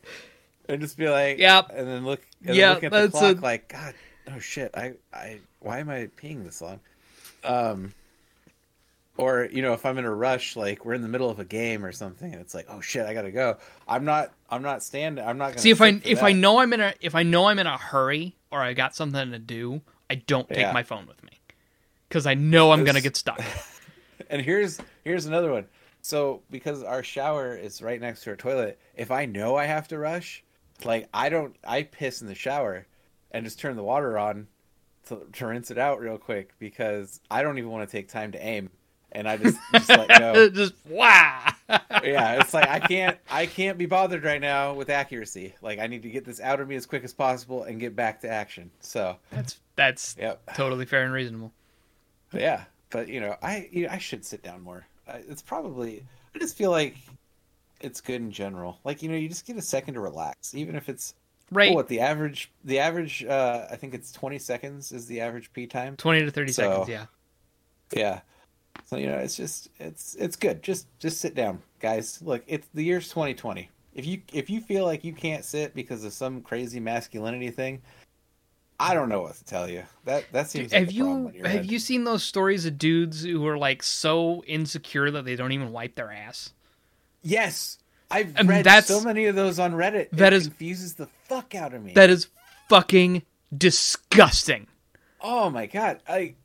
and 0.69 0.81
just 0.81 0.97
be 0.97 1.09
like, 1.09 1.37
Yep. 1.39 1.71
and 1.73 1.87
then 1.87 2.05
look, 2.05 2.21
and 2.45 2.55
Yeah, 2.55 2.67
then 2.67 2.75
look 2.75 2.83
at 2.85 2.91
the 2.91 3.09
clock, 3.09 3.37
a- 3.37 3.41
like, 3.41 3.67
God, 3.69 3.93
oh 4.33 4.39
shit, 4.39 4.71
I, 4.75 4.93
I, 5.13 5.39
why 5.59 5.79
am 5.79 5.89
I 5.89 6.09
peeing 6.21 6.43
this 6.43 6.61
long? 6.61 6.79
Um, 7.43 7.93
or 9.17 9.47
you 9.51 9.61
know, 9.63 9.73
if 9.73 9.85
I'm 9.85 9.97
in 9.97 10.05
a 10.05 10.13
rush, 10.13 10.55
like 10.55 10.85
we're 10.85 10.93
in 10.93 11.01
the 11.01 11.07
middle 11.07 11.29
of 11.29 11.39
a 11.39 11.45
game 11.45 11.83
or 11.83 11.91
something, 11.91 12.31
and 12.31 12.39
it's 12.41 12.53
like, 12.53 12.67
oh 12.69 12.81
shit, 12.81 13.05
I 13.05 13.13
gotta 13.13 13.31
go. 13.31 13.57
I'm 13.87 14.05
not, 14.05 14.31
I'm 14.49 14.61
not 14.61 14.83
standing. 14.83 15.25
I'm 15.25 15.37
not 15.39 15.49
gonna 15.49 15.59
See 15.61 15.71
if 15.71 15.81
I 15.81 15.99
if 16.03 16.21
I 16.21 16.33
know 16.33 16.59
I'm 16.59 16.71
in 16.73 16.81
a 16.81 16.93
if 17.01 17.15
I 17.15 17.23
know 17.23 17.45
I'm 17.47 17.57
in 17.57 17.65
a 17.67 17.77
hurry 17.77 18.35
or 18.51 18.61
I 18.61 18.73
got 18.73 18.95
something 18.95 19.31
to 19.31 19.39
do, 19.39 19.81
I 20.09 20.15
don't 20.15 20.47
take 20.47 20.59
Yeah. 20.59 20.71
my 20.71 20.83
phone 20.83 21.07
with 21.07 21.23
me 21.23 21.31
cuz 22.11 22.27
I 22.27 22.35
know 22.35 22.71
I'm 22.71 22.85
to 22.95 23.01
get 23.01 23.15
stuck. 23.17 23.41
And 24.29 24.41
here's 24.41 24.79
here's 25.05 25.25
another 25.25 25.51
one. 25.53 25.65
So 26.07 26.41
because 26.49 26.83
our 26.83 27.03
shower 27.03 27.53
is 27.53 27.81
right 27.81 27.99
next 27.99 28.23
to 28.23 28.29
our 28.29 28.37
toilet, 28.37 28.79
if 28.95 29.11
I 29.11 29.25
know 29.25 29.57
I 29.57 29.65
have 29.65 29.89
to 29.89 29.97
rush, 29.97 30.41
like 30.85 31.09
I 31.13 31.27
don't 31.27 31.57
I 31.67 31.83
piss 31.83 32.21
in 32.21 32.29
the 32.29 32.33
shower 32.33 32.87
and 33.31 33.43
just 33.43 33.59
turn 33.59 33.75
the 33.75 33.83
water 33.83 34.17
on 34.17 34.47
to, 35.07 35.27
to 35.33 35.47
rinse 35.47 35.69
it 35.69 35.77
out 35.77 35.99
real 35.99 36.17
quick 36.17 36.53
because 36.59 37.19
I 37.29 37.43
don't 37.43 37.57
even 37.57 37.71
want 37.71 37.89
to 37.89 37.91
take 37.91 38.07
time 38.07 38.31
to 38.31 38.41
aim 38.41 38.69
and 39.11 39.27
I 39.27 39.35
just 39.35 39.57
just 39.73 39.89
let 39.89 40.07
go. 40.07 40.49
Just 40.55 40.75
wow. 40.87 41.51
yeah, 41.69 42.39
it's 42.39 42.53
like 42.53 42.69
I 42.69 42.79
can't 42.79 43.17
I 43.29 43.45
can't 43.45 43.77
be 43.77 43.85
bothered 43.85 44.23
right 44.23 44.39
now 44.39 44.75
with 44.75 44.89
accuracy. 44.89 45.55
Like 45.61 45.79
I 45.79 45.87
need 45.87 46.03
to 46.03 46.09
get 46.09 46.23
this 46.23 46.39
out 46.39 46.61
of 46.61 46.69
me 46.69 46.77
as 46.77 46.85
quick 46.85 47.03
as 47.03 47.13
possible 47.13 47.63
and 47.63 47.81
get 47.81 47.97
back 47.97 48.21
to 48.21 48.29
action. 48.29 48.71
So, 48.79 49.17
That's 49.29 49.59
that's 49.75 50.15
yep. 50.17 50.55
totally 50.55 50.85
fair 50.85 51.03
and 51.03 51.11
reasonable. 51.11 51.51
Yeah, 52.31 52.63
but 52.91 53.09
you 53.09 53.19
know, 53.19 53.35
I 53.41 53.67
you 53.73 53.87
know, 53.87 53.91
I 53.91 53.97
should 53.97 54.23
sit 54.23 54.41
down 54.41 54.61
more. 54.61 54.87
It's 55.27 55.41
probably 55.41 56.03
I 56.35 56.39
just 56.39 56.55
feel 56.57 56.71
like 56.71 56.95
it's 57.81 58.01
good 58.01 58.21
in 58.21 58.31
general. 58.31 58.79
Like 58.83 59.01
you 59.03 59.09
know, 59.09 59.15
you 59.15 59.29
just 59.29 59.45
get 59.45 59.57
a 59.57 59.61
second 59.61 59.93
to 59.95 59.99
relax, 59.99 60.53
even 60.55 60.75
if 60.75 60.89
it's 60.89 61.13
Right. 61.51 61.71
oh, 61.71 61.75
what 61.75 61.87
the 61.87 61.99
average 62.01 62.51
the 62.65 62.79
average 62.79 63.23
uh 63.23 63.67
I 63.71 63.75
think 63.77 63.93
it's 63.93 64.11
twenty 64.11 64.37
seconds 64.39 64.91
is 64.91 65.05
the 65.05 65.21
average 65.21 65.51
pee 65.53 65.65
time. 65.67 65.95
20 65.95 66.25
to 66.25 66.31
30 66.31 66.51
So- 66.51 66.63
seconds, 66.63 66.89
yeah. 66.89 67.05
Yeah. 67.93 68.19
So 68.85 68.97
you 68.97 69.07
know, 69.07 69.17
it's 69.17 69.35
just 69.35 69.69
it's 69.79 70.15
it's 70.15 70.35
good. 70.35 70.61
Just 70.61 70.87
just 70.99 71.19
sit 71.19 71.35
down, 71.35 71.61
guys. 71.79 72.21
Look, 72.21 72.43
it's 72.47 72.67
the 72.73 72.83
year's 72.83 73.09
twenty 73.09 73.33
twenty. 73.33 73.69
If 73.95 74.05
you 74.05 74.21
if 74.33 74.49
you 74.49 74.61
feel 74.61 74.85
like 74.85 75.03
you 75.03 75.13
can't 75.13 75.43
sit 75.43 75.73
because 75.73 76.03
of 76.03 76.13
some 76.13 76.41
crazy 76.41 76.79
masculinity 76.79 77.49
thing, 77.49 77.81
I 78.79 78.93
don't 78.93 79.09
know 79.09 79.21
what 79.21 79.35
to 79.35 79.43
tell 79.43 79.69
you. 79.69 79.83
That 80.05 80.25
that 80.31 80.49
seems 80.49 80.71
like 80.71 80.79
have 80.79 80.91
you 80.91 81.31
have 81.43 81.65
you 81.65 81.79
seen 81.79 82.03
those 82.03 82.23
stories 82.23 82.65
of 82.65 82.77
dudes 82.77 83.23
who 83.23 83.45
are 83.47 83.57
like 83.57 83.81
so 83.81 84.43
insecure 84.45 85.09
that 85.11 85.25
they 85.25 85.35
don't 85.35 85.51
even 85.51 85.71
wipe 85.71 85.95
their 85.95 86.11
ass? 86.11 86.51
Yes, 87.23 87.79
I've 88.11 88.35
read 88.47 88.65
that's- 88.65 88.87
so 88.87 89.01
many 89.01 89.25
of 89.25 89.35
those 89.35 89.57
on 89.59 89.73
Reddit. 89.73 90.09
that 90.11 90.31
it 90.31 90.37
is- 90.37 90.47
confuses 90.47 90.93
the 90.93 91.07
fuck 91.23 91.55
out 91.55 91.73
of 91.73 91.83
me. 91.83 91.93
That 91.93 92.09
is 92.09 92.27
fucking 92.69 93.23
disgusting. 93.55 94.67
oh 95.21 95.49
my 95.49 95.65
god, 95.65 95.99
I, 96.07 96.35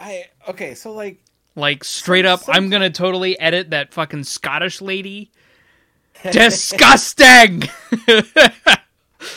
I 0.00 0.24
okay. 0.48 0.74
So 0.74 0.92
like, 0.92 1.20
Like 1.54 1.84
straight 1.84 2.24
up, 2.24 2.40
I'm 2.48 2.70
gonna 2.70 2.88
totally 2.90 3.38
edit 3.38 3.70
that 3.70 3.92
fucking 3.92 4.24
Scottish 4.24 4.80
lady. 4.80 5.30
Disgusting. 6.30 7.64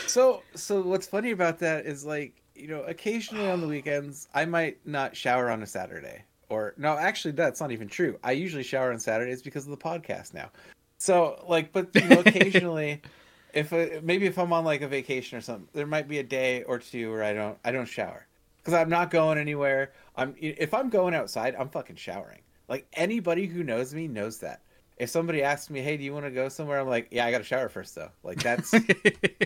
so 0.08 0.42
so 0.56 0.82
what's 0.82 1.08
funny 1.08 1.32
about 1.32 1.60
that 1.60 1.86
is 1.86 2.06
like 2.06 2.34
you 2.56 2.68
know 2.68 2.82
occasionally 2.84 3.50
on 3.50 3.62
the 3.62 3.68
weekends 3.68 4.28
I 4.34 4.46
might 4.46 4.78
not 4.86 5.16
shower 5.16 5.50
on 5.50 5.62
a 5.64 5.68
Saturday 5.68 6.24
or 6.50 6.74
no 6.78 6.98
actually 6.98 7.32
that's 7.32 7.60
not 7.60 7.72
even 7.72 7.88
true. 7.88 8.18
I 8.24 8.32
usually 8.34 8.64
shower 8.64 8.92
on 8.92 9.00
Saturdays 9.00 9.42
because 9.42 9.66
of 9.66 9.72
the 9.72 9.78
podcast 9.78 10.34
now. 10.34 10.52
So 10.98 11.44
like, 11.48 11.72
but 11.72 11.90
you 11.96 12.08
know, 12.08 12.20
occasionally. 12.20 13.02
If 13.54 13.72
I, 13.72 14.02
maybe 14.04 14.26
if 14.26 14.38
I'm 14.38 14.52
on 14.52 14.66
like 14.66 14.82
a 14.82 14.88
vacation 14.90 15.38
or 15.38 15.42
something, 15.42 15.70
there 15.72 15.88
might 15.88 16.10
be 16.10 16.20
a 16.20 16.24
day 16.24 16.64
or 16.64 16.78
two 16.78 17.10
where 17.10 17.24
I 17.24 17.32
don't 17.32 17.58
I 17.64 17.72
don't 17.72 17.86
shower 17.86 18.28
because 18.58 18.74
I'm 18.74 18.90
not 18.90 19.12
going 19.12 19.38
anywhere. 19.38 19.94
I'm 20.18 20.36
if 20.42 20.74
I'm 20.74 20.90
going 20.90 21.16
outside, 21.16 21.56
I'm 21.58 21.70
fucking 21.70 21.96
showering. 21.96 22.42
Like 22.68 22.86
anybody 22.92 23.46
who 23.46 23.64
knows 23.64 23.94
me 23.94 24.10
knows 24.10 24.40
that. 24.40 24.62
If 24.98 25.10
somebody 25.10 25.44
asks 25.44 25.70
me, 25.70 25.82
"Hey, 25.82 25.98
do 25.98 26.04
you 26.04 26.14
want 26.14 26.26
to 26.26 26.32
go 26.32 26.48
somewhere?" 26.50 26.80
I'm 26.80 26.88
like, 26.88 27.08
"Yeah, 27.12 27.26
I 27.26 27.32
got 27.32 27.40
to 27.40 27.44
shower 27.44 27.68
first 27.70 27.96
though." 27.96 28.10
Like 28.24 28.42
that's 28.42 28.74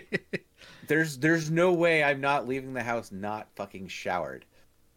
there's 0.87 1.17
there's 1.17 1.49
no 1.51 1.73
way 1.73 2.03
I'm 2.03 2.21
not 2.21 2.47
leaving 2.47 2.73
the 2.73 2.83
house 2.83 3.11
not 3.11 3.47
fucking 3.55 3.87
showered. 3.87 4.45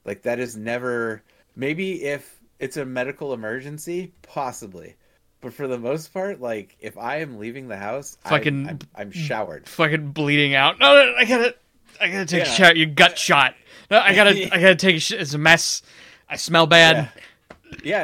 Like 0.04 0.22
that 0.22 0.38
is 0.38 0.56
never 0.56 1.22
maybe 1.56 2.02
if 2.04 2.40
it's 2.58 2.76
a 2.76 2.84
medical 2.84 3.32
emergency, 3.34 4.12
possibly. 4.22 4.96
But 5.40 5.52
for 5.52 5.66
the 5.66 5.78
most 5.78 6.12
part, 6.12 6.40
like 6.40 6.76
if 6.80 6.96
I 6.96 7.16
am 7.18 7.38
leaving 7.38 7.68
the 7.68 7.76
house, 7.76 8.16
I- 8.24 8.28
Fucking- 8.30 8.68
I'm, 8.68 8.78
I'm 8.94 9.10
showered. 9.10 9.68
fucking 9.68 10.12
bleeding 10.12 10.54
out. 10.54 10.78
No, 10.78 10.94
no, 10.94 11.14
I 11.16 11.24
gotta, 11.24 11.54
I 12.00 12.08
gotta 12.08 12.26
take 12.26 12.42
a 12.44 12.46
shower. 12.46 12.74
You 12.74 12.86
gut 12.86 13.18
shot. 13.18 13.54
No, 13.90 13.98
I 13.98 14.14
gotta, 14.14 14.30
I 14.54 14.60
gotta 14.60 14.76
take 14.76 14.96
a 14.96 15.00
shit. 15.00 15.20
It's 15.20 15.34
a 15.34 15.38
mess. 15.38 15.82
I 16.28 16.36
smell 16.36 16.66
bad. 16.68 16.96
Yeah, 16.96 17.22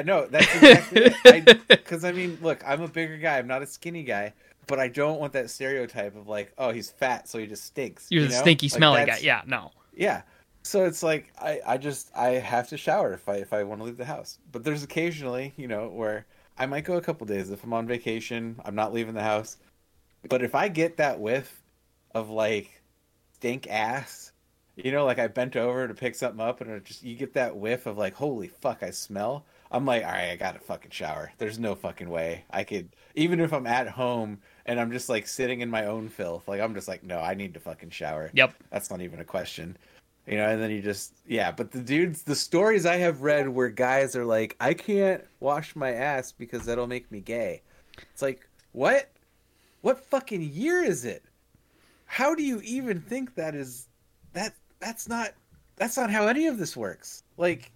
no, 0.03 0.27
that's 0.27 0.55
exactly 0.55 1.03
it. 1.25 1.69
Because 1.69 2.05
I, 2.05 2.13
mean, 2.13 2.39
look, 2.43 2.63
I'm 2.67 2.83
a 2.83 2.89
bigger 2.89 3.17
guy. 3.17 3.39
I'm 3.39 3.47
not 3.47 3.63
a 3.63 3.67
skinny 3.67 4.03
guy, 4.03 4.33
but 4.67 4.79
I 4.79 4.89
don't 4.89 5.19
want 5.21 5.33
that 5.35 5.51
stereotype 5.51 6.17
of 6.17 6.29
like, 6.29 6.53
oh, 6.59 6.71
he's 6.71 6.91
fat, 6.91 7.29
so 7.29 7.39
he 7.39 7.47
just 7.47 7.65
stinks. 7.65 8.07
You're 8.11 8.23
you 8.23 8.29
the 8.29 8.35
know? 8.35 8.41
stinky, 8.41 8.67
Like, 8.67 8.73
smelly 8.73 9.05
guy. 9.07 9.19
Yeah, 9.23 9.43
no. 9.47 9.73
Yeah. 9.95 10.23
So 10.63 10.85
it's 10.85 11.03
like 11.03 11.33
I, 11.39 11.61
I 11.67 11.79
just 11.79 12.11
I 12.15 12.31
have 12.31 12.69
to 12.69 12.77
shower 12.77 13.13
if 13.15 13.29
I 13.29 13.37
if 13.37 13.53
I 13.53 13.63
want 13.65 13.81
to 13.81 13.85
leave 13.85 13.97
the 13.97 14.05
house. 14.05 14.39
But 14.53 14.65
there's 14.65 14.83
occasionally, 14.83 15.55
you 15.57 15.67
know, 15.69 15.89
where 15.89 16.27
I 16.59 16.67
might 16.67 16.85
go 16.85 16.97
a 16.97 17.01
couple 17.01 17.27
days 17.27 17.51
if 17.51 17.65
I'm 17.65 17.73
on 17.73 17.87
vacation, 17.87 18.61
I'm 18.65 18.75
not 18.75 18.93
leaving 18.93 19.15
the 19.15 19.23
house. 19.23 19.57
But 20.29 20.43
if 20.43 20.55
I 20.55 20.69
get 20.69 20.97
that 20.99 21.21
whiff 21.21 21.63
of 22.15 22.29
like 22.31 22.83
stink 23.35 23.67
ass, 23.69 24.33
you 24.77 24.93
know, 24.93 25.05
like 25.05 25.19
I 25.19 25.29
bent 25.29 25.57
over 25.57 25.89
to 25.89 25.95
pick 25.95 26.15
something 26.15 26.41
up 26.41 26.61
and 26.61 26.71
it 26.71 26.85
just 26.85 27.03
you 27.03 27.17
get 27.17 27.35
that 27.35 27.57
whiff 27.57 27.87
of 27.87 27.97
like 27.99 28.15
holy 28.15 28.49
fuck 28.49 28.83
I 28.83 28.91
smell. 28.91 29.47
I'm 29.71 29.85
like, 29.85 30.05
all 30.05 30.11
right, 30.11 30.31
I 30.31 30.37
got 30.37 30.55
to 30.55 30.61
fucking 30.61 30.91
shower. 30.91 31.33
There's 31.39 31.59
no 31.59 31.75
fucking 31.75 32.09
way 32.09 32.45
I 32.51 32.65
could 32.65 32.89
even 33.15 33.41
if 33.41 33.53
I'm 33.53 33.67
at 33.67 33.89
home 33.89 34.39
and 34.67 34.81
I'm 34.81 34.93
just 34.93 35.09
like 35.09 35.27
sitting 35.27 35.61
in 35.61 35.71
my 35.71 35.87
own 35.87 36.09
filth, 36.09 36.49
like 36.49 36.61
I'm 36.61 36.75
just 36.75 36.89
like, 36.89 37.03
no, 37.03 37.19
I 37.19 37.35
need 37.35 37.55
to 37.55 37.61
fucking 37.61 37.91
shower. 37.91 38.31
Yep. 38.33 38.55
That's 38.71 38.91
not 38.91 39.01
even 39.01 39.21
a 39.21 39.25
question. 39.25 39.77
You 40.27 40.37
know, 40.37 40.49
and 40.49 40.63
then 40.63 40.71
you 40.71 40.83
just 40.83 41.15
yeah, 41.27 41.51
but 41.51 41.73
the 41.73 41.81
dudes 41.81 42.23
the 42.23 42.35
stories 42.35 42.85
I 42.85 42.97
have 42.97 43.23
read 43.23 43.49
where 43.49 43.69
guys 43.69 44.15
are 44.15 44.27
like, 44.27 44.57
I 44.61 44.75
can't 44.75 45.25
wash 45.41 45.75
my 45.75 45.93
ass 45.93 46.33
because 46.33 46.67
that'll 46.67 46.87
make 46.87 47.11
me 47.11 47.21
gay. 47.21 47.63
It's 48.13 48.23
like, 48.23 48.47
what? 48.73 49.11
What 49.81 50.05
fucking 50.05 50.43
year 50.43 50.83
is 50.83 51.05
it? 51.05 51.25
How 52.05 52.35
do 52.35 52.43
you 52.43 52.61
even 52.63 53.01
think 53.01 53.35
that 53.37 53.55
is 53.55 53.89
that 54.33 54.55
that's 54.81 55.09
not 55.09 55.33
that's 55.77 55.97
not 55.97 56.11
how 56.11 56.27
any 56.27 56.47
of 56.47 56.59
this 56.59 56.77
works. 56.77 57.23
Like, 57.37 57.73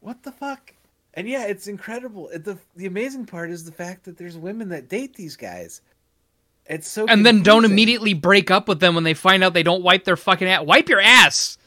what 0.00 0.22
the 0.22 0.32
fuck? 0.32 0.72
And 1.14 1.28
yeah, 1.28 1.44
it's 1.46 1.66
incredible. 1.66 2.28
It- 2.28 2.44
The 2.44 2.58
the 2.76 2.86
amazing 2.86 3.26
part 3.26 3.50
is 3.50 3.64
the 3.64 3.72
fact 3.72 4.04
that 4.04 4.16
there's 4.16 4.36
women 4.36 4.68
that 4.70 4.88
date 4.88 5.14
these 5.14 5.36
guys. 5.36 5.80
It's 6.66 6.88
so 6.88 7.06
And 7.08 7.26
then 7.26 7.42
don't 7.42 7.64
immediately 7.64 8.14
break 8.14 8.50
up 8.50 8.68
with 8.68 8.78
them 8.80 8.94
when 8.94 9.02
they 9.02 9.14
find 9.14 9.42
out 9.42 9.54
they 9.54 9.64
don't 9.64 9.82
wipe 9.82 10.04
their 10.04 10.16
fucking 10.16 10.46
ass. 10.46 10.64
Wipe 10.64 10.88
your 10.88 11.00
ass. 11.00 11.58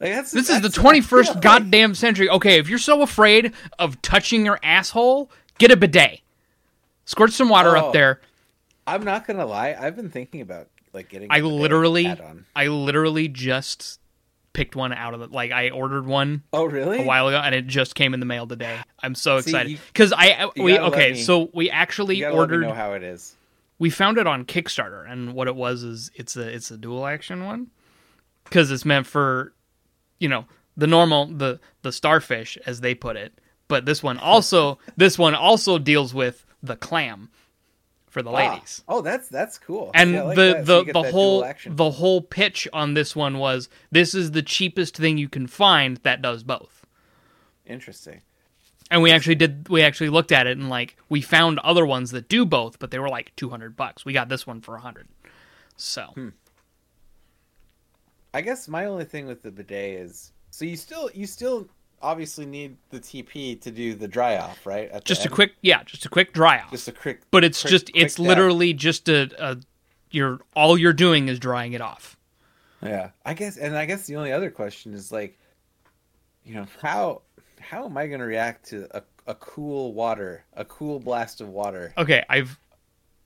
Like, 0.00 0.12
that's, 0.12 0.30
This 0.32 0.48
is 0.48 0.62
the 0.62 0.68
21st 0.68 1.24
yeah, 1.26 1.30
like- 1.32 1.42
goddamn 1.42 1.94
century. 1.94 2.28
Okay, 2.30 2.58
if 2.58 2.68
you're 2.68 2.78
so 2.78 3.02
afraid 3.02 3.52
of 3.78 4.00
touching 4.00 4.44
your 4.46 4.58
asshole, 4.62 5.30
get 5.58 5.70
a 5.70 5.76
bidet. 5.76 6.20
Squirt 7.04 7.32
some 7.32 7.48
water 7.50 7.76
Oh. 7.76 7.88
up 7.88 7.92
there. 7.92 8.20
I'm 8.86 9.04
not 9.04 9.26
gonna 9.26 9.44
lie. 9.46 9.76
I've 9.78 9.94
been 9.96 10.08
thinking 10.10 10.40
about 10.40 10.68
like 10.94 11.08
getting. 11.10 11.28
I 11.30 11.40
literally. 11.40 12.06
I 12.56 12.66
literally 12.68 13.28
just 13.28 14.00
picked 14.52 14.76
one 14.76 14.92
out 14.92 15.14
of 15.14 15.20
the 15.20 15.26
like 15.28 15.50
I 15.52 15.70
ordered 15.70 16.06
one 16.06 16.42
Oh 16.52 16.64
really? 16.66 17.02
a 17.02 17.06
while 17.06 17.28
ago 17.28 17.38
and 17.38 17.54
it 17.54 17.66
just 17.66 17.94
came 17.94 18.12
in 18.14 18.20
the 18.20 18.26
mail 18.26 18.46
today. 18.46 18.76
I'm 19.02 19.14
so 19.14 19.40
See, 19.40 19.50
excited 19.50 19.80
because 19.92 20.12
I 20.16 20.50
we 20.56 20.78
okay 20.78 21.12
me- 21.12 21.22
so 21.22 21.50
we 21.54 21.70
actually 21.70 22.16
You 22.16 22.22
gotta 22.24 22.36
let 22.36 22.50
me 22.50 22.56
ordered 22.56 22.66
know 22.68 22.74
how 22.74 22.92
it 22.92 23.02
is. 23.02 23.34
we 23.78 23.88
found 23.90 24.18
it 24.18 24.26
on 24.26 24.44
Kickstarter, 24.44 25.10
and 25.10 25.34
what 25.34 25.48
it 25.48 25.56
was 25.56 25.82
is 25.82 26.10
it's 26.14 26.36
a 26.36 26.46
it's 26.54 26.70
a 26.70 26.76
dual 26.76 27.06
action 27.06 27.44
one 27.44 27.68
because 28.44 28.70
it's 28.70 28.84
meant 28.84 29.06
for 29.06 29.52
you 30.20 30.28
know 30.28 30.44
the 30.76 30.86
normal 30.86 31.26
the 31.26 31.58
the 31.82 31.92
starfish 31.92 32.58
as 32.66 32.80
they 32.80 32.94
put 32.94 33.16
it, 33.16 33.32
but 33.68 33.86
this 33.86 34.02
one 34.02 34.18
also 34.18 34.78
this 34.96 35.18
one 35.18 35.34
also 35.34 35.78
deals 35.78 36.12
with 36.12 36.44
the 36.62 36.76
clam 36.76 37.30
for 38.12 38.22
the 38.22 38.30
ladies. 38.30 38.82
Ah. 38.86 38.96
Oh, 38.96 39.00
that's 39.00 39.28
that's 39.28 39.58
cool. 39.58 39.90
And 39.94 40.12
Yeah, 40.12 40.22
like 40.24 40.36
the 40.36 40.52
that. 40.52 40.66
So 40.66 40.84
the, 40.84 40.92
the 40.92 41.02
whole 41.10 41.46
the 41.66 41.90
whole 41.90 42.20
pitch 42.20 42.68
on 42.72 42.92
this 42.92 43.16
one 43.16 43.38
was 43.38 43.70
this 43.90 44.14
is 44.14 44.32
the 44.32 44.42
cheapest 44.42 44.96
thing 44.98 45.16
you 45.16 45.30
can 45.30 45.46
find 45.46 45.96
that 46.02 46.20
does 46.20 46.42
both. 46.42 46.84
Interesting. 47.64 48.20
And 48.90 49.00
we 49.00 49.10
actually 49.10 49.36
did. 49.36 49.70
We 49.70 49.80
actually 49.82 50.10
looked 50.10 50.30
at 50.30 50.46
it 50.46 50.58
and 50.58 50.68
like 50.68 50.96
we 51.08 51.22
found 51.22 51.58
other 51.60 51.86
ones 51.86 52.10
that 52.10 52.28
do 52.28 52.44
both, 52.44 52.78
but 52.78 52.90
they 52.90 52.98
were 52.98 53.08
like 53.08 53.34
two 53.34 53.48
hundred 53.48 53.76
bucks. 53.76 54.04
We 54.04 54.12
got 54.12 54.28
this 54.28 54.46
one 54.46 54.60
for 54.60 54.76
a 54.76 54.80
hundred. 54.80 55.08
So 55.76 56.02
Hmm. 56.14 56.28
I 58.34 58.42
guess 58.42 58.68
my 58.68 58.84
only 58.84 59.06
thing 59.06 59.26
with 59.26 59.42
the 59.42 59.50
bidet 59.50 60.00
is 60.00 60.32
so 60.50 60.66
you 60.66 60.76
still 60.76 61.10
you 61.14 61.26
still 61.26 61.66
obviously 62.02 62.44
need 62.46 62.76
the 62.90 63.00
TP 63.00 63.60
to 63.62 63.70
do 63.70 63.94
the 63.94 64.08
dry 64.08 64.36
off, 64.36 64.66
right? 64.66 64.90
Just 65.04 65.22
a 65.22 65.24
end? 65.24 65.34
quick, 65.34 65.52
yeah, 65.62 65.82
just 65.84 66.04
a 66.04 66.08
quick 66.08 66.32
dry 66.32 66.58
off. 66.60 66.70
just 66.70 66.88
a 66.88 66.92
quick. 66.92 67.20
but 67.30 67.44
it's 67.44 67.60
quick- 67.62 67.70
just 67.70 67.92
quick 67.92 68.04
it's 68.04 68.14
dab. 68.16 68.26
literally 68.26 68.72
just 68.74 69.08
a, 69.08 69.30
a 69.38 69.56
you're 70.10 70.40
all 70.54 70.76
you're 70.76 70.92
doing 70.92 71.28
is 71.28 71.38
drying 71.38 71.72
it 71.72 71.80
off. 71.80 72.16
Yeah, 72.82 73.10
I 73.24 73.34
guess, 73.34 73.56
and 73.56 73.76
I 73.76 73.86
guess 73.86 74.06
the 74.06 74.16
only 74.16 74.32
other 74.32 74.50
question 74.50 74.92
is 74.92 75.12
like, 75.12 75.38
you 76.44 76.54
know, 76.54 76.66
how 76.80 77.22
how 77.60 77.84
am 77.84 77.96
I 77.96 78.08
going 78.08 78.18
to 78.20 78.26
react 78.26 78.68
to 78.70 78.88
a 78.96 79.02
a 79.26 79.34
cool 79.36 79.92
water, 79.94 80.44
a 80.54 80.64
cool 80.64 80.98
blast 80.98 81.40
of 81.40 81.48
water? 81.48 81.94
Okay, 81.96 82.24
I've 82.28 82.58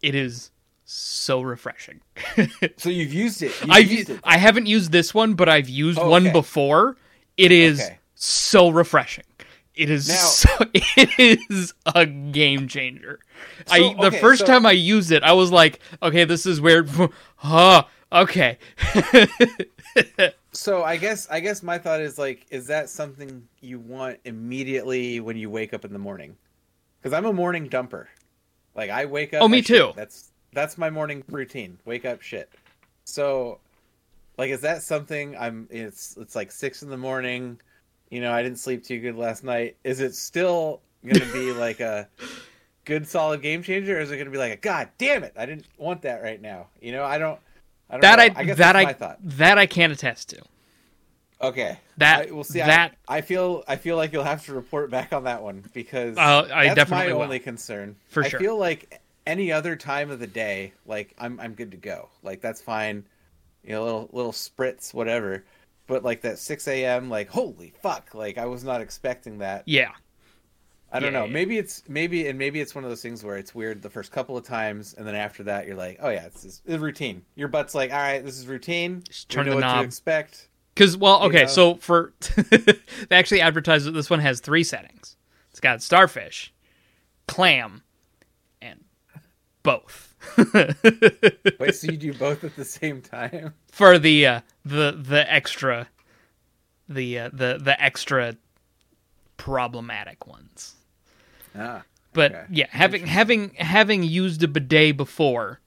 it 0.03 0.15
is 0.15 0.51
so 0.85 1.41
refreshing. 1.41 2.01
So 2.77 2.91
you've 2.91 3.13
used 3.15 3.43
it. 3.43 3.53
You've 3.63 3.71
I've 3.71 3.91
used 3.91 4.11
it. 4.11 4.21
I 4.23 4.37
haven't 4.39 4.67
used 4.67 4.93
this 4.93 5.13
one, 5.15 5.35
but 5.35 5.49
I've 5.49 5.69
used 5.71 5.99
Oh, 5.99 6.11
one 6.11 6.25
okay. 6.25 6.33
before. 6.33 6.97
It 7.39 7.51
is 7.51 7.81
Okay. 7.81 7.96
So 8.17 8.69
refreshing. 8.71 9.25
It 9.75 9.91
is 9.91 10.09
Now- 10.09 10.15
so 10.15 10.49
it 10.75 11.41
is 11.51 11.75
a 11.95 12.05
game 12.07 12.67
changer. 12.67 13.21
I 13.71 13.95
the 13.95 14.07
okay, 14.07 14.21
first 14.21 14.41
so- 14.41 14.47
time 14.47 14.67
I 14.67 14.73
used 14.73 15.13
it, 15.13 15.23
I 15.23 15.33
was 15.33 15.53
like, 15.53 15.79
okay, 16.03 16.25
this 16.25 16.47
is 16.47 16.61
weird. 16.61 16.91
Huh, 17.39 17.85
okay. 18.11 18.59
So 20.53 20.83
I 20.85 20.97
guess 20.97 21.29
I 21.31 21.41
guess 21.41 21.63
my 21.63 21.77
thought 21.77 22.01
is 22.01 22.19
like, 22.19 22.47
is 22.51 22.67
that 22.69 22.89
something 22.89 23.47
you 23.61 23.79
want 23.79 24.19
immediately 24.25 25.21
when 25.21 25.37
you 25.37 25.51
wake 25.51 25.75
up 25.75 25.85
in 25.85 25.93
the 25.93 25.99
morning? 25.99 26.35
Because 26.99 27.13
I'm 27.13 27.27
a 27.27 27.33
morning 27.33 27.69
dumper. 27.69 28.07
Like 28.75 28.89
I 28.89 29.05
wake 29.05 29.35
up. 29.35 29.43
Oh, 29.43 29.49
me 29.49 29.59
shit. 29.59 29.67
too. 29.67 29.93
That's 29.95 30.33
that's 30.55 30.79
my 30.79 30.89
morning 30.89 31.23
routine. 31.29 31.79
Wake 31.85 32.07
up, 32.07 32.23
shit. 32.23 32.51
So, 33.05 33.59
like, 34.39 34.51
is 34.51 34.63
that 34.63 34.83
something 34.83 35.37
I'm? 35.37 35.69
It's 35.71 36.17
it's 36.17 36.35
like 36.35 36.51
six 36.51 36.83
in 36.83 36.89
the 36.89 36.97
morning. 36.97 37.61
You 38.11 38.21
know, 38.21 38.33
I 38.33 38.43
didn't 38.43 38.59
sleep 38.59 38.85
too 38.85 39.01
good 39.01 39.17
last 39.17 39.43
night. 39.45 39.77
Is 39.85 40.01
it 40.01 40.15
still 40.15 40.81
gonna 41.05 41.31
be 41.33 41.53
like 41.53 41.81
a 41.81 42.09
good 42.85 43.07
solid 43.07 43.43
game 43.43 43.63
changer, 43.63 43.97
or 43.97 44.01
is 44.01 44.11
it 44.11 44.17
gonna 44.19 44.31
be 44.31 44.39
like 44.39 44.53
a 44.53 44.57
god 44.57 44.89
damn 44.99 45.25
it? 45.25 45.33
I 45.37 45.47
didn't 45.47 45.67
want 45.77 46.03
that 46.03 46.23
right 46.23 46.41
now. 46.41 46.69
You 46.81 46.93
know, 46.93 47.05
I 47.05 47.19
don't. 47.19 47.39
I 47.89 47.95
don't 47.95 48.01
that 48.03 48.17
know. 48.17 48.23
I, 48.41 48.45
guess 48.45 48.57
that 48.59 48.73
that's 48.73 48.77
I 48.79 48.85
my 48.85 48.93
thought. 48.93 49.19
that 49.23 49.59
I 49.59 49.67
can't 49.67 49.93
attest 49.93 50.31
to. 50.31 50.43
Okay. 51.41 51.79
That- 51.99 52.29
I, 52.29 52.33
we'll 52.33 52.45
see. 52.45 52.59
that- 52.61 52.97
I, 53.09 53.19
I 53.19 53.21
feel 53.21 53.63
I 53.69 53.77
feel 53.77 53.97
like 53.97 54.13
you'll 54.13 54.25
have 54.25 54.45
to 54.47 54.55
report 54.55 54.91
back 54.91 55.13
on 55.13 55.25
that 55.25 55.43
one 55.43 55.65
because 55.75 56.17
Uh, 56.17 56.49
I 56.53 56.65
that's 56.67 56.77
definitely 56.77 57.09
my 57.09 57.13
will. 57.15 57.23
only 57.23 57.39
concern. 57.39 57.97
For 58.09 58.25
I 58.25 58.29
sure. 58.29 58.39
I 58.41 58.43
feel 58.43 58.57
like 58.59 59.01
any 59.27 59.53
other 59.53 59.77
time 59.77 60.11
of 60.11 60.19
the 60.19 60.27
day, 60.27 60.73
like 60.87 61.15
I'm 61.19 61.39
I'm 61.41 61.55
good 61.55 61.73
to 61.73 61.77
go. 61.77 62.09
Like 62.23 62.41
that's 62.41 62.61
fine. 62.63 63.05
You 63.65 63.73
know, 63.73 63.85
little 63.85 64.09
little 64.13 64.33
spritz, 64.33 64.95
whatever. 64.95 65.45
But 65.87 66.03
like 66.03 66.23
that 66.23 66.39
6 66.39 66.67
a.m. 66.69 67.09
Like 67.11 67.29
holy 67.29 67.73
fuck! 67.83 68.15
Like 68.15 68.39
I 68.39 68.47
was 68.47 68.65
not 68.65 68.81
expecting 68.81 69.39
that. 69.39 69.63
Yeah. 69.67 69.93
I 70.93 71.01
don't 71.01 71.13
Yeah, 71.13 71.21
know. 71.21 71.25
yeah. 71.27 71.33
Maybe 71.33 71.59
it's 71.59 71.83
maybe 71.89 72.27
and 72.29 72.39
maybe 72.39 72.61
it's 72.61 72.75
one 72.75 72.85
of 72.85 72.91
those 72.91 73.03
things 73.03 73.23
where 73.25 73.37
it's 73.37 73.55
weird 73.55 73.83
the 73.83 73.91
first 73.91 74.13
couple 74.13 74.37
of 74.37 74.45
times, 74.45 74.95
and 74.95 75.07
then 75.07 75.15
after 75.17 75.43
that 75.45 75.67
you're 75.67 75.77
like, 75.77 75.99
oh 76.01 76.09
yeah, 76.11 76.27
it's, 76.27 76.43
just, 76.43 76.63
it's 76.67 76.79
routine. 76.81 77.23
Your 77.35 77.49
butt's 77.49 77.75
like, 77.75 77.91
all 77.93 77.99
right, 77.99 78.25
this 78.25 78.39
is 78.39 78.47
routine. 78.47 79.03
Just 79.09 79.29
turn 79.29 79.47
know 79.47 79.51
the 79.51 79.57
what 79.57 79.61
knob. 79.63 79.85
expect. 79.85 80.49
Because 80.75 80.97
well, 80.97 81.21
You 81.23 81.27
okay, 81.29 81.43
know? 81.43 81.49
so 81.49 81.75
for 81.77 82.13
they 82.51 82.77
actually 83.17 83.41
advertised 83.41 83.87
that 83.87 83.93
this 83.93 84.09
one 84.11 84.21
has 84.21 84.41
three 84.41 84.63
settings. 84.65 85.17
It's 85.51 85.61
got 85.61 85.83
starfish, 85.83 86.53
clam, 87.27 87.83
and 88.63 88.85
both. 89.63 90.16
Wait, 91.59 91.75
so 91.75 91.87
you 91.87 91.97
do 91.99 92.15
both 92.15 92.45
at 92.45 92.55
the 92.57 92.65
same 92.65 93.03
time? 93.03 93.55
for 93.71 93.99
the 93.99 94.27
uh, 94.27 94.41
the 94.65 94.93
the 94.93 95.31
extra, 95.33 95.89
the 96.89 97.19
uh, 97.19 97.31
the 97.33 97.59
the 97.63 97.81
extra 97.83 98.37
problematic 99.37 100.27
ones. 100.27 100.77
Ah. 101.55 101.85
But 102.13 102.33
Okay. 102.35 102.47
yeah, 102.49 102.67
having 102.71 103.07
having 103.07 103.55
having 103.55 104.03
used 104.03 104.43
a 104.43 104.49
bidet 104.49 104.97
before, 104.97 105.61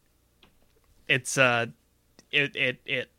it's 1.08 1.38
uh, 1.38 1.68
it 2.32 2.56
it 2.56 2.82
it 2.86 3.12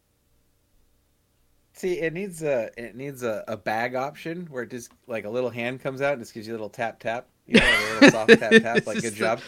See, 1.73 2.01
it 2.01 2.13
needs 2.13 2.43
a 2.43 2.71
it 2.77 2.95
needs 2.97 3.23
a, 3.23 3.45
a 3.49 3.57
bag 3.57 3.95
option 3.95 4.47
where 4.51 4.65
it 4.65 4.71
just 4.71 4.93
like 5.07 5.25
a 5.25 5.31
little 5.31 5.51
hand 5.51 5.81
comes 5.81 6.03
out 6.03 6.15
and 6.15 6.21
just 6.23 6.35
gives 6.35 6.47
you 6.47 6.53
a 6.53 6.57
little 6.57 6.69
tap 6.69 6.99
tap. 7.01 7.29
You 7.47 7.59
know, 7.59 7.75
a 7.79 7.81
little 7.81 8.03
soft 8.03 8.37
tap 8.39 8.59
tap. 8.59 8.87
Like 8.87 9.01
good 9.01 9.15
job. 9.15 9.45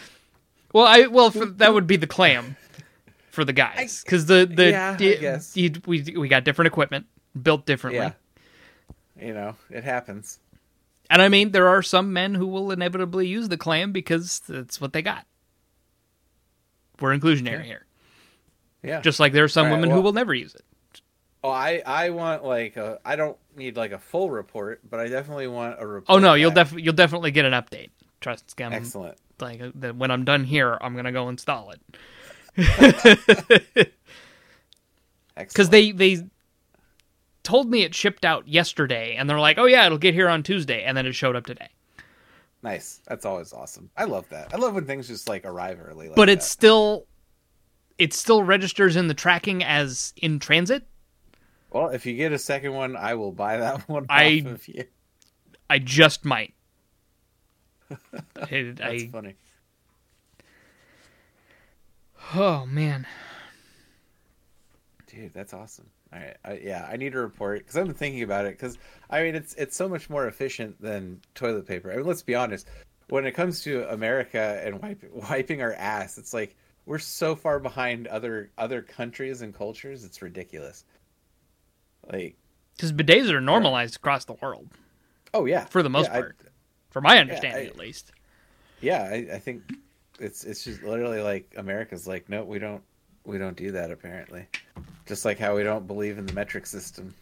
Well, 0.73 0.85
I 0.85 1.07
well 1.07 1.31
for, 1.31 1.45
that 1.45 1.73
would 1.75 1.87
be 1.87 1.95
the 1.95 2.07
clam 2.07 2.57
for 3.31 3.45
the 3.45 3.53
guys 3.53 4.03
because 4.03 4.25
the 4.25 4.45
the 4.51 4.71
Yeah, 4.71 4.91
I 4.91 4.95
the- 4.95 5.17
guess. 5.17 5.55
we 5.55 5.71
we 6.17 6.27
got 6.27 6.43
different 6.43 6.67
equipment 6.67 7.05
built 7.41 7.65
differently, 7.65 8.01
Yeah. 8.01 8.13
You 9.27 9.33
know, 9.33 9.55
it 9.69 9.83
happens. 9.83 10.39
and 11.09 11.21
I 11.21 11.29
mean 11.29 11.51
there 11.51 11.67
are 11.69 11.81
some 11.83 12.11
men 12.13 12.33
who 12.35 12.47
will 12.47 12.71
inevitably 12.71 13.27
use 13.27 13.47
the 13.49 13.57
clam 13.57 13.91
because 13.91 14.41
that's 14.47 14.81
what 14.81 14.93
they 14.93 15.01
got. 15.01 15.25
We're 16.99 17.17
inclusionary 17.17 17.63
here, 17.65 17.85
Yeah. 18.83 19.01
just 19.01 19.19
like 19.19 19.33
there 19.33 19.43
are 19.43 19.47
some 19.49 19.67
right, 19.67 19.73
women 19.73 19.89
who 19.89 20.01
will 20.01 20.13
never 20.13 20.33
use 20.33 20.55
it. 20.55 20.63
oh, 21.43 21.49
I 21.49 21.81
I 21.85 22.09
want 22.11 22.43
like 22.43 22.77
a 22.77 22.99
I 23.03 23.15
don't 23.15 23.37
need 23.55 23.75
like 23.77 23.91
a 23.91 23.99
full 23.99 24.29
report, 24.29 24.81
but 24.89 24.99
I 24.99 25.07
definitely 25.07 25.47
want 25.47 25.75
a 25.79 25.85
report. 25.87 26.05
Oh 26.15 26.19
no, 26.19 26.33
you'll 26.35 26.51
back. 26.51 26.55
definitely 26.65 26.83
you'll 26.83 26.93
definitely 26.93 27.31
get 27.31 27.45
an 27.45 27.53
update. 27.53 27.89
Trust. 28.23 28.59
I'm- 28.59 28.73
Excellent. 28.73 29.17
Like 29.39 29.61
uh, 29.61 29.71
that 29.75 29.95
when 29.95 30.09
I'm 30.11 30.23
done 30.25 30.43
here, 30.45 30.77
I'm 30.81 30.95
gonna 30.95 31.11
go 31.11 31.27
install 31.29 31.71
it 31.71 31.81
Excellent. 35.35 35.49
because 35.49 35.69
they 35.69 35.91
they 35.91 36.23
told 37.41 37.69
me 37.69 37.81
it 37.83 37.93
shipped 37.95 38.23
out 38.23 38.47
yesterday, 38.47 39.15
and 39.15 39.29
they're 39.29 39.39
like, 39.39 39.57
oh 39.57 39.65
yeah, 39.65 39.85
it'll 39.85 39.97
get 39.97 40.13
here 40.13 40.29
on 40.29 40.43
Tuesday, 40.43 40.83
and 40.83 40.95
then 40.95 41.05
it 41.05 41.13
showed 41.13 41.35
up 41.35 41.45
today. 41.45 41.67
nice. 42.61 43.01
That's 43.07 43.25
always 43.25 43.51
awesome. 43.53 43.89
I 43.97 44.05
love 44.05 44.29
that. 44.29 44.53
I 44.53 44.57
love 44.57 44.75
when 44.75 44.85
things 44.85 45.07
just 45.07 45.27
like 45.27 45.45
arrive 45.45 45.79
early. 45.83 46.07
Like 46.07 46.15
but 46.15 46.27
that. 46.27 46.33
it's 46.33 46.47
still 46.47 47.07
it 47.97 48.13
still 48.13 48.43
registers 48.43 48.95
in 48.95 49.07
the 49.07 49.13
tracking 49.13 49.63
as 49.63 50.13
in 50.17 50.39
transit. 50.39 50.87
well. 51.71 51.89
If 51.89 52.05
you 52.05 52.15
get 52.15 52.31
a 52.31 52.39
second 52.39 52.73
one, 52.73 52.95
I 52.95 53.15
will 53.15 53.31
buy 53.31 53.57
that 53.57 53.81
one 53.89 54.05
I- 54.09 54.43
off 54.45 54.51
of 54.53 54.67
you. 54.67 54.85
I 55.69 55.79
just 55.79 56.23
might. 56.23 56.53
That's 58.35 58.81
I- 58.81 59.09
funny. 59.11 59.35
oh 62.35 62.65
man, 62.65 63.05
Dude, 65.07 65.33
that's 65.33 65.53
awesome. 65.53 65.89
All 66.11 66.19
right, 66.19 66.37
I, 66.43 66.53
yeah, 66.63 66.87
I 66.91 66.97
need 66.97 67.13
a 67.13 67.19
report 67.19 67.59
because 67.59 67.77
I've 67.77 67.85
been 67.85 67.93
thinking 67.93 68.23
about 68.23 68.45
it. 68.45 68.57
Because 68.57 68.77
I 69.09 69.21
mean, 69.21 69.35
it's 69.35 69.53
it's 69.55 69.75
so 69.75 69.87
much 69.87 70.09
more 70.09 70.27
efficient 70.27 70.81
than 70.81 71.21
toilet 71.35 71.67
paper. 71.67 71.91
I 71.91 71.97
mean, 71.97 72.05
let's 72.05 72.23
be 72.23 72.33
honest. 72.35 72.67
When 73.09 73.25
it 73.27 73.33
comes 73.33 73.61
to 73.63 73.87
America 73.91 74.59
and 74.63 74.81
wipe, 74.81 75.03
wiping 75.29 75.61
our 75.61 75.73
ass, 75.73 76.17
it's 76.17 76.33
like 76.33 76.55
we're 76.87 76.97
so 76.99 77.35
far 77.35 77.59
behind 77.59 78.07
other 78.07 78.49
other 78.57 78.81
countries 78.81 79.41
and 79.43 79.53
cultures. 79.53 80.03
It's 80.03 80.21
ridiculous. 80.21 80.83
Like, 82.11 82.35
Because 82.75 82.91
bidets 82.91 83.29
are 83.31 83.39
normalized 83.41 83.95
across 83.95 84.25
the 84.25 84.33
world, 84.33 84.67
Oh 85.33 85.45
yeah, 85.45 85.65
for 85.65 85.83
the 85.83 85.89
most 85.89 86.09
Yeah, 86.11 86.17
I- 86.19 86.23
for 86.93 87.01
my 87.01 87.17
understanding 87.19 87.65
I- 87.65 87.69
at 87.69 87.75
least. 87.77 88.11
yeah, 88.79 89.03
I, 89.11 89.27
I 89.35 89.39
think 89.39 89.63
it's 90.19 90.45
it's 90.45 90.63
just 90.63 90.83
literally 90.83 91.21
like 91.21 91.51
America's 91.57 92.07
like, 92.07 92.29
no, 92.29 92.43
we 92.45 92.59
don't 92.59 92.81
we 93.25 93.37
don't 93.37 93.57
do 93.57 93.71
that 93.71 93.91
apparently. 93.91 94.45
Just 95.05 95.25
like 95.25 95.37
how 95.39 95.55
we 95.55 95.63
don't 95.63 95.87
believe 95.87 96.17
in 96.17 96.25
the 96.25 96.33
metric 96.33 96.65
system. 96.65 97.13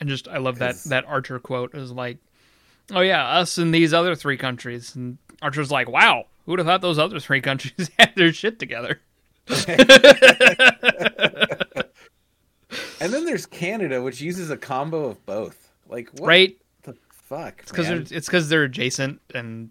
And 0.00 0.08
just 0.08 0.28
I 0.28 0.38
love 0.38 0.58
that 0.60 0.72
'Cause- 0.72 0.84
that 0.84 1.04
Archer 1.06 1.38
quote 1.38 1.74
is 1.74 1.90
like, 1.92 2.18
"Oh 2.92 3.00
yeah, 3.00 3.26
us 3.26 3.58
and 3.58 3.74
these 3.74 3.92
other 3.92 4.14
three 4.14 4.36
countries." 4.36 4.94
And 4.94 5.18
Archer's 5.42 5.70
like, 5.70 5.88
"Wow, 5.88 6.26
who'd 6.46 6.58
have 6.58 6.66
thought 6.66 6.80
those 6.82 6.98
other 6.98 7.20
three 7.20 7.40
countries 7.40 7.90
had 7.98 8.12
their 8.16 8.32
shit 8.32 8.58
together?" 8.58 9.00
And 13.00 13.12
then 13.12 13.24
there's 13.26 13.44
Canada, 13.46 14.02
which 14.02 14.20
uses 14.20 14.50
a 14.50 14.56
combo 14.56 15.04
of 15.06 15.24
both. 15.26 15.70
Like 15.88 16.08
what 16.14 16.26
Right? 16.26 16.56
Fuck? 17.36 17.60
It's 17.60 17.70
because 17.70 17.88
they're 17.88 18.16
it's 18.16 18.26
because 18.26 18.48
they're 18.48 18.64
adjacent 18.64 19.20
and 19.34 19.70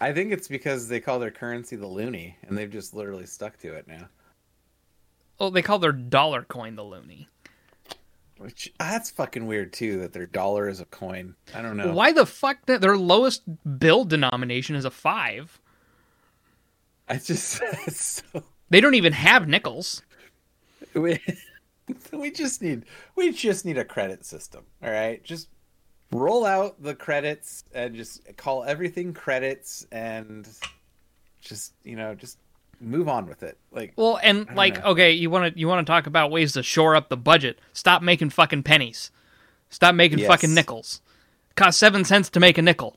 I 0.00 0.12
think 0.12 0.32
it's 0.32 0.48
because 0.48 0.88
they 0.88 0.98
call 0.98 1.20
their 1.20 1.30
currency 1.30 1.76
the 1.76 1.86
loonie, 1.86 2.34
and 2.42 2.58
they've 2.58 2.70
just 2.70 2.92
literally 2.92 3.26
stuck 3.26 3.58
to 3.58 3.74
it 3.74 3.86
now. 3.86 4.08
oh, 5.38 5.48
they 5.50 5.62
call 5.62 5.78
their 5.78 5.92
dollar 5.92 6.42
coin 6.42 6.74
the 6.74 6.82
loonie. 6.82 7.26
Which 8.38 8.72
ah, 8.80 8.90
that's 8.90 9.10
fucking 9.10 9.46
weird 9.46 9.72
too. 9.72 10.00
That 10.00 10.12
their 10.12 10.26
dollar 10.26 10.68
is 10.68 10.80
a 10.80 10.86
coin. 10.86 11.36
I 11.54 11.62
don't 11.62 11.76
know. 11.76 11.92
Why 11.92 12.12
the 12.12 12.26
fuck 12.26 12.66
that 12.66 12.80
their 12.80 12.96
lowest 12.96 13.42
bill 13.78 14.04
denomination 14.04 14.74
is 14.74 14.84
a 14.84 14.90
five? 14.90 15.60
I 17.08 17.18
just 17.18 17.62
it's 17.86 18.24
so 18.32 18.42
They 18.70 18.80
don't 18.80 18.94
even 18.94 19.12
have 19.12 19.46
nickels. 19.46 20.02
we, 20.94 21.20
we 22.12 22.30
just 22.30 22.60
need 22.60 22.84
we 23.14 23.30
just 23.32 23.64
need 23.64 23.78
a 23.78 23.84
credit 23.84 24.24
system 24.24 24.64
all 24.82 24.90
right 24.90 25.22
just 25.24 25.48
roll 26.12 26.44
out 26.44 26.82
the 26.82 26.94
credits 26.94 27.64
and 27.74 27.94
just 27.94 28.20
call 28.36 28.64
everything 28.64 29.12
credits 29.14 29.86
and 29.90 30.48
just 31.40 31.72
you 31.84 31.96
know 31.96 32.14
just 32.14 32.38
move 32.80 33.08
on 33.08 33.26
with 33.26 33.42
it 33.42 33.56
like 33.70 33.92
Well, 33.96 34.18
and 34.22 34.46
like, 34.56 34.78
know. 34.82 34.90
okay, 34.90 35.12
you 35.12 35.30
want 35.30 35.54
to 35.54 35.58
you 35.58 35.68
want 35.68 35.86
to 35.86 35.90
talk 35.90 36.06
about 36.06 36.30
ways 36.30 36.52
to 36.54 36.62
shore 36.62 36.94
up 36.96 37.08
the 37.08 37.16
budget? 37.16 37.58
Stop 37.72 38.02
making 38.02 38.30
fucking 38.30 38.62
pennies. 38.64 39.10
Stop 39.70 39.94
making 39.94 40.18
Yes. 40.18 40.28
fucking 40.28 40.52
nickels. 40.54 41.00
Cost 41.54 41.78
seven 41.78 42.04
cents 42.04 42.28
to 42.30 42.40
make 42.40 42.58
a 42.58 42.62
nickel. 42.62 42.96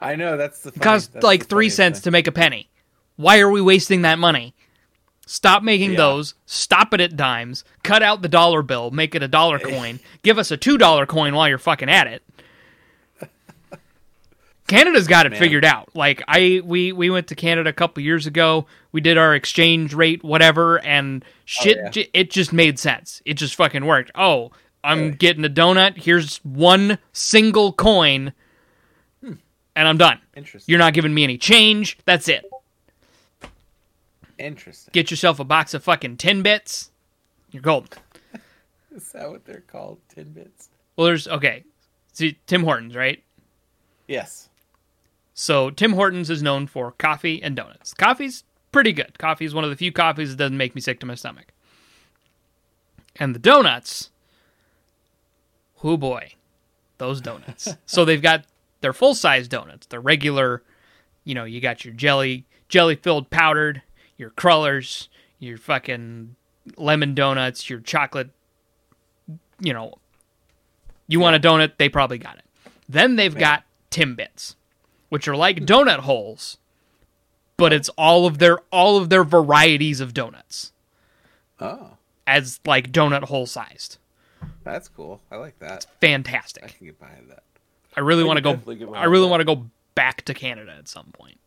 i 0.00 0.14
know 0.14 0.36
that's 0.36 0.60
the 0.62 0.70
Cost 0.72 1.22
like 1.22 1.46
three 1.46 1.68
cents 1.68 1.98
thing. 1.98 2.04
to 2.04 2.10
make 2.12 2.26
a 2.26 2.32
penny. 2.32 2.68
Why 3.16 3.40
are 3.40 3.50
we 3.50 3.60
wasting 3.60 4.02
that 4.02 4.18
money? 4.18 4.54
Stop 5.30 5.62
making 5.62 5.90
Yeah. 5.90 5.96
those. 5.98 6.34
Stop 6.46 6.94
it 6.94 7.00
at 7.02 7.14
dimes. 7.14 7.62
Cut 7.82 8.02
out 8.02 8.22
the 8.22 8.28
dollar 8.30 8.62
bill. 8.62 8.90
Make 8.90 9.14
it 9.14 9.22
a 9.22 9.28
dollar 9.28 9.58
coin. 9.58 10.00
Give 10.22 10.38
us 10.38 10.50
a 10.50 10.56
two 10.56 10.78
dollar 10.78 11.04
coin 11.04 11.34
while 11.34 11.46
you're 11.48 11.58
fucking 11.58 11.90
at 11.90 12.06
it. 12.06 12.22
Canada's 14.66 15.06
got 15.06 15.24
it 15.26 15.30
Man. 15.30 15.38
figured 15.38 15.64
out. 15.64 15.88
Like 15.94 16.22
I, 16.28 16.60
we 16.64 16.92
we 16.92 17.08
went 17.08 17.26
to 17.28 17.34
Canada 17.34 17.70
a 17.70 17.74
couple 17.74 18.02
years 18.02 18.26
ago. 18.26 18.66
We 18.92 19.00
did 19.00 19.16
our 19.16 19.34
exchange 19.34 19.94
rate, 19.94 20.22
whatever, 20.22 20.78
and 20.80 21.24
shit. 21.46 21.78
Oh, 21.78 21.82
yeah. 21.84 21.90
j- 21.90 22.10
it 22.12 22.30
just 22.30 22.52
made 22.52 22.78
sense. 22.78 23.22
It 23.24 23.34
just 23.34 23.54
fucking 23.54 23.84
worked. 23.86 24.10
Oh, 24.14 24.50
I'm 24.84 24.98
Really? 24.98 25.10
getting 25.16 25.44
a 25.44 25.48
donut. 25.50 25.96
Here's 25.96 26.38
one 26.38 26.98
single 27.12 27.72
coin, 27.72 28.32
Hmm. 29.24 29.32
and 29.74 29.88
I'm 29.88 29.96
done. 29.98 30.20
interesting 30.36 30.70
You're 30.70 30.78
not 30.78 30.92
giving 30.94 31.14
me 31.14 31.24
any 31.24 31.38
change. 31.38 31.96
That's 32.04 32.28
it. 32.28 32.44
Interesting 34.38 34.90
Get 34.92 35.10
yourself 35.10 35.38
a 35.40 35.44
box 35.44 35.74
of 35.74 35.84
fucking 35.84 36.16
Timbits. 36.16 36.90
You're 37.50 37.62
golden. 37.62 37.90
is 38.94 39.12
that 39.12 39.30
what 39.30 39.44
they're 39.44 39.60
called 39.60 39.98
tin 40.08 40.32
bits 40.32 40.68
Well, 40.96 41.06
there's 41.06 41.28
okay. 41.28 41.64
See, 42.12 42.38
Tim 42.46 42.64
Hortons, 42.64 42.96
right? 42.96 43.22
yes 44.06 44.48
So 45.34 45.70
Tim 45.70 45.92
Hortons 45.92 46.30
is 46.30 46.42
known 46.42 46.66
for 46.66 46.92
coffee 46.92 47.42
and 47.42 47.54
donuts. 47.54 47.94
Coffee's 47.94 48.44
pretty 48.72 48.92
good. 48.92 49.18
Coffee 49.18 49.44
is 49.44 49.54
one 49.54 49.64
of 49.64 49.70
the 49.70 49.76
few 49.76 49.92
coffees 49.92 50.30
that 50.30 50.36
doesn't 50.36 50.56
make 50.56 50.74
me 50.74 50.80
sick 50.80 51.00
to 51.00 51.06
my 51.06 51.14
stomach. 51.14 51.52
And 53.16 53.34
the 53.34 53.38
donuts, 53.40 54.10
oh 55.82 55.96
boy, 55.96 56.34
those 56.98 57.20
donuts. 57.20 57.74
so 57.86 58.04
they've 58.04 58.22
got 58.22 58.44
their 58.80 58.92
full 58.92 59.14
size 59.14 59.48
donuts. 59.48 59.86
They're 59.86 60.00
regular, 60.00 60.62
you 61.24 61.34
know, 61.34 61.44
you 61.44 61.60
got 61.60 61.84
your 61.84 61.94
jelly, 61.94 62.46
jelly 62.68 62.96
filled 62.96 63.30
powdered, 63.30 63.82
your 64.18 64.30
crullers, 64.30 65.08
your 65.38 65.56
fucking 65.56 66.36
lemon 66.76 67.14
donuts, 67.14 67.70
your 67.70 67.80
chocolate, 67.80 68.28
you 69.60 69.72
know, 69.72 69.94
you 71.06 71.20
want 71.20 71.36
a 71.36 71.40
donut, 71.40 71.72
they 71.78 71.88
probably 71.88 72.18
got 72.18 72.36
it. 72.36 72.44
Then 72.88 73.16
they've 73.16 73.34
got 73.34 73.64
Timbits, 73.90 74.56
which 75.08 75.26
are 75.26 75.36
like 75.36 75.60
donut 75.60 76.00
holes, 76.00 76.58
but 77.56 77.72
it's 77.72 77.88
all 77.90 78.26
of 78.26 78.38
their 78.38 78.58
all 78.70 78.96
of 78.98 79.08
their 79.10 79.24
varieties 79.24 80.00
of 80.00 80.14
donuts 80.14 80.72
oh 81.60 81.90
as 82.26 82.60
like 82.64 82.92
donut 82.92 83.24
hole 83.24 83.46
sized. 83.46 83.98
that's 84.64 84.88
cool 84.88 85.20
i 85.30 85.36
like 85.36 85.58
that 85.58 85.86
i 85.88 86.06
Fantastic. 86.06 86.64
I 86.64 86.68
can 86.68 86.86
get 86.86 86.98
behind 86.98 87.30
that 87.30 87.42
I 87.96 88.00
really 88.00 88.22
want 88.22 88.36
to 88.36 88.42
go. 88.42 88.92
I 88.94 89.04
really 89.06 89.28
want 89.28 89.40
to 89.40 89.44
go 89.44 89.66
back 89.96 90.22
to 90.26 90.34
Canada 90.34 90.72
at 90.78 90.86
some 90.86 91.06
point. 91.12 91.38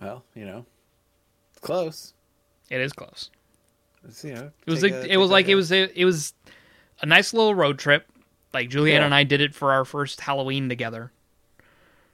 well 0.00 0.24
you 0.34 0.44
know 0.44 0.66
it's 0.76 0.77
close 1.58 2.14
It 2.70 2.80
is 2.80 2.92
close. 2.92 3.30
It's, 4.06 4.22
you 4.24 4.34
know, 4.34 4.50
It 4.66 4.70
was 4.70 4.82
like 4.82 4.92
a- 4.92 5.12
it 5.12 5.16
was 5.16 5.30
like 5.30 5.48
a- 5.48 5.50
it 5.50 5.54
was 5.54 5.72
a, 5.72 6.00
it 6.00 6.04
was 6.04 6.34
a 7.00 7.06
nice 7.06 7.32
little 7.34 7.54
road 7.54 7.78
trip. 7.78 8.06
Like 8.54 8.70
Juliana 8.70 9.00
Yeah. 9.00 9.04
and 9.06 9.14
I 9.14 9.24
did 9.24 9.40
it 9.40 9.54
for 9.54 9.72
our 9.72 9.84
first 9.84 10.20
Halloween 10.20 10.68
together, 10.68 11.12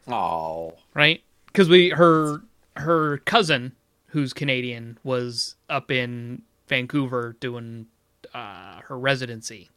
oh 0.08 0.74
right? 0.94 1.22
Because 1.46 1.68
we 1.68 1.90
her 1.90 2.42
her 2.76 3.18
cousin 3.18 3.72
who's 4.08 4.32
Canadian 4.32 4.98
was 5.04 5.54
up 5.70 5.90
in 5.90 6.42
Vancouver 6.68 7.36
doing 7.40 7.86
uh, 8.32 8.80
her 8.82 8.98
residency. 8.98 9.70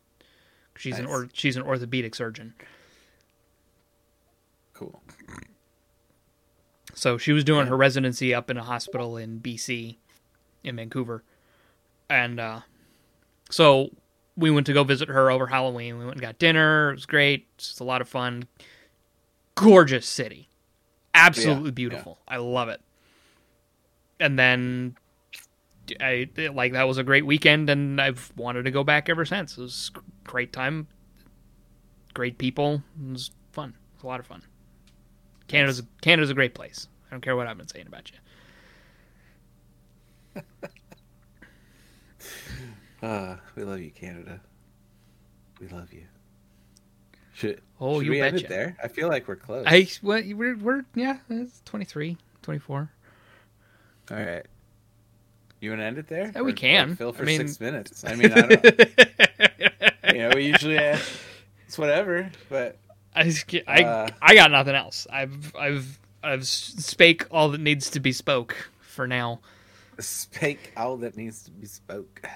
She's 0.77 0.97
an 0.99 1.05
or, 1.05 1.27
she's 1.33 1.55
an 1.55 1.63
orthopedic 1.63 2.15
surgeon. 2.15 2.53
cool 4.73 5.01
So 6.97 7.19
she 7.19 7.31
was 7.31 7.43
doing 7.43 7.67
her 7.67 7.77
residency 7.77 8.33
up 8.33 8.49
in 8.49 8.57
a 8.57 8.63
hospital 8.63 9.17
in 9.17 9.39
BC, 9.39 9.97
in 10.63 10.75
Vancouver, 10.77 11.23
and 12.09 12.39
uh, 12.39 12.61
so 13.51 13.91
we 14.35 14.49
went 14.49 14.65
to 14.65 14.73
go 14.73 14.83
visit 14.83 15.07
her 15.07 15.29
over 15.29 15.45
Halloween. 15.45 15.99
We 15.99 16.05
went 16.05 16.15
and 16.15 16.21
got 16.21 16.39
dinner. 16.39 16.89
It 16.89 16.95
was 16.95 17.05
great. 17.05 17.45
It's 17.55 17.79
a 17.79 17.83
lot 17.83 18.01
of 18.01 18.09
fun. 18.09 18.47
Gorgeous 19.53 20.07
city, 20.07 20.49
absolutely 21.13 21.69
Yeah, 21.69 21.73
beautiful. 21.73 22.17
I 22.27 22.37
love 22.37 22.67
it. 22.69 22.81
And 24.19 24.39
then, 24.39 24.97
I 26.01 26.27
like 26.51 26.73
that 26.73 26.87
was 26.87 26.97
a 26.97 27.03
great 27.03 27.27
weekend, 27.27 27.69
and 27.69 28.01
I've 28.01 28.33
wanted 28.35 28.63
to 28.63 28.71
go 28.71 28.83
back 28.83 29.07
ever 29.07 29.23
since. 29.23 29.55
It 29.55 29.61
was 29.61 29.91
a 29.95 30.27
great 30.27 30.51
time, 30.51 30.87
great 32.15 32.39
people. 32.39 32.81
It 32.99 33.11
was 33.11 33.29
fun. 33.51 33.69
It 33.69 33.97
was 33.97 34.03
a 34.03 34.07
lot 34.07 34.19
of 34.19 34.25
fun. 34.25 34.41
Canada's 35.47 35.81
Canada's 36.01 36.29
a 36.29 36.33
great 36.33 36.53
place. 36.53 36.87
I 37.07 37.11
don't 37.11 37.21
care 37.21 37.35
what 37.35 37.47
I've 37.47 37.57
been 37.57 37.67
saying 37.67 37.87
about 37.87 38.11
you. 38.11 38.17
Uh, 43.01 43.37
we 43.55 43.63
love 43.63 43.79
you, 43.79 43.91
Canada. 43.91 44.41
We 45.59 45.67
love 45.69 45.91
you. 45.93 46.03
Should, 47.33 47.61
Oh, 47.79 47.99
should 47.99 48.05
you 48.07 48.11
we 48.11 48.21
end 48.21 48.37
it 48.37 48.49
there? 48.49 48.75
I 48.83 48.87
feel 48.87 49.07
like 49.09 49.27
we're 49.27 49.35
close. 49.35 49.63
I 49.67 49.87
well, 50.01 50.21
we're 50.33 50.57
we're 50.57 50.83
yeah, 50.95 51.17
it's 51.29 51.61
23, 51.65 52.17
24. 52.41 52.89
All 54.09 54.17
right. 54.17 54.45
You 55.59 55.69
want 55.71 55.81
to 55.81 55.85
end 55.85 55.97
it 55.99 56.07
there? 56.07 56.31
Yeah, 56.33 56.41
we 56.41 56.51
Or- 56.51 56.53
or 56.53 56.55
can. 56.55 56.95
Fill 56.95 57.13
for 57.13 57.23
I 57.23 57.25
mean- 57.25 57.39
six 57.39 57.59
minutes. 57.61 58.03
I 58.05 58.15
mean, 58.15 58.31
I 58.33 58.41
don't. 58.41 58.63
Know. 58.63 58.85
You 60.13 60.29
know, 60.29 60.31
we 60.35 60.45
usually 60.47 60.77
it's 60.77 61.77
whatever, 61.77 62.31
but 62.49 62.77
I 63.17 63.33
I 63.67 63.83
Uh, 63.83 64.07
I 64.21 64.35
got 64.35 64.51
nothing 64.51 64.75
else. 64.75 65.07
I've 65.09 65.55
I've 65.55 65.99
I've 66.23 66.47
spake 66.47 67.25
all 67.31 67.49
that 67.49 67.61
needs 67.61 67.89
to 67.91 67.99
be 67.99 68.11
spoke 68.11 68.55
for 68.81 69.07
now. 69.07 69.39
spake 69.99 70.73
all 70.77 70.97
that 70.97 71.17
needs 71.17 71.43
to 71.43 71.51
be 71.51 71.65
spoke. 71.65 72.27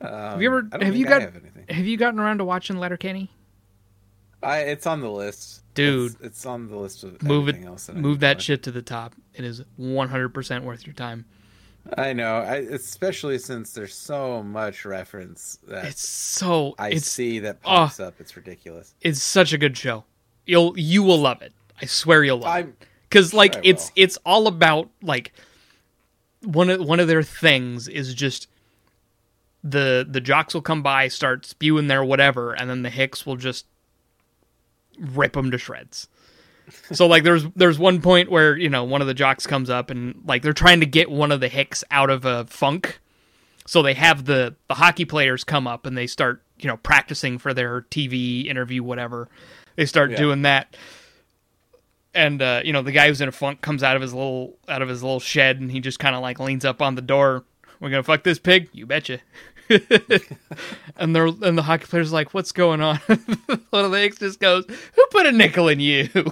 Um, 0.00 0.08
Have 0.10 0.42
you 0.42 0.48
ever 0.48 0.62
don't 0.62 0.82
have 0.82 0.96
you 0.96 1.04
got 1.06 1.22
have 1.22 1.36
anything? 1.36 1.66
have 1.68 1.86
you 1.86 1.96
gotten 1.96 2.18
around 2.20 2.38
to 2.38 2.44
watching 2.44 2.76
Letterkenny? 2.78 3.30
I, 4.42 4.60
it's 4.60 4.86
on 4.86 5.00
the 5.00 5.10
list, 5.10 5.62
Dude. 5.74 6.12
It's, 6.14 6.20
it's 6.22 6.46
on 6.46 6.68
the 6.68 6.76
list 6.76 7.04
of 7.04 7.22
Move 7.22 7.48
it 7.50 7.56
move 7.92 8.20
that 8.20 8.36
watch. 8.38 8.44
shit 8.44 8.62
to 8.62 8.70
the 8.70 8.80
top. 8.80 9.14
It 9.34 9.44
is 9.44 9.62
100% 9.78 10.62
worth 10.64 10.86
your 10.86 10.94
time. 10.94 11.26
I 11.96 12.12
know, 12.12 12.36
I, 12.36 12.56
especially 12.56 13.38
since 13.38 13.72
there's 13.72 13.94
so 13.94 14.42
much 14.42 14.84
reference 14.84 15.58
that 15.68 15.86
It's 15.86 16.06
so 16.08 16.74
I 16.78 16.90
it's 16.90 17.06
see 17.06 17.38
that 17.40 17.58
ah, 17.64 17.86
pops 17.86 18.00
up. 18.00 18.14
It's 18.20 18.36
ridiculous. 18.36 18.94
it's 19.00 19.22
such 19.22 19.52
a 19.52 19.58
good 19.58 19.76
show. 19.76 20.04
You'll 20.46 20.78
you 20.78 21.02
will 21.02 21.18
love 21.18 21.42
it. 21.42 21.52
I 21.80 21.86
swear 21.86 22.22
you'll 22.22 22.38
love 22.38 22.56
it. 22.56 22.58
I'm 22.58 22.76
because 23.08 23.34
like 23.34 23.54
Sure 23.54 23.62
it's 23.64 23.90
it's 23.96 24.18
all 24.24 24.46
about 24.46 24.90
like 25.02 25.32
one 26.42 26.70
of 26.70 26.80
one 26.80 27.00
of 27.00 27.08
their 27.08 27.22
things 27.22 27.88
is 27.88 28.14
just 28.14 28.46
the 29.62 30.06
the 30.08 30.20
jocks 30.20 30.54
will 30.54 30.62
come 30.62 30.82
by, 30.82 31.08
start 31.08 31.44
spewing 31.46 31.86
their 31.86 32.04
whatever, 32.04 32.52
and 32.52 32.70
then 32.70 32.82
the 32.82 32.90
Hicks 32.90 33.26
will 33.26 33.36
just 33.36 33.66
rip 34.98 35.32
them 35.32 35.50
to 35.50 35.58
shreds. 35.58 36.08
So 36.92 37.06
like 37.06 37.24
there's 37.24 37.44
there's 37.56 37.78
one 37.78 38.00
point 38.00 38.30
where 38.30 38.56
you 38.56 38.68
know 38.68 38.84
one 38.84 39.00
of 39.00 39.06
the 39.06 39.14
jocks 39.14 39.46
comes 39.46 39.70
up 39.70 39.90
and 39.90 40.22
like 40.26 40.42
they're 40.42 40.52
trying 40.52 40.80
to 40.80 40.86
get 40.86 41.10
one 41.10 41.32
of 41.32 41.40
the 41.40 41.48
Hicks 41.48 41.84
out 41.90 42.10
of 42.10 42.24
a 42.24 42.46
funk. 42.46 43.00
So 43.66 43.82
they 43.82 43.94
have 43.94 44.24
the 44.24 44.54
the 44.68 44.74
hockey 44.74 45.04
players 45.04 45.44
come 45.44 45.66
up 45.66 45.86
and 45.86 45.96
they 45.96 46.06
start 46.06 46.42
you 46.58 46.66
know 46.68 46.76
practicing 46.78 47.38
for 47.38 47.54
their 47.54 47.82
TV 47.82 48.46
interview 48.46 48.82
whatever. 48.82 49.28
They 49.76 49.86
start 49.86 50.10
Yeah. 50.10 50.16
doing 50.16 50.42
that. 50.42 50.76
And 52.12 52.42
uh, 52.42 52.62
you 52.64 52.72
know 52.72 52.82
the 52.82 52.90
guy 52.92 53.06
who's 53.08 53.20
in 53.20 53.28
a 53.28 53.32
funk 53.32 53.60
comes 53.60 53.82
out 53.84 53.94
of 53.94 54.02
his 54.02 54.12
little 54.12 54.56
out 54.68 54.82
of 54.82 54.88
his 54.88 55.02
little 55.02 55.20
shed 55.20 55.60
and 55.60 55.70
he 55.70 55.78
just 55.80 55.98
kind 56.00 56.16
of 56.16 56.22
like 56.22 56.40
leans 56.40 56.64
up 56.64 56.82
on 56.82 56.96
the 56.96 57.02
door. 57.02 57.44
We're 57.78 57.90
gonna 57.90 58.02
fuck 58.02 58.24
this 58.24 58.38
pig, 58.38 58.68
you 58.72 58.84
betcha. 58.86 59.20
and 60.96 61.14
they're 61.14 61.26
and 61.26 61.56
the 61.56 61.62
hockey 61.62 61.86
player's 61.86 62.12
like, 62.12 62.34
"What's 62.34 62.52
going 62.52 62.80
on?" 62.80 62.96
One 63.70 63.84
of 63.84 63.90
the 63.92 63.98
Hicks 64.00 64.18
just 64.18 64.40
goes, 64.40 64.64
"Who 64.66 65.06
put 65.10 65.26
a 65.26 65.32
nickel 65.32 65.68
in 65.68 65.80
you?" 65.80 66.08
All 66.14 66.24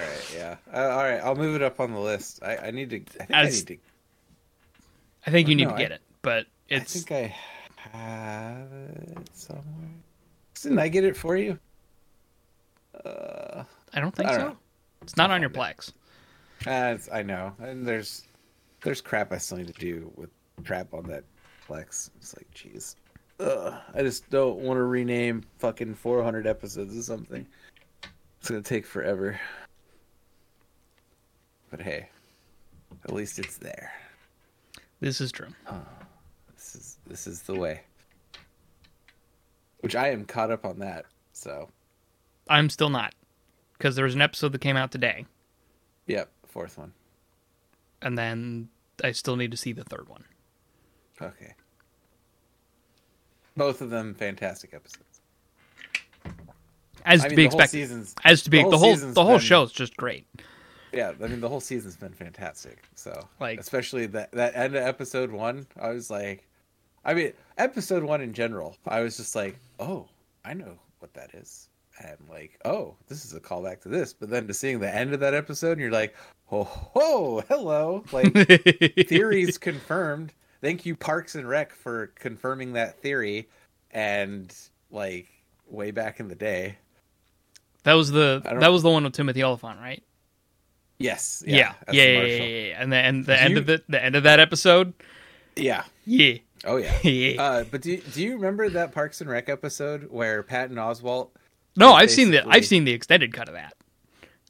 right, 0.00 0.34
yeah. 0.34 0.56
Uh, 0.72 0.76
all 0.78 1.02
right, 1.04 1.20
I'll 1.22 1.36
move 1.36 1.54
it 1.56 1.62
up 1.62 1.80
on 1.80 1.92
the 1.92 2.00
list. 2.00 2.42
I, 2.42 2.56
I 2.56 2.70
need 2.70 2.90
to. 2.90 2.96
I 2.96 3.24
think 3.24 3.30
I 3.34 3.44
need 3.44 3.66
to. 3.68 3.76
I 5.26 5.30
think 5.30 5.48
you 5.48 5.54
need 5.54 5.64
No, 5.64 5.70
to 5.70 5.76
I- 5.76 5.78
get 5.78 5.92
it, 5.92 6.00
but 6.22 6.46
it's. 6.68 6.96
I 6.96 7.00
think 7.00 7.32
I 7.92 7.96
have 7.98 8.72
it 8.72 9.28
somewhere. 9.34 9.64
Didn't 10.60 10.78
I 10.78 10.88
get 10.88 11.04
it 11.04 11.16
for 11.16 11.36
you? 11.36 11.58
Uh, 13.04 13.64
I 13.92 14.00
don't 14.00 14.14
think 14.14 14.28
I 14.28 14.32
so. 14.32 14.38
don't 14.38 14.48
know. 14.50 14.56
It's 15.02 15.16
not 15.16 15.30
on 15.30 15.40
your 15.42 15.50
Plex. 15.50 15.92
uh, 16.66 16.96
I 17.12 17.22
know, 17.22 17.52
and 17.60 17.86
there's 17.86 18.22
there's 18.84 19.00
crap 19.00 19.32
I 19.32 19.38
still 19.38 19.58
need 19.58 19.66
to 19.66 19.72
do 19.72 20.12
with 20.14 20.30
crap 20.64 20.94
on 20.94 21.04
that 21.08 21.24
Plex. 21.68 22.10
It's 22.16 22.36
like, 22.36 22.48
jeez, 22.54 22.94
Ugh, 23.40 23.74
I 23.94 24.02
just 24.02 24.30
don't 24.30 24.58
want 24.60 24.76
to 24.78 24.82
rename 24.84 25.42
fucking 25.58 25.94
400 25.94 26.46
episodes 26.46 26.96
or 26.96 27.02
something. 27.02 27.44
It's 28.38 28.48
gonna 28.50 28.62
take 28.62 28.86
forever. 28.86 29.40
But 31.70 31.80
hey, 31.80 32.08
at 33.04 33.12
least 33.12 33.38
it's 33.40 33.56
there. 33.56 33.90
This 35.00 35.20
is 35.20 35.32
true. 35.32 35.48
This 36.54 36.74
is 36.76 36.96
this 37.06 37.26
is 37.26 37.42
the 37.42 37.54
way. 37.54 37.80
Which 39.80 39.96
I 39.96 40.10
am 40.10 40.24
caught 40.24 40.50
up 40.50 40.64
on 40.64 40.78
that. 40.78 41.06
So, 41.32 41.68
I'm 42.48 42.70
still 42.70 42.90
not 42.90 43.14
because 43.76 43.96
there 43.96 44.04
was 44.04 44.14
an 44.14 44.22
episode 44.22 44.52
that 44.52 44.60
came 44.60 44.76
out 44.76 44.92
today, 44.92 45.26
yep, 46.06 46.30
fourth 46.46 46.78
one. 46.78 46.92
and 48.02 48.16
then 48.16 48.68
I 49.02 49.12
still 49.12 49.36
need 49.36 49.50
to 49.50 49.56
see 49.56 49.72
the 49.72 49.84
third 49.84 50.08
one. 50.08 50.24
Okay. 51.20 51.54
Both 53.56 53.80
of 53.80 53.90
them 53.90 54.14
fantastic 54.14 54.74
episodes. 54.74 55.20
As 57.04 57.20
I 57.24 57.28
to 57.28 57.30
mean, 57.30 57.36
be 57.36 57.42
the 57.44 57.50
whole 57.50 57.60
expected. 57.60 58.06
As 58.24 58.42
to 58.42 58.50
be 58.50 58.62
the 58.62 58.70
the 58.70 58.78
whole 58.78 58.96
whole 58.96 59.12
the 59.12 59.24
whole 59.24 59.32
been- 59.34 59.40
show 59.46 59.62
is 59.62 59.72
just 59.72 59.96
great. 59.96 60.26
yeah. 60.92 61.12
I 61.22 61.26
mean, 61.26 61.40
the 61.40 61.48
whole 61.48 61.60
season's 61.60 61.96
been 61.96 62.12
fantastic. 62.12 62.78
So, 62.94 63.28
Like- 63.40 63.60
especially 63.60 64.06
that 64.06 64.32
that 64.32 64.56
end 64.56 64.74
of 64.74 64.82
episode 64.82 65.30
one, 65.30 65.66
I 65.80 65.90
was 65.90 66.10
like, 66.10 66.46
I 67.04 67.14
mean, 67.14 67.32
episode 67.58 68.02
one 68.02 68.20
in 68.22 68.32
general, 68.32 68.76
I 68.86 69.00
was 69.00 69.16
just 69.16 69.34
like, 69.36 69.58
oh, 69.78 70.08
I 70.44 70.54
know 70.54 70.78
what 71.00 71.12
that 71.14 71.34
is, 71.34 71.68
and 72.02 72.16
like, 72.30 72.58
oh, 72.64 72.96
this 73.08 73.24
is 73.26 73.34
a 73.34 73.40
callback 73.40 73.82
to 73.82 73.88
this. 73.90 74.14
But 74.14 74.30
then 74.30 74.46
to 74.48 74.54
seeing 74.54 74.80
the 74.80 74.92
end 74.92 75.12
of 75.12 75.20
that 75.20 75.34
episode, 75.34 75.72
and 75.72 75.80
you're 75.82 75.90
like, 75.90 76.14
oh, 76.52 76.90
oh, 76.94 77.42
hello, 77.48 78.04
like 78.12 78.32
theories 79.08 79.58
confirmed. 79.58 80.32
Thank 80.60 80.86
you, 80.86 80.96
Parks 80.96 81.34
and 81.34 81.48
Rec, 81.48 81.72
for 81.72 82.08
confirming 82.16 82.72
that 82.74 82.98
theory. 83.00 83.48
And 83.90 84.52
like 84.90 85.28
way 85.68 85.90
back 85.92 86.18
in 86.20 86.28
the 86.28 86.34
day, 86.34 86.78
That 87.84 87.92
was 87.94 88.10
the 88.10 88.40
that 88.44 88.72
was 88.72 88.82
the 88.82 88.90
one 88.90 89.04
with 89.04 89.12
Timothy 89.12 89.42
Olyphant, 89.44 89.78
right? 89.78 90.02
yes, 90.98 91.42
Yeah, 91.46 91.74
yeah, 91.92 92.02
yeah, 92.02 92.20
yeah, 92.20 92.26
yeah, 92.36 92.44
yeah. 92.68 92.82
And 92.82 92.92
the 92.92 92.96
and 92.96 93.24
the 93.26 93.32
Did 93.34 93.40
end 93.42 93.50
you- 93.52 93.58
of 93.58 93.66
the 93.66 93.82
the 93.88 94.02
end 94.04 94.16
of 94.16 94.22
that 94.24 94.40
episode, 94.40 94.94
yeah. 95.56 95.84
yeah, 96.06 96.38
Oh 96.64 96.76
yeah. 96.78 96.98
yeah. 97.02 97.40
Uh, 97.42 97.64
but 97.70 97.82
do 97.82 97.96
do 97.98 98.22
you 98.22 98.34
remember 98.34 98.68
that 98.70 98.90
Parks 98.92 99.20
and 99.20 99.30
Rec 99.30 99.48
episode 99.48 100.10
where 100.10 100.42
Patton 100.42 100.76
Oswalt? 100.76 101.28
no, 101.76 101.92
I've 101.92 102.10
seen 102.10 102.30
the 102.32 102.44
I've 102.48 102.66
seen 102.66 102.84
the 102.84 102.92
extended 102.92 103.32
cut 103.32 103.48
of 103.48 103.54
that. 103.54 103.74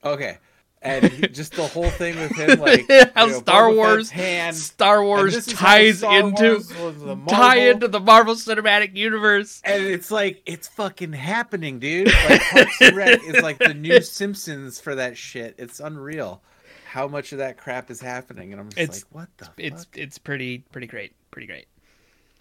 Okay, 0.04 0.38
and 0.84 1.04
he, 1.10 1.26
just 1.28 1.54
the 1.54 1.66
whole 1.66 1.88
thing 1.90 2.16
with 2.16 2.36
him, 2.36 2.60
like 2.60 2.88
How 3.16 3.26
know, 3.26 3.40
Star 3.40 3.72
Wars 3.72 4.10
hand, 4.10 4.54
Star 4.54 5.02
Wars 5.02 5.46
ties 5.46 5.98
Star 5.98 6.18
into 6.20 6.62
Wars 6.78 7.26
tie 7.28 7.56
into 7.70 7.88
the 7.88 8.00
Marvel 8.00 8.34
Cinematic 8.34 8.94
Universe. 8.96 9.60
and 9.64 9.82
it's 9.84 10.10
like 10.10 10.42
it's 10.46 10.68
fucking 10.68 11.12
happening, 11.14 11.78
dude. 11.80 12.06
Like 12.28 12.40
Parks 12.42 12.80
and 12.80 12.96
Rec 12.96 13.20
is 13.24 13.42
like 13.42 13.58
the 13.58 13.74
new 13.74 14.00
Simpsons 14.02 14.78
for 14.80 14.94
that 14.94 15.16
shit. 15.16 15.54
It's 15.58 15.80
unreal 15.80 16.42
how 16.86 17.08
much 17.08 17.32
of 17.32 17.38
that 17.38 17.56
crap 17.56 17.90
is 17.90 18.00
happening, 18.00 18.52
and 18.52 18.60
I'm 18.60 18.68
just 18.68 18.78
It's- 18.78 19.04
like, 19.12 19.14
what 19.14 19.28
the 19.38 19.66
It's 19.66 19.84
fuck? 19.86 19.98
it's 19.98 20.18
pretty 20.18 20.58
pretty 20.70 20.86
great, 20.86 21.12
pretty 21.30 21.46
great. 21.48 21.66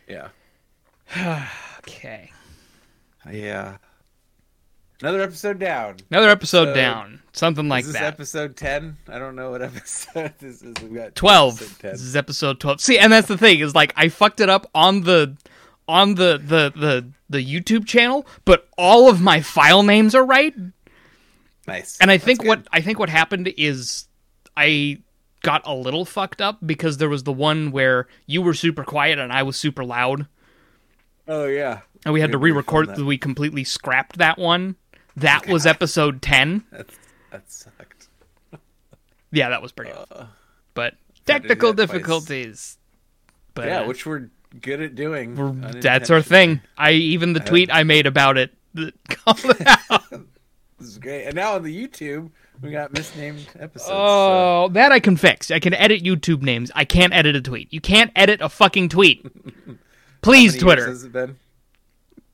Yeah, 0.07 0.27
Okay, 1.79 2.31
yeah. 3.31 3.77
Another 5.01 5.21
episode 5.21 5.59
down. 5.59 5.97
another 6.11 6.29
episode 6.29 6.67
So, 6.67 6.73
down, 6.75 7.21
something 7.33 7.67
like 7.67 7.81
is 7.81 7.87
this 7.93 8.01
that. 8.01 8.13
episode 8.13 8.55
ten? 8.55 8.97
I 9.09 9.19
don't 9.19 9.35
know 9.35 9.51
what 9.51 9.61
episode 9.61 10.33
this 10.39 10.61
is. 10.61 10.73
We've 10.81 10.93
got 10.93 11.15
Twelve. 11.15 11.59
This 11.81 12.01
is 12.01 12.15
episode 12.15 12.59
twelve. 12.59 12.79
See, 12.79 12.97
and 12.97 13.11
that's 13.11 13.27
the 13.27 13.37
thing 13.37 13.59
is 13.59 13.75
like 13.75 13.91
I 13.97 14.09
fucked 14.09 14.39
it 14.39 14.49
up 14.49 14.69
on 14.73 15.01
the 15.01 15.35
on 15.87 16.15
the 16.15 16.37
the 16.37 16.71
the 16.79 17.09
the 17.29 17.43
YouTube 17.45 17.85
channel, 17.85 18.25
but 18.45 18.69
all 18.77 19.09
of 19.09 19.19
my 19.21 19.41
file 19.41 19.83
names 19.83 20.15
are 20.15 20.25
right. 20.25 20.53
Nice. 21.67 21.97
And 21.99 22.09
I 22.11 22.15
That's 22.17 22.25
think 22.25 22.39
good. 22.41 22.47
what 22.47 22.67
I 22.71 22.81
think 22.81 22.99
what 22.99 23.09
happened 23.09 23.53
is 23.57 24.07
I 24.55 24.99
got 25.41 25.63
a 25.65 25.73
little 25.73 26.05
fucked 26.05 26.41
up 26.41 26.59
because 26.65 26.97
there 26.97 27.09
was 27.09 27.23
the 27.23 27.33
one 27.33 27.71
where 27.71 28.07
you 28.25 28.41
were 28.41 28.53
super 28.53 28.85
quiet 28.85 29.19
and 29.19 29.33
I 29.33 29.43
was 29.43 29.57
super 29.57 29.83
loud, 29.83 30.27
Oh 31.27 31.45
yeah. 31.45 31.81
and 32.05 32.13
we 32.13 32.21
had 32.21 32.31
to 32.31 32.37
Maybe 32.37 32.51
re-record. 32.51 32.97
We 32.99 33.17
completely 33.17 33.65
scrapped 33.65 34.17
that 34.19 34.37
one. 34.37 34.77
That 35.17 35.47
was 35.47 35.65
episode 35.65 36.21
ten. 36.21 36.63
That's 36.71 36.95
that 37.31 37.51
sucked. 37.51 38.07
Yeah, 39.31 39.49
that 39.49 39.61
was 39.63 39.71
pretty 39.71 39.91
awful. 39.91 40.07
Uh, 40.17 40.25
But 40.75 40.91
to 40.91 40.95
do 40.97 41.33
technical 41.33 41.73
that 41.73 41.87
twice. 41.87 41.97
difficulties. 41.97 42.77
But 43.55 43.65
yeah, 43.67 43.79
uh, 43.81 43.87
which 43.87 44.05
we're 44.05 44.29
good 44.61 44.79
at 44.81 44.93
doing. 44.93 45.33
that's 45.81 46.11
our 46.11 46.21
thing. 46.21 46.61
I 46.77 46.91
even 46.91 47.33
the 47.33 47.41
I- 47.41 47.45
tweet 47.45 47.69
I 47.73 47.81
made 47.83 48.05
about 48.05 48.37
it 48.37 48.53
that 48.75 48.93
called 49.09 49.39
it 49.45 49.67
out. 49.89 50.03
This 50.79 50.87
is 50.89 50.97
great. 50.99 51.25
And 51.25 51.33
now 51.35 51.55
on 51.55 51.63
the 51.63 51.75
YouTube, 51.87 52.29
we 52.61 52.69
got 52.71 52.93
misnamed 52.93 53.47
episodes. 53.59 53.85
so- 53.87 53.93
Oh, 53.95 54.69
that 54.73 54.91
I 54.91 54.99
can 54.99 55.17
fix. 55.17 55.49
I 55.49 55.59
can 55.59 55.73
edit 55.73 56.03
YouTube 56.03 56.43
names. 56.43 56.71
I 56.75 56.85
can't 56.85 57.13
edit 57.13 57.35
a 57.35 57.41
tweet. 57.41 57.73
You 57.73 57.81
can't 57.81 58.11
edit 58.15 58.39
a 58.41 58.49
fucking 58.49 58.89
tweet. 58.89 59.25
Please, 60.21 60.61
How 60.61 60.67
many 60.67 60.81
years 60.85 61.01
Twitter. 61.03 61.35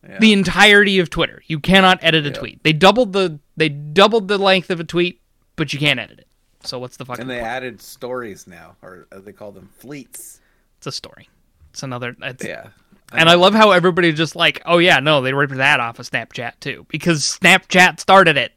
Has 0.03 0.09
it 0.09 0.11
been? 0.11 0.11
Yeah. 0.11 0.19
The 0.19 0.33
entirety 0.33 0.99
of 0.99 1.09
Twitter. 1.09 1.41
You 1.47 1.59
cannot 1.59 1.99
edit 2.03 2.25
a 2.25 2.31
tweet. 2.31 2.63
They 2.63 2.73
doubled 2.73 3.13
the 3.13 3.39
they 3.57 3.69
doubled 3.69 4.27
the 4.27 4.37
length 4.37 4.69
of 4.69 4.79
a 4.79 4.83
tweet, 4.83 5.21
but 5.55 5.73
you 5.73 5.79
can't 5.79 5.99
edit 5.99 6.19
it. 6.19 6.27
So 6.63 6.79
what's 6.79 6.97
the 6.97 7.05
fucking 7.05 7.21
and 7.21 7.29
they 7.29 7.35
point? 7.35 7.47
added 7.47 7.81
stories 7.81 8.47
now, 8.47 8.75
or 8.81 9.07
uh, 9.11 9.19
they 9.19 9.31
call 9.31 9.51
them 9.51 9.69
fleets. 9.77 10.41
It's 10.77 10.87
a 10.87 10.91
story. 10.91 11.29
It's 11.71 11.83
another. 11.83 12.15
It's, 12.21 12.43
Yeah. 12.43 12.67
And 13.11 13.27
I 13.27 13.33
love 13.33 13.55
how 13.55 13.71
everybody 13.71 14.13
just 14.13 14.35
like, 14.35 14.61
oh 14.65 14.77
yeah, 14.77 14.99
no, 14.99 15.21
they 15.21 15.33
ripped 15.33 15.55
that 15.55 15.79
off 15.79 15.97
of 15.97 16.09
Snapchat 16.09 16.59
too 16.59 16.85
because 16.89 17.21
Snapchat 17.41 17.99
started 17.99 18.37
it. 18.37 18.53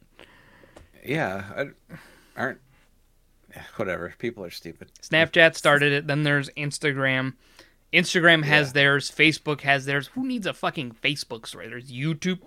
Yeah. 1.05 1.45
I, 1.57 1.97
aren't. 2.37 2.59
Whatever. 3.77 4.15
People 4.19 4.45
are 4.45 4.51
stupid. 4.51 4.91
Snapchat 5.03 5.57
started 5.57 5.93
it. 5.93 6.07
Then 6.07 6.23
there's 6.23 6.51
Instagram. 6.51 7.35
Instagram 7.93 8.45
has 8.45 8.69
Yeah. 8.69 8.73
theirs. 8.73 9.11
Facebook 9.11 9.61
has 9.63 9.85
theirs. 9.85 10.09
Who 10.15 10.27
needs 10.27 10.47
a 10.47 10.55
fucking 10.55 10.97
Facebook 11.03 11.47
story? 11.47 11.69
There's 11.69 11.91
YouTube. 11.91 12.41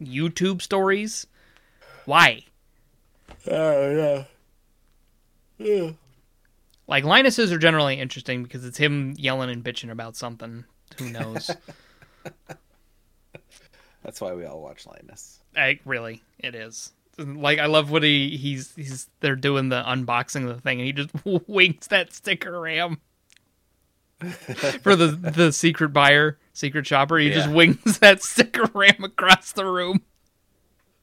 YouTube 0.00 0.62
stories. 0.62 1.26
Why? 2.04 2.44
Oh 3.50 3.90
yeah. 3.96 4.24
Yeah. 5.58 5.90
Like 6.86 7.04
Linus's 7.04 7.50
are 7.52 7.58
generally 7.58 7.98
interesting 7.98 8.42
because 8.42 8.64
it's 8.64 8.78
him 8.78 9.14
yelling 9.16 9.50
and 9.50 9.64
bitching 9.64 9.90
about 9.90 10.16
something. 10.16 10.64
Who 10.98 11.10
knows? 11.10 11.50
That's 14.02 14.20
why 14.20 14.34
we 14.34 14.44
all 14.44 14.60
watch 14.62 14.86
Linus. 14.86 15.40
I 15.56 15.80
really, 15.84 16.22
it 16.38 16.54
is. 16.54 16.92
Like 17.18 17.58
I 17.58 17.66
love 17.66 17.90
what 17.90 18.02
he 18.02 18.36
he's 18.36 18.74
he's 18.76 19.08
they're 19.20 19.36
doing 19.36 19.70
the 19.70 19.82
unboxing 19.82 20.48
of 20.48 20.54
the 20.54 20.60
thing 20.60 20.80
and 20.80 20.86
he 20.86 20.92
just 20.92 21.10
winks 21.48 21.86
that 21.88 22.12
sticker 22.12 22.60
ram 22.60 23.00
for 24.82 24.96
the 24.96 25.08
the 25.08 25.52
secret 25.52 25.90
buyer, 25.90 26.38
secret 26.52 26.86
shopper. 26.86 27.18
He 27.18 27.30
just 27.30 27.50
wings 27.50 27.98
that 28.00 28.22
sticker 28.22 28.64
ram 28.74 29.04
across 29.04 29.52
the 29.52 29.64
room. 29.66 30.02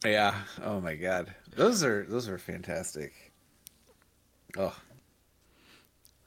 Yeah. 0.04 0.36
Oh 0.64 0.80
my 0.82 0.96
god. 0.96 1.34
Those 1.56 1.84
are 1.84 2.06
those 2.10 2.28
are 2.28 2.38
fantastic. 2.38 3.14
Oh. 4.58 4.76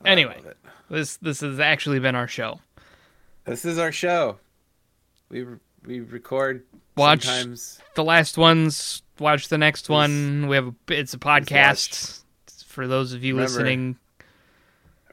Anyway. 0.04 0.40
This 0.88 1.16
this 1.16 1.40
has 1.40 1.58
actually 1.58 1.98
been 1.98 2.14
our 2.14 2.28
show. 2.28 2.60
this 3.44 3.64
is 3.64 3.78
our 3.78 3.90
show. 3.92 4.38
We 5.28 5.44
we 5.84 6.00
record 6.00 6.64
Watch 6.96 7.24
sometimes. 7.24 7.80
the 7.94 8.04
last 8.04 8.38
ones. 8.38 9.02
Watch 9.18 9.48
the 9.48 9.58
next 9.58 9.88
one. 9.88 10.46
We 10.46 10.56
have 10.56 10.68
a, 10.68 10.74
it's 10.88 11.14
a 11.14 11.18
podcast 11.18 12.22
for 12.66 12.86
those 12.86 13.12
of 13.12 13.24
you 13.24 13.34
Remember- 13.34 13.50
listening. 13.50 13.98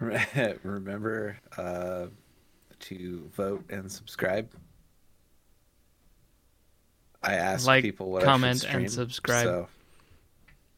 Remember 0.63 1.37
uh, 1.57 2.07
to 2.79 3.29
vote 3.35 3.63
and 3.69 3.91
subscribe. 3.91 4.51
I 7.21 7.35
asked 7.35 7.65
Like, 7.65 7.83
people 7.83 8.11
what 8.11 8.23
comment, 8.23 8.65
I 8.67 8.73
and 8.73 8.91
subscribe. 8.91 9.45
So, 9.45 9.67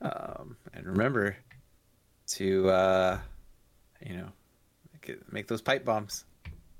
um, 0.01 0.55
and 0.73 0.85
remember 0.85 1.35
to 2.27 2.69
uh, 2.69 3.19
you 4.05 4.17
know 4.17 4.27
make, 4.93 5.09
it, 5.09 5.33
make 5.33 5.47
those 5.47 5.61
pipe 5.61 5.83
bombs 5.83 6.25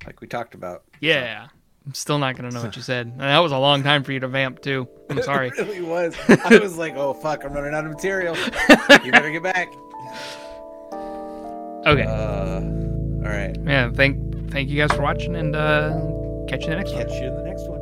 like 0.06 0.22
we 0.22 0.28
talked 0.28 0.54
about. 0.54 0.84
Yeah, 1.00 1.48
I'm 1.86 1.94
still 1.96 2.20
not 2.20 2.36
gonna 2.36 2.52
know 2.52 2.62
what 2.62 2.76
you 2.76 2.84
said. 2.84 3.08
And 3.08 3.22
that 3.22 3.40
was 3.40 3.52
a 3.52 3.58
long 3.58 3.82
time 3.82 4.04
for 4.04 4.12
you 4.12 4.20
to 4.20 4.28
vamp 4.28 4.62
too. 4.62 4.88
I'm 5.10 5.22
sorry. 5.24 5.48
it 5.48 5.58
really 5.58 5.82
was. 5.82 6.16
I 6.46 6.60
was 6.60 6.78
like, 6.78 6.96
oh 6.96 7.14
fuck, 7.14 7.44
I'm 7.44 7.54
running 7.54 7.74
out 7.74 7.86
of 7.86 7.92
material. 7.92 8.36
you 9.04 9.12
better 9.12 9.32
get 9.32 9.44
back. 9.44 9.70
Okay. 11.86 12.04
Uh, 12.04 12.62
all 13.26 13.32
right. 13.32 13.56
Yeah. 13.66 13.92
Thank 13.92 14.52
thank 14.52 14.70
you 14.70 14.78
guys 14.78 14.96
for 14.96 15.04
watching, 15.04 15.36
and 15.36 15.56
uh, 15.56 15.92
catch 16.48 16.66
you 16.66 16.72
in 16.72 16.78
the 16.78 16.84
next 16.84 16.94
one. 16.94 17.06
Catch 17.06 17.14
you 17.22 17.28
in 17.28 17.36
the 17.36 17.44
next 17.44 17.70
one. 17.70 17.75